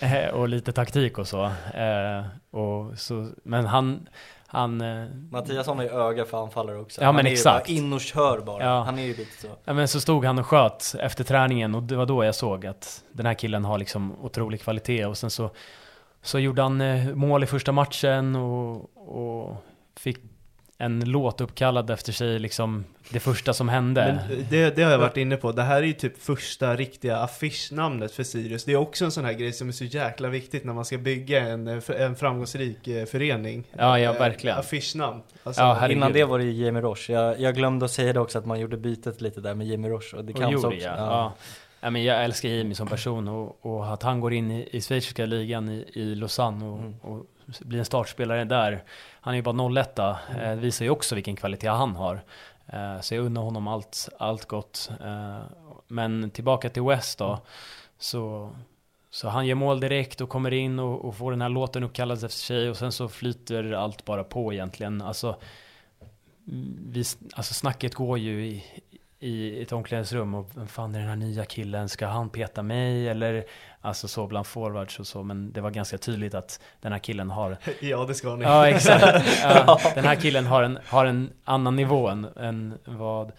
eh, 0.02 0.28
och 0.34 0.48
lite 0.48 0.72
taktik 0.72 1.18
och 1.18 1.28
så. 1.28 1.44
Eh, 1.74 2.24
och 2.50 2.98
så 2.98 3.28
men 3.44 3.66
han, 3.66 4.08
han 4.46 4.82
Mattiasson 5.30 5.76
har 5.76 5.84
ju 5.84 5.90
öga 5.90 6.24
för 6.24 6.42
anfallare 6.42 6.78
också. 6.78 7.00
Ja, 7.00 7.06
han 7.06 7.14
men 7.16 7.26
är 7.26 7.30
exakt. 7.30 7.68
ju 7.68 7.74
bara 7.74 7.78
in 7.78 7.92
och 7.92 8.00
kör 8.00 8.40
bara. 8.40 8.64
Ja. 8.64 8.82
Han 8.82 8.98
är 8.98 9.02
ju 9.02 9.16
lite 9.16 9.40
så. 9.40 9.48
Ja 9.64 9.72
men 9.72 9.88
så 9.88 10.00
stod 10.00 10.24
han 10.24 10.38
och 10.38 10.46
sköt 10.46 10.94
efter 11.00 11.24
träningen 11.24 11.74
och 11.74 11.82
det 11.82 11.96
var 11.96 12.06
då 12.06 12.24
jag 12.24 12.34
såg 12.34 12.66
att 12.66 13.02
den 13.12 13.26
här 13.26 13.34
killen 13.34 13.64
har 13.64 13.78
liksom 13.78 14.24
otrolig 14.24 14.60
kvalitet 14.62 15.04
och 15.06 15.18
sen 15.18 15.30
så 15.30 15.50
Så 16.26 16.38
gjorde 16.38 16.62
han 16.62 16.80
eh, 16.80 17.14
mål 17.14 17.42
i 17.42 17.46
första 17.46 17.72
matchen 17.72 18.36
och, 18.36 18.90
och 18.96 19.56
fick 19.96 20.18
en 20.78 21.00
låt 21.10 21.40
uppkallad 21.40 21.90
efter 21.90 22.12
sig 22.12 22.38
liksom 22.38 22.84
det 23.10 23.20
första 23.20 23.52
som 23.52 23.68
hände. 23.68 24.20
Men 24.28 24.44
det, 24.50 24.76
det 24.76 24.82
har 24.82 24.90
jag 24.90 24.98
varit 24.98 25.16
inne 25.16 25.36
på, 25.36 25.52
det 25.52 25.62
här 25.62 25.76
är 25.76 25.86
ju 25.86 25.92
typ 25.92 26.22
första 26.22 26.76
riktiga 26.76 27.16
affischnamnet 27.16 28.12
för 28.12 28.22
Sirius. 28.22 28.64
Det 28.64 28.72
är 28.72 28.76
också 28.76 29.04
en 29.04 29.10
sån 29.10 29.24
här 29.24 29.32
grej 29.32 29.52
som 29.52 29.68
är 29.68 29.72
så 29.72 29.84
jäkla 29.84 30.28
viktigt 30.28 30.64
när 30.64 30.72
man 30.72 30.84
ska 30.84 30.98
bygga 30.98 31.40
en, 31.48 31.68
eh, 31.68 31.82
en 31.98 32.16
framgångsrik 32.16 32.88
eh, 32.88 33.04
förening. 33.06 33.64
Ja, 33.78 33.98
ja, 33.98 34.12
Eh, 34.14 34.18
verkligen. 34.18 34.58
Affischnamn. 34.58 35.22
Alltså, 35.42 35.62
Ja. 35.62 35.88
Innan 35.88 36.12
det 36.12 36.24
var 36.24 36.38
det 36.38 36.44
ju 36.44 36.64
Jamie 36.64 36.82
Roche. 36.82 37.12
Jag, 37.12 37.40
jag 37.40 37.54
glömde 37.54 37.84
att 37.84 37.90
säga 37.90 38.12
det 38.12 38.20
också 38.20 38.38
att 38.38 38.46
man 38.46 38.60
gjorde 38.60 38.76
bytet 38.76 39.20
lite 39.20 39.40
där 39.40 39.54
med 39.54 39.66
Jamie 39.66 39.90
Roche 39.90 40.16
och 40.16 40.24
det 40.24 40.32
Och 40.32 40.38
kan 40.40 40.50
gjorde 40.50 40.66
också. 40.66 40.78
jag. 40.78 40.98
Ja. 40.98 41.34
Ja, 41.86 41.90
men 41.90 42.04
jag 42.04 42.24
älskar 42.24 42.48
Jimmy 42.48 42.74
som 42.74 42.88
person 42.88 43.28
och, 43.28 43.66
och 43.66 43.92
att 43.92 44.02
han 44.02 44.20
går 44.20 44.32
in 44.32 44.50
i, 44.50 44.68
i 44.72 44.80
schweiziska 44.80 45.26
ligan 45.26 45.68
i, 45.68 45.90
i 45.94 46.14
Lausanne 46.14 46.64
och, 46.66 46.78
Mm. 46.78 46.94
och 47.00 47.26
blir 47.60 47.78
en 47.78 47.84
startspelare 47.84 48.44
där. 48.44 48.84
Han 49.20 49.34
är 49.34 49.36
ju 49.36 49.42
bara 49.42 49.80
01 49.80 49.98
eh, 49.98 50.16
Mm. 50.36 50.60
visar 50.60 50.84
ju 50.84 50.90
också 50.90 51.14
vilken 51.14 51.36
kvalitet 51.36 51.68
han 51.68 51.96
har. 51.96 52.24
Eh, 52.66 53.00
så 53.00 53.14
jag 53.14 53.24
unnar 53.24 53.42
honom 53.42 53.68
allt, 53.68 54.08
allt 54.18 54.44
gott. 54.44 54.90
Eh, 55.04 55.38
men 55.88 56.30
tillbaka 56.30 56.68
till 56.70 56.82
West 56.82 57.18
då. 57.18 57.38
Så, 57.98 58.50
så 59.10 59.28
han 59.28 59.46
gör 59.46 59.54
mål 59.54 59.80
direkt 59.80 60.20
och 60.20 60.28
kommer 60.28 60.52
in 60.52 60.78
och, 60.78 61.04
och 61.04 61.16
får 61.16 61.30
den 61.30 61.42
här 61.42 61.48
låten 61.48 61.82
uppkallad 61.84 62.16
efter 62.16 62.28
sig 62.28 62.70
och 62.70 62.76
sen 62.76 62.92
så 62.92 63.08
flyter 63.08 63.72
allt 63.72 64.04
bara 64.04 64.24
på 64.24 64.52
egentligen. 64.52 65.02
Alltså, 65.02 65.36
vi, 66.90 67.04
alltså 67.34 67.54
snacket 67.54 67.94
går 67.94 68.18
ju 68.18 68.46
i, 68.46 68.64
i 69.18 69.62
ett 69.62 69.72
omklädningsrum 69.72 70.34
och 70.34 70.50
vem 70.54 70.66
fan 70.66 70.94
är 70.94 70.98
den 70.98 71.08
här 71.08 71.16
nya 71.16 71.44
killen? 71.44 71.88
Ska 71.88 72.06
han 72.06 72.30
peta 72.30 72.62
mig? 72.62 73.08
Eller 73.08 73.44
alltså 73.80 74.08
så 74.08 74.26
bland 74.26 74.46
forwards 74.46 75.00
och 75.00 75.06
så. 75.06 75.22
Men 75.22 75.52
det 75.52 75.60
var 75.60 75.70
ganska 75.70 75.98
tydligt 75.98 76.34
att 76.34 76.60
den 76.80 76.92
här 76.92 76.98
killen 76.98 77.30
har 77.30 77.56
Ja, 77.80 78.04
det 78.04 78.14
ska 78.14 78.36
ni. 78.36 78.44
Ja, 78.44 78.68
exakt. 78.68 79.26
Ja, 79.42 79.80
den 79.94 80.04
här 80.04 80.16
killen 80.16 80.46
har 80.46 80.62
en, 80.62 80.78
har 80.86 81.06
en 81.06 81.32
annan 81.44 81.76
nivå 81.76 82.08
än, 82.08 82.24
än 82.36 82.78
vad 82.84 83.32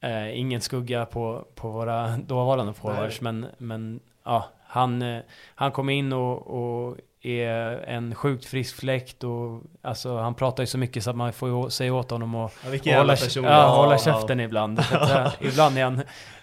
eh, 0.00 0.38
ingen 0.38 0.60
skugga 0.60 1.06
på, 1.06 1.46
på 1.54 1.70
våra 1.70 2.16
dåvarande 2.16 2.74
forwards. 2.74 3.20
Men, 3.20 3.46
men 3.58 4.00
ja, 4.24 4.48
han, 4.66 5.02
eh, 5.02 5.22
han 5.54 5.72
kom 5.72 5.90
in 5.90 6.12
och, 6.12 6.46
och 6.46 6.96
är 7.24 7.84
en 7.86 8.14
sjukt 8.14 8.44
frisk 8.44 8.76
fläkt 8.76 9.24
och 9.24 9.62
alltså 9.82 10.16
han 10.18 10.34
pratar 10.34 10.62
ju 10.62 10.66
så 10.66 10.78
mycket 10.78 11.04
så 11.04 11.10
att 11.10 11.16
man 11.16 11.32
får 11.32 11.48
ju 11.48 11.70
säga 11.70 11.94
åt 11.94 12.10
honom 12.10 12.34
och, 12.34 12.52
Ja, 12.82 12.98
hålla, 12.98 13.16
ja, 13.16 13.42
Ja, 13.42 13.66
hålla 13.66 13.92
ja. 13.94 13.98
käften 13.98 14.40
ibland. 14.40 14.84
Så 14.84 14.96
att, 14.96 15.10
eh, 15.10 15.32
ibland 15.48 15.78
är 15.78 15.84
han 15.84 16.02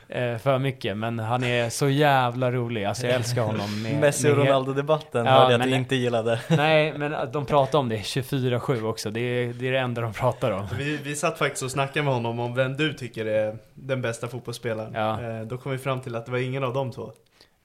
eh, 0.09 0.37
för 0.37 0.59
mycket, 0.59 0.97
men 0.97 1.19
han 1.19 1.43
är 1.43 1.69
så 1.69 1.89
jävla 1.89 2.51
rolig. 2.51 2.85
Alltså 2.85 3.07
jag 3.07 3.15
älskar 3.15 3.41
honom. 3.41 3.81
Med, 3.83 3.99
Messi 3.99 4.31
och 4.31 4.37
Ronaldo-debatten 4.37 5.25
Ja, 5.25 5.31
hörde 5.31 5.51
jag 5.51 5.61
att 5.61 5.67
du 5.67 5.75
inte 5.75 5.95
gillade. 5.95 6.39
Nej, 6.49 6.93
men 6.97 7.13
att 7.13 7.33
de 7.33 7.45
pratar 7.45 7.79
om 7.79 7.89
det 7.89 7.95
24-7 7.97 8.83
också. 8.89 9.09
Det 9.11 9.19
är, 9.19 9.53
det 9.53 9.67
är 9.67 9.71
det 9.71 9.79
enda 9.79 10.01
de 10.01 10.13
pratar 10.13 10.51
om. 10.51 10.67
Vi, 10.77 10.97
vi 11.03 11.15
satt 11.15 11.37
faktiskt 11.37 11.63
och 11.63 11.71
snackade 11.71 12.03
med 12.03 12.13
honom 12.13 12.39
om 12.39 12.55
vem 12.55 12.77
du 12.77 12.93
tycker 12.93 13.25
är 13.25 13.57
den 13.73 14.01
bästa 14.01 14.27
fotbollsspelaren. 14.27 14.93
Ja. 14.93 15.21
Eh, 15.21 15.41
Då 15.41 15.57
kom 15.57 15.71
vi 15.71 15.77
fram 15.77 16.01
till 16.01 16.15
att 16.15 16.25
det 16.25 16.31
var 16.31 16.39
ingen 16.39 16.63
av 16.63 16.73
de 16.73 16.91
två. 16.91 17.11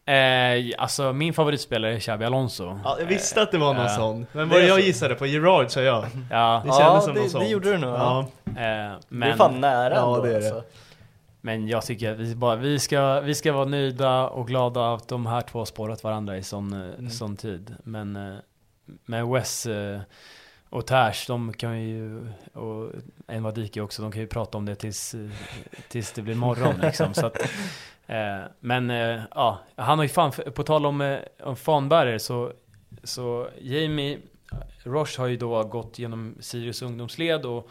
Eh, 0.06 0.74
alltså 0.78 1.12
min 1.12 1.34
favoritspelare 1.34 1.94
är 1.94 2.00
Xabi 2.00 2.24
Alonso. 2.24 2.78
Ja, 2.84 2.96
jag 3.00 3.06
visste 3.06 3.42
att 3.42 3.52
det 3.52 3.58
var 3.58 3.74
någon 3.74 3.82
Ja. 3.82 3.88
sån. 3.96 4.26
Men 4.32 4.48
vad 4.48 4.60
jag 4.64 4.80
så. 4.80 4.86
gissade 4.86 5.14
på, 5.14 5.26
Gerard 5.26 5.70
sa 5.70 5.80
jag. 5.80 6.04
Ja, 6.30 6.60
Det 6.64 6.68
Ja, 6.68 6.78
kändes 6.78 7.04
som 7.04 7.14
det- 7.14 7.20
något 7.20 7.32
det 7.40 7.46
gjorde 7.48 7.72
du 7.72 7.78
nog, 7.78 7.90
ja. 7.94 8.20
eh, 8.46 8.54
det 8.54 8.60
är 8.60 8.98
men, 9.08 9.36
fan 9.36 9.60
nära 9.60 9.94
Ja, 9.94 10.00
ändå, 10.16 10.22
det 10.26 10.36
är 10.36 10.40
det. 10.40 10.46
alltså. 10.48 10.64
men 11.40 11.68
jag 11.68 11.82
tycker 11.84 12.12
att 12.12 12.18
vi, 12.18 12.34
bara, 12.34 12.56
vi, 12.56 12.78
ska, 12.78 13.20
vi 13.20 13.34
ska 13.34 13.52
vara 13.52 13.64
nöjda 13.64 14.28
och 14.28 14.46
glada 14.46 14.94
att 14.94 15.08
de 15.08 15.26
här 15.26 15.40
två 15.40 15.58
har 15.58 15.66
spårat 15.66 16.04
varandra 16.04 16.36
i 16.36 16.42
sån, 16.42 16.72
eh, 16.72 16.94
Mm. 16.98 17.10
sån 17.10 17.36
tid. 17.36 17.74
Men 17.84 18.16
eh, 18.16 18.34
med 19.04 19.26
Wes 19.26 19.66
eh, 19.66 20.00
och 20.70 20.86
Tash, 20.86 21.24
de 21.26 21.52
kan 21.52 21.80
ju, 21.82 22.28
och 22.54 22.90
Envadiki 23.28 23.80
också, 23.80 24.02
de 24.02 24.12
kan 24.12 24.20
ju 24.20 24.26
prata 24.26 24.58
om 24.58 24.64
det 24.66 24.74
tills, 24.74 25.14
eh, 25.14 25.30
tills 25.88 26.12
det 26.12 26.22
blir 26.22 26.34
morgon 26.34 26.74
liksom. 26.82 27.14
Så 27.14 27.26
att, 27.26 27.40
eh, 27.40 27.46
men 28.60 28.90
eh, 28.90 29.20
ja, 29.34 29.58
han 29.76 29.98
har 29.98 30.04
ju 30.04 30.08
fan, 30.08 30.32
på 30.54 30.62
tal 30.62 30.86
om, 30.86 31.00
eh, 31.00 31.18
om 31.42 31.56
fanbärare 31.56 32.18
så, 32.18 32.52
så 33.04 33.48
Jamie 33.60 34.18
Roche 34.84 35.18
har 35.18 35.26
ju 35.26 35.36
då 35.36 35.62
gått 35.64 35.98
genom 35.98 36.34
Sirius 36.40 36.82
ungdomsled 36.82 37.46
och, 37.46 37.68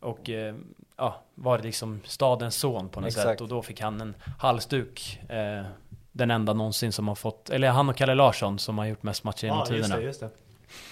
och 0.00 0.30
eh, 0.30 0.54
ja, 0.96 1.22
varit 1.34 1.64
liksom 1.64 2.00
stadens 2.04 2.56
son 2.56 2.88
på 2.88 3.00
något 3.00 3.08
Exakt. 3.08 3.28
sätt. 3.28 3.40
Och 3.40 3.48
då 3.48 3.62
fick 3.62 3.80
han 3.80 4.00
en 4.00 4.14
halsduk. 4.38 5.20
Eh, 5.28 5.64
den 6.12 6.30
enda 6.30 6.52
någonsin 6.52 6.92
som 6.92 7.08
har 7.08 7.14
fått, 7.14 7.50
eller 7.50 7.68
han 7.68 7.88
och 7.88 7.96
Kalle 7.96 8.14
Larsson 8.14 8.58
som 8.58 8.78
har 8.78 8.86
gjort 8.86 9.02
mest 9.02 9.24
matcher 9.24 9.44
genom 9.44 9.58
Ja, 9.58 9.74
just 9.74 9.84
tiderna. 9.84 9.96
det, 9.96 10.06
just 10.06 10.20
det. 10.20 10.30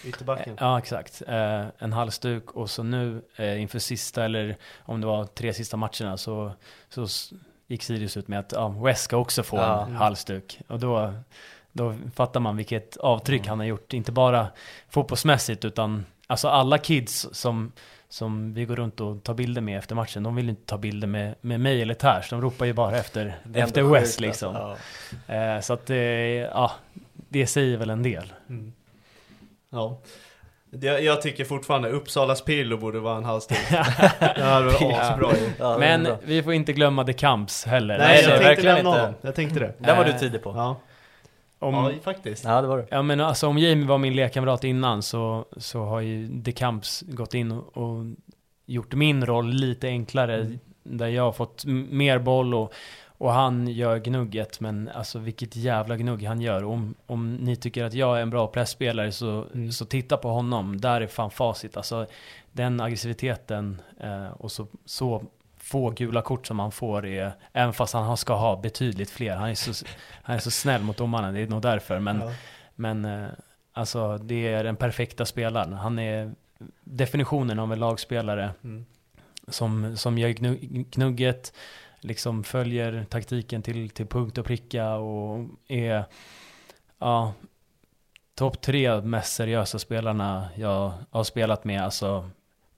Ytterbacken. 0.05 0.57
Ja, 0.61 0.79
exakt. 0.79 1.23
Eh, 1.29 1.65
en 1.79 1.93
halsduk 1.93 2.51
och 2.51 2.71
så 2.71 2.83
nu 2.83 3.23
eh, 3.37 3.63
inför 3.63 3.79
sista, 3.79 4.25
eller 4.25 4.57
om 4.79 5.01
det 5.01 5.07
var 5.07 5.25
tre 5.25 5.55
sista 5.55 5.77
matcherna, 5.77 6.17
så, 6.17 6.53
så 6.89 7.07
gick 7.69 7.83
Sirius 7.83 8.17
ut 8.17 8.29
med 8.29 8.39
att 8.39 8.53
ja, 8.53 8.69
West 8.69 9.05
ska 9.05 9.17
också 9.17 9.43
få 9.43 9.57
Ja. 9.57 9.87
en 9.87 9.97
halsduk. 9.97 10.61
Och 10.67 10.79
då, 10.81 11.13
då 11.73 11.95
fattar 12.15 12.41
man 12.41 12.57
vilket 12.57 12.97
avtryck 12.97 13.47
han 13.47 13.59
har 13.59 13.67
gjort, 13.67 13.93
inte 13.93 14.13
bara 14.13 14.49
fotbollsmässigt, 14.91 15.65
utan 15.65 16.07
alltså 16.27 16.49
alla 16.49 16.79
kids 16.79 17.29
som, 17.33 17.73
som 18.09 18.55
vi 18.55 18.65
går 18.65 18.77
runt 18.77 19.01
och 19.01 19.23
tar 19.23 19.35
bilder 19.35 19.61
med 19.61 19.79
efter 19.79 19.95
matchen, 19.95 20.23
de 20.23 20.35
vill 20.37 20.49
inte 20.49 20.65
ta 20.67 20.79
bilder 20.79 21.09
med, 21.09 21.35
med 21.41 21.61
mig 21.61 21.83
eller 21.83 21.95
Ters, 21.95 22.31
de 22.31 22.41
ropar 22.41 22.67
ju 22.67 22.73
bara 22.73 22.97
efter, 22.99 23.39
efter 23.55 23.83
West 23.83 24.13
sjukt, 24.15 24.21
liksom. 24.21 24.57
alltså. 24.57 25.33
Eh, 25.33 25.61
så 25.61 25.73
att, 25.73 25.91
eh, 25.91 25.97
ja, 25.97 26.73
det 27.15 27.47
säger 27.47 27.77
väl 27.77 27.91
en 27.91 28.03
del. 28.03 28.33
Mm. 28.49 28.73
Ja. 29.71 29.99
Jag, 30.71 31.05
jag 31.05 31.23
tycker 31.23 31.45
fortfarande 31.45 31.89
Uppsalas 31.89 32.45
Pirlo 32.45 32.77
borde 32.77 33.01
vara 33.01 33.17
en 33.17 33.25
halsduk. 33.25 33.59
det 33.71 34.43
hade 34.43 34.67
varit 34.67 34.81
Ja. 34.81 35.01
asbra. 35.01 35.31
Ja, 35.59 35.73
det 35.73 35.79
Men 35.79 36.03
bra. 36.05 36.19
vi 36.25 36.43
får 36.43 36.53
inte 36.53 36.73
glömma 36.73 37.05
The 37.05 37.13
Camps 37.13 37.65
heller. 37.65 37.99
Nej, 37.99 38.07
nej, 38.09 38.17
jag 38.17 38.25
tänkte 38.31 38.45
verkligen 38.49 38.77
inte. 38.77 38.89
honom. 38.91 39.15
Jag 39.21 39.35
tänkte 39.35 39.61
det. 39.61 39.75
Den 39.79 39.97
var 39.97 40.05
du 40.05 40.11
Eh, 40.11 40.17
tidig 40.19 40.43
på. 40.43 40.51
Ja, 40.51 40.81
Om, 41.59 41.75
ja 41.75 41.91
ja, 41.91 41.97
faktiskt. 42.05 42.45
Ja, 42.45 42.61
det 42.63 42.67
var 42.69 42.87
du. 42.91 43.03
men 43.03 43.21
alltså 43.21 43.47
om 43.47 43.59
Jamie 43.59 43.87
var 43.87 43.99
min 43.99 44.17
lekkamrat 44.17 44.65
innan 44.65 45.03
så, 45.03 45.45
så 45.57 45.85
har 45.85 46.01
ju 46.01 46.43
The 46.45 46.53
Camps 46.53 47.01
gått 47.09 47.35
in 47.35 47.53
och, 47.53 47.77
och 47.77 48.05
gjort 48.67 48.95
min 48.95 49.27
roll 49.27 49.51
lite 49.51 49.87
enklare. 49.89 50.35
Mm. 50.35 50.59
Där 50.83 51.07
jag 51.09 51.23
har 51.23 51.33
fått 51.33 51.65
mer 51.91 52.19
boll 52.19 52.55
och, 52.55 52.73
och 53.19 53.33
han 53.33 53.69
gör 53.69 53.99
gnugget. 53.99 54.61
Men 54.61 54.89
alltså 54.95 55.19
vilket 55.19 55.57
jävla 55.57 55.97
gnugg 55.97 56.25
han 56.25 56.41
gör. 56.41 56.65
Om, 56.65 56.95
om 57.07 57.35
ni 57.37 57.57
tycker 57.57 57.85
att 57.85 57.95
jag 57.95 58.19
är 58.19 58.23
en 58.23 58.31
bra 58.31 58.47
pressspelare 58.47 59.13
så, 59.13 59.47
Mm. 59.55 59.73
så 59.73 59.85
titta 59.85 60.17
på 60.17 60.29
honom. 60.31 60.81
Där 60.81 61.01
är 61.01 61.07
fan 61.07 61.31
facit. 61.31 61.77
Alltså 61.77 62.07
den 62.53 62.81
aggressiviteten 62.81 63.81
eh, 64.01 64.29
och 64.29 64.53
så, 64.53 64.67
så 64.85 65.23
få 65.57 65.91
gula 65.91 66.23
kort 66.23 66.47
som 66.47 66.59
han 66.59 66.73
får 66.73 67.07
är, 67.07 67.33
även 67.53 67.73
fast 67.73 67.95
han 67.95 68.17
ska 68.17 68.35
ha 68.35 68.57
betydligt 68.57 69.11
fler. 69.11 69.37
Han 69.37 69.49
är 69.51 69.55
så, 69.55 69.85
han 70.23 70.37
är 70.37 70.41
så 70.41 70.51
snäll 70.51 70.83
mot 70.83 70.97
domarna, 70.97 71.33
det 71.33 71.41
är 71.41 71.47
nog 71.47 71.63
därför. 71.63 71.99
Men, 71.99 72.21
Ja. 72.21 72.33
men 72.75 73.05
eh, 73.05 73.29
alltså 73.73 74.19
det 74.19 74.49
är 74.49 74.65
den 74.65 74.77
perfekta 74.77 75.25
spelaren. 75.25 75.73
Han 75.73 75.99
är 75.99 76.33
definitionen 76.85 77.59
av 77.59 77.73
en 77.73 77.81
lagspelare 77.81 78.51
Mm. 78.65 78.85
som, 79.49 79.97
som 79.97 80.19
gör 80.19 80.29
gnu- 80.29 80.85
gnugget, 80.91 81.53
liksom 82.01 82.45
följer 82.45 83.05
taktiken 83.09 83.63
till, 83.63 83.91
till 83.91 84.07
punkt 84.07 84.39
och 84.39 84.45
pricka 84.47 84.95
och 84.95 85.45
är 85.69 86.05
ja, 86.99 87.33
topp 88.35 88.61
tre 88.61 89.01
mest 89.01 89.33
seriösa 89.33 89.79
spelarna 89.79 90.49
jag 90.55 90.93
har 91.11 91.25
spelat 91.25 91.65
med. 91.65 91.83
Alltså 91.85 92.31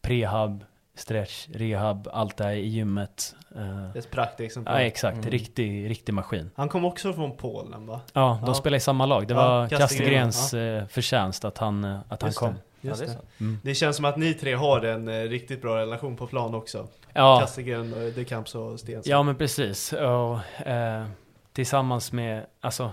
prehab, 0.03 0.65
stretch, 0.95 1.49
rehab, 1.55 2.09
allt 2.13 2.37
det 2.37 2.45
här 2.45 2.53
i 2.53 2.67
gymmet. 2.69 3.35
Eh, 3.57 3.63
Det 3.63 3.69
är 3.69 3.99
ett 3.99 4.11
praktexempel. 4.11 4.75
ja, 4.75 4.81
exakt. 4.81 5.17
Mm. 5.19 5.31
Riktig, 5.31 5.91
riktig 5.91 6.13
maskin. 6.15 6.51
Han 6.55 6.69
kom 6.69 6.85
också 6.85 7.13
från 7.13 7.37
Polen 7.37 7.87
va? 7.87 8.01
Ja, 8.13 8.39
de 8.43 8.49
Ja. 8.49 8.55
spelar 8.55 8.77
i 8.77 8.81
samma 8.81 9.07
lag. 9.07 9.29
Det 9.29 9.35
Ja, 9.35 9.41
var 9.49 9.69
Kastegren, 9.69 9.89
Kastegrens 10.31 10.55
eh, 10.55 10.87
förtjänst 10.87 11.45
att 11.45 11.59
han, 11.59 11.85
eh, 11.85 11.99
att 12.09 12.23
han 12.23 12.33
kom. 12.33 12.49
det. 12.55 12.61
Just 12.81 13.01
Ja, 13.03 13.07
det. 13.09 13.45
Mm. 13.45 13.59
det 13.63 13.75
känns 13.75 13.97
som 13.97 14.05
att 14.05 14.17
ni 14.17 14.35
tre 14.35 14.55
har 14.55 14.83
en 14.83 15.09
eh, 15.09 15.23
riktigt 15.23 15.63
bra 15.63 15.77
relation 15.77 16.17
på 16.17 16.27
plan 16.27 16.55
också. 16.55 16.89
Ja, 17.13 17.41
Kastegren, 17.41 17.93
eh, 18.07 18.15
De 18.15 18.25
Camps 18.25 18.55
och 18.55 18.81
Stensson. 18.81 19.11
ja, 19.11 19.23
men 19.23 19.37
precis. 19.37 19.93
Och, 19.93 20.67
eh, 20.67 21.07
tillsammans 21.53 22.13
med, 22.13 22.47
alltså, 22.61 22.91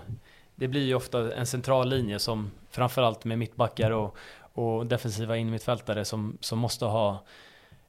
det 0.54 0.68
blir 0.68 0.86
ju 0.86 0.94
ofta 0.94 1.34
en 1.34 1.46
central 1.46 1.88
linje 1.88 2.18
som 2.18 2.50
framförallt 2.70 3.24
med 3.24 3.38
mittbackar 3.38 3.90
och, 3.90 4.16
och 4.52 4.86
defensiva 4.86 5.36
innermittfältare 5.36 6.04
som, 6.04 6.38
som 6.40 6.58
måste 6.58 6.84
ha 6.84 7.24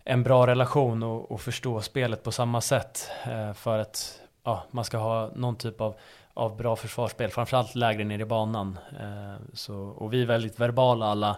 en 0.04 0.24
bra 0.24 0.47
relation 0.47 1.04
och, 1.04 1.32
och 1.32 1.41
förstå 1.41 1.82
spelet 1.82 2.24
på 2.24 2.32
samma 2.32 2.62
sätt 2.62 3.10
eh, 3.26 3.54
för 3.54 3.80
att 3.80 4.20
ja, 4.43 4.64
man 4.72 4.86
ska 4.86 4.97
ha 4.97 5.30
någon 5.36 5.56
typ 5.56 5.82
av, 5.82 5.95
av 6.34 6.58
bra 6.58 6.76
försvarsspel, 6.76 7.30
framförallt 7.30 7.76
lägre 7.76 8.04
ner 8.04 8.20
i 8.20 8.26
banan. 8.26 8.80
Eh, 9.00 9.45
så, 9.54 9.76
och 9.76 10.14
vi 10.14 10.22
är 10.22 10.26
väldigt 10.26 10.60
verbala 10.60 11.06
alla, 11.06 11.38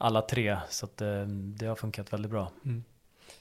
alla 0.00 0.22
tre, 0.22 0.56
så 0.68 0.86
att, 0.86 1.00
eh, 1.00 1.22
det 1.28 1.66
har 1.66 1.74
funkat 1.76 2.12
väldigt 2.12 2.30
bra. 2.30 2.50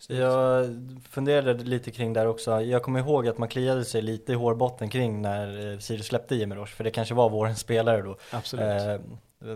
Jag 0.08 0.66
funderade 1.10 1.64
lite 1.64 1.92
kring 1.92 2.14
där 2.14 2.28
också. 2.28 2.62
Jag 2.62 2.84
kommer 2.84 3.00
ihåg 3.00 3.28
att 3.28 3.38
man 3.38 3.50
kliade 3.50 3.86
sig 3.86 4.02
lite 4.02 4.32
i 4.32 4.36
hårbotten 4.36 4.90
kring 4.90 5.22
när 5.22 5.72
eh, 5.74 5.80
Sirius 5.80 6.06
släppte 6.08 6.36
Jimmy 6.36 6.56
Roche, 6.56 6.76
för 6.76 6.84
det 6.84 6.92
kanske 6.92 7.14
var 7.14 7.30
vårens 7.30 7.60
spelare 7.68 8.02
då. 8.02 8.18
Absolut. 8.32 8.66
Eh, 8.66 8.98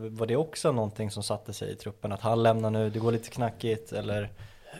var 0.09 0.27
det 0.27 0.35
också 0.35 0.71
någonting 0.71 1.11
som 1.11 1.23
satte 1.23 1.53
sig 1.53 1.71
i 1.71 1.75
truppen? 1.75 2.11
Att 2.11 2.21
han 2.21 2.43
lämnar 2.43 2.69
nu, 2.69 2.89
det 2.89 2.99
går 2.99 3.11
lite 3.11 3.29
knackigt 3.29 3.91
eller 3.91 4.29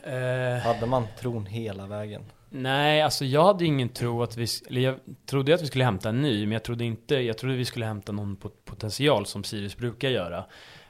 Eh, 0.03 0.57
hade 0.63 0.86
man 0.86 1.07
tron 1.19 1.45
hela 1.45 1.88
vägen? 1.88 2.24
Nej, 2.49 3.01
alltså 3.01 3.26
jag 3.26 3.43
hade 3.43 3.65
ingen 3.65 3.89
tro 3.89 4.24
att 4.24 4.38
vi, 4.38 4.47
eller 4.67 4.82
jag 4.82 4.99
trodde 5.26 5.53
att 5.55 5.61
vi 5.61 5.67
skulle 5.67 5.84
hämta 5.84 6.09
en 6.09 6.21
ny, 6.21 6.45
men 6.45 6.52
jag 6.52 6.64
trodde 6.64 6.84
inte, 6.85 7.15
jag 7.15 7.38
trodde 7.38 7.56
vi 7.56 7.65
skulle 7.65 7.85
hämta 7.85 8.11
någon 8.11 8.35
pot- 8.35 8.65
potential 8.65 9.26
som 9.26 9.43
Sirius 9.43 9.77
brukar 9.77 10.10
göra. 10.10 10.45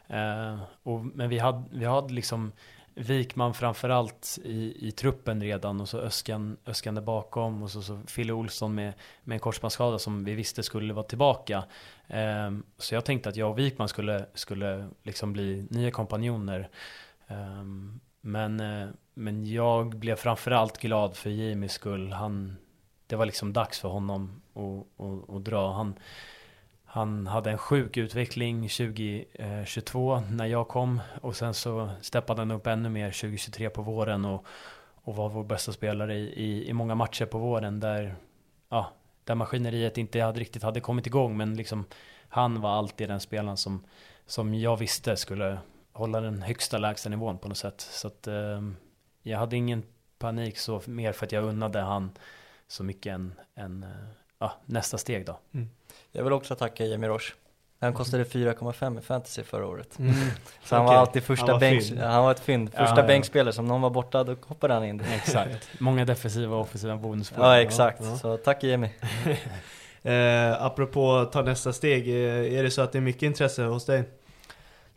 Eh, 0.08 0.60
och, 0.84 1.06
men 1.06 1.30
vi 1.30 1.40
hade, 1.40 1.64
vi 1.72 1.86
hade 1.86 2.14
liksom 2.14 2.52
Wikman 2.96 3.54
framförallt 3.54 4.40
i, 4.44 4.88
i 4.88 4.92
truppen 4.92 5.42
redan 5.42 5.82
och 5.82 5.90
så 5.90 6.00
Öskan, 6.00 6.58
Öskan 6.66 6.96
där 6.96 7.02
bakom 7.02 7.64
och 7.64 7.72
så, 7.72 7.82
så 7.82 8.02
Fille 8.08 8.34
Olsson 8.34 8.76
med, 8.76 8.94
med 9.24 9.36
en 9.36 9.40
korsbandsskada 9.40 10.00
som 10.00 10.24
vi 10.24 10.36
visste 10.36 10.64
skulle 10.64 10.94
vara 10.94 11.06
tillbaka. 11.06 11.64
Eh, 12.08 12.52
så 12.78 12.96
jag 12.96 13.06
tänkte 13.06 13.30
att 13.30 13.36
jag 13.36 13.52
och 13.52 13.60
Wikman 13.60 13.90
skulle, 13.90 14.26
skulle 14.34 14.88
liksom 15.04 15.34
bli 15.34 15.68
nya 15.70 15.92
kompanjoner. 15.92 16.70
Eh, 17.28 17.64
men, 18.22 18.60
eh, 18.60 18.90
men 19.14 19.46
jag 19.46 19.96
blev 19.96 20.16
framförallt 20.16 20.78
glad 20.78 21.16
för 21.16 21.30
Jimmys 21.30 21.72
skull. 21.72 22.12
Han, 22.12 22.58
det 23.08 23.16
var 23.16 23.26
liksom 23.26 23.54
dags 23.54 23.80
för 23.80 23.90
honom 23.90 24.42
att, 24.54 25.06
att, 25.06 25.36
att 25.36 25.44
dra. 25.44 25.74
Han, 25.74 25.96
han 26.94 27.28
hade 27.28 27.52
en 27.52 27.58
sjuk 27.58 27.98
utveckling 27.98 28.70
2022 28.70 30.16
eh, 30.16 30.32
när 30.32 30.46
jag 30.46 30.68
kom 30.68 31.02
och 31.22 31.36
sen 31.36 31.54
så 31.54 31.90
steppade 32.02 32.42
han 32.42 32.52
upp 32.52 32.68
ännu 32.68 32.90
mer 32.90 33.12
2023 33.12 33.70
på 33.70 33.82
våren 33.82 34.26
och, 34.26 34.46
och 34.96 35.16
var 35.16 35.30
vår 35.30 35.44
bästa 35.44 35.72
spelare 35.72 36.16
i, 36.16 36.24
i, 36.24 36.70
i 36.70 36.74
många 36.74 36.96
matcher 36.96 37.26
på 37.26 37.38
våren 37.38 37.80
där, 37.80 38.16
ja, 38.70 38.92
där 39.24 39.36
maskineriet 39.36 39.98
inte 39.98 40.22
hade, 40.22 40.40
riktigt 40.40 40.64
hade 40.64 40.80
kommit 40.80 41.08
igång 41.08 41.38
men 41.38 41.56
liksom 41.56 41.86
han 42.30 42.62
var 42.62 42.72
alltid 42.72 43.10
den 43.10 43.20
spelaren 43.20 43.58
som, 43.58 43.84
som 44.26 44.54
jag 44.54 44.78
visste 44.78 45.18
skulle 45.18 45.58
hålla 45.92 46.22
den 46.22 46.42
högsta 46.42 46.78
lägsta 46.78 47.10
nivån 47.10 47.38
på 47.38 47.48
något 47.48 47.58
sätt. 47.58 47.82
Så 47.82 48.08
att 48.08 48.28
eh, 48.28 48.62
jag 49.24 49.40
hade 49.40 49.56
ingen 49.56 49.84
panik 50.18 50.58
så 50.58 50.82
mer 50.86 51.12
för 51.12 51.26
att 51.26 51.32
jag 51.32 51.44
unnade 51.44 51.82
han 51.82 52.12
så 52.68 52.84
mycket 52.84 53.14
än, 53.14 53.34
än 53.56 53.84
eh, 53.84 53.90
ja, 54.44 54.52
nästa 54.66 54.98
steg 54.98 55.26
då. 55.26 55.40
Jag 56.12 56.24
vill 56.24 56.34
också 56.34 56.56
tacka 56.56 56.86
Jimmy 56.86 57.08
Roche. 57.08 57.34
Han 57.80 57.94
kostade 57.94 58.24
4,5 58.24 59.00
i 59.00 59.02
fantasy 59.02 59.44
förra 59.44 59.68
året. 59.68 60.00
Mm. 60.00 60.14
Så 60.64 60.76
han 60.76 60.86
var 60.86 60.94
alltid 60.94 61.24
första 61.24 61.46
Han 61.46 61.54
var 61.54 61.60
bänk, 61.60 61.84
fynd. 61.84 62.00
han 62.00 62.24
var 62.24 62.32
ett 62.32 62.40
fynd. 62.40 62.70
Första 62.74 63.02
ja. 63.02 63.08
bänkspelare, 63.08 63.54
som 63.54 63.66
någon 63.66 63.82
var 63.82 63.90
borta 63.90 64.24
då 64.24 64.36
hoppade 64.42 64.74
han 64.74 64.84
in. 64.86 65.02
Exakt. 65.16 65.70
Många 65.80 66.06
defensiva 66.06 66.56
och 66.56 66.62
offensiva 66.62 66.98
bonuspoäng. 66.98 67.44
Ja 67.46 67.62
exakt, 67.62 68.00
Ja. 68.04 68.18
så 68.18 68.38
tack 68.38 68.64
Jimmy. 68.64 68.90
Eh, 70.06 70.64
apropå 70.64 71.30
ta 71.32 71.42
nästa 71.42 71.74
steg, 71.74 72.08
eh, 72.08 72.60
är 72.60 72.64
det 72.64 72.72
så 72.72 72.82
att 72.82 72.92
det 72.92 73.00
är 73.00 73.02
mycket 73.02 73.24
intresse 73.24 73.64
hos 73.64 73.86
dig? 73.86 74.04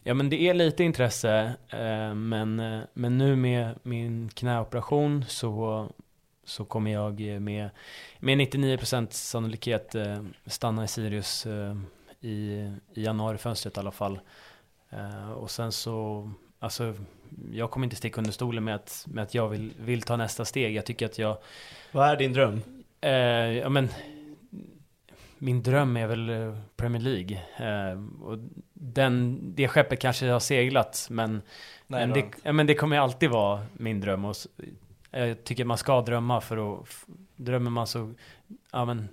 Ja 0.02 0.14
men 0.14 0.30
det 0.30 0.40
är 0.40 0.54
lite 0.54 0.84
intresse, 0.84 1.52
eh, 1.68 2.14
men, 2.14 2.60
eh, 2.60 2.80
men 2.92 3.18
nu 3.18 3.36
med 3.36 3.74
min 3.82 4.28
knäoperation 4.34 5.24
så, 5.28 5.86
så 6.46 6.64
kommer 6.64 6.90
jag 6.90 7.34
eh, 7.34 7.40
med, 7.40 7.70
med 8.18 8.38
99% 8.38 9.06
sannolikhet 9.10 9.94
eh, 9.94 10.22
stanna 10.46 10.84
i 10.84 10.88
Sirius 10.88 11.46
eh, 11.46 11.76
i, 12.20 12.30
i 12.94 13.04
januarifönstret 13.04 13.76
i 13.76 13.80
alla 13.80 13.90
fall. 13.90 14.20
Eh, 14.90 15.30
och 15.30 15.50
sen 15.50 15.72
så, 15.72 16.30
alltså 16.58 16.94
jag 17.52 17.70
kommer 17.70 17.86
inte 17.86 17.96
sticka 17.96 18.20
under 18.20 18.32
stolen 18.32 18.64
med 18.64 18.74
att, 18.74 19.04
med 19.08 19.22
att 19.22 19.34
jag 19.34 19.48
vill, 19.48 19.72
vill 19.78 20.02
ta 20.02 20.16
nästa 20.16 20.44
steg. 20.44 20.74
Jag 20.74 20.86
tycker 20.86 21.06
att 21.06 21.18
jag, 21.18 21.36
Vad 21.92 22.08
är 22.08 22.16
din 22.16 22.32
dröm? 22.32 22.62
Ja 23.62 23.68
men 23.68 23.88
min 25.38 25.62
dröm 25.62 25.96
är 25.96 26.06
väl 26.06 26.56
Premier 26.76 27.02
League. 27.02 27.42
Och 28.22 28.38
den, 28.72 29.40
det 29.54 29.68
skeppet 29.68 30.00
kanske 30.00 30.26
har 30.26 30.40
seglat 30.40 31.06
men, 31.10 31.42
men, 31.86 32.12
det, 32.12 32.24
ja, 32.42 32.52
men 32.52 32.66
det 32.66 32.74
kommer 32.74 32.98
alltid 32.98 33.30
vara 33.30 33.66
min 33.72 34.00
dröm. 34.00 34.24
Och 34.24 34.36
jag 35.18 35.44
tycker 35.44 35.64
man 35.64 35.78
ska 35.78 36.00
drömma 36.00 36.40
för 36.40 36.74
att, 36.74 36.88
drömmer 37.36 37.70
man 37.70 37.86
så, 37.86 38.14
ja 38.72 38.84
men, 38.84 39.08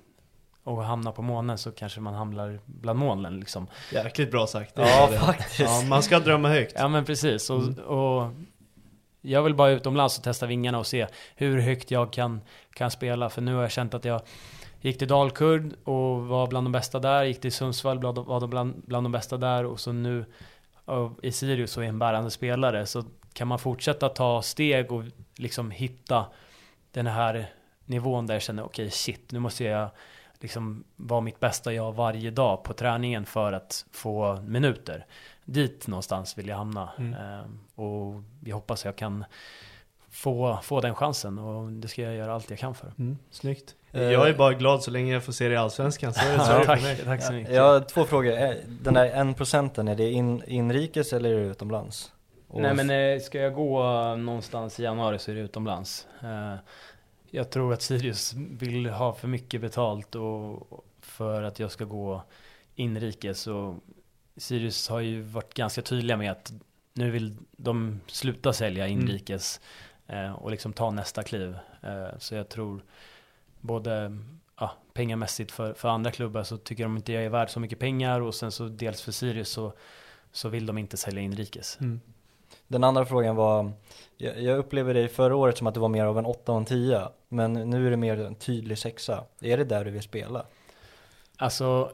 och 0.63 0.83
hamna 0.83 1.11
på 1.11 1.21
månen 1.21 1.57
så 1.57 1.71
kanske 1.71 1.99
man 2.01 2.13
hamnar 2.13 2.59
bland 2.65 2.99
molnen 2.99 3.39
liksom. 3.39 3.67
Jäkligt 3.91 4.31
bra 4.31 4.47
sagt. 4.47 4.73
Ja 4.75 5.09
faktiskt. 5.19 5.59
Ja, 5.59 5.81
man 5.89 6.03
ska 6.03 6.19
drömma 6.19 6.49
högt. 6.49 6.73
Ja 6.77 6.87
men 6.87 7.05
precis. 7.05 7.49
Och, 7.49 7.61
Mm. 7.63 7.79
och 7.79 8.31
jag 9.21 9.43
vill 9.43 9.55
bara 9.55 9.69
utomlands 9.69 10.17
och 10.17 10.23
testa 10.23 10.45
vingarna 10.45 10.79
och 10.79 10.87
se 10.87 11.07
hur 11.35 11.59
högt 11.59 11.91
jag 11.91 12.13
kan, 12.13 12.41
kan 12.73 12.91
spela. 12.91 13.29
För 13.29 13.41
nu 13.41 13.55
har 13.55 13.61
jag 13.61 13.71
känt 13.71 13.93
att 13.93 14.05
jag 14.05 14.21
gick 14.81 14.97
till 14.97 15.07
Dalkurd 15.07 15.73
och 15.83 16.21
var 16.27 16.47
bland 16.47 16.65
de 16.65 16.71
bästa 16.71 16.99
där. 16.99 17.23
Gick 17.23 17.41
till 17.41 17.51
Sundsvall, 17.51 17.99
bland, 17.99 18.17
var 18.17 18.47
bland, 18.47 18.81
bland 18.87 19.05
de 19.05 19.11
bästa 19.11 19.37
där. 19.37 19.65
Och 19.65 19.79
så 19.79 19.91
nu 19.91 20.25
och 20.85 21.19
i 21.23 21.31
Sirius 21.31 21.71
så 21.71 21.81
är 21.81 21.85
en 21.85 21.99
bärande 21.99 22.31
spelare. 22.31 22.85
Så 22.85 23.03
kan 23.33 23.47
man 23.47 23.59
fortsätta 23.59 24.09
ta 24.09 24.41
steg 24.41 24.91
och 24.91 25.03
liksom 25.35 25.71
hitta 25.71 26.25
den 26.91 27.07
här 27.07 27.49
nivån 27.85 28.27
där 28.27 28.35
jag 28.35 28.41
känner 28.41 28.63
okej 28.65 28.91
shit, 28.91 29.31
nu 29.31 29.39
måste 29.39 29.63
jag 29.63 29.89
liksom 30.39 30.83
vara 30.95 31.21
mitt 31.21 31.39
bästa 31.39 31.73
jag 31.73 31.91
varje 31.95 32.31
dag 32.31 32.63
på 32.63 32.73
träningen 32.73 33.25
för 33.25 33.53
att 33.53 33.85
få 33.91 34.41
minuter. 34.41 35.05
Dit 35.45 35.87
någonstans 35.87 36.37
vill 36.37 36.47
jag 36.47 36.57
hamna. 36.57 36.89
Mm. 36.97 37.13
Ehm, 37.13 37.59
och 37.75 38.23
jag 38.45 38.55
hoppas 38.55 38.85
jag 38.85 38.95
kan 38.95 39.25
få, 40.09 40.59
få 40.63 40.81
den 40.81 40.95
chansen 40.95 41.39
och 41.39 41.71
det 41.71 41.87
ska 41.87 42.01
jag 42.01 42.15
göra 42.15 42.33
allt 42.33 42.49
jag 42.49 42.59
kan 42.59 42.75
för. 42.75 42.93
Mm, 42.99 43.17
snyggt. 43.31 43.75
Eh, 43.91 44.01
Jag 44.03 44.29
är 44.29 44.33
bara 44.33 44.53
glad 44.53 44.83
så 44.83 44.91
länge 44.91 45.13
jag 45.13 45.23
får 45.23 45.33
se 45.33 45.47
det 45.47 45.53
i 45.53 45.57
Allsvenskan. 45.57 46.13
Så 46.13 46.19
är 46.25 46.31
det, 46.31 46.37
det 46.59 46.65
tack, 46.65 47.03
tack 47.05 47.23
så 47.23 47.33
mycket. 47.33 47.53
Jag 47.53 47.63
har 47.63 47.79
två 47.79 48.05
frågor. 48.05 48.31
Eh, 48.33 48.51
Den 48.81 48.93
där 48.93 49.05
en 49.05 49.33
procenten, 49.33 49.87
är 49.87 49.95
det 49.95 50.11
in, 50.11 50.43
inrikes 50.47 51.13
eller 51.13 51.29
är 51.29 51.39
det 51.39 51.45
utomlands? 51.45 52.12
Och- 52.53 52.61
Nej 52.61 52.73
men 52.75 52.89
eh, 52.89 53.19
ska 53.21 53.37
jag 53.39 53.53
gå 53.53 53.83
eh, 53.83 54.17
någonstans 54.17 54.79
i 54.79 54.83
januari 54.83 55.19
så 55.19 55.31
är 55.31 55.35
det 55.35 55.41
utomlands. 55.41 56.07
Eh, 56.21 56.55
Jag 57.31 57.49
tror 57.49 57.73
att 57.73 57.81
Sirius 57.81 58.33
vill 58.33 58.85
ha 58.89 59.13
för 59.13 59.27
mycket 59.27 59.61
betalt 59.61 60.15
och 60.15 60.85
för 60.99 61.43
att 61.43 61.59
jag 61.59 61.71
ska 61.71 61.85
gå 61.85 62.23
inrikes. 62.75 63.47
Och 63.47 63.75
Sirius 64.37 64.89
har 64.89 64.99
ju 64.99 65.21
varit 65.21 65.53
ganska 65.53 65.81
tydliga 65.81 66.17
med 66.17 66.31
att 66.31 66.53
nu 66.93 67.11
vill 67.11 67.37
de 67.51 67.99
sluta 68.07 68.53
sälja 68.53 68.87
inrikes 68.87 69.61
eh, 70.07 70.31
och 70.33 70.51
liksom 70.51 70.73
ta 70.73 70.91
nästa 70.91 71.23
kliv. 71.23 71.57
Så 72.17 72.35
jag 72.35 72.49
tror 72.49 72.81
både 73.61 74.17
ja, 74.59 74.71
pengamässigt 74.93 75.51
för, 75.51 75.73
för 75.73 75.89
andra 75.89 76.11
klubbar 76.11 76.43
så 76.43 76.57
tycker 76.57 76.83
de 76.83 76.97
inte 76.97 77.13
jag 77.13 77.23
är 77.23 77.29
värd 77.29 77.49
så 77.49 77.59
mycket 77.59 77.79
pengar 77.79 78.21
och 78.21 78.35
sen 78.35 78.51
så 78.51 78.67
dels 78.67 79.01
för 79.01 79.11
Sirius 79.11 79.49
så, 79.49 79.73
så 80.31 80.49
vill 80.49 80.65
de 80.65 80.77
inte 80.77 80.97
sälja 80.97 81.21
inrikes. 81.21 81.77
Mm. 81.81 81.99
Den 82.67 82.83
andra 82.83 83.05
frågan 83.05 83.35
var, 83.35 83.71
jag, 84.17 84.41
jag 84.41 84.57
upplever 84.57 84.93
dig 84.93 85.07
förra 85.07 85.35
året 85.35 85.57
som 85.57 85.67
att 85.67 85.73
du 85.73 85.79
var 85.79 85.89
mer 85.89 86.05
av 86.05 86.17
en 86.17 86.25
8 86.25 86.51
och 86.51 86.57
en 86.57 86.65
10 86.65 87.07
Men 87.29 87.53
nu 87.53 87.87
är 87.87 87.91
det 87.91 87.97
mer 87.97 88.19
en 88.19 88.35
tydlig 88.35 88.77
sexa. 88.77 89.23
Är 89.41 89.57
det 89.57 89.63
där 89.63 89.85
du 89.85 89.91
vill 89.91 90.01
spela? 90.01 90.45
Alltså, 91.37 91.91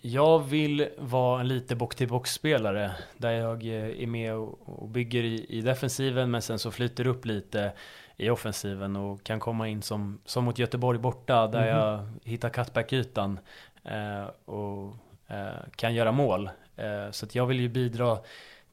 jag 0.00 0.38
vill 0.38 0.88
vara 0.98 1.40
en 1.40 1.48
lite 1.48 1.76
box-till-box-spelare 1.76 2.92
där 3.16 3.30
jag 3.30 3.62
eh, 3.64 4.02
är 4.02 4.06
med 4.06 4.34
och 4.34 4.88
bygger 4.88 5.22
i, 5.24 5.46
i 5.48 5.60
defensiven 5.60 6.30
men 6.30 6.42
sen 6.42 6.58
så 6.58 6.70
flyter 6.70 7.06
upp 7.06 7.24
lite 7.24 7.72
i 8.16 8.30
offensiven 8.30 8.96
och 8.96 9.22
kan 9.22 9.40
komma 9.40 9.68
in 9.68 9.82
som, 9.82 10.18
som 10.24 10.44
mot 10.44 10.58
Göteborg 10.58 10.98
borta 10.98 11.46
där 11.46 11.60
Mhm. 11.60 11.68
jag 11.68 12.08
hittar 12.24 12.48
cutback-ytan 12.48 13.38
eh, 13.84 14.26
och 14.44 14.96
eh, 15.28 15.46
kan 15.76 15.94
göra 15.94 16.12
mål. 16.12 16.50
Eh, 16.76 17.10
så 17.10 17.26
att 17.26 17.34
jag 17.34 17.46
vill 17.46 17.60
ju 17.60 17.68
bidra 17.68 18.18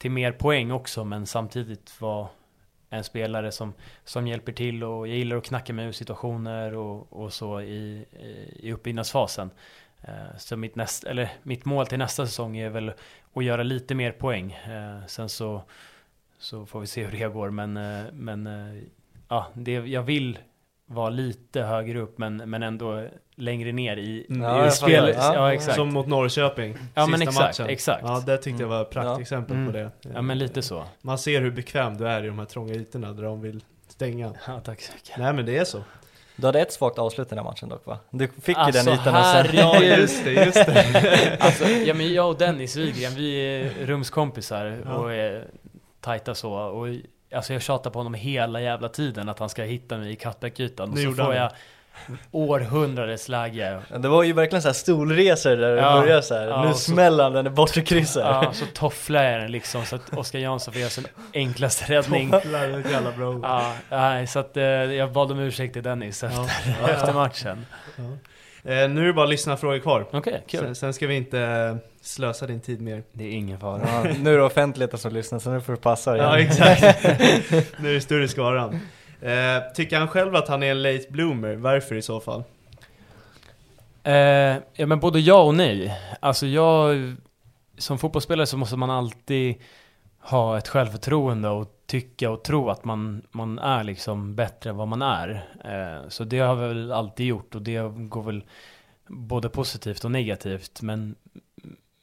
till 0.03 0.11
mer 0.11 0.31
poäng 0.31 0.71
också 0.71 1.03
men 1.03 1.25
samtidigt 1.25 2.01
vara 2.01 2.27
en 2.89 3.03
spelare 3.03 3.51
som, 3.51 3.73
som 4.03 4.27
hjälper 4.27 4.51
till 4.51 4.83
och 4.83 5.07
jag 5.07 5.17
gillar 5.17 5.37
att 5.37 5.45
knacka 5.45 5.73
mig 5.73 5.85
ur 5.85 5.91
situationer 5.91 6.75
och, 6.75 7.13
och 7.13 7.33
så 7.33 7.61
i, 7.61 8.05
i, 8.59 8.71
uppbyggnadsfasen. 8.71 9.51
Eh, 10.01 10.37
så 10.37 10.57
mitt, 10.57 10.75
näst, 10.75 11.03
eller 11.03 11.29
mitt 11.43 11.65
mål 11.65 11.87
till 11.87 11.97
nästa 11.97 12.25
säsong 12.25 12.57
är 12.57 12.69
väl 12.69 12.91
att 13.33 13.43
göra 13.43 13.63
lite 13.63 13.95
mer 13.95 14.11
poäng. 14.11 14.51
Eh, 14.51 15.05
sen 15.07 15.29
så, 15.29 15.63
så 16.37 16.65
får 16.65 16.79
vi 16.79 16.87
se 16.87 17.05
hur 17.05 17.19
det 17.19 17.33
går. 17.33 17.49
Men, 17.49 17.77
eh, 17.77 18.03
men 18.13 18.49
ja, 19.27 19.47
det, 19.53 19.71
jag 19.71 20.03
vill 20.03 20.39
vara 20.85 21.09
lite 21.09 21.61
högre 21.61 21.99
upp 21.99 22.17
men, 22.17 22.37
men 22.37 22.63
ändå 22.63 23.07
längre 23.35 23.71
ner 23.71 23.97
i, 23.97 24.25
Mm. 24.29 24.41
Ja, 24.41 24.67
i 24.67 24.71
spel. 24.71 25.13
Ja, 25.17 25.33
Ja, 25.35 25.53
exakt. 25.53 25.75
Som 25.75 25.93
mot 25.93 26.07
Norrköping, 26.07 26.71
Ja, 26.73 26.77
sista 27.05 27.07
men 27.07 27.21
exakt, 27.21 27.59
matchen. 27.59 27.69
exakt. 27.73 28.03
Ja, 28.05 28.23
det 28.25 28.37
tyckte 28.37 28.63
jag 28.63 28.67
var 28.69 28.81
ett 28.81 28.95
Mm. 28.95 29.05
praktexempel 29.07 29.55
Mm. 29.55 29.71
på 29.71 29.77
det. 29.77 29.91
Ja 30.13 30.21
men 30.21 30.37
lite 30.37 30.61
så. 30.61 30.83
Man 31.01 31.17
ser 31.17 31.41
hur 31.41 31.51
bekväm 31.51 31.97
du 31.97 32.07
är 32.07 32.23
i 32.23 32.27
de 32.27 32.39
här 32.39 32.45
trånga 32.45 32.73
ytorna 32.73 33.13
där 33.13 33.23
de 33.23 33.41
vill 33.41 33.63
stänga. 33.87 34.33
Ja, 34.47 34.59
tack 34.59 34.81
så 34.81 34.93
mycket. 34.93 35.17
Nej 35.17 35.33
men 35.33 35.45
det 35.45 35.57
är 35.57 35.65
så. 35.65 35.83
Du 36.35 36.45
hade 36.45 36.59
ett 36.61 36.73
svagt 36.73 36.99
avslut 36.99 37.27
i 37.27 37.29
den 37.29 37.37
här 37.37 37.45
matchen 37.45 37.69
dock 37.69 37.85
va? 37.85 37.97
Du 38.09 38.27
fick 38.41 38.57
Alltså, 38.57 38.79
ju 38.79 38.85
den 38.85 38.93
ytan 39.01 39.15
och 39.15 39.25
sen... 39.25 39.55
Ja 39.57 39.81
just 39.83 40.23
det, 40.23 40.31
just 40.31 40.65
det. 40.65 41.37
Alltså, 41.39 41.65
ja 41.67 41.93
men 41.93 42.13
jag 42.13 42.29
och 42.29 42.37
Dennis 42.37 42.75
Wigren, 42.75 43.11
vi 43.15 43.35
är 43.35 43.85
rumskompisar 43.85 44.81
Ja. 44.85 44.93
och 44.93 45.13
är 45.13 45.47
tajta 46.01 46.35
så. 46.35 46.53
Och 46.53 46.87
alltså 47.35 47.53
jag 47.53 47.61
tjatar 47.61 47.89
på 47.89 47.99
honom 47.99 48.13
hela 48.13 48.61
jävla 48.61 48.89
tiden 48.89 49.29
att 49.29 49.39
han 49.39 49.49
ska 49.49 49.63
hitta 49.63 49.97
mig 49.97 50.11
i 50.11 50.15
cutback-ytan. 50.15 50.89
Och 50.89 50.95
Nu 50.95 51.03
så 51.03 51.11
får 51.13 51.23
han 51.23 51.35
jag 51.35 51.51
århundradets 52.31 53.29
läge. 53.29 53.79
Det 53.97 54.07
var 54.07 54.23
ju 54.23 54.33
verkligen 54.33 54.61
så 54.61 54.67
här 54.67 54.73
stolresor 54.73 55.55
där 55.55 55.75
det 55.75 55.81
Ja. 55.81 56.01
började 56.01 56.21
så 56.23 56.33
här. 56.35 56.47
Ja, 56.47 56.65
nu 56.67 56.73
smäller 56.73 57.23
han 57.23 57.33
den 57.33 57.47
i 57.47 57.49
bortre 57.49 57.81
krysset. 57.81 58.23
Ja, 58.25 58.49
så 58.53 58.65
tofflar 58.65 59.23
jag 59.23 59.41
den 59.41 59.51
liksom 59.51 59.85
så 59.85 59.95
att 59.95 60.13
Oskar 60.17 60.39
Jansson 60.39 60.73
får 60.73 60.79
göra 60.81 60.89
sin 60.89 61.07
enklaste 61.33 61.93
räddning. 61.93 62.31
Tofflar, 62.31 62.67
jävla 62.91 63.11
bra. 63.17 63.39
Ja, 63.43 63.73
nej, 63.89 64.27
så 64.27 64.39
att 64.39 64.57
eh, 64.57 64.63
jag 64.63 65.11
bad 65.11 65.31
om 65.31 65.39
ursäkt 65.39 65.73
till 65.73 65.83
Dennis 65.83 66.23
efter, 66.23 66.45
Ja. 66.81 66.89
efter 66.89 67.13
matchen. 67.13 67.65
Eh, 68.65 68.89
nu 68.89 69.01
är 69.01 69.05
det 69.07 69.13
bara 69.13 69.25
lyssna 69.25 69.57
frågor 69.57 69.79
kvar. 69.79 70.05
Okej, 70.11 70.43
kul. 70.47 70.59
Sen, 70.59 70.75
sen 70.75 70.93
ska 70.93 71.07
vi 71.07 71.15
inte 71.15 71.39
eh, 71.39 71.75
slösa 72.01 72.47
din 72.47 72.61
tid 72.61 72.81
mer. 72.81 73.03
Det 73.11 73.23
är 73.23 73.31
ingen 73.31 73.59
fara. 73.59 73.81
Ja, 74.03 74.11
nu 74.19 74.33
är 74.33 74.37
det 74.37 74.43
offentligheten 74.43 74.99
som 74.99 75.13
lyssnar 75.13 75.39
så 75.39 75.49
nu 75.49 75.61
får 75.61 75.73
du 75.73 75.79
passa 75.79 76.11
dig. 76.11 76.21
Ja 76.21 76.39
exakt. 76.39 77.03
nu 77.77 77.89
är 77.89 77.93
det 77.93 78.01
större 78.01 78.27
skaran. 78.27 78.79
Eh, 79.23 79.73
tycker 79.73 79.99
han 79.99 80.07
själv 80.07 80.35
att 80.35 80.47
han 80.47 80.63
är 80.63 80.71
en 80.71 80.81
late 80.81 81.05
bloomer? 81.09 81.55
Varför 81.55 81.95
i 81.95 82.01
så 82.01 82.19
fall? 82.19 82.43
Eh, 84.03 84.57
ja 84.73 84.85
men 84.85 84.99
både 84.99 85.19
ja 85.19 85.43
och 85.43 85.55
nej. 85.55 85.99
Alltså 86.19 86.47
jag, 86.47 86.95
som 87.77 87.97
fotbollsspelare 87.97 88.45
så 88.45 88.57
måste 88.57 88.77
man 88.77 88.89
alltid 88.89 89.55
ha 90.19 90.57
ett 90.57 90.67
självförtroende 90.67 91.49
och 91.49 91.83
tycka 91.85 92.31
och 92.31 92.43
tro 92.43 92.69
att 92.69 92.85
man, 92.85 93.21
man 93.31 93.59
är 93.59 93.83
liksom 93.83 94.35
bättre 94.35 94.69
än 94.69 94.75
vad 94.77 94.87
man 94.87 95.01
är. 95.01 95.45
Eh, 95.65 96.09
så 96.09 96.23
det 96.23 96.39
har 96.39 96.55
vi 96.55 96.67
väl 96.67 96.91
alltid 96.91 97.25
gjort 97.25 97.55
och 97.55 97.61
det 97.61 97.91
går 97.95 98.23
väl 98.23 98.43
både 99.07 99.49
positivt 99.49 100.05
och 100.05 100.11
negativt. 100.11 100.81
Men, 100.81 101.15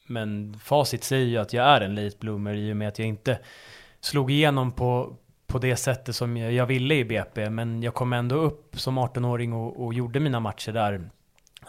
men 0.07 0.59
facit 0.63 1.03
säger 1.03 1.25
ju 1.25 1.37
att 1.37 1.53
jag 1.53 1.65
är 1.65 1.81
en 1.81 1.95
late 1.95 2.17
bloomer 2.19 2.53
i 2.53 2.73
och 2.73 2.77
med 2.77 2.87
att 2.87 2.99
jag 2.99 3.07
inte 3.07 3.39
slog 4.01 4.31
igenom 4.31 4.71
på, 4.71 5.15
på 5.51 5.59
det 5.59 5.75
sättet 5.75 6.15
som 6.15 6.37
jag, 6.37 6.53
jag 6.53 6.65
ville 6.65 6.95
i 6.95 7.05
BP. 7.05 7.49
Men 7.49 7.83
jag 7.83 7.93
kom 7.93 8.13
ändå 8.13 8.35
upp 8.35 8.79
som 8.79 8.99
18-åring 8.99 9.53
och, 9.53 9.85
och 9.85 9.93
gjorde 9.93 10.19
mina 10.19 10.39
matcher 10.39 10.71
där. 10.71 11.09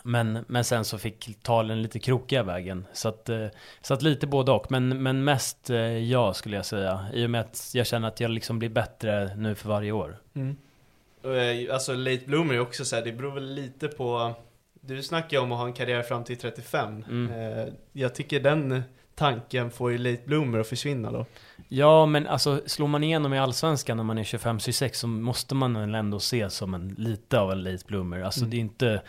Men, 0.02 0.44
men 0.48 0.64
sen 0.64 0.84
så 0.84 0.98
fick 0.98 1.42
talen 1.42 1.82
lite 1.82 1.98
krokiga 1.98 2.42
vägen. 2.42 2.86
Så 2.92 3.08
att, 3.08 3.28
eh, 3.28 3.46
så 3.80 3.94
att 3.94 4.02
lite 4.02 4.26
både 4.26 4.52
och. 4.52 4.70
Men, 4.70 5.02
men 5.02 5.24
mest 5.24 5.70
eh, 5.70 5.78
ja 5.98 6.34
skulle 6.34 6.56
jag 6.56 6.66
säga. 6.66 7.06
I 7.12 7.26
och 7.26 7.30
med 7.30 7.40
att 7.40 7.70
jag 7.74 7.86
känner 7.86 8.08
att 8.08 8.20
jag 8.20 8.30
liksom 8.30 8.58
blir 8.58 8.68
bättre 8.68 9.36
nu 9.36 9.54
för 9.54 9.68
varje 9.68 9.92
år. 9.92 10.16
Eh, 10.34 11.74
Alltså 11.74 11.94
late 11.94 12.22
bloomer 12.26 12.54
är 12.54 12.60
också 12.60 12.84
så 12.84 12.96
här, 12.96 13.02
det 13.04 13.12
beror 13.12 13.32
väl 13.32 13.54
lite 13.54 13.88
på 13.88 14.34
Du 14.80 15.02
snackar 15.02 15.36
ju 15.36 15.42
om 15.42 15.52
att 15.52 15.58
ha 15.58 15.66
en 15.66 15.72
karriär 15.72 16.02
fram 16.02 16.24
till 16.24 16.36
35. 16.38 17.04
Mm. 17.10 17.72
Jag 17.92 18.14
tycker 18.14 18.40
den 18.40 18.82
tanken 19.14 19.70
får 19.70 19.92
ju 19.92 19.98
late 19.98 20.22
bloomer 20.26 20.58
att 20.58 20.66
försvinna 20.66 21.10
då. 21.10 21.26
Ja, 21.68 22.06
men 22.06 22.26
alltså 22.26 22.60
slår 22.66 22.88
man 22.88 23.04
igenom 23.04 23.34
i 23.34 23.38
Allsvenskan 23.38 23.96
när 23.96 24.04
man 24.04 24.18
är 24.18 24.22
25-26 24.24 24.92
så 24.92 25.06
måste 25.06 25.54
man 25.54 25.74
väl 25.74 25.94
ändå 25.94 26.20
se 26.20 26.50
som 26.50 26.74
en 26.74 26.88
lite 26.98 27.40
av 27.40 27.52
en 27.52 27.62
late 27.62 27.84
bloomer. 27.86 28.22
Alltså 28.22 28.40
Mm. 28.40 28.50
det 28.50 28.56
är 28.56 28.60
inte 28.60 29.02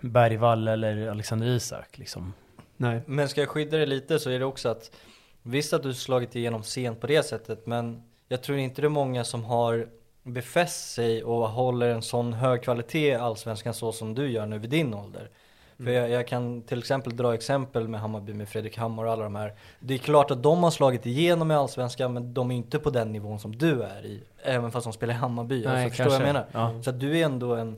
Bergvall 0.00 0.68
eller 0.68 1.08
Alexander 1.08 1.46
Isak 1.46 1.98
liksom. 1.98 2.32
Nej. 2.76 3.00
Men 3.06 3.28
ska 3.28 3.40
jag 3.40 3.48
skydda 3.50 3.76
dig 3.76 3.86
lite 3.86 4.18
så 4.18 4.30
är 4.30 4.38
det 4.38 4.44
också 4.44 4.68
att 4.68 4.90
Visst 5.42 5.72
att 5.72 5.82
du 5.82 5.94
slagit 5.94 6.36
igenom 6.36 6.62
sent 6.62 7.00
på 7.00 7.06
det 7.06 7.22
sättet 7.22 7.66
men 7.66 8.02
jag 8.28 8.42
tror 8.42 8.58
inte 8.58 8.80
det 8.82 8.86
är 8.86 8.88
många 8.88 9.24
som 9.24 9.44
har 9.44 9.88
befäst 10.22 10.94
sig 10.94 11.24
och 11.24 11.48
håller 11.48 11.88
en 11.88 12.02
sån 12.02 12.32
hög 12.32 12.62
kvalitet 12.62 13.08
i 13.08 13.14
Allsvenskan 13.14 13.74
så 13.74 13.92
som 13.92 14.14
du 14.14 14.30
gör 14.30 14.46
nu 14.46 14.58
vid 14.58 14.70
din 14.70 14.94
ålder. 14.94 15.30
För 15.84 15.90
jag, 15.90 16.10
jag 16.10 16.26
kan 16.26 16.62
till 16.62 16.78
exempel 16.78 17.16
dra 17.16 17.34
exempel 17.34 17.88
med 17.88 18.00
Hammarby 18.00 18.34
med 18.34 18.48
Fredrik 18.48 18.78
Hammar 18.78 19.04
och 19.04 19.12
alla 19.12 19.24
de 19.24 19.34
här. 19.34 19.54
Det 19.80 19.94
är 19.94 19.98
klart 19.98 20.30
att 20.30 20.42
de 20.42 20.62
har 20.62 20.70
slagit 20.70 21.06
igenom 21.06 21.50
i 21.50 21.54
Allsvenskan 21.54 22.12
men 22.12 22.34
de 22.34 22.50
är 22.50 22.54
inte 22.54 22.78
på 22.78 22.90
den 22.90 23.12
nivån 23.12 23.38
som 23.40 23.56
du 23.56 23.82
är 23.82 24.06
i. 24.06 24.22
Även 24.42 24.70
fast 24.70 24.84
de 24.84 24.92
spelar 24.92 25.14
i 25.14 25.16
Hammarby. 25.16 25.64
Nej, 25.64 25.84
alltså, 25.84 26.04
förstår 26.04 26.12
jag 26.12 26.22
menar? 26.22 26.46
Ja. 26.52 26.82
Så 26.82 26.90
att 26.90 27.00
du 27.00 27.18
är 27.18 27.24
ändå 27.24 27.54
en, 27.54 27.76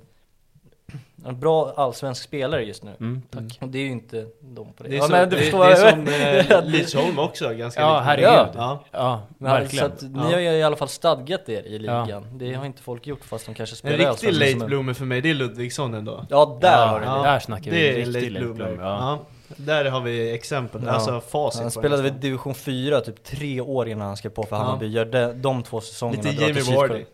en 1.27 1.41
bra 1.41 1.73
allsvensk 1.77 2.23
spelare 2.23 2.65
just 2.65 2.83
nu. 2.85 2.91
Mm, 3.01 3.23
tack. 3.31 3.59
Och 3.61 3.69
det 3.69 3.79
är 3.79 3.83
ju 3.83 3.91
inte 3.91 4.27
de 4.41 4.73
på 4.73 4.83
det. 4.83 4.89
Det 4.89 4.95
är, 4.97 4.99
ja, 4.99 5.03
som, 5.03 5.13
men 5.13 5.29
du 5.29 5.37
det, 5.37 5.43
förstår 5.43 5.65
det 5.67 5.73
är 5.73 5.91
som 5.91 6.57
eh, 6.57 6.65
Lidsholm 6.65 7.19
också, 7.19 7.55
ganska 7.55 7.81
Ja, 7.81 8.01
herregud. 8.01 8.55
Ja. 8.57 8.85
Ja, 8.91 9.23
Men 9.39 9.53
verkligen. 9.53 9.89
Så 9.89 9.95
att 10.07 10.13
ni 10.13 10.33
har 10.33 10.41
ju 10.41 10.49
i 10.51 10.63
alla 10.63 10.77
fall 10.77 10.89
stadgat 10.89 11.49
er 11.49 11.63
i 11.63 11.79
ligan. 11.79 12.09
Ja. 12.09 12.23
Det 12.33 12.55
har 12.55 12.65
inte 12.67 12.83
folk 12.83 13.07
gjort 13.07 13.25
fast 13.25 13.47
de 13.47 13.55
kanske 13.55 13.75
En 13.75 13.77
spelar 13.77 13.99
i 13.99 14.07
riktig 14.11 14.33
late 14.33 14.51
en- 14.53 14.67
bloomer 14.67 14.95
för 14.95 15.05
mig, 15.05 15.21
det 15.21 15.31
är 15.31 15.35
Ludvigsson 15.35 15.95
ändå. 15.95 16.27
Ja, 16.31 16.59
där 16.61 16.87
har 16.87 17.01
du 17.01 17.07
Ja, 17.07 17.17
det. 17.17 17.23
där 17.23 17.39
snackar 17.39 17.71
vi 17.71 17.77
Det 17.81 17.91
är 17.91 17.95
riktig 17.97 18.13
late 18.13 18.31
late 18.31 18.55
bloomer. 18.55 19.19
Ja. 19.49 19.55
Där 19.57 19.91
har 19.91 20.01
vi 20.01 20.33
exempel, 20.35 20.83
Ja. 20.85 20.91
alltså 20.91 21.21
facit 21.21 21.63
Han 21.63 21.71
spelade 21.71 22.03
vid 22.03 22.13
division 22.15 22.55
4 22.55 23.01
typ 23.01 23.25
tre 23.25 23.61
år 23.61 23.89
innan 23.89 24.07
han 24.07 24.17
skrev 24.17 24.31
på 24.31 24.43
för 24.43 24.57
Ja. 24.57 24.63
Hammarby. 24.63 24.87
Gör 24.87 25.05
de, 25.05 25.43
de 25.43 25.63
två 25.63 25.81
säsongerna 25.81 26.23
Lite 26.31 26.43
Jamie. 26.45 26.77
Vardy. 26.77 27.05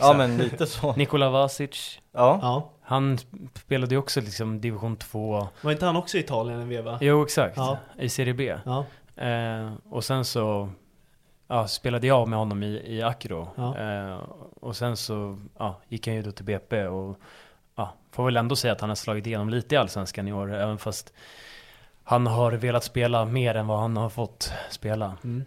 Ja 0.00 0.14
men 0.18 0.36
lite 0.38 0.66
så. 0.66 0.92
Nikola 0.96 1.30
Vasic, 1.30 1.98
Ja. 2.12 2.38
Ja. 2.42 2.70
han 2.82 3.18
spelade 3.54 3.94
ju 3.94 3.98
också 3.98 4.20
liksom 4.20 4.60
division 4.60 4.96
2. 4.96 5.48
Var 5.62 5.72
inte 5.72 5.86
han 5.86 5.96
också 5.96 6.16
i 6.16 6.20
Italien 6.20 6.60
en 6.60 6.68
veva? 6.68 6.98
Jo, 7.00 7.22
exakt. 7.22 7.56
Ja. 7.56 7.78
I 7.98 8.08
Serie 8.08 8.34
B. 8.34 8.56
Ja. 8.64 8.84
Eh, 9.24 9.72
och 9.90 10.04
sen 10.04 10.24
så 10.24 10.68
ja, 11.48 11.66
spelade 11.68 12.06
jag 12.06 12.28
med 12.28 12.38
honom 12.38 12.62
i, 12.62 12.82
i 12.96 13.02
Acro. 13.02 13.48
Ja. 13.56 13.78
Eh, 13.78 14.18
och 14.60 14.76
sen 14.76 14.96
så 14.96 15.38
ja, 15.58 15.80
gick 15.88 16.06
han 16.06 16.16
ju 16.16 16.22
då 16.22 16.32
till 16.32 16.44
BP 16.44 16.86
och 16.86 17.16
ja, 17.76 17.94
får 18.12 18.24
väl 18.24 18.36
ändå 18.36 18.56
säga 18.56 18.72
att 18.72 18.80
han 18.80 18.90
har 18.90 18.96
slagit 18.96 19.26
igenom 19.26 19.48
lite 19.48 19.74
i 19.74 19.78
Allsvenskan 19.78 20.28
i 20.28 20.32
år. 20.32 20.54
Även 20.54 20.78
fast 20.78 21.12
han 22.10 22.26
har 22.26 22.52
velat 22.52 22.84
spela 22.84 23.24
mer 23.24 23.54
än 23.54 23.66
vad 23.66 23.78
han 23.78 23.96
har 23.96 24.08
fått 24.10 24.52
spela. 24.70 25.16
Mm. 25.24 25.44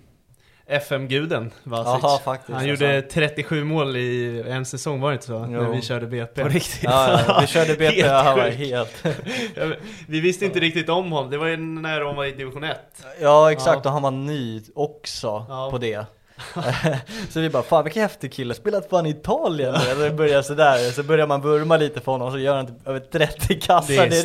FM-guden 0.67 1.51
Vasic. 1.63 2.03
Jaha, 2.03 2.17
faktiskt, 2.19 2.49
Han 2.49 2.69
alltså. 2.69 2.85
gjorde 2.85 3.01
37 3.01 3.63
mål 3.63 3.95
i 3.97 4.43
en 4.47 4.65
säsong, 4.65 4.99
var 5.01 5.09
det 5.09 5.13
inte 5.13 5.25
så? 5.25 5.33
Jo. 5.33 5.61
När 5.61 5.69
vi 5.69 5.81
körde 5.81 6.07
BP. 6.07 6.41
På 6.41 6.47
riktigt. 6.47 6.83
Ja, 6.83 7.19
ja, 7.27 7.37
vi 7.41 7.47
körde 7.47 7.73
BP, 7.75 8.01
Helt 8.01 8.11
han 8.11 8.37
var 8.37 8.49
helt... 8.49 9.03
Ja, 9.55 9.73
vi 10.07 10.19
visste 10.19 10.45
inte 10.45 10.59
riktigt 10.59 10.89
om 10.89 11.11
honom, 11.11 11.31
det 11.31 11.37
var 11.37 11.47
ju 11.47 11.57
när 11.57 11.99
de 12.01 12.15
var 12.15 12.25
i 12.25 12.31
division 12.31 12.63
1. 12.63 12.77
Ja 13.21 13.51
exakt, 13.51 13.79
Ja. 13.85 13.89
och 13.89 13.93
han 13.93 14.01
var 14.01 14.11
ny 14.11 14.61
också 14.75 15.45
Ja. 15.49 15.67
på 15.71 15.77
det. 15.77 16.05
så 17.29 17.39
vi 17.39 17.49
bara, 17.49 17.63
fan 17.63 17.83
vilken 17.83 18.01
häftig 18.01 18.33
kille, 18.33 18.53
spelat 18.53 18.89
fan 18.89 19.05
i 19.05 19.09
Italien 19.09 19.75
nu. 19.97 20.03
Det 20.03 20.11
börjar 20.11 20.41
sådär, 20.41 20.91
så 20.91 21.03
börjar 21.03 21.27
man 21.27 21.41
vurma 21.41 21.77
lite 21.77 22.01
för 22.01 22.11
honom 22.11 22.27
och 22.27 22.33
så 22.33 22.39
gör 22.39 22.55
han 22.55 22.67
typ 22.67 22.87
över 22.87 22.99
30 22.99 23.59
kassar. 23.59 23.93
Det 24.07 24.19
är 24.19 24.23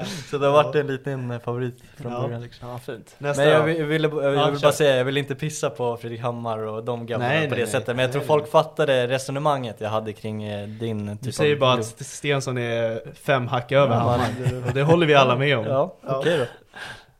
det. 0.00 0.06
Så 0.30 0.38
det 0.38 0.46
har 0.46 0.52
varit 0.52 0.74
en 0.74 0.86
liten 0.86 1.40
favorit 1.40 1.74
från 1.96 2.12
Ja. 2.12 2.20
början 2.20 2.42
liksom. 2.42 2.68
Ja, 2.68 2.78
fint. 2.78 3.14
Nästa 3.18 3.42
Men 3.42 3.52
jag 3.52 3.62
vill, 3.62 3.78
jag 3.78 3.86
ville, 3.86 4.08
jag 4.08 4.34
Ja, 4.34 4.50
vill 4.50 4.60
kör. 4.60 4.66
bara 4.66 4.72
säga, 4.72 4.96
jag 4.96 5.04
vill 5.04 5.16
inte 5.16 5.34
pissa 5.34 5.70
på 5.70 5.96
Fredrik 5.96 6.20
Hammar 6.20 6.58
och 6.58 6.84
de 6.84 7.06
grabbarna 7.06 7.28
Nej, 7.28 7.48
på 7.48 7.54
det 7.54 7.60
nej. 7.62 7.70
sättet. 7.70 7.86
Men 7.96 7.98
jag 7.98 8.12
tror 8.12 8.20
Nej, 8.20 8.26
folk 8.26 8.42
nej. 8.42 8.50
fattade 8.50 9.06
resonemanget 9.06 9.76
jag 9.78 9.88
hade 9.90 10.12
kring 10.12 10.44
eh, 10.44 10.68
din 10.68 11.08
typ 11.08 11.22
Du 11.22 11.32
säger 11.32 11.54
av 11.54 11.60
bara 11.60 11.74
klubb. 11.76 11.86
att 12.00 12.06
Stensson 12.06 12.58
är 12.58 13.00
fem 13.22 13.46
hack 13.48 13.72
över 13.72 13.94
Ja, 13.94 14.00
Hammar. 14.00 14.18
Och 14.66 14.72
det 14.74 14.82
håller 14.82 15.06
vi 15.06 15.14
alla 15.14 15.36
med 15.36 15.58
om. 15.58 15.64
Ja, 15.66 15.94
okej 16.06 16.38
då. 16.38 16.44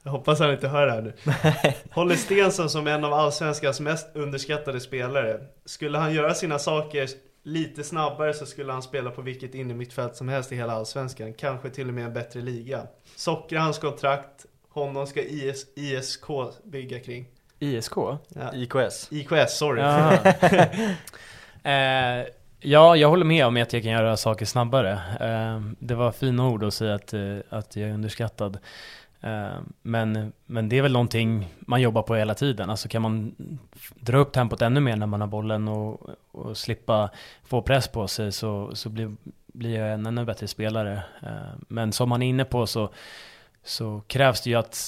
Jag 0.03 0.11
hoppas 0.11 0.41
han 0.41 0.53
inte 0.53 0.69
hör 0.69 0.87
det 0.87 0.93
här 0.93 1.03
nu. 1.03 1.13
Håller 1.91 2.17
Stensson 2.17 2.71
som 2.71 2.87
en 2.87 3.05
av 3.05 3.13
Allsvenskans 3.13 3.81
mest 3.81 4.17
underskattade 4.17 4.81
spelare. 4.81 5.41
Skulle 5.65 5.99
han 5.99 6.15
göra 6.15 6.35
sina 6.35 6.59
saker 6.59 7.09
lite 7.43 7.85
snabbare 7.85 8.35
så 8.35 8.47
skulle 8.47 8.73
han 8.73 8.83
spela 8.83 9.11
på 9.11 9.23
vilket 9.23 9.55
innermittfält 9.55 10.17
som 10.17 10.29
helst 10.29 10.53
i 10.53 10.57
hela 10.57 10.73
Allsvenskan. 10.73 11.35
Kanske 11.35 11.71
till 11.71 11.89
och 11.89 11.95
med 11.95 12.05
en 12.05 12.13
bättre 12.13 12.41
liga. 12.41 12.87
Sockrar 13.17 13.61
hans 13.61 13.79
kontrakt, 13.79 14.47
honom 14.69 15.07
ska 15.07 15.21
IS, 15.21 15.67
ISK 15.77 16.27
bygga 16.65 17.01
kring. 17.01 17.27
ISK? 17.59 17.97
Ja. 17.97 18.55
IKS. 18.55 19.09
IKS, 19.13 19.59
sorry. 19.59 19.83
Eh, 21.63 22.27
ja, 22.61 22.97
jag 22.97 23.09
håller 23.09 23.25
med 23.25 23.47
om 23.47 23.57
att 23.57 23.73
jag 23.73 23.83
kan 23.83 23.93
göra 23.93 24.17
saker 24.17 24.47
snabbare. 24.47 24.93
Eh, 25.21 25.61
det 25.79 25.95
var 25.95 26.13
fina 26.13 26.49
ord 26.49 26.65
att 26.65 26.75
säga 26.75 26.95
att, 26.95 27.13
eh, 27.13 27.37
att 27.49 27.77
jag 27.77 27.89
är 27.89 27.95
underskattad. 27.95 28.59
Eh, 29.21 29.59
men, 29.83 30.33
men 30.47 30.69
det 30.69 30.79
är 30.79 30.83
väl 30.83 30.93
någonting 30.93 31.55
man 31.61 31.81
jobbar 31.81 32.03
på 32.03 32.15
hela 32.15 32.35
tiden. 32.35 32.71
Alltså 32.71 32.89
kan 32.89 33.03
man 33.03 33.35
dra 34.01 34.19
upp 34.19 34.33
tempot 34.33 34.63
ännu 34.63 34.81
mer 34.81 34.97
när 34.97 35.07
man 35.07 35.21
har 35.21 35.29
bollen 35.29 35.69
och, 35.69 36.11
och 36.33 36.57
slippa 36.57 37.11
få 37.45 37.63
press 37.63 37.89
på 37.89 38.09
sig 38.09 38.33
så, 38.33 38.71
så 38.75 38.89
blir, 38.89 39.17
blir 39.47 39.79
jag 39.79 39.93
en 39.93 40.07
ännu 40.07 40.25
bättre 40.25 40.47
spelare. 40.49 41.03
Eh, 41.23 41.59
men 41.69 41.93
som 41.93 42.09
man 42.09 42.23
är 42.23 42.29
inne 42.29 42.45
på 42.45 42.67
så, 42.67 42.91
så 43.65 44.03
krävs 44.07 44.41
det 44.41 44.51
ju 44.51 44.57
att, 44.57 44.79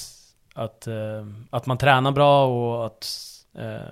att, 0.53 0.87
eh, 0.87 1.27
att 1.49 1.65
man 1.65 1.77
tränar 1.77 2.11
bra 2.11 2.45
och 2.45 2.85
att 2.85 3.27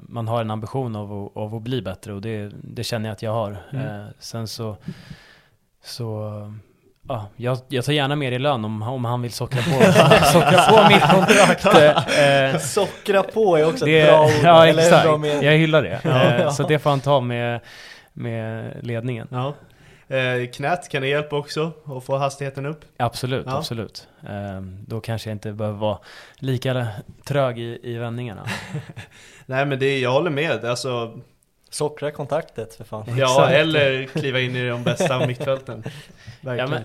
man 0.02 0.28
har 0.28 0.42
en 0.42 0.52
ambition 0.52 0.96
av 0.96 1.14
att, 1.14 1.38
av 1.38 1.56
att 1.56 1.62
bli 1.62 1.82
bättre 1.82 2.14
och 2.14 2.22
det, 2.22 2.52
det 2.64 2.84
känner 2.84 3.10
jag 3.10 3.14
att 3.14 3.22
jag 3.22 3.34
har. 3.34 3.58
Mm. 3.72 4.08
Sen 4.20 4.48
så, 4.48 4.78
så 5.84 6.32
ja, 7.10 7.28
jag, 7.36 7.58
jag 7.68 7.86
tar 7.86 7.94
gärna 7.94 8.16
mer 8.16 8.32
i 8.32 8.40
lön 8.40 8.66
om, 8.66 8.82
om 8.82 9.06
han 9.06 9.22
vill 9.22 9.32
sockra 9.32 9.62
på, 9.62 9.92
sockra 10.34 10.62
på 10.70 10.88
mitt 10.94 11.02
kontrakt. 11.02 11.66
Eh, 12.20 12.60
Sockra 12.60 13.24
på 13.24 13.58
är 13.58 13.68
också 13.70 13.86
det, 13.86 14.00
ett 14.00 14.08
bra 14.10 14.24
ord. 14.26 14.32
Ja 14.44 14.68
exakt, 14.68 15.04
bra 15.06 15.18
mening. 15.18 15.44
jag 15.44 15.54
hyllar 15.58 15.84
det. 15.84 16.00
Ja. 16.04 16.24
Eh, 16.24 16.52
så 16.52 16.64
det 16.64 16.80
får 16.80 16.90
han 16.90 17.00
ta 17.00 17.20
med, 17.22 17.60
med 18.14 18.74
ledningen. 18.82 19.28
Ja. 19.32 19.54
Eh, 20.16 20.50
knät, 20.54 20.90
kan 20.90 21.02
det 21.02 21.08
hjälpa 21.08 21.36
också 21.36 21.72
att 21.86 22.04
få 22.04 22.18
hastigheten 22.18 22.66
upp? 22.66 22.80
Absolut, 22.98 23.46
Ja. 23.50 23.58
absolut. 23.58 24.08
Eh, 24.24 24.62
då 24.88 25.02
kanske 25.02 25.30
jag 25.30 25.36
inte 25.36 25.52
behöver 25.52 25.78
vara 25.80 25.98
lika 26.40 26.88
trög 27.26 27.60
i, 27.60 27.80
i 27.84 27.98
vändningarna. 27.98 28.46
Nej 29.46 29.66
men 29.66 29.80
det, 29.80 30.00
jag 30.00 30.12
håller 30.12 30.30
med. 30.32 30.66
Alltså, 30.66 31.14
Sockra 31.72 32.12
kontaktet 32.12 32.76
för 32.76 32.84
fan. 32.84 33.04
ja, 33.18 33.26
Exakt. 33.26 33.52
eller 33.54 34.06
kliva 34.06 34.40
in 34.40 34.56
i 34.56 34.70
de 34.70 34.84
bästa 34.84 35.28
mittfälten. 35.28 35.84
Verkligen. 36.42 36.58
Ja, 36.60 36.68
men- 36.68 36.84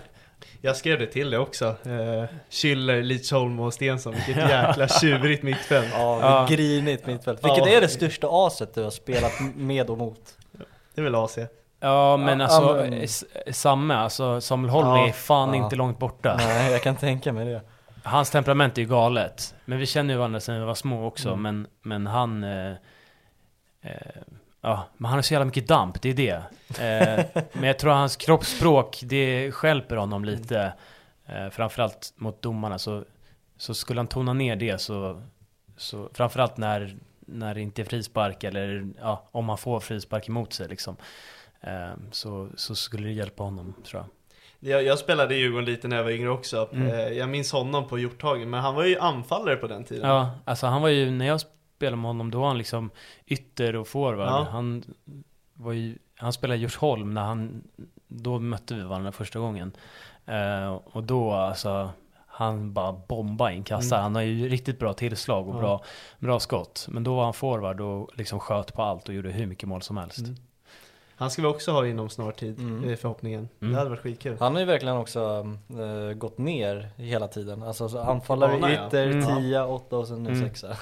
Jag 0.65 0.75
skrev 0.77 0.99
det 0.99 1.05
till 1.07 1.29
det 1.29 1.37
också. 1.37 1.65
Eh, 1.65 2.23
Schüller, 2.49 3.01
Lidsholm 3.01 3.59
och 3.59 3.73
Stensson. 3.73 4.13
Vilket 4.13 4.49
jäkla 4.49 4.87
tjurigt 4.87 5.43
mittfält. 5.43 5.87
Ja, 5.93 6.19
Ja. 6.21 6.47
grinigt 6.49 7.07
mittfält. 7.07 7.43
Vilket 7.43 7.65
Ja. 7.67 7.71
är 7.77 7.81
det 7.81 7.87
största 7.87 8.27
aset 8.31 8.73
du 8.75 8.83
har 8.83 8.89
spelat 8.91 9.31
med 9.55 9.89
och 9.89 9.97
mot? 9.97 10.37
Det 10.95 11.01
är 11.01 11.03
väl 11.03 11.15
AC. 11.15 11.37
Ja 11.79 12.17
men 12.17 12.39
Ja, 12.39 12.45
alltså, 12.45 12.73
men- 12.75 12.93
s- 12.93 13.25
samma, 13.51 13.95
alltså 13.95 14.41
Samuel 14.41 14.69
Holm 14.69 14.87
Ja. 14.87 15.07
är 15.07 15.11
fan 15.11 15.49
Ja. 15.53 15.63
inte 15.63 15.75
långt 15.75 15.99
borta. 15.99 16.35
Nej, 16.37 16.71
jag 16.71 16.81
kan 16.83 16.95
tänka 16.95 17.33
mig 17.33 17.45
det. 17.45 17.61
Hans 18.03 18.29
temperament 18.29 18.77
är 18.77 18.81
ju 18.81 18.87
galet. 18.87 19.55
Men 19.65 19.77
vi 19.79 19.85
känner 19.85 20.13
ju 20.13 20.17
varandra 20.17 20.39
sedan 20.39 20.59
vi 20.59 20.65
var 20.65 20.75
små 20.75 21.05
också. 21.07 21.29
Mm. 21.29 21.41
Men, 21.41 21.67
men 21.81 22.07
han... 22.07 22.43
Eh, 22.43 22.71
eh, 23.81 23.91
ja, 24.65 24.85
men 24.97 25.09
han 25.09 25.17
har 25.17 25.21
så 25.21 25.33
jävla 25.33 25.45
mycket 25.45 25.67
damp, 25.67 26.01
det 26.01 26.09
är 26.09 26.13
det. 26.13 26.43
Eh, 26.79 27.43
men 27.53 27.63
jag 27.63 27.79
tror 27.79 27.91
hans 27.91 28.15
kroppsspråk, 28.15 28.99
det 29.03 29.51
skälper 29.51 29.95
honom 29.95 30.25
lite. 30.25 30.73
Eh, 31.25 31.49
framförallt 31.49 32.13
mot 32.15 32.41
domarna. 32.41 32.79
Så, 32.79 33.03
så 33.57 33.73
skulle 33.73 33.99
han 33.99 34.07
tona 34.07 34.33
ner 34.33 34.55
det 34.55 34.81
så... 34.81 35.21
så 35.77 36.09
framförallt 36.13 36.57
när, 36.57 36.97
när 37.19 37.55
det 37.55 37.61
inte 37.61 37.81
är 37.81 37.85
frispark 37.85 38.43
eller 38.43 38.87
ja, 39.01 39.29
om 39.31 39.45
man 39.45 39.57
får 39.57 39.79
frispark 39.79 40.27
emot 40.27 40.53
sig 40.53 40.67
liksom. 40.67 40.95
Eh, 41.61 41.93
så, 42.11 42.49
så 42.55 42.75
skulle 42.75 43.07
det 43.07 43.13
hjälpa 43.13 43.43
honom, 43.43 43.73
tror 43.85 44.01
jag. 44.01 44.09
Jag, 44.71 44.83
jag 44.83 44.99
spelade 44.99 45.35
i 45.35 45.37
Djurgården 45.37 45.65
lite 45.65 45.87
när 45.87 45.95
jag 45.97 46.03
var 46.03 46.11
yngre 46.11 46.29
också. 46.29 46.69
Mm. 46.73 46.87
Eh, 46.87 47.09
jag 47.09 47.29
minns 47.29 47.51
honom 47.51 47.87
på 47.87 47.99
Hjorthagen. 47.99 48.49
Men 48.49 48.59
han 48.59 48.75
var 48.75 48.83
ju 48.83 48.99
anfallare 48.99 49.55
på 49.55 49.67
den 49.67 49.83
tiden. 49.83 50.09
Ja, 50.09 50.31
alltså 50.45 50.67
han 50.67 50.81
var 50.81 50.89
ju, 50.89 51.11
när 51.11 51.25
jag 51.25 51.41
spelade 51.75 51.97
med 51.97 52.09
honom, 52.09 52.31
då 52.31 52.39
var 52.39 52.47
han 52.47 52.57
liksom 52.57 52.89
ytter 53.27 53.75
och 53.75 53.87
forward. 53.87 54.27
Ja. 54.27 54.47
Han 54.51 54.83
var 55.53 55.73
ju, 55.73 55.97
han 56.15 56.33
spelade 56.33 56.57
i 56.57 56.61
Djursholm 56.61 57.13
när 57.13 57.21
han, 57.23 57.63
då 58.07 58.39
mötte 58.39 58.75
vi 58.75 58.81
varandra 58.83 59.11
första 59.11 59.39
gången. 59.39 59.71
Eh, 60.25 60.73
och 60.85 61.03
då 61.03 61.31
alltså, 61.31 61.89
han 62.27 62.73
bara 62.73 62.93
bombade 63.07 63.53
in 63.53 63.63
kassar. 63.63 63.95
Mm. 63.95 64.03
Han 64.03 64.15
har 64.15 64.21
ju 64.21 64.49
riktigt 64.49 64.79
bra 64.79 64.93
tillslag 64.93 65.47
och 65.49 65.55
Ja. 65.55 65.59
bra, 65.59 65.83
bra 66.19 66.39
skott. 66.39 66.85
Men 66.89 67.03
då 67.03 67.15
var 67.15 67.23
han 67.23 67.33
forward 67.33 67.81
och 67.81 68.09
liksom 68.17 68.39
sköt 68.39 68.73
på 68.73 68.81
allt 68.81 69.09
och 69.09 69.15
gjorde 69.15 69.29
hur 69.31 69.45
mycket 69.45 69.69
mål 69.69 69.81
som 69.81 69.97
helst. 69.97 70.17
Mm. 70.19 70.35
Han 71.17 71.31
ska 71.31 71.41
vi 71.41 71.47
också 71.47 71.71
ha 71.71 71.87
inom 71.87 72.09
snar 72.09 72.31
tid, 72.31 72.59
Mm. 72.59 72.89
är 72.89 72.95
förhoppningen. 72.95 73.49
Mm. 73.61 73.73
Det 73.73 73.77
hade 73.79 73.89
varit 73.89 74.01
skitkul. 74.01 74.37
Han 74.39 74.53
har 74.53 74.59
ju 74.59 74.65
verkligen 74.65 74.95
också 74.97 75.47
äh, 76.09 76.13
gått 76.13 76.37
ner 76.37 76.89
hela 76.95 77.27
tiden. 77.27 77.63
Alltså 77.63 77.89
så 77.89 77.99
anfallare, 77.99 78.51
Bana, 78.59 78.73
ja. 78.73 78.87
ytter, 78.87 79.07
Mm. 79.07 79.25
tia, 79.25 79.65
åtta 79.67 79.97
och 79.97 80.07
sen 80.07 80.23
nu 80.23 80.29
Mm. 80.29 80.41
sexa. 80.47 80.77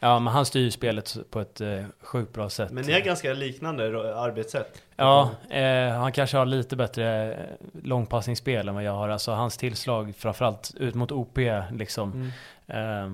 Ja, 0.00 0.18
men 0.18 0.32
han 0.32 0.46
styr 0.46 0.60
ju 0.60 0.70
spelet 0.70 1.16
på 1.30 1.40
ett 1.40 1.60
eh, 1.60 1.84
sjukt 2.00 2.32
bra 2.32 2.50
sätt. 2.50 2.70
Men 2.70 2.84
ni 2.86 2.92
har 2.92 3.00
ganska 3.00 3.32
liknande 3.32 3.84
arbetssätt. 4.16 4.82
Ja, 4.96 5.30
eh, 5.50 5.88
han 5.90 6.12
kanske 6.12 6.36
har 6.36 6.46
lite 6.46 6.76
bättre 6.76 7.34
eh, 7.34 7.38
långpassningsspel 7.82 8.68
än 8.68 8.74
vad 8.74 8.84
jag 8.84 8.92
har. 8.92 9.08
Alltså 9.08 9.32
hans 9.32 9.56
tillslag, 9.56 10.14
framförallt 10.16 10.74
ut 10.76 10.94
mot 10.94 11.12
OP, 11.12 11.38
liksom. 11.72 12.12
Mm. 12.12 12.26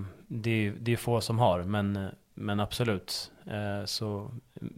Eh, 0.01 0.05
det, 0.28 0.66
är- 0.66 0.74
det 0.78 0.93
är 0.93 0.97
få 0.97 1.20
som 1.20 1.39
har, 1.39 1.62
men, 1.62 2.09
men 2.35 2.61
absolut. 2.61 3.31
Eh, 3.47 3.85
så 3.85 4.31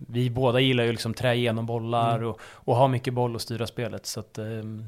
vi 0.09 0.31
båda 0.31 0.61
gillar 0.61 0.85
ju 0.85 0.93
liksom 0.93 1.15
trä 1.15 1.35
igenom 1.35 1.67
bollar 1.67 2.17
Mm. 2.17 2.29
och, 2.29 2.41
och 2.43 2.77
ha 2.77 2.89
mycket 2.89 3.15
boll 3.15 3.35
och 3.35 3.41
styra 3.41 3.67
spelet. 3.67 4.07
Så 4.07 4.21
att, 4.21 4.39
eh, 4.39 4.45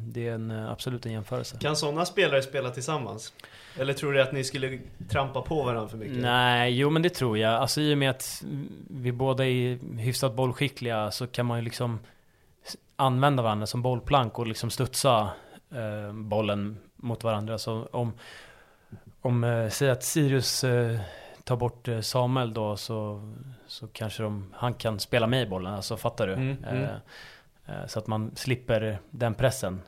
det 0.07 0.29
är 0.29 0.33
en, 0.35 0.51
absolut 0.51 1.07
en 1.07 1.13
jämförelse. 1.13 1.57
Kan 1.61 1.77
sådana 1.77 2.05
spelare 2.07 2.43
spela 2.43 2.71
tillsammans? 2.71 3.33
Eller 3.79 3.95
tror 3.95 4.13
du 4.13 4.23
att 4.23 4.33
ni 4.33 4.45
skulle 4.45 4.79
trampa 5.09 5.43
på 5.43 5.63
varandra 5.63 5.89
för 5.89 5.97
mycket? 5.97 6.19
Nej, 6.19 6.79
jo 6.79 6.91
men 6.91 7.03
det 7.03 7.11
tror 7.11 7.39
jag. 7.39 7.55
Alltså 7.55 7.81
i 7.81 7.95
och 7.95 7.99
med 7.99 8.11
att 8.11 8.45
vi 8.91 9.13
båda 9.13 9.47
är 9.47 9.99
hyfsat 9.99 10.35
bollskickliga 10.35 11.11
så 11.11 11.27
kan 11.27 11.47
man 11.47 11.59
ju 11.59 11.65
liksom 11.65 11.99
använda 12.97 13.43
varandra 13.43 13.67
som 13.67 13.83
bollplank 13.83 14.39
och 14.39 14.47
liksom 14.47 14.71
studsa 14.71 15.31
eh, 15.71 16.13
bollen 16.13 16.79
mot 16.97 17.25
varandra. 17.25 17.59
Så 17.59 17.89
om, 17.91 18.13
om 19.21 19.45
eh, 19.45 19.69
säg 19.69 19.91
att 19.91 20.03
Sirius 20.03 20.65
eh, 20.65 21.01
tar 21.45 21.57
bort 21.57 21.89
eh, 21.89 22.01
Samuel 22.01 22.55
då 22.55 22.77
så, 22.77 23.33
så 23.67 23.87
kanske 23.87 24.23
de, 24.23 24.55
han 24.57 24.75
kan 24.75 25.01
spela 25.01 25.27
med 25.27 25.43
i 25.43 25.47
bollen, 25.47 25.75
alltså 25.75 25.97
fattar 25.97 26.27
du? 26.27 26.33
Mm, 26.33 26.65
mm. 26.65 26.85
Eh, 26.85 26.91
eh, 27.67 27.87
så 27.87 27.99
att 27.99 28.07
man 28.07 28.31
slipper 28.35 28.99
den 29.11 29.35
pressen. 29.35 29.81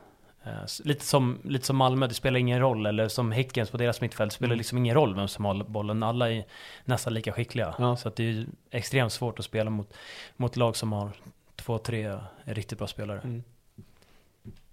Eh, 0.45 0.51
Lite 0.83 1.05
som, 1.05 1.39
lite 1.43 1.65
som 1.65 1.77
Malmö, 1.77 2.07
det 2.07 2.13
spelar 2.13 2.39
ingen 2.39 2.59
roll. 2.59 2.85
Eller 2.85 3.07
som 3.07 3.31
Häckens 3.31 3.69
på 3.69 3.77
deras 3.77 4.01
mittfält, 4.01 4.31
det 4.31 4.35
spelar 4.35 4.49
Mm. 4.49 4.57
liksom 4.57 4.77
ingen 4.77 4.95
roll 4.95 5.15
vem 5.15 5.27
som 5.27 5.45
har 5.45 5.63
bollen. 5.63 6.03
Alla 6.03 6.31
är 6.31 6.43
nästan 6.85 7.13
lika 7.13 7.31
skickliga. 7.31 7.75
Ja. 7.79 7.95
Så 7.95 8.09
det 8.15 8.23
är 8.29 8.45
extremt 8.71 9.13
svårt 9.13 9.39
att 9.39 9.45
spela 9.45 9.69
mot, 9.69 9.93
mot 10.37 10.55
lag 10.55 10.75
som 10.75 10.91
har 10.91 11.09
två, 11.55 11.77
tre 11.77 12.17
riktigt 12.43 12.77
bra 12.77 12.87
spelare. 12.87 13.21
Mm. 13.23 13.43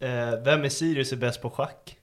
Eh, 0.00 0.40
vem 0.44 0.64
i 0.64 0.70
Sirius 0.70 1.12
är 1.12 1.16
bäst 1.16 1.42
på 1.42 1.50
schack? 1.50 1.96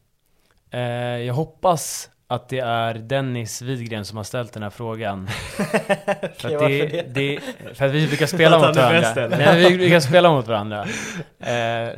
Eh, 0.71 0.79
jag 1.17 1.33
hoppas 1.33 2.09
att 2.27 2.49
det 2.49 2.59
är 2.59 2.93
Dennis 2.93 3.61
Widgren 3.61 4.05
som 4.05 4.17
har 4.17 4.23
ställt 4.23 4.53
den 4.53 4.63
här 4.63 4.69
frågan. 4.69 5.27
för, 6.37 6.55
att 6.55 6.59
det, 6.59 6.87
det? 6.87 7.01
det, 7.01 7.39
för 7.73 7.85
att 7.85 7.91
vi 7.91 8.07
brukar 8.07 8.25
spela 8.25 8.57
mot 8.67 8.75
varandra. 8.75 9.27
Nej, 9.37 9.69
vi 9.69 9.77
brukar 9.77 9.99
spela 9.99 10.31
mot 10.31 10.47
varandra. 10.47 10.85
Eh, 11.39 11.89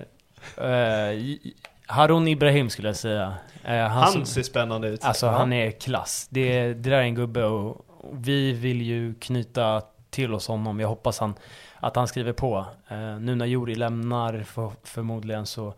Harun 1.88 2.28
Ibrahim 2.28 2.70
skulle 2.70 2.88
jag 2.88 2.96
säga. 2.96 3.34
Eh, 3.64 3.78
han 3.78 3.90
Han 3.90 4.26
ser 4.26 4.44
spännande 4.44 4.88
ut. 4.88 5.06
Alltså 5.06 5.28
han 5.28 5.54
är 5.54 5.72
klass. 5.72 6.28
Det, 6.30 6.74
det 6.74 6.90
där 6.90 6.98
är 6.98 7.02
en 7.02 7.16
gubbe 7.16 7.44
och, 7.44 7.86
vi 8.14 8.54
vill 8.54 8.82
ju 8.82 9.14
knyta 9.14 9.82
till 10.10 10.34
oss 10.34 10.48
honom. 10.48 10.80
Jag 10.80 10.88
hoppas 10.88 11.20
han, 11.20 11.34
att 11.80 11.96
han 11.96 12.08
skriver 12.08 12.34
på. 12.34 12.66
Eh, 12.88 13.20
nu 13.20 13.36
när 13.36 13.46
Juri 13.46 13.76
lämnar 13.76 14.44
för, 14.44 14.72
förmodligen 14.84 15.46
så, 15.46 15.74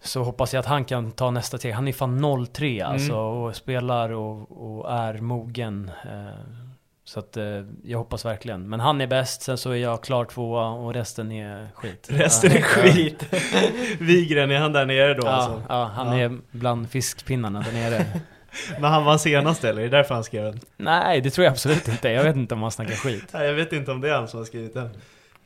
så 0.00 0.22
hoppas 0.22 0.54
jag 0.54 0.60
att 0.60 0.66
han 0.66 0.84
kan 0.84 1.10
ta 1.10 1.30
nästa 1.30 1.58
steg. 1.58 1.72
Han 1.72 1.88
är 1.88 1.92
fan 1.92 2.46
03 2.52 2.82
alltså 2.82 3.14
och 3.14 3.56
spelar 3.56 4.10
och, 4.10 4.50
och 4.50 4.92
är 4.92 5.14
mogen. 5.14 5.90
Eh, 6.04 6.67
så 7.08 7.20
att 7.20 7.36
eh, 7.36 7.44
jag 7.84 7.98
hoppas 7.98 8.24
verkligen. 8.24 8.68
Men 8.68 8.80
han 8.80 9.00
är 9.00 9.06
bäst, 9.06 9.42
sen 9.42 9.58
så 9.58 9.70
är 9.70 9.76
jag 9.76 10.02
klar 10.02 10.24
tvåa 10.24 10.68
och 10.68 10.94
resten 10.94 11.32
är 11.32 11.68
skit. 11.74 12.06
Resten 12.10 12.52
är 12.52 12.60
skit. 12.62 13.26
Wigren, 14.00 14.50
är 14.50 14.58
han 14.58 14.72
där 14.72 14.86
nere 14.86 15.14
då 15.14 15.26
Ja, 15.26 15.30
alltså? 15.30 15.62
ja, 15.68 15.84
han 15.84 16.18
Ja. 16.18 16.24
är 16.24 16.38
bland 16.50 16.90
fiskpinnarna 16.90 17.60
där 17.60 17.72
nere. 17.72 18.06
Men 18.80 18.90
han 18.90 19.04
var 19.04 19.18
senast 19.18 19.64
eller? 19.64 19.80
Är 19.82 19.84
det 19.90 19.96
därför 19.96 20.14
han 20.14 20.24
skrev 20.24 20.44
den? 20.44 20.60
Nej, 20.76 21.20
det 21.20 21.30
tror 21.30 21.44
jag 21.44 21.52
absolut 21.52 21.88
inte. 21.88 22.08
Jag 22.08 22.22
vet 22.24 22.36
inte 22.36 22.54
om 22.54 22.62
han 22.62 22.70
snackar 22.70 22.94
skit. 22.94 23.24
Nej, 23.32 23.46
jag 23.46 23.54
vet 23.54 23.72
inte 23.72 23.90
om 23.92 24.00
det 24.00 24.08
är 24.08 24.14
han 24.14 24.28
som 24.28 24.38
har 24.38 24.44
skrivit 24.44 24.74
den. 24.74 24.86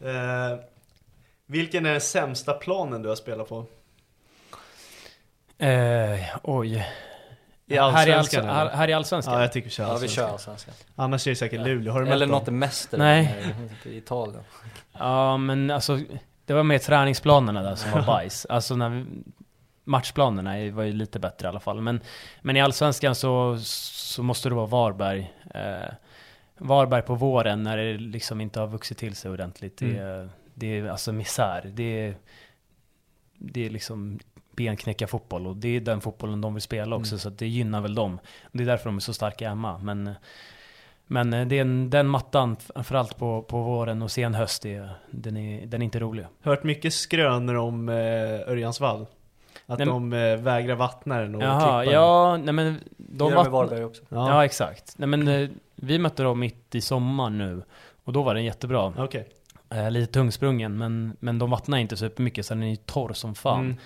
Eh, 0.05 0.59
vilken 1.47 1.87
är 1.87 1.91
den 1.93 2.01
sämsta 2.01 2.53
planen 2.53 3.03
du 3.03 3.09
har 3.09 3.17
spelat 3.17 3.49
på? 3.49 3.67
Eh, 5.59 6.21
oj. 6.43 6.87
I 7.75 7.79
här, 7.79 8.09
i 8.09 8.13
Allsvenskan, 8.13 8.45
allsven- 8.49 8.55
här, 8.55 8.77
här 8.77 8.89
i 8.89 8.93
Allsvenskan? 8.93 9.35
Ja, 9.35 9.41
jag 9.41 9.53
tycker 9.53 9.69
vi 9.69 9.71
kör 9.75 9.85
Ja 9.85 9.89
vi 9.89 9.93
allsvenskan. 9.95 10.25
kör 10.27 10.33
allsvenskan. 10.33 10.75
Annars 10.97 11.27
är 11.27 11.31
det 11.31 11.37
säkert 11.37 11.61
Luleå. 11.61 11.93
Har 11.93 12.03
du 12.03 12.09
Eller 12.11 12.27
något 12.27 12.47
mäster 12.47 12.99
Nej. 12.99 13.55
i 13.85 13.97
Italien. 13.97 14.43
Ja, 14.99 15.37
men 15.37 15.71
alltså 15.71 15.99
det 16.47 16.55
var 16.55 16.63
mer 16.63 16.79
träningsplanerna 16.79 17.63
där 17.63 17.75
som 17.75 17.91
var 17.91 18.03
bajs. 18.07 18.47
Alltså 18.47 18.77
när 18.77 18.89
vi, 18.89 19.05
matchplanerna 19.85 20.59
är- 20.59 20.71
var 20.71 20.83
ju 20.83 20.93
lite 20.93 21.19
bättre 21.19 21.47
i 21.47 21.49
alla 21.49 21.61
fall. 21.61 21.81
Men, 21.81 22.01
men 22.43 22.57
i 22.57 22.61
Allsvenskan 22.61 23.15
så, 23.15 23.59
så 23.63 24.23
måste 24.23 24.49
det 24.49 24.55
vara 24.55 24.67
Varberg. 24.67 25.33
Eh, 25.55 25.95
Varberg 26.59 27.03
på 27.03 27.15
våren 27.15 27.63
när 27.63 27.77
det 27.77 27.99
liksom 27.99 28.41
inte 28.41 28.61
har 28.61 28.67
vuxit 28.67 28.99
till 28.99 29.15
sig 29.17 29.31
ordentligt. 29.31 29.77
Det, 29.79 29.97
är- 29.99 30.29
det 30.55 30.79
är 30.79 30.89
alltså 30.89 31.13
misär. 31.13 31.71
Det 31.75 32.07
är, 32.07 32.15
det 33.39 33.67
är 33.67 33.71
liksom 33.71 34.19
benknäcka 34.57 35.07
fotboll 35.07 35.47
och 35.47 35.57
det 35.57 35.77
är 35.77 35.81
den 35.81 36.01
fotbollen 36.01 36.41
de 36.41 36.55
vill 36.55 36.63
spela 36.63 36.97
också. 36.97 37.19
Så 37.19 37.29
att 37.29 37.39
det 37.39 37.47
gynnar 37.47 37.81
väl 37.81 37.95
dem. 37.95 38.19
Det 38.53 38.63
är 38.63 38.67
därför 38.67 38.85
de 38.85 38.97
är 38.97 39.01
så 39.01 39.15
starka 39.15 39.49
hemma. 39.49 39.79
Men, 39.79 40.11
men 41.07 41.33
eh, 41.33 41.47
det 41.47 41.57
är 41.57 41.61
en, 41.61 41.91
den 41.91 42.07
mattan, 42.07 42.57
framförallt 42.57 43.19
på, 43.19 43.43
på 43.43 43.63
våren 43.63 44.03
och 44.03 44.11
sen 44.11 44.35
höst, 44.35 44.63
det, 44.63 44.89
den, 45.11 45.37
är, 45.37 45.67
den 45.67 45.83
är 45.83 45.85
inte 45.85 45.99
rolig. 46.01 46.27
Hört 46.43 46.65
mycket 46.65 46.95
skrönor 46.95 47.55
om 47.55 47.89
eh, 47.89 47.95
Örjansvall. 48.49 49.07
Att 49.67 49.79
Nej, 49.79 49.87
de 49.89 50.13
eh, 50.13 50.37
vägrar 50.37 50.75
vattna 50.75 51.21
den 51.21 51.35
och 51.35 51.43
Jaha, 51.43 51.61
klippa 51.61 51.85
den. 51.85 52.01
ja, 52.03 52.37
nej 52.37 52.55
men 52.55 52.79
de 52.97 53.19
De 53.19 53.29
gör 53.29 53.37
var... 53.37 53.43
med 53.43 53.53
Varberg 53.53 53.85
också. 53.85 54.03
Ja. 54.09 54.29
Ja, 54.29 54.45
exakt. 54.45 54.95
Nej 54.99 55.09
men 55.09 55.29
eh, 55.29 55.49
vi 55.75 55.99
mötte 55.99 56.23
dem 56.23 56.41
mitt 56.41 56.75
i 56.75 56.81
sommaren 56.81 57.39
nu 57.39 57.63
och 58.05 58.13
då 58.13 58.23
var 58.23 58.35
den 58.35 58.45
jättebra. 58.45 58.93
okej. 58.99 59.29
Eh, 59.71 59.91
lite 59.91 60.13
tungsprungen 60.13 60.79
men, 60.79 61.17
men 61.21 61.39
de 61.39 61.51
vattnar 61.51 61.79
inte 61.79 61.97
supermycket 61.97 62.47
så 62.47 62.55
den 62.55 62.63
är 62.63 62.71
ju 62.71 62.77
torr 62.77 63.13
som 63.13 63.35
fan. 63.35 63.61
Mm. 63.65 63.77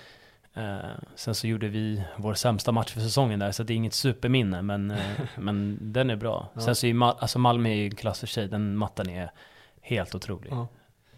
Eh, 0.57 0.89
sen 1.15 1.35
så 1.35 1.47
gjorde 1.47 1.67
vi 1.67 2.03
vår 2.17 2.33
sämsta 2.33 2.71
match 2.71 2.91
för 2.91 3.01
säsongen 3.01 3.39
där 3.39 3.51
så 3.51 3.63
det 3.63 3.73
är 3.73 3.75
inget 3.75 3.93
superminne 3.93 4.61
men, 4.61 4.91
eh, 4.91 4.97
men 5.35 5.77
den 5.81 6.09
är 6.09 6.15
bra. 6.15 6.49
Ja. 6.53 6.61
Sen 6.61 6.75
så 6.75 6.87
är 6.87 6.93
Ma- 6.93 7.15
alltså 7.19 7.39
Malmö 7.39 7.69
är 7.69 7.73
ju 7.73 7.85
en 7.85 7.95
klass 7.95 8.19
för 8.19 8.27
sig, 8.27 8.47
den 8.47 8.77
mattan 8.77 9.09
är 9.09 9.31
helt 9.81 10.15
otrolig. 10.15 10.51
Ja. 10.51 10.67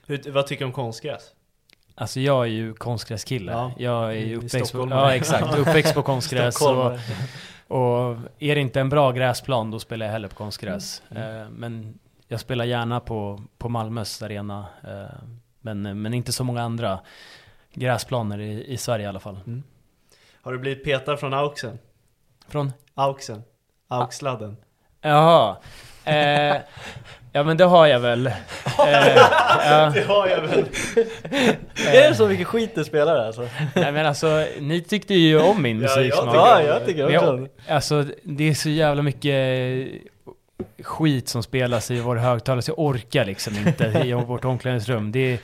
Hur, 0.05 0.31
vad 0.31 0.47
tycker 0.47 0.59
du 0.59 0.65
om 0.65 0.73
konstgräs? 0.73 1.33
Alltså 1.95 2.19
jag 2.19 2.43
är 2.45 2.49
ju 2.49 2.73
konstgräskille. 2.73 3.51
Ja. 3.51 3.71
Jag 3.77 4.11
är 4.11 4.25
ju 4.25 4.35
uppväxt 4.37 4.71
på, 4.73 4.87
ja, 4.89 5.15
exakt, 5.15 5.57
uppväxt 5.57 5.93
på 5.93 6.01
konstgräs. 6.01 6.61
och, 6.61 6.91
och 7.67 8.17
är 8.39 8.55
det 8.55 8.61
inte 8.61 8.79
en 8.79 8.89
bra 8.89 9.11
gräsplan 9.11 9.71
då 9.71 9.79
spelar 9.79 10.05
jag 10.05 10.13
hellre 10.13 10.29
på 10.29 10.35
konstgräs. 10.35 11.03
Mm. 11.09 11.41
Eh, 11.41 11.49
men 11.49 11.99
jag 12.27 12.39
spelar 12.39 12.65
gärna 12.65 12.99
på, 12.99 13.41
på 13.57 13.69
Malmös 13.69 14.21
arena. 14.23 14.65
Eh, 14.83 15.21
men, 15.61 16.01
men 16.01 16.13
inte 16.13 16.31
så 16.31 16.43
många 16.43 16.61
andra 16.61 16.99
gräsplaner 17.79 18.39
i, 18.39 18.65
i 18.73 18.77
Sverige 18.77 19.05
i 19.05 19.07
alla 19.07 19.19
fall. 19.19 19.39
Har 20.41 20.51
du 20.51 20.57
blivit 20.59 20.83
petad 20.83 21.17
från 21.17 21.33
Auxen? 21.33 21.79
Från? 22.49 22.73
Auxen? 22.95 23.43
Auxladden? 23.87 24.57
Jaha. 25.01 25.57
Eh, 26.03 26.55
ja 27.33 27.43
men 27.43 27.57
det 27.57 27.63
har 27.65 27.87
jag 27.87 27.99
väl. 27.99 28.27
Eh, 28.87 29.15
ja, 29.15 29.91
Det 29.93 30.03
har 30.07 30.27
jag 30.27 30.41
väl. 30.41 30.65
Är 31.87 32.09
det 32.09 32.15
så 32.15 32.27
mycket 32.27 32.47
skit 32.47 32.75
du 32.75 32.83
spelar 32.83 33.15
alltså? 33.25 33.47
nej 33.75 33.91
men 33.91 34.05
alltså, 34.05 34.45
ni 34.59 34.81
tyckte 34.81 35.13
ju 35.13 35.39
om 35.39 35.61
min 35.61 35.81
Ja, 35.81 35.89
jag 35.89 35.97
musiksmak. 35.97 36.35
Ja, 36.35 36.61
jag 36.63 36.85
tycker 36.85 37.03
också 37.03 37.13
jag, 37.13 37.49
alltså 37.75 38.05
det 38.23 38.49
är 38.49 38.53
så 38.53 38.69
jävla 38.69 39.01
mycket 39.01 39.87
skit 40.83 41.29
som 41.29 41.43
spelas 41.43 41.91
i 41.91 41.99
vår 41.99 42.15
högtalare 42.15 42.61
så 42.61 42.71
jag 42.71 42.79
orkar 42.79 43.25
liksom 43.25 43.53
inte 43.57 43.83
i 44.05 44.13
vårt 44.13 44.45
omklädningsrum. 44.45 45.11
Det 45.11 45.33
är 45.33 45.39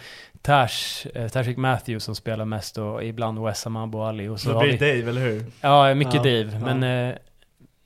Tash, 0.46 1.08
eh, 1.16 1.28
Tashik 1.28 1.58
Matthews 1.58 2.04
som 2.04 2.16
spelar 2.16 2.46
mest 2.46 2.78
och 2.78 3.04
ibland 3.04 3.44
Wessam 3.44 3.76
Abu 3.76 3.98
Ali 3.98 4.28
och 4.28 4.40
så 4.40 4.54
har 4.54 4.62
blir 4.62 4.72
vi, 4.72 4.78
det 4.78 4.98
Dave, 4.98 5.10
eller 5.10 5.22
hur? 5.22 5.46
Ja, 5.62 5.94
mycket 5.94 6.14
Ja, 6.14 6.24
Dave. 6.24 6.60
Men, 6.60 7.10
eh, 7.10 7.16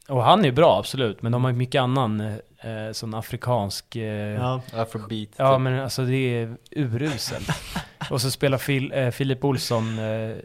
och 0.10 0.24
han 0.24 0.46
är 0.46 0.52
bra 0.52 0.80
absolut, 0.80 1.22
men 1.22 1.32
de 1.32 1.44
har 1.44 1.52
ju 1.52 1.58
mycket 1.58 1.82
annan 1.82 2.22
eh, 2.22 2.92
sån 2.92 3.14
afrikansk 3.14 3.96
eh, 3.96 4.04
Ja. 4.04 4.62
Afrobeat. 4.74 5.30
Ja 5.36 5.54
typ. 5.54 5.62
men 5.62 5.80
alltså 5.80 6.06
det 6.06 6.42
är 6.42 6.56
uruselt. 6.72 7.50
och 8.10 8.22
så 8.22 8.32
spelar 8.32 8.58
Phil, 8.58 8.92
eh, 8.94 9.10
Filip 9.10 9.46
Olsson 9.46 10.00
eh, 10.00 10.36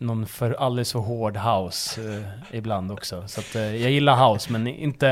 någon 0.00 0.26
för 0.26 0.52
alldeles 0.52 0.92
för 0.92 0.98
hård 0.98 1.36
house 1.36 2.00
eh, 2.00 2.56
ibland 2.56 2.92
också. 2.92 3.24
Så 3.26 3.40
att, 3.40 3.54
eh, 3.56 3.76
jag 3.76 3.90
gillar 3.90 4.32
house 4.32 4.52
men 4.52 4.66
inte... 4.66 5.06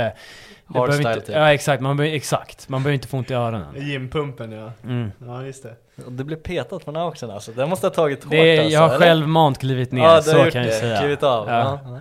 det 0.68 0.78
Hardstyle 0.78 1.08
inte, 1.08 1.20
typ. 1.26 1.34
Ja 1.34 1.52
exakt, 1.52 1.82
man 1.82 1.96
behöver, 1.96 2.16
exakt. 2.16 2.68
Man 2.68 2.82
behöver 2.82 2.94
inte 2.94 3.08
få 3.08 3.16
ont 3.16 3.30
i 3.30 3.34
öronen. 3.34 3.88
Gympumpen 3.88 4.52
ja. 4.52 4.72
Mm. 4.84 5.12
Ja, 5.26 5.42
just 5.42 5.62
det. 5.62 5.74
Och 6.06 6.12
Du 6.12 6.24
blev 6.24 6.36
petad 6.36 6.80
från 6.80 6.96
Auxen 6.96 7.30
alltså, 7.30 7.52
det 7.52 7.66
måste 7.66 7.86
ha 7.86 7.94
tagit 7.94 8.24
hårt 8.24 8.30
Det, 8.30 8.58
alltså, 8.58 8.72
jag 8.74 8.80
har 8.80 8.88
eller? 8.88 8.98
självmant 8.98 9.58
klivit 9.58 9.92
ner, 9.92 10.02
Ja, 10.02 10.22
så 10.22 10.30
kan 10.32 10.42
jag 10.44 10.52
det. 10.54 10.72
säga. 10.72 10.98
Klivit 11.00 11.22
av. 11.22 11.48
Ja. 11.48 11.80
Ja. 11.84 12.00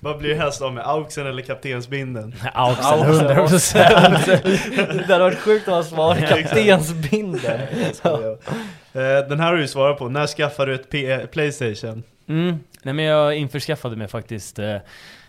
Vad 0.00 0.18
blir 0.18 0.30
det 0.30 0.36
helst 0.36 0.62
av 0.62 0.72
med? 0.72 0.88
Auxen 0.88 1.26
eller 1.26 1.42
kaptensbinden? 1.42 2.34
Auxen, 2.54 2.84
Auxen, 3.00 3.26
100 3.26 3.34
procent. 3.48 4.26
Det 4.26 5.12
hade 5.12 5.18
varit 5.24 5.38
sjukt 5.38 5.68
om 5.68 5.74
han 5.74 5.84
svarade 5.84 6.26
kaptensbinden. 6.26 7.60
Jag. 8.02 8.22
Eh, 8.22 9.28
Den 9.28 9.40
här 9.40 9.46
har 9.46 9.54
du 9.54 9.60
ju 9.62 9.68
svarat 9.68 9.98
på. 9.98 10.08
När 10.08 10.26
skaffar 10.26 10.66
du 10.66 10.74
ett 10.74 10.90
P- 10.90 11.26
Playstation? 11.32 12.02
Mm. 12.26 12.58
Nej 12.82 12.94
men 12.94 13.04
jag 13.04 13.36
införskaffade 13.36 13.96
mig 13.96 14.08
faktiskt 14.08 14.58
eh, 14.58 14.76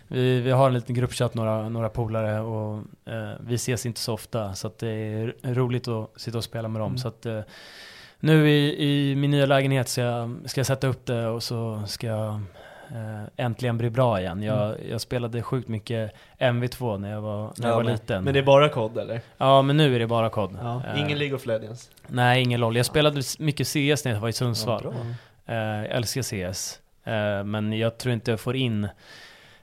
vi, 0.08 0.40
vi 0.40 0.50
har 0.50 0.66
en 0.66 0.74
liten 0.74 0.94
gruppchatt, 0.94 1.34
några, 1.34 1.68
några 1.68 1.88
polare 1.88 2.40
och 2.40 2.76
eh, 3.06 3.30
vi 3.40 3.54
ses 3.54 3.86
inte 3.86 4.00
så 4.00 4.14
ofta 4.14 4.54
så 4.54 4.70
det 4.78 4.88
är 4.88 5.34
roligt 5.54 5.88
att 5.88 6.10
sitta 6.16 6.38
och 6.38 6.44
spela 6.44 6.68
med 6.68 6.80
dem. 6.80 6.86
Mm. 6.90 6.98
Så 6.98 7.08
att, 7.08 7.26
eh, 7.26 7.40
nu 8.20 8.50
i, 8.50 8.84
i 9.10 9.16
min 9.16 9.30
nya 9.30 9.46
lägenhet 9.46 9.88
så 9.88 10.00
jag, 10.00 10.36
ska 10.44 10.58
jag 10.58 10.66
sätta 10.66 10.86
upp 10.86 11.06
det 11.06 11.26
och 11.26 11.42
så 11.42 11.82
ska 11.86 12.06
jag 12.06 12.28
eh, 12.90 13.22
äntligen 13.36 13.78
bli 13.78 13.90
bra 13.90 14.20
igen. 14.20 14.42
Jag, 14.42 14.68
Mm. 14.70 14.90
jag 14.90 15.00
spelade 15.00 15.42
sjukt 15.42 15.68
mycket 15.68 16.12
MV2 16.38 16.98
när 16.98 17.10
jag 17.12 17.20
var, 17.20 17.42
när 17.42 17.52
Ja, 17.56 17.68
jag 17.68 17.76
var 17.76 17.84
men- 17.84 17.92
liten. 17.92 18.24
Men 18.24 18.34
det 18.34 18.40
är 18.40 18.44
bara 18.44 18.68
kod 18.68 18.98
eller? 18.98 19.20
Ja 19.38 19.62
men 19.62 19.76
nu 19.76 19.94
är 19.94 19.98
det 19.98 20.06
bara 20.06 20.30
kod. 20.30 20.58
Ja. 20.62 20.82
Eh, 20.94 21.00
Ingen 21.00 21.18
League 21.18 21.36
of 21.36 21.46
Legends? 21.46 21.90
Nej, 22.06 22.42
ingen 22.42 22.60
LOL. 22.60 22.76
Jag 22.76 22.86
spelade 22.86 23.22
mycket 23.38 23.66
CS 23.66 24.04
när 24.04 24.12
jag 24.12 24.20
var 24.20 24.28
i 24.28 24.32
Sundsvall. 24.32 24.82
Ja. 24.84 25.54
Eh, 25.54 25.56
jag 25.56 25.86
älskar 25.86 26.22
CS. 26.52 26.78
Eh, 27.06 27.44
men 27.44 27.72
jag 27.72 27.98
tror 27.98 28.14
inte 28.14 28.30
jag 28.30 28.40
får 28.40 28.56
in 28.56 28.88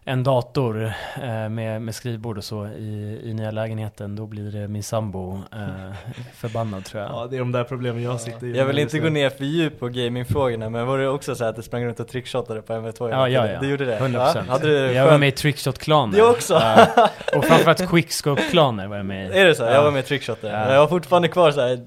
en 0.05 0.23
dator 0.23 0.93
eh, 1.21 1.49
med, 1.49 1.81
med 1.81 1.95
skrivbord 1.95 2.37
och 2.37 2.43
så 2.43 2.67
i, 2.67 3.21
i 3.23 3.33
nya 3.33 3.51
lägenheten. 3.51 4.15
Då 4.15 4.25
blir 4.25 4.51
det 4.51 4.67
min 4.67 4.83
sambo 4.83 5.41
eh, 5.51 6.11
förbannad 6.33 6.85
tror 6.85 7.03
jag. 7.03 7.11
Ja, 7.11 7.27
det 7.29 7.35
är 7.35 7.39
de 7.39 7.51
där 7.51 7.63
problemen 7.63 8.03
jag 8.03 8.21
sitter 8.21 8.47
i. 8.47 8.57
Jag 8.57 8.65
vill 8.65 8.79
inte 8.79 8.99
gå 8.99 9.09
ner 9.09 9.29
för 9.29 9.45
djupt 9.45 9.79
på 9.79 9.87
gamingfrågorna 9.87 10.69
men 10.69 10.87
var 10.87 10.97
det 10.97 11.07
också 11.07 11.35
så 11.35 11.45
att 11.45 11.55
du 11.55 11.61
sprang 11.61 11.85
runt 11.85 11.99
och 11.99 12.07
trickshottade 12.07 12.61
på 12.61 12.73
MV2? 12.73 13.09
Ja, 13.09 13.29
ja, 13.29 13.47
ja. 13.47 13.59
Du 13.59 13.69
gjorde 13.69 13.85
det? 13.85 13.99
100%. 13.99 14.33
Ja, 14.35 14.43
hade 14.47 14.67
du 14.67 14.93
jag 14.93 15.05
var 15.05 15.17
med 15.17 15.29
i 15.29 15.31
Trickshot-klaner. 15.31 16.17
Det 16.17 16.23
också? 16.23 16.55
Och 17.35 17.45
framförallt 17.45 17.89
Quickscope-klaner 17.89 18.87
var 18.87 18.97
jag 18.97 19.05
med 19.05 19.29
i. 19.29 19.39
Är 19.39 19.45
det 19.45 19.55
så? 19.55 19.63
Ja. 19.63 19.71
Jag 19.71 19.83
var 19.83 19.91
med 19.91 19.99
i 19.99 20.03
trickshotter. 20.03 20.53
Ja. 20.53 20.73
Jag 20.73 20.79
har 20.79 20.87
fortfarande 20.87 21.27
kvar 21.27 21.51
så 21.51 21.61
här 21.61 21.79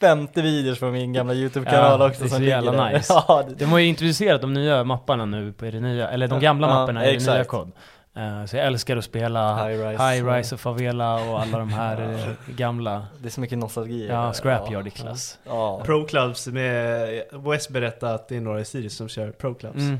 50 0.00 0.42
videos 0.42 0.78
från 0.78 0.92
min 0.92 1.12
gamla 1.12 1.34
YouTube-kanal 1.34 2.00
Ja, 2.00 2.06
också 2.08 2.20
det 2.20 2.26
är 2.26 2.28
så 2.28 2.34
som 2.34 2.42
ligger 2.42 2.54
jävla 2.56 2.72
där. 2.72 2.92
nice. 2.92 3.12
Ja, 3.28 3.44
det- 3.48 3.54
De 3.54 3.64
har 3.64 3.78
ju 3.78 3.86
introducerat 3.86 4.40
de 4.40 4.52
nya 4.54 4.84
mapparna 4.84 5.24
nu 5.24 5.52
på 5.52 5.64
det 5.64 5.80
nya, 5.80 6.08
eller 6.08 6.28
de 6.28 6.40
gamla 6.40 6.68
Ja, 6.68 6.74
mapparna 6.74 7.06
i 7.06 7.16
det 7.16 7.32
nya 7.32 7.44
kod. 7.44 7.72
Eh, 8.16 8.44
så 8.44 8.56
jag 8.56 8.66
älskar 8.66 8.96
att 8.96 9.04
spela 9.04 9.68
High 9.68 9.78
Rise. 9.88 10.02
High 10.04 10.26
Rise 10.32 10.54
och 10.54 10.60
Favela 10.60 11.14
och 11.14 11.40
alla 11.42 11.58
de 11.58 11.72
här 11.72 12.02
eh, 12.48 12.54
gamla. 12.56 13.06
Det 13.18 13.28
är 13.28 13.30
så 13.30 13.40
mycket 13.40 13.58
nostalgi. 13.58 14.06
Ja, 14.08 14.32
Scrapyard 14.32 14.86
i 14.86 14.90
klass. 14.90 15.38
Ja. 15.46 15.80
Pro 15.84 16.04
Clubs 16.04 16.46
med, 16.46 17.08
West 17.32 17.70
berättade 17.70 18.14
att 18.14 18.28
det 18.28 18.36
är 18.36 18.40
några 18.40 18.60
i 18.60 18.64
Sirius 18.64 18.96
som 18.96 19.08
kör 19.08 19.30
Pro 19.30 19.54
Clubs. 19.54 19.76
Mm. 19.76 19.98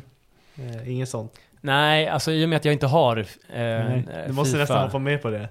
Eh, 0.58 0.90
inget 0.92 1.08
sånt. 1.08 1.32
Nej, 1.60 2.08
alltså 2.08 2.32
i 2.32 2.44
och 2.44 2.48
med 2.48 2.56
att 2.56 2.64
jag 2.64 2.72
inte 2.72 2.86
har 2.86 3.16
eh, 3.54 3.62
eh, 3.62 4.00
du 4.26 4.32
måste 4.32 4.50
FIFA. 4.50 4.58
nästan 4.60 4.82
hoppa 4.82 4.98
med 4.98 5.22
på 5.22 5.30
det. 5.30 5.48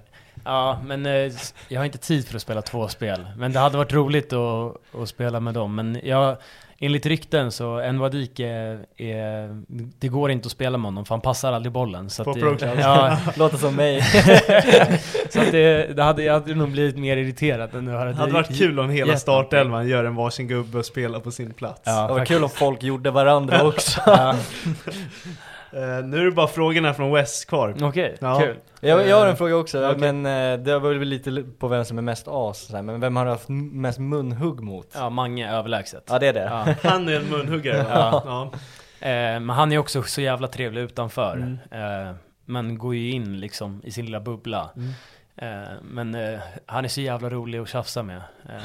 Ja, 0.48 0.78
men 0.84 1.06
eh, 1.06 1.32
jag 1.68 1.80
har 1.80 1.84
inte 1.84 1.98
tid 1.98 2.28
för 2.28 2.36
att 2.36 2.42
spela 2.42 2.62
två 2.62 2.88
spel. 2.88 3.26
Men 3.36 3.52
det 3.52 3.58
hade 3.58 3.76
varit 3.76 3.92
roligt 3.92 4.32
att, 4.32 4.74
att 5.02 5.08
spela 5.08 5.40
med 5.40 5.54
dem. 5.54 5.74
Men 5.74 6.00
jag, 6.04 6.36
enligt 6.78 7.06
rykten 7.06 7.52
så, 7.52 7.78
Envadik 7.78 8.40
är, 8.40 8.78
är, 8.96 9.62
det 9.98 10.08
går 10.08 10.30
inte 10.30 10.46
att 10.46 10.52
spela 10.52 10.78
med 10.78 10.84
honom 10.84 11.04
för 11.04 11.14
han 11.14 11.20
passar 11.20 11.52
aldrig 11.52 11.72
bollen. 11.72 12.10
Så 12.10 12.24
På 12.24 12.30
att 12.30 12.58
det. 12.58 12.74
Ja, 12.80 13.18
Låter 13.36 13.56
som 13.56 13.74
mig. 13.76 14.02
så 15.30 15.40
att 15.40 15.50
det, 15.50 15.96
det 15.96 16.02
hade, 16.02 16.22
jag 16.22 16.32
hade 16.34 16.54
nog 16.54 16.70
blivit 16.70 16.98
mer 16.98 17.16
irriterad 17.16 17.74
än 17.74 17.84
nu. 17.84 17.90
Det 17.90 17.98
hade 18.14 18.32
varit 18.32 18.58
kul 18.58 18.80
om 18.80 18.90
hela 18.90 19.16
startelvan 19.16 19.88
gör 19.88 20.04
en 20.04 20.14
varsin 20.14 20.48
gubbe 20.48 20.78
och 20.78 20.86
spelar 20.86 21.20
på 21.20 21.30
sin 21.30 21.52
plats. 21.52 21.82
Ja, 21.84 21.92
Det 21.92 22.08
var 22.08 22.18
faktiskt. 22.18 22.36
kul 22.36 22.44
om 22.44 22.50
folk 22.50 22.82
gjorde 22.82 23.10
varandra 23.10 23.62
också. 23.66 24.00
Ja, 24.06 24.34
Eh, 25.72 26.04
nu 26.04 26.20
är 26.20 26.24
det 26.24 26.30
bara 26.30 26.46
frågorna 26.48 26.94
från 26.94 27.12
West 27.12 27.48
kvar. 27.48 27.74
Okej, 27.82 28.16
Ja. 28.20 28.40
kul. 28.40 28.56
Jag, 28.80 29.08
jag 29.08 29.16
har 29.20 29.26
en 29.26 29.36
fråga 29.36 29.56
också, 29.56 29.86
Okej. 29.90 30.12
men 30.12 30.26
eh, 30.52 30.64
det 30.64 30.78
var 30.78 30.94
väl 30.94 31.08
lite 31.08 31.44
på 31.58 31.68
vem 31.68 31.84
som 31.84 31.98
är 31.98 32.02
mest 32.02 32.28
as, 32.28 32.58
så 32.66 32.76
här, 32.76 32.82
men 32.82 33.00
vem 33.00 33.16
har 33.16 33.24
du 33.24 33.30
haft 33.30 33.48
mest 33.48 33.98
munhugg 33.98 34.60
mot? 34.60 34.88
Ja, 34.94 35.10
Mange 35.10 35.50
överlägset. 35.52 36.04
Ja 36.10 36.18
det 36.18 36.26
är 36.26 36.32
det. 36.32 36.40
Ja. 36.44 36.74
Han 36.90 37.08
är 37.08 37.16
en 37.16 37.28
munhuggare? 37.30 37.86
Ja. 37.90 38.22
ja. 38.26 38.50
Eh, 39.08 39.40
men 39.40 39.50
han 39.50 39.72
är 39.72 39.78
också 39.78 40.02
så 40.02 40.20
jävla 40.20 40.48
trevlig 40.48 40.80
utanför. 40.80 41.36
Mm. 41.36 41.58
Eh, 41.70 42.14
men 42.44 42.78
går 42.78 42.94
ju 42.94 43.10
in 43.10 43.40
liksom 43.40 43.80
i 43.84 43.90
sin 43.90 44.04
lilla 44.04 44.20
bubbla. 44.20 44.70
Mm. 44.76 44.90
Eh, 45.36 45.68
men 45.82 46.14
eh, 46.14 46.38
han 46.66 46.84
är 46.84 46.88
så 46.88 47.00
jävla 47.00 47.30
rolig 47.30 47.58
att 47.58 47.68
tjafsa 47.68 48.02
med. 48.02 48.16
Eh, 48.48 48.62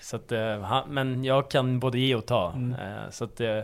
så 0.00 0.16
att, 0.16 0.32
eh, 0.32 0.60
han, 0.60 0.88
men 0.88 1.24
jag 1.24 1.50
kan 1.50 1.80
både 1.80 1.98
ge 1.98 2.14
och 2.14 2.26
ta. 2.26 2.52
Mm. 2.52 2.72
Eh, 2.80 3.10
så 3.10 3.24
att 3.24 3.40
eh, 3.40 3.58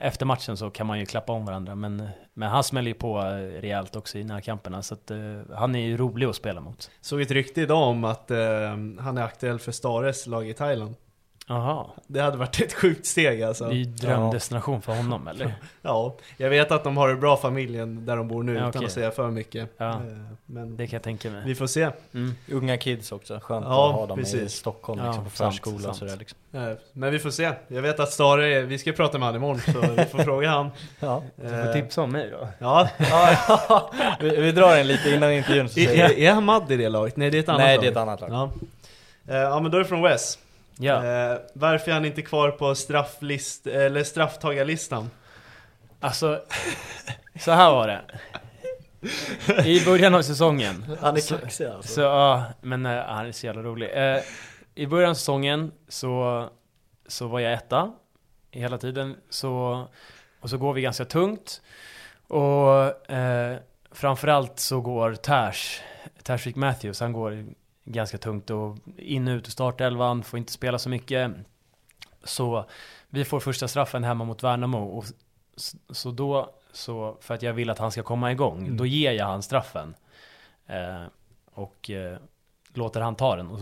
efter 0.00 0.26
matchen 0.26 0.56
så 0.56 0.70
kan 0.70 0.86
man 0.86 0.98
ju 0.98 1.06
klappa 1.06 1.32
om 1.32 1.44
varandra. 1.44 1.74
Men, 1.74 2.08
men 2.34 2.48
han 2.48 2.64
smäller 2.64 2.88
ju 2.88 2.94
på 2.94 3.18
eh, 3.18 3.60
rejält 3.60 3.96
också 3.96 4.18
i 4.18 4.24
närkamperna. 4.24 4.82
Så 4.82 4.94
att 4.94 5.10
eh, 5.10 5.18
han 5.54 5.74
är 5.74 5.86
ju 5.86 5.96
rolig 5.96 6.26
att 6.26 6.36
spela 6.36 6.60
mot. 6.60 6.90
Såg 7.00 7.20
ett 7.20 7.30
rykte 7.30 7.60
idag 7.60 7.88
om 7.88 8.04
att 8.04 8.30
eh, 8.30 8.38
han 8.98 9.18
är 9.18 9.22
aktuell 9.22 9.58
för 9.58 9.72
Stares 9.72 10.26
lag 10.26 10.48
i 10.48 10.54
Thailand. 10.54 10.94
Jaha. 11.50 11.86
Det 12.06 12.20
hade 12.20 12.36
varit 12.36 12.60
ett 12.60 12.72
sjukt 12.72 13.06
steg 13.06 13.42
alltså. 13.42 13.64
Det 13.64 13.70
är 13.74 13.76
ju 13.76 13.84
drömdestination 13.84 14.82
för 14.82 14.92
honom 14.96 15.28
eller? 15.28 15.54
Ja, 15.82 16.16
jag 16.36 16.50
vet 16.50 16.72
att 16.72 16.84
de 16.84 16.96
har 16.96 17.08
det 17.08 17.14
bra 17.16 17.36
familjen 17.36 18.06
där 18.06 18.16
de 18.16 18.28
bor 18.28 18.42
nu 18.42 18.54
Ja, 18.54 18.68
utan 18.68 18.84
att 18.84 18.92
säga 18.92 19.10
för 19.10 19.30
mycket. 19.30 19.70
Ja. 19.76 19.90
Eh, 19.90 19.96
Men 20.46 20.76
Det 20.76 20.86
kan 20.86 20.96
jag 20.96 21.02
tänka 21.02 21.30
mig. 21.30 21.42
vi 21.46 21.54
får 21.54 21.66
se. 21.66 21.90
Mm. 22.14 22.34
Unga 22.52 22.76
kids 22.76 23.12
också, 23.12 23.40
skönt 23.42 23.66
Ja, 23.68 23.88
att 23.88 23.94
ha 23.94 24.06
dem 24.06 24.18
i 24.20 24.22
precis. 24.22 24.52
Stockholm 24.54 25.00
Ja, 25.00 25.06
liksom, 25.06 25.24
på 25.24 25.30
förskola 25.30 25.88
och 25.88 25.96
sådär 25.96 26.16
liksom. 26.16 26.38
Eh, 26.52 26.70
Men 26.92 27.12
vi 27.12 27.18
får 27.18 27.30
se. 27.30 27.52
Jag 27.68 27.82
vet 27.82 28.00
att 28.00 28.12
Stare, 28.12 28.54
är- 28.54 28.62
vi 28.62 28.78
ska 28.78 28.92
prata 28.92 29.18
med 29.18 29.26
han 29.26 29.36
imorgon 29.36 29.60
så 29.60 29.80
vi 29.96 30.04
får 30.04 30.18
fråga 30.24 30.48
han. 30.50 30.70
Ja. 31.00 31.22
Du 31.36 31.48
får 31.48 31.72
tipsa 31.72 32.02
om 32.02 32.12
mig 32.12 32.30
då. 32.30 32.48
Ja, 32.58 32.88
ja, 32.98 33.90
vi, 34.20 34.36
vi 34.36 34.52
drar 34.52 34.76
den 34.76 34.86
lite 34.86 35.10
innan 35.10 35.32
intervjun 35.32 35.68
så 35.68 35.80
är, 35.80 35.88
är, 35.94 36.18
är 36.18 36.32
Hamad 36.32 36.72
i 36.72 36.76
det 36.76 36.88
laget? 36.88 37.16
Nej 37.16 37.30
det 37.30 37.38
är 37.38 37.42
ett 37.42 37.48
annat 37.48 37.60
Nej 37.60 37.76
lag. 37.76 37.82
det 37.84 37.88
är 37.88 37.90
ett 37.90 37.96
annat 37.96 38.20
lag. 38.20 38.30
Ja. 38.30 38.50
Eh, 39.34 39.36
ja 39.40 39.60
men 39.60 39.70
då 39.70 39.78
är 39.78 39.82
det 39.82 39.88
från 39.88 40.02
Wes. 40.02 40.38
Ja. 40.80 41.04
Eh, 41.04 41.38
varför 41.54 41.90
är 41.90 41.94
han 41.94 42.04
inte 42.04 42.22
kvar 42.22 42.50
på 42.50 42.74
strafflist, 42.74 43.66
eller 43.66 44.04
strafftagarlistan? 44.04 45.10
Alltså, 46.00 46.42
så 47.40 47.50
här 47.50 47.70
var 47.70 47.86
det. 47.86 48.02
I 49.64 49.84
början 49.84 50.14
av 50.14 50.22
säsongen. 50.22 50.96
Han 51.00 51.16
är 51.16 51.20
så, 51.20 51.38
kaxig 51.38 51.66
alltså. 51.66 51.92
så 51.92 52.00
ja, 52.00 52.44
men 52.60 52.86
eh, 52.86 53.04
han 53.04 53.26
är 53.26 53.32
så 53.32 53.46
jävla 53.46 53.62
rolig. 53.62 53.90
Eh, 53.92 54.22
I 54.74 54.86
början 54.86 55.10
av 55.10 55.14
säsongen 55.14 55.72
så, 55.88 56.48
så 57.06 57.26
var 57.26 57.40
jag 57.40 57.52
etta 57.52 57.92
hela 58.50 58.78
tiden. 58.78 59.16
Så, 59.30 59.84
och 60.40 60.50
så 60.50 60.58
går 60.58 60.72
vi 60.72 60.82
ganska 60.82 61.04
tungt. 61.04 61.62
Och 62.28 63.10
eh, 63.10 63.56
framförallt 63.92 64.58
så 64.58 64.80
går 64.80 65.14
Tash, 65.14 65.82
Tashrik 66.22 66.56
Matthews, 66.56 67.00
han 67.00 67.12
går 67.12 67.46
ganska 67.92 68.18
tungt 68.18 68.50
och 68.50 68.76
in 68.96 69.28
och 69.28 69.32
ut 69.34 69.46
ur 69.48 69.50
startelvan, 69.50 70.22
får 70.22 70.38
inte 70.38 70.52
spela 70.52 70.78
så 70.78 70.88
mycket. 70.88 71.32
Så 72.24 72.64
vi 73.08 73.24
får 73.24 73.40
första 73.40 73.68
straffen 73.68 74.04
hemma 74.04 74.24
mot 74.24 74.42
Värnamo 74.42 74.78
och 74.78 75.04
så 75.90 76.10
då, 76.10 76.50
så 76.72 77.16
för 77.20 77.34
att 77.34 77.42
jag 77.42 77.52
vill 77.52 77.70
att 77.70 77.78
han 77.78 77.90
ska 77.92 78.02
komma 78.02 78.32
igång, 78.32 78.58
Mm. 78.58 78.76
då 78.76 78.86
ger 78.86 79.12
jag 79.12 79.26
han 79.26 79.42
straffen. 79.42 79.94
Eh, 80.66 81.04
och 81.54 81.90
eh, 81.90 82.18
låter 82.74 83.00
han 83.00 83.14
ta 83.16 83.36
den. 83.36 83.46
Och, 83.50 83.60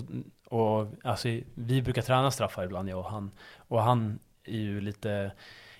och 0.61 0.87
alltså, 1.05 1.29
vi 1.55 1.83
brukar 1.83 2.03
träna 2.03 2.31
straffar 2.31 2.65
ibland, 2.65 2.89
jag 2.89 2.99
och 2.99 3.11
han. 3.11 3.31
Och 3.57 3.83
han 3.83 4.19
är 4.45 4.59
ju 4.59 4.81
lite, 4.81 5.33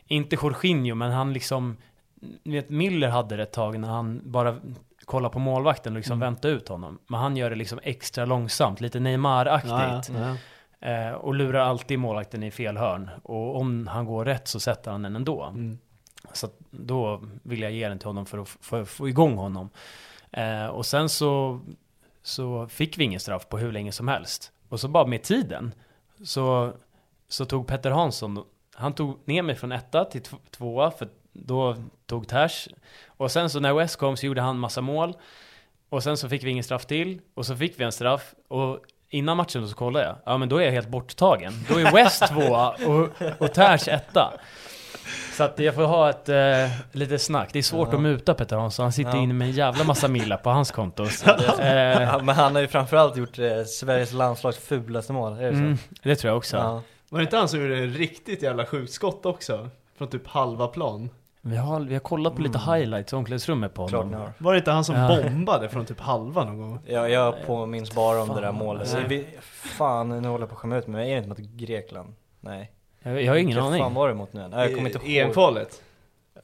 inte 0.07 0.37
Jorginho, 0.43 0.95
men 0.95 1.11
han 1.13 1.33
liksom, 1.33 1.77
ni 2.43 2.55
vet 2.55 2.71
Miller 2.71 3.09
hade 3.09 3.37
det 3.37 3.43
ett 3.43 3.53
tag 3.53 3.81
när 3.81 3.89
han 3.89 4.21
bara 4.25 4.57
kollade 5.09 5.33
på 5.33 5.39
målvakten 5.39 5.93
och 5.93 5.97
liksom 5.97 6.13
Mm. 6.19 6.27
väntade 6.35 6.55
ut 6.55 6.69
honom. 6.69 6.99
Men 7.07 7.21
han 7.21 7.37
gör 7.37 7.51
det 7.51 7.57
liksom 7.57 7.81
extra 7.83 8.25
långsamt, 8.25 8.81
lite 8.81 9.01
Neymar-aktigt. 9.01 10.13
Ja, 10.19 10.37
ja. 10.81 10.89
Eh, 10.89 11.13
och 11.13 11.35
lurar 11.35 11.61
alltid 11.61 11.99
målvakten 11.99 12.43
i 12.43 12.51
fel 12.51 12.77
hörn. 12.77 13.11
Och 13.23 13.57
om 13.57 13.87
han 13.87 14.05
går 14.07 14.25
rätt 14.25 14.49
så 14.49 14.61
sätter 14.61 14.91
han 14.91 15.03
den 15.03 15.17
ändå. 15.17 15.43
Mm. 15.45 15.79
Så 16.33 16.49
då 16.71 17.23
vill 17.43 17.63
jag 17.63 17.73
ge 17.73 17.89
den 17.89 17.99
till 17.99 18.09
honom 18.09 18.27
för 18.27 18.39
att, 18.39 18.49
för 18.49 18.83
att 18.83 18.89
få 18.89 19.09
igång 19.09 19.37
honom. 19.37 19.71
Eh, 20.33 20.67
och 20.67 20.87
sen 20.87 21.09
så, 21.09 21.61
så 22.23 22.67
fick 22.69 22.99
vi 22.99 23.05
ingen 23.05 23.21
straff 23.21 23.49
på 23.49 23.59
hur 23.59 23.73
länge 23.73 23.93
som 23.93 24.09
helst. 24.09 24.53
Och 24.69 24.81
så 24.81 24.89
bara 24.89 25.07
med 25.07 25.23
tiden 25.23 25.75
så, 26.25 26.73
så 27.29 27.45
tog 27.45 27.67
Petter 27.67 27.91
Hansson, 27.91 28.45
han 28.75 28.93
tog 28.93 29.19
ner 29.25 29.43
mig 29.43 29.55
från 29.55 29.73
etta 29.73 30.05
till 30.05 30.23
tv- 30.23 30.43
tvåa 30.51 30.91
för 30.91 31.09
då 31.47 31.77
tog 32.07 32.29
Tash. 32.29 32.69
Och 33.07 33.31
sen 33.31 33.51
så 33.51 33.61
när 33.61 33.75
West 33.75 33.97
kom 33.97 34.17
så 34.17 34.27
gjorde 34.27 34.41
han 34.41 34.59
massa 34.59 34.81
mål. 34.81 35.15
Och 35.89 36.03
sen 36.03 36.17
så 36.17 36.29
fick 36.29 36.45
vi 36.45 36.51
ingen 36.51 36.65
straff 36.65 36.87
till. 36.87 37.21
Och 37.35 37.47
så 37.47 37.57
fick 37.57 37.81
vi 37.81 37.85
en 37.85 37.93
straff. 37.93 38.35
Och 38.49 38.79
innan 39.11 39.37
matchen 39.37 39.69
så 39.69 39.75
kollade 39.75 40.05
jag. 40.05 40.17
Ja 40.27 40.39
men 40.39 40.49
då 40.49 40.57
är 40.57 40.65
jag 40.65 40.73
helt 40.73 40.89
borttagen. 40.89 41.53
Då 41.69 41.79
är 41.79 41.93
West 41.93 42.27
tvåa 42.29 42.69
och, 42.71 43.09
och 43.39 43.55
Tash 43.55 43.89
etta. 43.89 44.33
Så 45.37 45.45
att 45.45 45.59
jag 45.59 45.75
får 45.75 45.83
ha 45.85 46.11
ett 46.11 46.29
eh, 46.29 46.71
lite 46.93 47.19
snack. 47.19 47.49
Det 47.53 47.59
är 47.59 47.63
svårt 47.63 47.89
Ja. 47.91 47.95
att 47.97 48.03
muta 48.03 48.35
Petter 48.35 48.57
Hansson. 48.57 48.83
Han 48.83 48.93
sitter 48.93 49.11
Ja. 49.11 49.23
inne 49.23 49.35
med 49.35 49.49
en 49.49 49.53
jävla 49.55 49.85
massa 49.85 50.09
millar 50.09 50.37
på 50.37 50.51
hans 50.51 50.71
konto. 50.71 51.07
Så, 51.07 51.31
eh, 51.61 52.03
Ja, 52.03 52.21
men 52.23 52.35
han 52.35 52.55
har 52.55 52.63
ju 52.63 52.69
framförallt 52.69 53.17
gjort 53.17 53.39
eh, 53.39 53.65
Sveriges 53.65 54.13
landslags 54.13 54.59
fulaste 54.59 55.13
mål, 55.13 55.33
är 55.33 55.43
det 55.43 55.51
så? 55.51 55.57
mm, 55.57 55.79
det 56.03 56.17
tror 56.17 56.29
jag 56.31 56.37
också. 56.37 56.57
Ja. 56.57 56.83
Var 57.09 57.19
det 57.19 57.23
inte 57.23 57.37
han 57.37 57.49
som 57.49 57.61
gjorde 57.63 57.77
en 57.79 57.93
riktigt 57.95 58.43
jävla 58.43 58.67
sjukt 58.67 58.93
skott 58.93 59.27
också? 59.27 59.69
Från 59.99 60.09
typ 60.09 60.27
halva 60.27 60.67
plan. 60.67 61.11
Vi, 61.41 61.57
har, 61.57 61.81
vi 61.81 61.93
har 61.95 62.01
kollat 62.01 62.37
på 62.37 62.43
lite 62.43 62.59
highlights 62.59 63.13
i 63.13 63.17
omklädningsrummet 63.17 63.75
på 63.75 63.89
Klart 63.89 64.05
honom. 64.05 64.11
ni 64.21 64.25
har. 64.27 64.33
Var 64.39 64.53
det 64.53 64.59
inte 64.59 64.71
han 64.71 64.85
som 64.85 64.97
Ja. 64.97 65.23
bombade 65.23 65.69
från 65.69 65.87
typ 65.87 66.01
halva 66.01 66.45
någon 66.45 66.59
gång? 66.61 66.79
Jag, 66.87 67.11
jag 67.11 67.47
påminns 67.47 67.95
bara 67.95 68.23
om 68.23 68.29
det 68.29 68.41
där 68.41 68.53
målet. 68.53 68.89
Så 68.89 68.97
Nej. 68.97 69.07
vi, 69.09 69.27
fan, 69.53 70.09
nu 70.09 70.29
håller 70.29 70.43
jag 70.43 70.49
på 70.49 70.55
att 70.55 70.59
skämma 70.61 70.77
ut 70.77 70.87
mig. 70.87 71.09
Är 71.11 71.13
det 71.13 71.17
inte 71.17 71.29
mot 71.29 71.39
Grekland? 71.39 72.15
Nej. 72.41 72.73
Jag, 73.03 73.23
jag 73.23 73.33
har 73.33 73.37
ingen 73.37 73.47
Vilka 73.47 73.63
aning. 73.63 73.83
fan 73.83 73.95
var 73.95 74.09
det 74.09 74.15
mot 74.15 74.33
nu? 74.33 74.49
Nej, 74.49 74.61
jag 74.69 74.75
kommer 74.77 74.91
inte 74.91 75.09
ihåg. 75.13 75.27
EM-kvalet. 75.29 75.83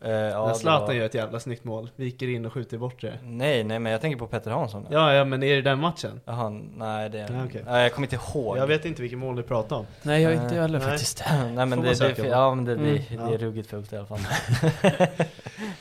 Eh, 0.03 0.11
ja, 0.11 0.47
När 0.47 0.55
Zlatan 0.55 0.87
var- 0.87 0.95
gör 0.95 1.07
ett 1.07 1.15
jävla 1.15 1.41
snyggt 1.41 1.65
mål, 1.65 1.91
viker 1.97 2.29
in 2.29 2.47
och 2.47 2.53
skjuter 2.53 2.79
bort 2.79 3.01
det. 3.01 3.19
Nej, 3.23 3.65
nej 3.65 3.79
men 3.79 3.93
jag 3.93 4.01
tänker 4.01 4.19
på 4.19 4.27
Petter 4.27 4.51
Hansson. 4.51 4.87
Ja, 4.91 5.13
ja 5.15 5.25
men 5.25 5.43
är 5.43 5.55
det 5.57 5.63
den 5.63 5.79
matchen? 5.81 6.21
Jaha, 6.25 6.51
nej 6.77 7.11
det... 7.11 7.19
Ja, 7.19 7.45
okej. 7.49 7.63
Nej, 7.67 7.83
jag 7.83 7.93
kommer 7.95 8.07
inte 8.13 8.17
ihåg. 8.33 8.59
Jag 8.59 8.67
vet 8.67 8.85
inte 8.85 9.03
vilket 9.03 9.19
mål 9.19 9.37
du 9.37 9.43
pratar 9.43 9.77
om. 9.77 9.87
Nej, 10.03 10.23
jag 10.23 10.33
är 10.33 10.37
inte 10.37 10.49
Nej. 10.49 10.61
heller 10.61 10.79
Nej. 10.79 10.89
faktiskt. 10.89 11.25
nej 11.55 11.67
men 11.67 11.81
det, 11.83 11.95
det, 11.99 12.19
ja, 12.29 12.55
men 12.55 12.65
det, 12.65 12.73
Mm. 12.73 12.87
det, 12.95 13.17
det 13.29 13.35
är 13.35 13.39
ruggigt 13.39 13.71
fult 13.71 13.93
i 13.93 13.97
alla 13.97 14.07
fall. 14.07 14.19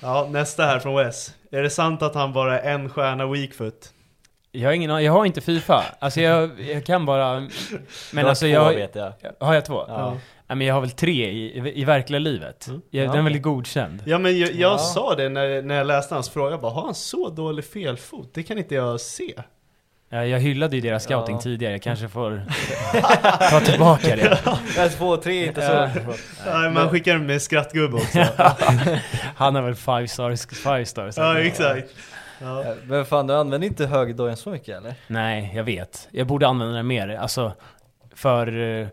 Ja, 0.02 0.28
nästa 0.32 0.64
här 0.66 0.80
från 0.80 0.96
Wes. 0.96 1.34
Är 1.52 1.62
det 1.64 1.70
sant 1.70 2.02
att 2.02 2.16
han 2.16 2.34
bara 2.34 2.60
är 2.60 2.74
en 2.74 2.90
stjärna 2.90 3.26
weakfoot? 3.28 3.90
Jag 4.52 4.70
har 4.70 4.74
ingen 4.74 4.92
aning, 4.92 5.06
jag 5.06 5.14
har 5.14 5.26
inte 5.26 5.42
Fifa. 5.42 5.84
Alltså 6.00 6.22
jag, 6.22 6.62
jag 6.62 6.86
kan 6.86 7.06
bara... 7.06 7.40
Men 7.40 7.50
Du 8.12 8.22
har 8.22 8.30
alltså 8.30 8.46
två, 8.46 8.52
jag... 8.52 8.74
vet 8.74 8.96
jag. 8.96 9.14
Har 9.40 9.54
jag 9.54 9.66
två? 9.66 9.86
Ja. 9.88 10.18
Nej 10.54 10.58
men 10.58 10.68
jag 10.68 10.74
har 10.74 10.82
väl 10.82 10.92
tre 10.92 11.30
i, 11.32 11.72
i, 11.82 11.86
verkliga 11.86 12.20
livet. 12.20 12.68
Mm. 12.68 12.82
Jag, 12.90 13.06
Ja, 13.06 13.10
den 13.12 13.20
är 13.20 13.24
väl 13.24 13.32
okej. 13.34 13.42
godkänd. 13.42 14.04
Ja 14.06 14.18
men 14.18 14.40
jag, 14.40 14.50
jag 14.52 14.74
Ja. 14.74 14.78
sa 14.78 15.16
det 15.16 15.30
när, 15.30 15.62
när 15.62 15.76
jag 15.76 15.88
läste 15.88 16.14
hans 16.14 16.30
fråga, 16.30 16.58
bara, 16.58 16.72
har 16.72 16.82
han 16.82 16.96
så 16.96 17.30
dålig 17.30 17.66
felfot? 17.66 18.30
Det 18.34 18.44
kan 18.44 18.58
inte 18.58 18.76
jag 18.76 19.02
se. 19.02 19.34
Ja, 20.10 20.26
jag 20.26 20.40
hyllade 20.40 20.76
ju 20.76 20.82
deras 20.82 21.04
scouting 21.04 21.36
Ja. 21.36 21.42
tidigare, 21.42 21.74
jag 21.74 21.82
kanske 21.82 22.08
får 22.10 22.46
ta 23.50 23.60
tillbaka 23.60 24.16
det. 24.16 24.40
Nej, 24.78 24.90
två, 24.90 25.18
tre 25.18 25.46
inte 25.46 25.62
Ja. 25.62 25.90
så. 25.94 26.14
Ja, 26.46 26.70
man 26.70 26.90
skickar 26.90 27.18
med 27.18 27.42
skrattgubbe 27.42 27.96
också. 27.98 28.20
Han 29.36 29.56
har 29.56 29.62
väl 29.62 29.76
five 29.76 30.08
stars, 30.08 30.46
five 30.48 30.86
stars. 30.86 31.18
ja 31.18 31.40
exakt. 31.40 31.88
Ja. 32.42 32.64
Ja, 32.66 32.76
Men 32.88 33.06
fan, 33.06 33.28
du 33.28 33.34
använder 33.36 33.68
inte 33.68 33.86
högerdojan 33.86 34.38
så 34.38 34.50
mycket 34.50 34.78
eller? 34.78 34.94
Nej, 35.08 35.52
jag 35.56 35.64
vet. 35.64 36.08
Jag 36.12 36.28
borde 36.28 36.48
använda 36.48 36.74
den 36.76 36.88
mer, 36.88 37.10
alltså 37.10 37.54
för, 38.16 38.60
eh, 38.82 38.88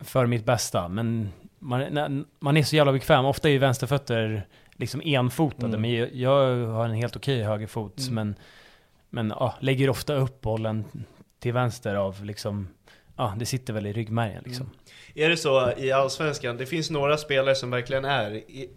för 0.00 0.26
mitt 0.26 0.44
bästa. 0.44 0.88
Men 0.88 1.28
man, 1.58 2.24
man 2.38 2.56
är 2.56 2.62
så 2.62 2.76
jävla 2.76 2.92
bekväm. 2.92 3.24
Ofta 3.24 3.48
är 3.48 3.52
ju 3.52 3.58
vänsterfötter 3.58 4.46
liksom 4.72 5.00
enfotade, 5.04 5.66
Mm. 5.66 5.80
men 5.80 5.92
jag, 5.92 6.14
jag 6.14 6.66
har 6.66 6.84
en 6.84 6.94
helt 6.94 7.16
okej 7.16 7.42
högerfot. 7.42 7.98
Mm. 8.00 8.14
Men, 8.14 8.34
men 9.10 9.28
ja, 9.40 9.54
lägger 9.60 9.90
ofta 9.90 10.14
upp 10.14 10.40
bollen 10.40 10.84
till 11.38 11.52
vänster 11.52 11.94
av 11.94 12.24
liksom, 12.24 12.68
ja, 13.16 13.34
det 13.38 13.46
sitter 13.46 13.72
väl 13.72 13.86
i 13.86 13.92
ryggmärgen 13.92 14.42
liksom. 14.46 14.70
Är 15.18 15.28
det 15.28 15.36
så 15.36 15.72
i 15.76 15.92
Allsvenskan, 15.92 16.56
det 16.56 16.66
finns 16.66 16.90
några 16.90 17.16
spelare 17.16 17.54
som 17.54 17.70
verkligen 17.70 18.04
är 18.04 18.30
i- 18.34 18.70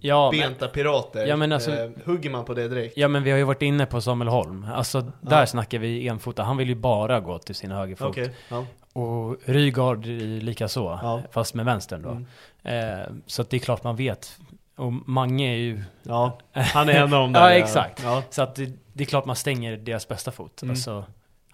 Ja, 0.00 0.30
men, 0.32 0.40
enbenta 0.42 0.68
pirater. 0.68 1.26
Ja, 1.26 1.36
men 1.36 1.52
alltså- 1.52 1.72
eh, 1.72 1.90
hugger 2.04 2.30
man 2.30 2.44
på 2.44 2.54
det 2.54 2.68
direkt? 2.68 2.96
ja, 2.96 3.08
men 3.08 3.22
vi 3.22 3.30
har 3.30 3.38
ju 3.38 3.44
varit 3.44 3.62
inne 3.62 3.86
på 3.86 4.00
Samuel 4.00 4.28
Holm. 4.28 4.66
Alltså, 4.74 5.00
där 5.20 5.40
Ja. 5.40 5.46
snackar 5.46 5.78
vi 5.78 6.08
enfota. 6.08 6.42
Han 6.42 6.56
vill 6.56 6.68
ju 6.68 6.74
bara 6.74 7.20
gå 7.20 7.38
till 7.38 7.54
sin 7.54 7.70
högerfot. 7.70 8.08
Okej, 8.08 8.30
ja. 8.48 8.64
Och 8.92 9.36
Rygaard 9.44 10.06
lika 10.06 10.68
så, 10.68 10.98
Ja. 11.02 11.22
fast 11.30 11.54
med 11.54 11.64
vänstern 11.64 12.02
då. 12.02 12.10
Mm. 12.10 13.00
Eh, 13.00 13.06
så 13.26 13.42
att 13.42 13.50
det 13.50 13.56
är 13.56 13.58
klart 13.60 13.84
man 13.84 13.96
vet. 13.96 14.38
Och 14.76 14.92
Mange 14.92 15.52
är 15.52 15.56
ju... 15.56 15.82
ja, 16.02 16.38
han 16.52 16.88
är 16.88 16.92
en 16.92 17.02
av 17.02 17.10
dem 17.10 17.32
där. 17.32 17.40
Ja, 17.40 17.50
exakt. 17.50 18.04
Så 18.30 18.42
att 18.42 18.54
det, 18.54 18.72
det 18.92 19.04
är 19.04 19.06
klart 19.06 19.24
man 19.24 19.36
stänger 19.36 19.76
deras 19.76 20.08
bästa 20.08 20.30
fot. 20.32 20.62
Mm. 20.62 20.70
Alltså, 20.70 21.04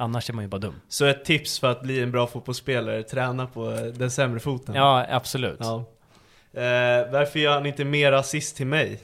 annars 0.03 0.31
är 0.31 0.35
man 0.35 0.45
ju 0.45 0.49
bara 0.49 0.59
dum. 0.59 0.75
Så 0.89 1.05
ett 1.05 1.25
tips 1.25 1.59
för 1.59 1.71
att 1.71 1.83
bli 1.83 2.03
en 2.03 2.11
bra 2.13 2.27
fotbollsspelare, 2.27 3.03
träna 3.03 3.47
på 3.47 3.71
eh, 3.71 3.79
den 3.85 4.11
sämre 4.11 4.41
foten. 4.41 4.75
Ja, 4.75 5.07
absolut. 5.11 5.57
Ja, 5.61 5.85
Ja. 6.55 6.61
Eh, 6.61 7.13
varför 7.13 7.39
gör 7.39 7.53
han 7.55 7.67
inte 7.67 7.85
mer 7.85 8.13
assist 8.13 8.57
till 8.57 8.67
mig? 8.67 9.01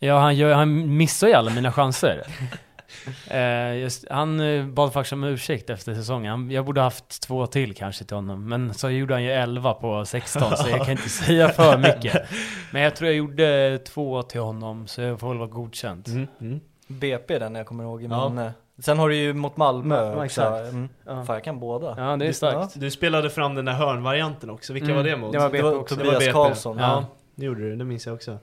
han, 0.00 0.36
gör, 0.36 0.54
han 0.54 0.96
missar 0.96 1.28
ju 1.28 1.34
alla 1.34 1.50
mina 1.50 1.72
chanser. 1.72 2.22
eh, 3.30 3.76
just, 3.76 4.04
han 4.10 4.40
eh, 4.40 4.66
bad 4.66 4.92
faktiskt 4.92 5.12
om 5.12 5.24
ursäkt 5.24 5.70
efter 5.70 5.94
säsongen. 5.94 6.30
Han, 6.30 6.50
jag 6.50 6.64
borde 6.64 6.80
haft 6.80 7.22
två 7.22 7.46
till 7.46 7.74
kanske 7.74 8.04
till 8.04 8.16
honom. 8.16 8.48
Men 8.48 8.74
så 8.74 8.90
gjorde 8.90 9.14
han 9.14 9.22
ju 9.22 9.30
11 9.32 9.74
på 9.74 10.04
16, 10.04 10.56
så 10.56 10.68
jag 10.68 10.80
kan 10.80 10.90
inte 10.90 11.08
säga 11.08 11.48
för 11.48 11.78
mycket. 11.78 12.22
Men 12.72 12.82
jag 12.82 12.96
tror 12.96 13.08
jag 13.08 13.16
gjorde 13.16 13.78
två 13.78 14.22
till 14.22 14.40
honom, 14.40 14.86
så 14.86 15.00
jag 15.00 15.20
får 15.20 15.28
väl 15.28 15.38
vara 15.38 15.48
godkänt. 15.48 16.06
Mm. 16.08 16.26
Mm. 16.40 16.60
BP 16.86 17.38
den 17.38 17.54
jag 17.54 17.66
kommer 17.66 17.84
ihåg 17.84 18.02
i 18.02 18.06
Ja. 18.06 18.28
minne. 18.28 18.52
Sen 18.78 18.98
har 18.98 19.08
du 19.08 19.16
ju 19.16 19.32
mot 19.34 19.56
Malmö 19.56 19.94
Ja, 20.04 20.10
också. 20.12 20.24
exakt. 20.24 20.72
Mm. 20.72 20.88
Ja. 21.06 21.24
Fan 21.24 21.34
jag 21.36 21.44
kan 21.44 21.60
båda. 21.60 21.94
Ja, 21.98 22.16
det 22.16 22.26
är 22.26 22.32
starkt. 22.32 22.80
Du 22.80 22.90
spelade 22.90 23.30
fram 23.30 23.54
den 23.54 23.64
där 23.64 23.72
hörnvarianten 23.72 24.50
också, 24.50 24.72
vilka 24.72 24.84
Mm, 24.84 24.96
var 24.96 25.04
det 25.04 25.16
mot? 25.16 25.32
det 25.32 25.38
var 25.38 25.46
Det 25.46 25.52
BP 25.52 25.62
var 25.62 25.74
också. 25.74 25.94
Det 25.94 26.04
var 26.04 26.12
Tobias 26.12 26.20
BP. 26.20 26.32
Karlsson. 26.32 26.78
Ja, 26.78 27.04
det 27.34 27.44
gjorde 27.44 27.60
du, 27.60 27.76
det 27.76 27.84
minns 27.84 28.06
jag 28.06 28.14
också. 28.14 28.30
Eh, 28.30 28.36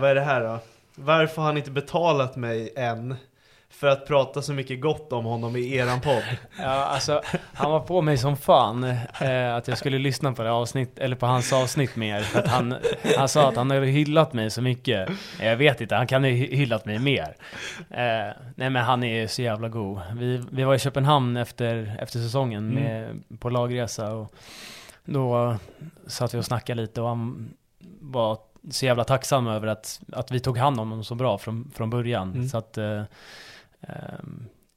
vad 0.00 0.04
är 0.04 0.14
det 0.14 0.20
här 0.20 0.40
då? 0.40 0.58
Varför 0.94 1.36
har 1.42 1.46
han 1.46 1.56
inte 1.56 1.70
betalat 1.70 2.36
mig 2.36 2.72
än? 2.76 3.14
För 3.80 3.86
att 3.86 4.06
prata 4.06 4.42
så 4.42 4.52
mycket 4.52 4.80
gott 4.80 5.12
om 5.12 5.24
honom 5.24 5.56
i 5.56 5.74
eran 5.76 6.00
podd. 6.00 6.22
Ja, 6.58 6.64
alltså, 6.66 7.22
han 7.54 7.70
var 7.70 7.80
på 7.80 8.02
mig 8.02 8.18
som 8.18 8.36
fan 8.36 8.84
eh, 9.20 9.54
att 9.54 9.68
jag 9.68 9.78
skulle 9.78 9.98
lyssna 9.98 10.32
på 10.32 10.42
det 10.42 10.50
avsnitt, 10.50 10.98
eller 10.98 11.16
på 11.16 11.26
hans 11.26 11.52
avsnitt 11.52 11.96
mer. 11.96 12.20
För 12.20 12.38
att 12.38 12.48
han, 12.48 12.74
han 13.16 13.28
sa 13.28 13.48
att 13.48 13.56
han 13.56 13.70
hade 13.70 13.86
hyllat 13.86 14.32
mig 14.32 14.50
så 14.50 14.62
mycket. 14.62 15.08
Jag 15.40 15.56
vet 15.56 15.80
inte, 15.80 15.94
han 15.94 16.06
kan 16.06 16.24
ju 16.24 16.30
hy- 16.30 16.56
hyllat 16.56 16.84
mig 16.84 16.98
mer. 16.98 17.36
Eh, 17.90 18.34
nej 18.54 18.70
men 18.70 18.76
han 18.76 19.02
är 19.02 19.20
ju 19.20 19.28
så 19.28 19.42
jävla 19.42 19.68
god. 19.68 20.00
Vi, 20.16 20.42
vi 20.50 20.62
var 20.64 20.74
i 20.74 20.78
Köpenhamn 20.78 21.36
efter, 21.36 21.96
efter 22.00 22.18
säsongen 22.18 22.68
med, 22.68 23.22
på 23.40 23.50
lagresa 23.50 24.12
och 24.12 24.32
då 25.04 25.56
satt 26.06 26.34
vi 26.34 26.38
och 26.38 26.44
snackade 26.44 26.80
lite 26.82 27.00
och 27.00 27.08
han 27.08 27.50
var 28.00 28.38
så 28.70 28.86
jävla 28.86 29.04
tacksam 29.04 29.46
över 29.46 29.66
att, 29.68 30.00
att 30.12 30.30
vi 30.30 30.40
tog 30.40 30.58
hand 30.58 30.80
om 30.80 30.88
honom 30.90 31.04
så 31.04 31.14
bra 31.14 31.38
från, 31.38 31.70
från 31.74 31.90
början. 31.90 32.32
Mm. 32.32 32.48
Så 32.48 32.58
att 32.58 32.78
eh, 32.78 33.02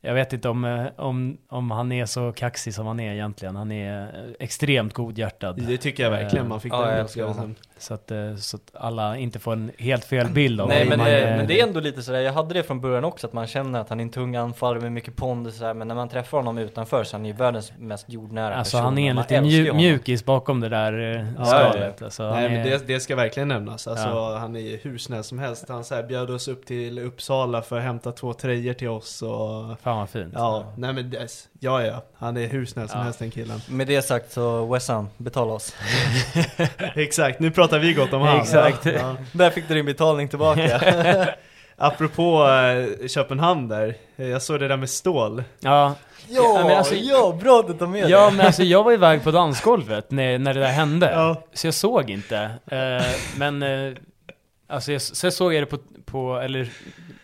jag 0.06 0.14
vet 0.14 0.34
inte 0.34 0.50
om, 0.50 0.66
eh, 0.66 0.86
om, 0.96 1.38
om 1.48 1.72
han 1.72 1.92
är 1.92 2.06
så 2.06 2.32
kaxig 2.32 2.74
som 2.74 2.88
han 2.88 3.00
är 3.00 3.14
egentligen. 3.14 3.56
Han 3.56 3.72
är 3.72 4.02
eh, 4.02 4.32
extremt 4.40 4.94
godhjärtad. 4.94 5.68
Det 5.68 5.78
tycker 5.78 6.04
jag 6.04 6.12
verkligen, 6.12 6.48
man 6.48 6.62
fick 6.62 6.74
Ja, 6.74 6.88
jag 6.88 6.98
den 6.98 7.06
upplevelsen. 7.06 7.56
Så 7.84 7.94
att, 7.94 8.12
eh, 8.12 8.36
så 8.36 8.58
att 8.58 8.72
alla 8.74 9.18
inte 9.18 9.40
får 9.40 9.54
en 9.54 9.72
helt 9.78 10.06
fel 10.06 10.28
bild 10.30 10.62
av 10.62 10.68
Nej 10.68 10.86
men, 10.90 11.00
Han 11.00 11.10
det, 11.10 11.20
är- 11.20 11.38
men 11.38 11.48
det 11.48 11.60
är 11.60 11.68
ändå 11.68 11.80
lite 11.80 12.02
sådär, 12.04 12.20
jag 12.20 12.34
hade 12.34 12.54
det 12.54 12.64
från 12.64 12.82
början 12.82 13.04
också 13.06 13.28
att 13.28 13.34
man 13.34 13.48
känner 13.48 13.80
att 13.80 13.90
han 13.90 14.00
är 14.00 14.04
en 14.04 14.10
tung 14.10 14.36
anfallare 14.36 14.82
med 14.82 14.92
mycket 14.92 15.16
pondus 15.16 15.58
sådär, 15.58 15.74
men 15.74 15.88
när 15.88 15.96
man 15.96 16.10
träffar 16.10 16.38
honom 16.38 16.58
utanför 16.58 17.04
så 17.04 17.16
är 17.16 17.20
han 17.20 17.26
ju 17.26 17.34
världens 17.34 17.72
mest 17.80 18.10
jordnära 18.10 18.56
Alltså 18.56 18.78
person. 18.78 18.86
han 18.86 18.98
är 18.98 19.10
en 19.10 19.16
Man 19.16 19.24
liten 19.24 19.46
mju- 19.46 19.74
mjukis 19.74 20.26
bakom 20.26 20.60
det 20.60 20.70
där 20.70 21.16
eh, 21.20 21.26
Ja, 21.38 21.46
skalet. 21.46 22.02
Alltså, 22.02 22.24
han 22.24 22.34
Nej 22.34 22.50
men 22.50 22.60
är- 22.60 22.64
det, 22.70 22.88
det 22.88 23.00
ska 23.00 23.16
verkligen 23.16 23.48
nämnas. 23.48 23.88
Alltså 23.88 24.08
Ja. 24.08 24.38
han 24.38 24.56
är 24.56 24.60
ju 24.60 24.78
hur 24.84 24.98
snäll 24.98 25.24
som 25.24 25.40
helst. 25.40 25.66
Han 25.70 25.84
så 25.84 25.96
här 25.96 26.04
bjöd 26.04 26.30
oss 26.30 26.48
upp 26.48 26.66
till 26.66 27.00
Uppsala 27.00 27.62
för 27.62 27.78
att 27.78 27.84
hämta 27.84 28.12
två 28.12 28.34
tröjor 28.34 28.74
till 28.74 28.90
oss 28.90 29.22
och... 29.22 29.80
Fan 29.84 29.98
vad 29.98 30.10
fint. 30.10 30.34
Ja, 30.38 30.64
nej 30.78 30.94
men 30.94 31.10
det, 31.10 31.28
ja 31.60 31.84
ja. 31.86 32.04
Han 32.18 32.38
är 32.38 32.48
hur 32.48 32.66
snäll 32.66 32.90
som 32.90 32.98
Ja. 33.00 33.04
helst 33.04 33.20
den 33.20 33.32
killen. 33.32 33.60
Med 33.70 33.88
det 33.88 34.02
sagt 34.02 34.32
så 34.32 34.66
Wessan, 34.74 35.10
betala 35.18 35.54
oss. 35.54 35.76
Exakt, 36.96 37.40
nu 37.40 37.52
pratar 37.52 37.73
vi 37.80 37.94
gott 37.94 38.14
om 38.14 38.22
han. 38.22 38.40
Exakt. 38.40 38.86
Ja. 38.86 39.16
Där 39.32 39.50
fick 39.50 39.68
du 39.68 39.74
din 39.74 39.86
betalning 39.86 40.28
tillbaka. 40.28 40.80
Apropå 41.78 42.48
eh, 42.48 43.08
Köpenhamn 43.08 43.68
där, 43.68 43.96
eh, 44.16 44.28
jag 44.28 44.42
såg 44.42 44.60
det 44.60 44.68
där 44.68 44.78
med 44.78 44.90
stål. 44.90 45.44
Ja, 45.60 45.96
ja, 46.30 46.64
men 46.68 46.78
alltså- 46.78 46.96
ja, 46.96 47.38
bra 47.42 47.60
att 47.60 47.68
du 47.68 47.74
tar 47.74 47.88
med 47.88 48.10
ja 48.10 48.26
det. 48.26 48.32
men 48.38 48.46
alltså 48.46 48.64
jag 48.64 48.84
var 48.84 48.92
iväg 48.92 49.24
på 49.24 49.32
dansgolvet 49.32 50.12
när, 50.12 50.38
när 50.40 50.54
det 50.54 50.60
där 50.60 50.68
hände. 50.68 51.12
Ja. 51.12 51.44
Så 51.54 51.68
jag 51.68 51.74
såg 51.74 52.10
inte. 52.10 52.38
Eh, 52.66 53.06
men, 53.38 53.64
alltså 54.68 54.92
jag, 54.92 55.02
så 55.02 55.32
såg 55.32 55.54
jag 55.54 55.62
det 55.62 55.66
på, 55.66 55.78
på, 56.06 56.38
eller 56.40 56.70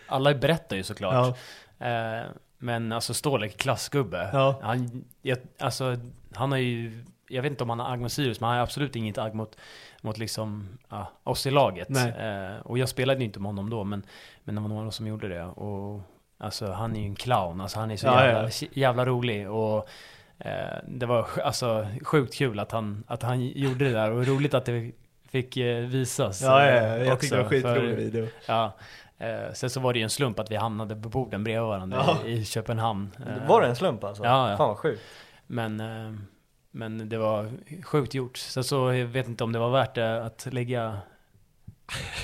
alla 0.06 0.34
berättar 0.34 0.76
ju 0.76 0.82
såklart. 0.82 1.36
Ja. 1.78 2.24
Men 2.58 2.92
alltså 2.92 3.14
Ståhl 3.14 3.42
är 3.42 3.48
klassgubbe. 3.48 4.30
Ja. 4.32 4.60
Han, 4.62 5.04
jag, 5.22 5.38
alltså, 5.58 5.96
han 6.34 6.50
har 6.52 6.58
ju, 6.58 7.04
jag 7.28 7.42
vet 7.42 7.50
inte 7.50 7.62
om 7.62 7.70
han 7.70 7.80
har 7.80 7.92
agg 7.92 8.00
mot 8.00 8.12
Sirius, 8.12 8.40
men 8.40 8.48
han 8.48 8.56
har 8.56 8.62
absolut 8.64 8.96
inget 8.96 9.18
agg 9.18 9.34
mot, 9.34 9.56
mot 10.00 10.18
liksom, 10.18 10.68
ja, 10.88 11.06
oss 11.24 11.46
i 11.46 11.50
laget. 11.50 11.88
Eh, 11.90 12.60
och 12.64 12.78
jag 12.78 12.88
spelade 12.88 13.20
ju 13.20 13.24
inte 13.26 13.40
med 13.40 13.48
honom 13.48 13.70
då, 13.70 13.84
men, 13.84 14.02
men 14.44 14.54
det 14.54 14.60
var 14.60 14.68
några 14.68 14.90
som 14.90 15.06
gjorde 15.06 15.28
det. 15.28 15.44
Och 15.44 16.00
alltså 16.38 16.72
han 16.72 16.96
är 16.96 17.00
ju 17.00 17.06
en 17.06 17.14
clown, 17.14 17.60
alltså 17.60 17.78
han 17.78 17.90
är 17.90 17.96
så 17.96 18.06
Ja, 18.06 18.24
jävla, 18.24 18.42
ja. 18.60 18.66
jävla 18.72 19.04
rolig. 19.06 19.50
Och 19.50 19.88
eh, 20.38 20.78
det 20.88 21.06
var 21.06 21.26
alltså 21.44 21.86
sjukt 22.04 22.34
kul 22.34 22.58
att 22.58 22.72
han, 22.72 23.04
att 23.06 23.22
han 23.22 23.40
gjorde 23.46 23.84
det 23.84 23.90
där 23.92 24.10
och 24.10 24.26
roligt 24.26 24.54
att 24.54 24.64
det 24.64 24.92
fick 25.28 25.56
eh, 25.56 25.76
visas. 25.84 26.42
Ja, 26.42 26.64
ja, 26.64 26.70
eh, 26.70 26.84
ja, 26.84 26.96
jag 27.04 27.20
tyckte 27.20 27.36
det 27.36 27.42
var 27.42 27.46
också, 27.48 27.54
skitrolig 27.68 27.96
video. 27.96 28.26
Ja. 28.46 28.72
Eh, 29.18 29.52
sen 29.52 29.70
så 29.70 29.80
var 29.80 29.92
det 29.92 29.98
ju 29.98 30.02
en 30.02 30.10
slump 30.10 30.38
att 30.38 30.50
vi 30.50 30.56
hamnade 30.56 30.96
på 30.96 31.08
borden 31.08 31.44
bredvid 31.44 31.62
varandra 31.68 32.04
Ja. 32.06 32.16
i, 32.28 32.32
i 32.32 32.44
Köpenhamn. 32.44 33.10
Eh, 33.26 33.48
Var 33.48 33.60
det 33.60 33.66
en 33.68 33.76
slump 33.76 34.04
alltså? 34.04 34.24
Ja, 34.24 34.50
ja. 34.50 34.56
Fan 34.56 34.68
vad 34.68 34.78
sjukt. 34.78 35.02
Men, 35.46 35.80
eh, 35.80 36.12
men 36.70 37.08
det 37.08 37.18
var 37.18 37.50
sjukt 37.84 38.14
gjort. 38.14 38.36
Sen 38.36 38.64
så 38.64 38.92
jag 38.92 39.06
vet 39.06 39.28
inte 39.28 39.44
om 39.44 39.52
det 39.52 39.58
var 39.58 39.70
värt 39.70 39.94
det 39.94 40.22
att 40.24 40.46
lägga 40.50 40.98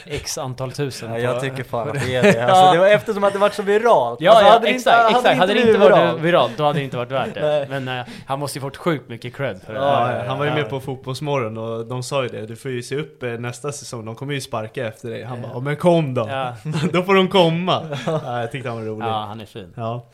x 0.04 0.38
antal 0.38 0.72
tusen 0.72 1.08
Ja, 1.14 1.14
på- 1.16 1.20
jag 1.22 1.40
tycker 1.40 1.64
fan 1.64 1.86
på 1.90 1.96
att 1.96 2.04
det 2.06 2.14
är 2.14 2.22
det. 2.22 2.40
Alltså, 2.44 2.56
Ja. 2.66 2.72
det 2.72 2.78
var 2.78 2.86
eftersom 2.86 3.24
att 3.24 3.32
det 3.32 3.38
varit 3.38 3.54
så 3.54 3.62
viralt. 3.62 4.20
Ja, 4.20 4.30
alltså, 4.30 4.44
ja 4.46 4.52
hade 4.52 4.66
det 4.66 4.70
exakt, 4.74 5.06
inte, 5.08 5.18
exakt. 5.18 5.38
Hade 5.38 5.54
det 5.54 5.60
inte 5.60 5.78
varit 5.78 5.96
viralt. 5.96 6.20
viralt, 6.22 6.52
då 6.56 6.64
hade 6.64 6.78
det 6.78 6.82
inte 6.84 6.96
varit 6.96 7.10
värt 7.12 7.34
det. 7.34 7.40
Nej. 7.68 7.80
Men 7.82 7.98
eh, 8.00 8.06
han 8.26 8.38
måste 8.38 8.58
ju 8.58 8.60
fått 8.60 8.76
sjukt 8.76 9.08
mycket 9.08 9.34
cred 9.36 9.62
för 9.62 9.72
det. 9.74 9.78
Ja, 9.80 10.22
han 10.26 10.38
var 10.38 10.44
ju 10.44 10.50
med 10.50 10.68
på 10.70 10.80
Fotbollsmorgon 10.80 11.58
och 11.58 11.86
de 11.86 12.02
sa 12.02 12.22
ju 12.22 12.28
det, 12.28 12.46
du 12.46 12.56
får 12.56 12.70
ju 12.70 12.82
se 12.82 12.96
upp 12.96 13.22
eh, 13.22 13.30
nästa 13.30 13.72
säsong, 13.72 14.04
de 14.04 14.14
kommer 14.14 14.34
ju 14.34 14.40
sparka 14.40 14.86
efter 14.86 15.10
dig. 15.10 15.22
Han 15.22 15.42
bara, 15.42 15.52
"Ja, 15.54 15.60
men 15.60 15.76
kom 15.76 16.14
då! 16.14 16.28
Ja. 16.28 16.54
då 16.92 17.02
får 17.02 17.14
de 17.14 17.28
komma! 17.28 17.98
Ja, 18.06 18.40
jag 18.40 18.52
tyckte 18.52 18.68
han 18.68 18.78
var 18.78 18.84
rolig. 18.86 19.06
Ja, 19.06 19.24
han 19.28 19.40
är 19.40 19.46
fin. 19.46 19.72
Ja. 19.76 20.06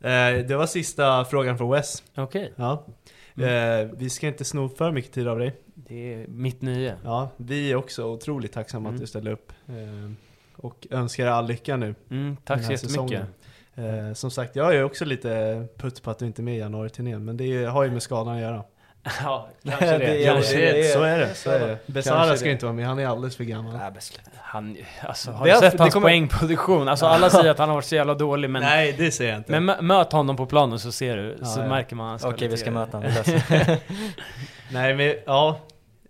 Eh, 0.00 0.46
det 0.48 0.56
var 0.56 0.66
sista 0.66 1.24
frågan 1.24 1.58
från 1.58 1.70
Wes. 1.70 2.02
Okej. 2.16 2.52
Ja. 2.56 2.84
Eh, 3.38 3.88
vi 3.96 4.10
ska 4.10 4.28
inte 4.28 4.44
sno 4.44 4.68
för 4.68 4.92
mycket 4.92 5.12
tid 5.12 5.28
av 5.28 5.38
dig. 5.38 5.52
Det 5.74 6.14
är 6.14 6.26
mitt 6.28 6.62
nya. 6.62 6.96
Ja, 7.04 7.28
vi 7.36 7.72
är 7.72 7.76
också 7.76 8.04
otroligt 8.04 8.52
tacksamma 8.52 8.88
Mm. 8.88 8.94
att 8.94 9.00
du 9.00 9.06
ställde 9.06 9.30
upp. 9.32 9.52
Eh, 9.68 10.10
och 10.56 10.86
önskar 10.90 11.24
dig 11.24 11.32
all 11.32 11.46
lycka 11.46 11.76
nu. 11.76 11.94
Mm, 12.10 12.36
tack 12.44 12.64
så 12.64 12.72
jättemycket. 12.72 13.22
Eh, 13.74 14.12
som 14.14 14.30
sagt, 14.30 14.56
jag 14.56 14.74
är 14.76 14.82
också 14.84 15.04
lite 15.04 15.64
putt 15.76 16.02
på 16.02 16.10
att 16.10 16.18
du 16.18 16.26
inte 16.26 16.42
är 16.42 16.44
med 16.44 16.54
i 16.56 16.58
januari-turnén, 16.58 17.24
men 17.24 17.36
det 17.36 17.64
har 17.64 17.84
ju 17.84 17.90
med 17.90 18.02
skadan 18.02 18.34
att 18.34 18.40
göra. 18.40 18.64
Ja, 19.22 19.48
kanske 19.68 19.98
det. 19.98 20.18
Ja, 20.20 20.32
Kanske 20.34 20.56
det, 20.56 20.72
det. 20.72 20.82
så 20.92 21.02
är 21.02 21.18
det. 21.18 21.34
Så 21.34 21.50
är 21.50 21.60
det. 21.60 21.78
Besara 21.86 22.36
ska 22.36 22.50
inte 22.50 22.64
vara 22.66 22.72
med, 22.74 22.86
han 22.86 22.98
är 22.98 23.06
alldeles 23.06 23.36
för 23.36 23.44
gammal. 23.44 23.72
Nej. 23.76 23.90
Han, 24.36 24.76
alltså, 25.00 25.30
har 25.30 25.46
Det 25.46 25.52
du 25.52 25.58
sett 25.58 25.72
det 25.72 25.78
hans 25.82 25.94
kommer- 25.94 26.06
poängproduktion? 26.06 26.88
Alltså 26.88 27.06
alla 27.06 27.30
säger 27.30 27.50
att 27.50 27.58
han 27.58 27.68
har 27.68 27.74
varit 27.76 27.84
så 27.84 27.94
jävla 27.94 28.14
dålig 28.14 28.50
men 28.50 28.62
Nej, 28.62 28.94
det 28.98 29.10
säger 29.10 29.30
jag 29.30 29.40
inte. 29.40 29.52
Men 29.60 29.70
mö- 29.70 29.80
möt 29.82 30.12
honom 30.12 30.36
på 30.36 30.46
planen 30.46 30.78
så 30.78 30.92
ser 30.92 31.16
du, 31.16 31.36
så 31.44 31.60
ja. 31.60 31.68
märker 31.68 31.96
man 31.96 32.08
hans 32.08 32.24
Okej, 32.24 32.48
vi 32.48 32.56
ska 32.56 32.70
möta 32.70 32.96
honom. 32.96 33.12
Nej 34.70 34.94
men 34.94 35.14
ja, 35.26 35.58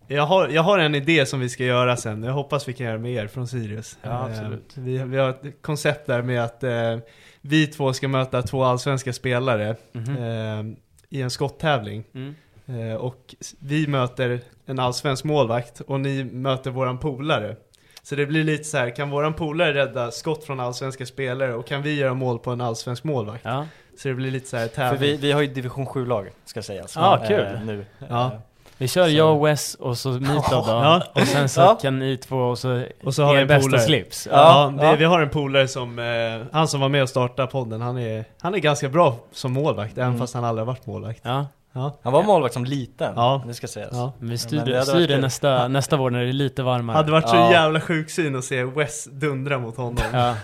jag 0.09 0.23
har, 0.27 0.49
jag 0.49 0.63
har 0.63 0.79
en 0.79 0.95
idé 0.95 1.27
som 1.27 1.41
vi 1.41 1.49
ska 1.49 1.65
göra 1.65 1.97
sen. 1.97 2.23
Jag 2.23 2.33
hoppas 2.33 2.69
vi 2.69 2.73
kan 2.73 2.87
göra 2.87 2.99
med 2.99 3.13
er 3.13 3.27
från 3.27 3.49
Sirius. 3.49 3.99
Ja, 4.03 4.09
Eh, 4.11 4.25
absolut. 4.25 4.73
Vi, 4.75 4.99
vi 4.99 5.17
har 5.19 5.31
ett 5.31 5.43
koncept 5.63 6.07
där 6.07 6.23
med 6.23 6.45
att 6.45 6.63
eh, 6.65 6.99
vi 7.41 7.67
två 7.67 7.93
ska 7.93 8.09
möta 8.09 8.43
två 8.43 8.65
allsvenska 8.65 9.13
spelare 9.13 9.77
Mhm. 9.93 10.17
eh, 10.17 10.77
i 11.19 11.23
en 11.23 11.31
skotttävling. 11.31 12.05
Mm. 12.15 12.35
Eh, 12.69 12.97
och 12.97 13.35
vi 13.61 13.87
möter 13.87 14.41
en 14.67 14.79
allsvensk 14.79 15.25
målvakt 15.25 15.81
och 15.81 16.01
ni 16.01 16.25
möter 16.25 16.71
våran 16.71 16.99
polare. 16.99 17.57
Så 18.03 18.15
det 18.15 18.27
blir 18.27 18.45
lite 18.45 18.65
så 18.65 18.77
här, 18.79 18.91
kan 18.97 19.11
våran 19.11 19.35
polare 19.35 19.75
rädda 19.75 20.11
skott 20.11 20.45
från 20.45 20.61
allsvenska 20.61 21.07
spelare 21.07 21.55
och 21.55 21.67
kan 21.67 21.83
vi 21.83 21.95
göra 21.95 22.15
mål 22.15 22.39
på 22.39 22.51
en 22.51 22.61
allsvensk 22.61 23.05
målvakt? 23.05 23.41
Ja. 23.45 23.67
Så 23.99 24.09
det 24.09 24.15
blir 24.15 24.31
lite 24.31 24.47
så 24.49 24.57
här 24.57 24.69
För 24.69 24.75
tävling. 24.77 25.01
vi, 25.01 25.17
vi 25.17 25.33
har 25.33 25.41
ju 25.41 25.47
division 25.47 25.87
7-lag, 25.87 26.31
ska 26.45 26.63
sägas. 26.63 26.97
Ja, 26.97 27.19
Eh, 27.23 27.29
kul. 27.29 27.47
nu. 27.65 27.85
Ja. 28.09 28.25
Eh, 28.27 28.31
Vi 28.79 28.89
kör 28.89 29.05
Så- 29.05 29.11
jag 29.11 29.37
och 29.37 29.47
Wes 29.47 29.75
och 29.75 29.99
så 29.99 30.09
Mitov 30.09 30.43
då, 30.51 30.65
Ja. 30.67 31.03
och 31.15 31.21
sen 31.27 31.49
så 31.49 31.61
Ja. 31.61 31.79
kan 31.83 31.99
ni 31.99 32.17
två 32.17 32.37
och 32.37 32.59
så, 32.59 32.85
Och 33.05 33.15
så 33.15 33.23
har 33.25 33.33
vi 33.33 33.39
er 33.39 33.43
en 33.43 33.49
bästa 33.49 33.69
polare. 33.71 33.81
slips. 33.87 34.29
Ja, 34.31 34.73
Ja, 34.81 34.91
det, 34.91 34.97
vi 34.97 35.05
har 35.05 35.21
en 35.23 35.31
polare 35.31 35.69
som, 35.69 35.99
eh, 35.99 36.47
han 36.53 36.69
som 36.69 36.81
var 36.81 36.89
med 36.89 37.03
och 37.03 37.09
startade 37.09 37.49
podden, 37.49 37.81
han 37.81 37.99
är, 37.99 38.25
han 38.41 38.55
är 38.55 38.59
ganska 38.59 38.89
bra 38.89 39.17
som 39.33 39.53
målvakt, 39.53 39.93
även 39.99 40.07
Mm. 40.09 40.19
fast 40.19 40.35
han 40.35 40.45
aldrig 40.45 40.67
har 40.67 40.73
varit 40.73 40.87
målvakt. 40.87 41.21
Ja, 41.23 41.47
Ja. 41.77 41.99
Han 42.03 42.13
var 42.13 42.23
målvakt 42.23 42.55
som 42.55 42.65
liten, 42.65 43.13
Ja. 43.17 43.43
det 43.47 43.55
ska 43.55 43.67
sägas. 43.67 43.91
Ja. 43.93 44.13
vi 44.19 44.27
men 44.29 44.39
styr, 44.39 44.57
det 44.59 44.73
hade 44.73 44.85
styr 44.87 45.09
det 45.09 45.19
nästa, 45.19 45.69
nästa 45.69 45.97
vår 45.97 46.11
när 46.11 46.23
det 46.23 46.29
är 46.29 46.33
lite 46.33 46.63
varmare. 46.63 46.97
Hade 46.97 47.13
varit 47.13 47.29
så 47.29 47.37
Ja. 47.37 47.53
jävla 47.53 47.81
sjuk 47.81 48.11
syn 48.11 48.37
att 48.37 48.45
se 48.45 48.65
Wes 48.65 49.05
dundra 49.05 49.59
mot 49.59 49.77
honom. 49.77 50.05
Ja. 50.13 50.35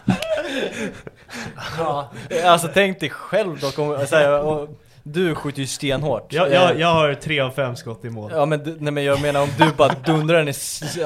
Ja. 1.78 2.10
Alltså 2.46 2.68
tänk 2.74 3.00
dig 3.00 3.10
själv 3.10 3.58
dock, 3.58 3.78
om, 3.78 3.96
här, 4.12 4.42
och, 4.44 4.68
du 5.02 5.34
skjuter 5.34 5.60
ju 5.60 5.66
stenhårt. 5.66 6.32
Jag, 6.32 6.52
jag, 6.52 6.78
jag 6.80 6.88
har 6.94 7.14
tre 7.14 7.40
av 7.40 7.50
fem 7.50 7.76
skott 7.76 8.04
i 8.04 8.10
mål. 8.10 8.30
Ja 8.34 8.46
men, 8.46 8.64
du- 8.64 8.76
nej, 8.80 8.92
men 8.92 9.04
jag 9.04 9.22
menar 9.22 9.42
om 9.42 9.48
du 9.58 9.70
bara 9.76 9.92
dundrar 10.06 10.36
den 10.38 10.48
i 10.48 10.52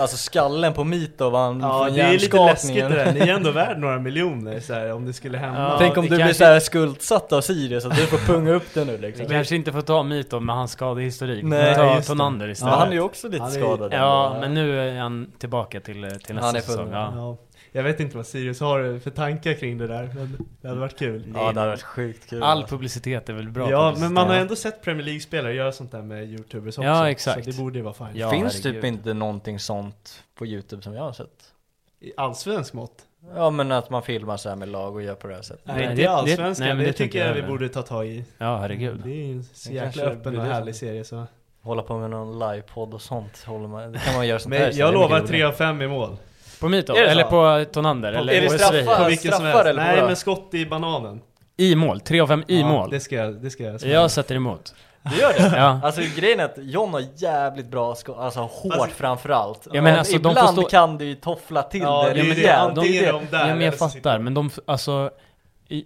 alltså, 0.01 0.17
skallen 0.17 0.73
på 0.73 0.85
Mitov 0.85 1.35
och 1.35 1.41
han 1.41 1.61
Ja, 1.61 1.89
det 1.95 2.01
är 2.01 2.13
lite 2.13 2.37
läskigt 2.37 2.75
det 2.75 2.89
där. 2.89 3.13
Ni 3.13 3.21
är 3.21 3.29
ändå 3.35 3.51
värd 3.51 3.79
några 3.79 3.99
miljoner 3.99 4.61
så 4.61 4.75
här, 4.75 4.93
om 4.93 5.07
det 5.07 5.13
skulle 5.13 5.39
hända. 5.39 5.61
Ja, 5.61 5.77
Tänk 5.79 5.97
om 5.97 6.03
du 6.05 6.09
blir 6.09 6.19
kanske- 6.19 6.35
så 6.35 6.45
här 6.45 6.61
skuldsatt 6.61 7.33
av 7.33 7.41
Sirius, 7.41 7.85
att 7.85 7.97
du 7.97 8.07
får 8.07 8.19
punga 8.19 8.53
upp 8.53 8.75
det 8.75 8.85
nu 8.85 8.97
Vi 9.01 9.07
liksom. 9.07 9.27
kanske 9.27 9.57
inte 9.57 9.73
får 9.73 9.81
ta 9.83 10.03
Mitov 10.03 10.43
med 10.43 10.57
hans 10.57 10.71
skadehistorik. 10.73 11.45
Vi 11.45 11.49
Nej, 11.49 11.75
ta. 11.75 12.03
Tonander 12.03 12.47
Ja, 12.47 12.53
istället. 12.53 12.75
han 12.75 12.89
är 12.89 12.93
ju 12.93 13.01
också 13.01 13.29
lite 13.29 13.45
är- 13.45 13.49
skadad. 13.49 13.93
Ja, 13.93 14.27
ändå. 14.27 14.41
men 14.41 14.55
nu 14.55 14.81
är 14.91 15.01
han 15.01 15.31
tillbaka 15.39 15.81
till, 15.81 15.95
till 16.27 16.35
nästa 16.35 16.47
Han 16.47 16.57
är 16.57 16.61
säsong. 16.61 16.89
Ja. 16.93 17.37
Ja. 17.77 17.81
Jag 17.81 17.85
vet 17.85 18.01
inte 18.01 18.17
vad 18.17 18.27
Sirius 18.27 18.61
har 18.61 18.99
för 18.99 19.11
tankar 19.11 19.53
kring 19.55 19.79
det 19.79 19.87
där, 19.87 20.11
men 20.15 20.39
det 20.61 20.69
hade 20.69 20.81
varit 20.81 20.99
kul. 20.99 21.25
Ja, 21.35 21.41
det 21.53 21.61
hade 21.61 21.71
varit 21.71 21.83
sjukt 21.83 22.31
kul. 22.31 22.43
All 22.43 22.67
publicitet 22.67 23.29
är 23.29 23.33
väl 23.33 23.49
bra 23.49 23.71
Ja, 23.71 23.79
publicitet. 23.91 24.01
men 24.03 24.13
man 24.15 24.29
har 24.29 24.35
ändå 24.37 24.57
sett 24.57 24.83
Premier 24.83 25.05
League-spelare 25.07 25.55
göra 25.55 25.73
sånt 25.73 25.93
där 25.93 26.03
med 26.03 26.25
YouTubers 26.25 26.79
också. 26.79 26.89
Ja, 26.89 27.11
exakt. 27.11 27.45
Så 27.45 27.51
det 27.51 27.57
borde 27.57 27.79
ju 27.79 27.83
vara 27.85 27.95
fine. 27.95 28.07
Ja, 28.15 28.31
Finns 28.31 28.55
herregud. 28.65 28.83
typ 28.83 28.85
inte 28.85 29.15
någonting 29.15 29.59
sånt 29.59 30.23
på 30.39 30.47
Youtube 30.47 30.83
som 30.83 30.95
jag 30.95 31.03
har 31.03 31.13
sett? 31.13 31.53
I 32.01 32.13
allsvensk 32.17 32.73
mått? 32.73 33.03
Ja 33.35 33.51
men 33.51 33.73
att 33.73 33.91
man 33.91 34.03
filmar 34.03 34.37
så 34.37 34.49
här 34.49 34.57
med 34.57 34.69
lag 34.69 34.95
och 34.95 35.03
gör 35.03 35.15
på 35.15 35.29
det 35.29 35.35
här 35.35 35.43
sättet. 35.43 35.67
Nej, 35.67 35.83
inte 35.83 35.95
det- 35.95 36.01
i 36.01 36.05
det- 36.05 36.11
allsvenskan, 36.11 36.69
men 36.69 36.79
det, 36.79 36.85
det 36.85 36.93
tycker 36.93 37.19
jag 37.19 37.29
jag 37.29 37.35
vi 37.35 37.43
borde 37.43 37.69
ta 37.69 37.83
tag 37.83 38.07
i. 38.07 38.25
Ja, 38.39 38.57
herregud. 38.59 39.01
Det 39.05 39.11
är 39.11 39.15
ju 39.27 39.33
en 39.33 39.45
så 39.45 39.69
Det 39.69 39.75
jäkla 39.75 40.03
öppen 40.05 40.39
och 40.39 40.45
det 40.45 40.53
härlig 40.53 40.75
som- 40.75 40.89
serie 40.89 41.05
så. 41.05 41.27
Hålla 41.61 41.83
på 41.83 41.99
med 41.99 42.11
någon 42.11 42.39
livepodd 42.39 42.95
och 42.95 43.03
sånt, 43.03 43.45
håller 43.47 43.69
man, 43.69 43.93
det 43.93 43.99
kan 43.99 44.15
man 44.15 44.27
göra 44.29 44.39
sånt 44.39 44.55
här. 44.55 44.63
Men 44.65 44.73
så 44.73 44.81
jag 44.81 44.89
det 44.89 44.91
är 44.97 45.03
lovar 45.03 45.17
mycket 45.17 45.31
3 45.31 45.43
av 45.43 45.53
5 45.53 45.83
i 45.83 45.89
mål. 45.89 46.17
På 46.61 46.69
det 46.69 46.89
Eller 46.91 47.25
på 47.25 47.65
Tonander? 47.73 48.13
eller 48.13 48.33
är 48.33 48.41
det 48.41 48.47
på 48.49 48.53
straffar? 48.59 49.03
På 49.03 49.09
vilken 49.09 49.33
som 49.33 49.39
straffar 49.41 49.53
helst. 49.65 49.67
eller 49.71 49.83
Nej 49.85 50.03
men 50.03 50.17
skott 50.17 50.49
i 50.53 50.67
bananen. 50.67 51.21
I 51.57 51.75
mål? 51.75 52.01
3 52.01 52.21
av 52.21 52.27
5 52.27 52.45
i 52.47 52.61
Ja, 52.61 52.67
mål? 52.69 52.91
Det 52.91 53.01
ska 53.01 53.15
jag, 53.17 53.35
det 53.43 53.51
ska 53.51 53.63
jag 53.63 53.81
smälla. 53.81 53.95
Jag 53.95 54.11
sätter 54.11 54.35
emot. 54.35 54.75
Du 55.03 55.17
gör 55.21 55.33
det? 55.51 55.57
Ja. 55.57 55.81
Alltså 55.85 56.01
grejen 56.17 56.41
är 56.41 56.45
att 56.45 56.55
John 56.59 56.93
har 56.93 57.03
jävligt 57.17 57.67
bra 57.71 57.95
skott, 57.95 58.17
alltså 58.19 58.41
hårt 58.41 58.73
Alltså- 58.73 58.89
framförallt. 58.97 59.67
Ja, 59.73 59.83
men 59.83 59.93
Och 59.93 59.99
alltså, 59.99 60.13
de 60.13 60.17
ibland 60.31 60.39
får 60.57 60.63
stå- 60.63 60.69
kan 60.71 60.99
du 60.99 61.05
ju 61.05 61.15
toffla 61.15 61.63
till 61.63 61.81
Ja, 61.81 62.09
det 62.15 62.23
det 62.23 62.35
det. 62.35 62.57
Antingen 62.57 62.93
de- 62.93 62.99
är 63.09 63.13
de 63.13 63.27
där 63.31 63.49
Ja, 63.49 63.55
men 63.55 63.61
jag 63.65 63.79
fattar, 63.79 64.13
de- 64.19 64.25
men 64.25 64.35
de, 64.35 64.51
alltså 64.67 65.11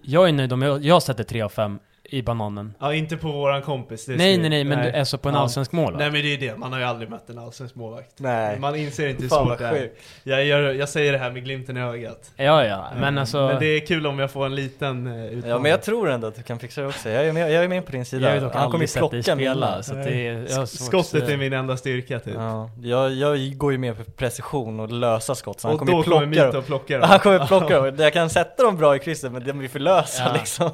Jag 0.02 0.28
är 0.28 0.32
nöjd 0.32 0.52
om 0.52 0.62
jag, 0.62 0.84
jag 0.84 1.02
sätter 1.02 1.24
3 1.24 1.42
av 1.42 1.48
5 1.48 1.78
i 2.10 2.22
bananen 2.22 2.74
Ja, 2.80 2.94
inte 2.94 3.16
på 3.16 3.28
våran 3.32 3.62
kompis. 3.62 4.06
Det 4.06 4.16
Nej 4.16 4.38
nej 4.38 4.50
nej, 4.50 4.64
men 4.64 4.84
du, 4.92 4.98
alltså 4.98 5.18
på 5.18 5.28
en 5.28 5.34
Ja. 5.34 5.40
allsvensk 5.40 5.72
mål 5.72 5.94
Nej 5.98 6.10
men 6.10 6.22
det 6.22 6.34
är 6.34 6.38
det, 6.38 6.56
man 6.56 6.72
har 6.72 6.78
ju 6.80 6.84
aldrig 6.84 7.10
mött 7.10 7.30
en 7.30 7.38
allsvensk 7.38 7.74
målvakt. 7.74 8.10
Nej. 8.16 8.58
Man 8.58 8.76
inser 8.76 9.08
inte 9.08 9.22
hur 9.22 9.28
svårt 9.28 9.58
det 9.58 9.64
är. 9.66 9.90
Jag, 10.22 10.44
gör, 10.44 10.72
jag 10.72 10.88
säger 10.88 11.12
det 11.12 11.18
här 11.18 11.30
med 11.30 11.44
glimten 11.44 11.76
i 11.76 11.80
ögat. 11.80 12.30
Ja 12.36 12.64
ja, 12.64 12.86
men 13.00 13.14
Eh, 13.16 13.20
alltså 13.20 13.46
Men 13.46 13.58
det 13.60 13.66
är 13.66 13.86
kul 13.86 14.06
om 14.06 14.18
jag 14.18 14.30
får 14.30 14.46
en 14.46 14.54
liten 14.54 15.06
uh, 15.06 15.24
utmaning. 15.24 15.50
Ja 15.50 15.58
men 15.58 15.70
jag 15.70 15.82
tror 15.82 16.10
ändå 16.10 16.26
att 16.26 16.34
du 16.36 16.42
kan 16.42 16.58
fixa 16.58 16.80
det 16.80 16.86
också, 16.86 17.08
jag 17.10 17.26
är 17.26 17.32
med, 17.32 17.52
jag 17.52 17.64
är 17.64 17.68
med 17.68 17.86
på 17.86 17.92
din 17.92 17.98
Jag 18.00 18.06
sida. 18.06 18.34
ju 18.34 18.40
dock 18.40 18.54
Han 18.54 18.70
kommer 18.70 18.84
ju 18.86 18.92
plocka 18.98 19.22
spela, 19.22 19.82
så 19.82 19.94
att 19.98 20.04
det 20.04 20.26
är, 20.26 20.46
jag 20.50 20.68
Skottet 20.68 21.28
är 21.28 21.36
min 21.36 21.52
enda 21.52 21.76
styrka 21.76 22.18
typ. 22.20 22.34
Ja, 22.34 22.70
jag, 22.82 23.12
jag 23.12 23.56
går 23.58 23.72
ju 23.72 23.78
med 23.78 23.96
på 23.96 24.10
precision 24.12 24.80
och 24.80 24.88
lösa 24.92 25.34
skott, 25.34 25.60
så 25.60 25.68
han 25.68 25.72
och 25.74 25.78
kommer 25.78 25.92
då 25.92 25.98
ju 25.98 26.02
kommer 26.04 26.26
plocka 26.26 26.44
Mito 26.46 26.52
dem. 26.52 26.62
plocka 26.64 26.98
dem. 26.98 27.08
Han 27.08 27.18
kommer 27.18 27.46
plocka 27.46 27.80
dem, 27.80 27.96
jag 27.98 28.12
kan 28.12 28.30
sätta 28.30 28.62
dem 28.62 28.76
bra 28.76 28.96
i 28.96 28.98
krysset 28.98 29.32
men 29.32 29.44
de 29.44 29.52
blir 29.52 29.68
för 29.68 29.78
lösa 29.78 30.22
Ja. 30.22 30.32
liksom. 30.32 30.70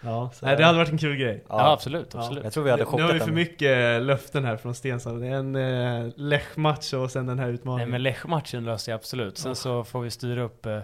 Ja, 0.00 0.30
nej, 0.42 0.56
det 0.56 0.64
hade 0.64 0.78
varit 0.78 0.90
en 0.90 0.98
kul 0.98 1.16
grej. 1.16 1.44
Ja 1.48 1.72
absolut, 1.72 2.14
absolut 2.14 2.44
Jag 2.44 2.52
tror 2.52 2.64
vi 2.64 2.70
hade 2.70 2.82
Nu 2.82 2.90
har 2.90 2.98
chockat 2.98 3.16
vi 3.16 3.20
för 3.20 3.32
mycket 3.32 4.02
löften 4.02 4.44
här 4.44 4.56
från 4.56 4.74
Stensson. 4.74 5.20
Det 5.20 5.26
är 5.26 5.32
en 5.32 5.56
uh, 5.56 6.12
Lech-match 6.16 6.92
och 6.94 7.10
sen 7.10 7.26
den 7.26 7.38
här 7.38 7.46
Nej 7.46 7.54
utmaningen. 7.54 7.90
men 7.90 8.02
Lech-matchen 8.02 8.64
löser 8.64 8.92
jag 8.92 8.96
absolut, 8.98 9.38
sen 9.38 9.54
så 9.56 9.84
får 9.84 10.00
vi 10.00 10.10
styra 10.10 10.42
upp 10.42 10.66
eh, 10.66 10.78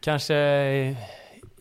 Kanske 0.00 0.36
eh, 0.36 0.96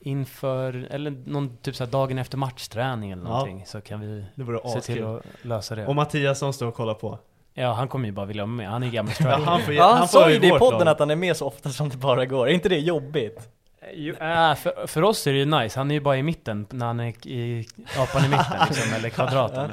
inför, 0.02 0.88
eller 0.92 1.12
någon 1.26 1.58
typ 1.58 1.76
såhär 1.76 1.92
dagen 1.92 2.18
efter 2.18 2.38
matchträning 2.38 3.12
eller 3.12 3.24
Ja. 3.24 3.30
någonting 3.30 3.66
Så 3.66 3.82
kan 3.82 4.00
vi 4.00 4.26
se 4.74 4.82
till 4.82 5.04
att 5.06 5.22
lösa 5.42 5.76
det 5.76 5.86
Och 5.88 5.96
Mattiasson 5.96 6.54
står 6.54 6.68
och 6.68 6.76
kollar 6.76 6.94
på. 6.94 7.20
Ja 7.54 7.74
han 7.74 7.88
kommer 7.88 8.06
ju 8.06 8.12
bara 8.12 8.26
vilja 8.26 8.44
vara 8.44 8.52
med, 8.56 8.70
han 8.70 8.84
är 8.84 8.90
gammal 8.92 9.10
Ja, 9.12 9.16
striker 9.16 9.38
han 9.52 9.62
får, 9.62 9.74
Ja, 9.74 9.84
han 9.94 10.08
får 10.08 10.20
sa 10.20 10.30
ju 10.32 10.40
det 10.40 10.48
i 10.48 10.50
podden 10.50 10.80
lag. 10.80 10.88
att 10.88 11.00
han 11.00 11.10
är 11.12 11.16
med 11.16 11.38
så 11.38 11.48
ofta 11.48 11.70
som 11.70 11.90
det 11.90 11.98
bara 11.98 12.26
går, 12.26 12.48
är 12.50 12.54
inte 12.54 12.70
det 12.70 12.80
jobbigt? 12.80 13.50
Jo, 13.94 14.16
äh, 14.16 14.56
för, 14.56 14.88
för 14.88 15.02
oss 15.04 15.28
är 15.28 15.32
det 15.32 15.38
ju 15.40 15.46
nice, 15.46 15.80
han 15.80 15.92
är 15.92 15.96
ju 15.96 16.02
bara 16.02 16.18
i 16.18 16.24
mitten 16.24 16.68
när 16.70 16.86
han 16.86 17.00
är 17.00 17.28
i, 17.28 17.68
apan 18.00 18.26
i 18.26 18.28
mitten 18.30 18.58
liksom, 18.70 18.94
eller 18.94 19.10
kvadraten 19.10 19.72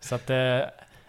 Så 0.00 0.14
att, 0.14 0.30
eh, 0.30 0.60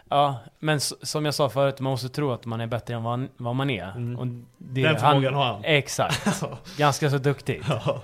ja, 0.09 0.37
men 0.59 0.79
som 0.79 1.25
jag 1.25 1.33
sa 1.33 1.49
förut, 1.49 1.79
man 1.79 1.91
måste 1.91 2.09
tro 2.09 2.31
att 2.31 2.45
man 2.45 2.61
är 2.61 2.67
bättre 2.67 2.93
än 2.93 3.03
vad, 3.03 3.27
vad 3.37 3.55
man 3.55 3.69
är 3.69 3.91
Mm. 3.91 4.19
och 4.19 4.27
det, 4.57 4.83
Den 4.83 4.99
förmågan 4.99 5.33
har 5.33 5.45
han. 5.45 5.61
Exakt, 5.63 6.43
ganska 6.77 7.09
så 7.09 7.17
duktig 7.17 7.61
Ja, 7.69 8.01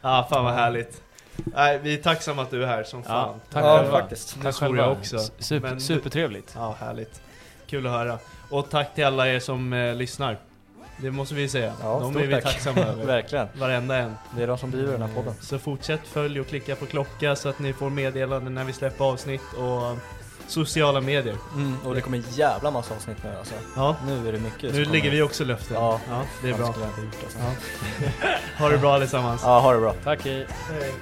ah, 0.00 0.24
fan 0.24 0.44
vad 0.44 0.54
härligt. 0.54 1.02
Nej, 1.36 1.78
vi 1.82 1.94
är 1.94 1.98
tacksamma 2.02 2.42
att 2.42 2.50
du 2.50 2.62
är 2.62 2.66
här 2.66 2.84
som 2.84 3.02
fan. 3.02 3.14
Ja, 3.14 3.34
tack 3.52 3.64
Ja, 3.64 3.78
själva. 3.78 4.00
faktiskt. 4.00 4.42
Tack 4.42 4.54
själva. 4.54 4.82
jag 4.82 4.92
också. 4.92 5.18
Super, 5.38 5.78
supertrevligt 5.78 6.52
Ja, 6.56 6.76
härligt. 6.80 7.22
Kul 7.66 7.86
att 7.86 7.92
höra. 7.92 8.18
Och 8.50 8.70
tack 8.70 8.94
till 8.94 9.04
alla 9.04 9.28
er 9.28 9.40
som 9.40 9.72
eh, 9.72 9.94
lyssnar. 9.94 10.36
Det 11.02 11.10
måste 11.10 11.34
vi 11.34 11.48
säga. 11.48 11.72
Ja, 11.82 11.98
De 12.00 12.10
stort 12.10 12.22
är 12.22 12.26
vi 12.26 12.34
tack. 12.34 12.44
tacksamma 12.44 12.80
över. 12.80 13.04
Verkligen. 13.06 13.48
Varenda 13.54 13.96
en. 13.96 14.14
Det 14.36 14.42
är 14.42 14.46
de 14.46 14.58
som 14.58 14.70
driver 14.70 14.92
den 14.92 15.02
här 15.02 15.14
podden. 15.14 15.34
Så 15.40 15.58
fortsätt 15.58 16.00
följ 16.04 16.40
och 16.40 16.46
klicka 16.46 16.76
på 16.76 16.86
klocka 16.86 17.36
så 17.36 17.48
att 17.48 17.58
ni 17.58 17.72
får 17.72 17.90
meddelanden 17.90 18.54
när 18.54 18.64
vi 18.64 18.72
släpper 18.72 19.04
avsnitt 19.04 19.42
och 19.56 19.98
sociala 20.46 21.00
medier. 21.00 21.36
Mm, 21.54 21.76
och 21.84 21.94
det 21.94 22.00
kommer 22.00 22.18
en 22.18 22.24
jävla 22.30 22.70
massa 22.70 22.94
avsnitt 22.94 23.16
nu 23.24 23.30
alltså. 23.38 23.54
Ja, 23.76 23.96
Nu 24.06 24.28
är 24.28 24.32
det 24.32 24.38
mycket 24.38 24.62
nu 24.62 24.84
kommer. 24.84 25.10
vi 25.10 25.22
också 25.22 25.44
löften. 25.44 25.76
Ja. 25.76 26.00
ja 26.08 26.22
det 26.42 26.48
är 26.50 26.54
bra. 26.54 26.66
gjort, 26.66 26.76
alltså. 27.24 27.38
Ja. 27.38 28.28
ha 28.58 28.68
det 28.68 28.78
bra 28.78 28.94
allesammans. 28.94 29.42
Ja, 29.44 29.60
ha 29.60 29.72
det 29.72 29.80
bra. 29.80 29.94
Tack 30.04 30.24
hej 30.24 30.46
Hej. 30.70 30.92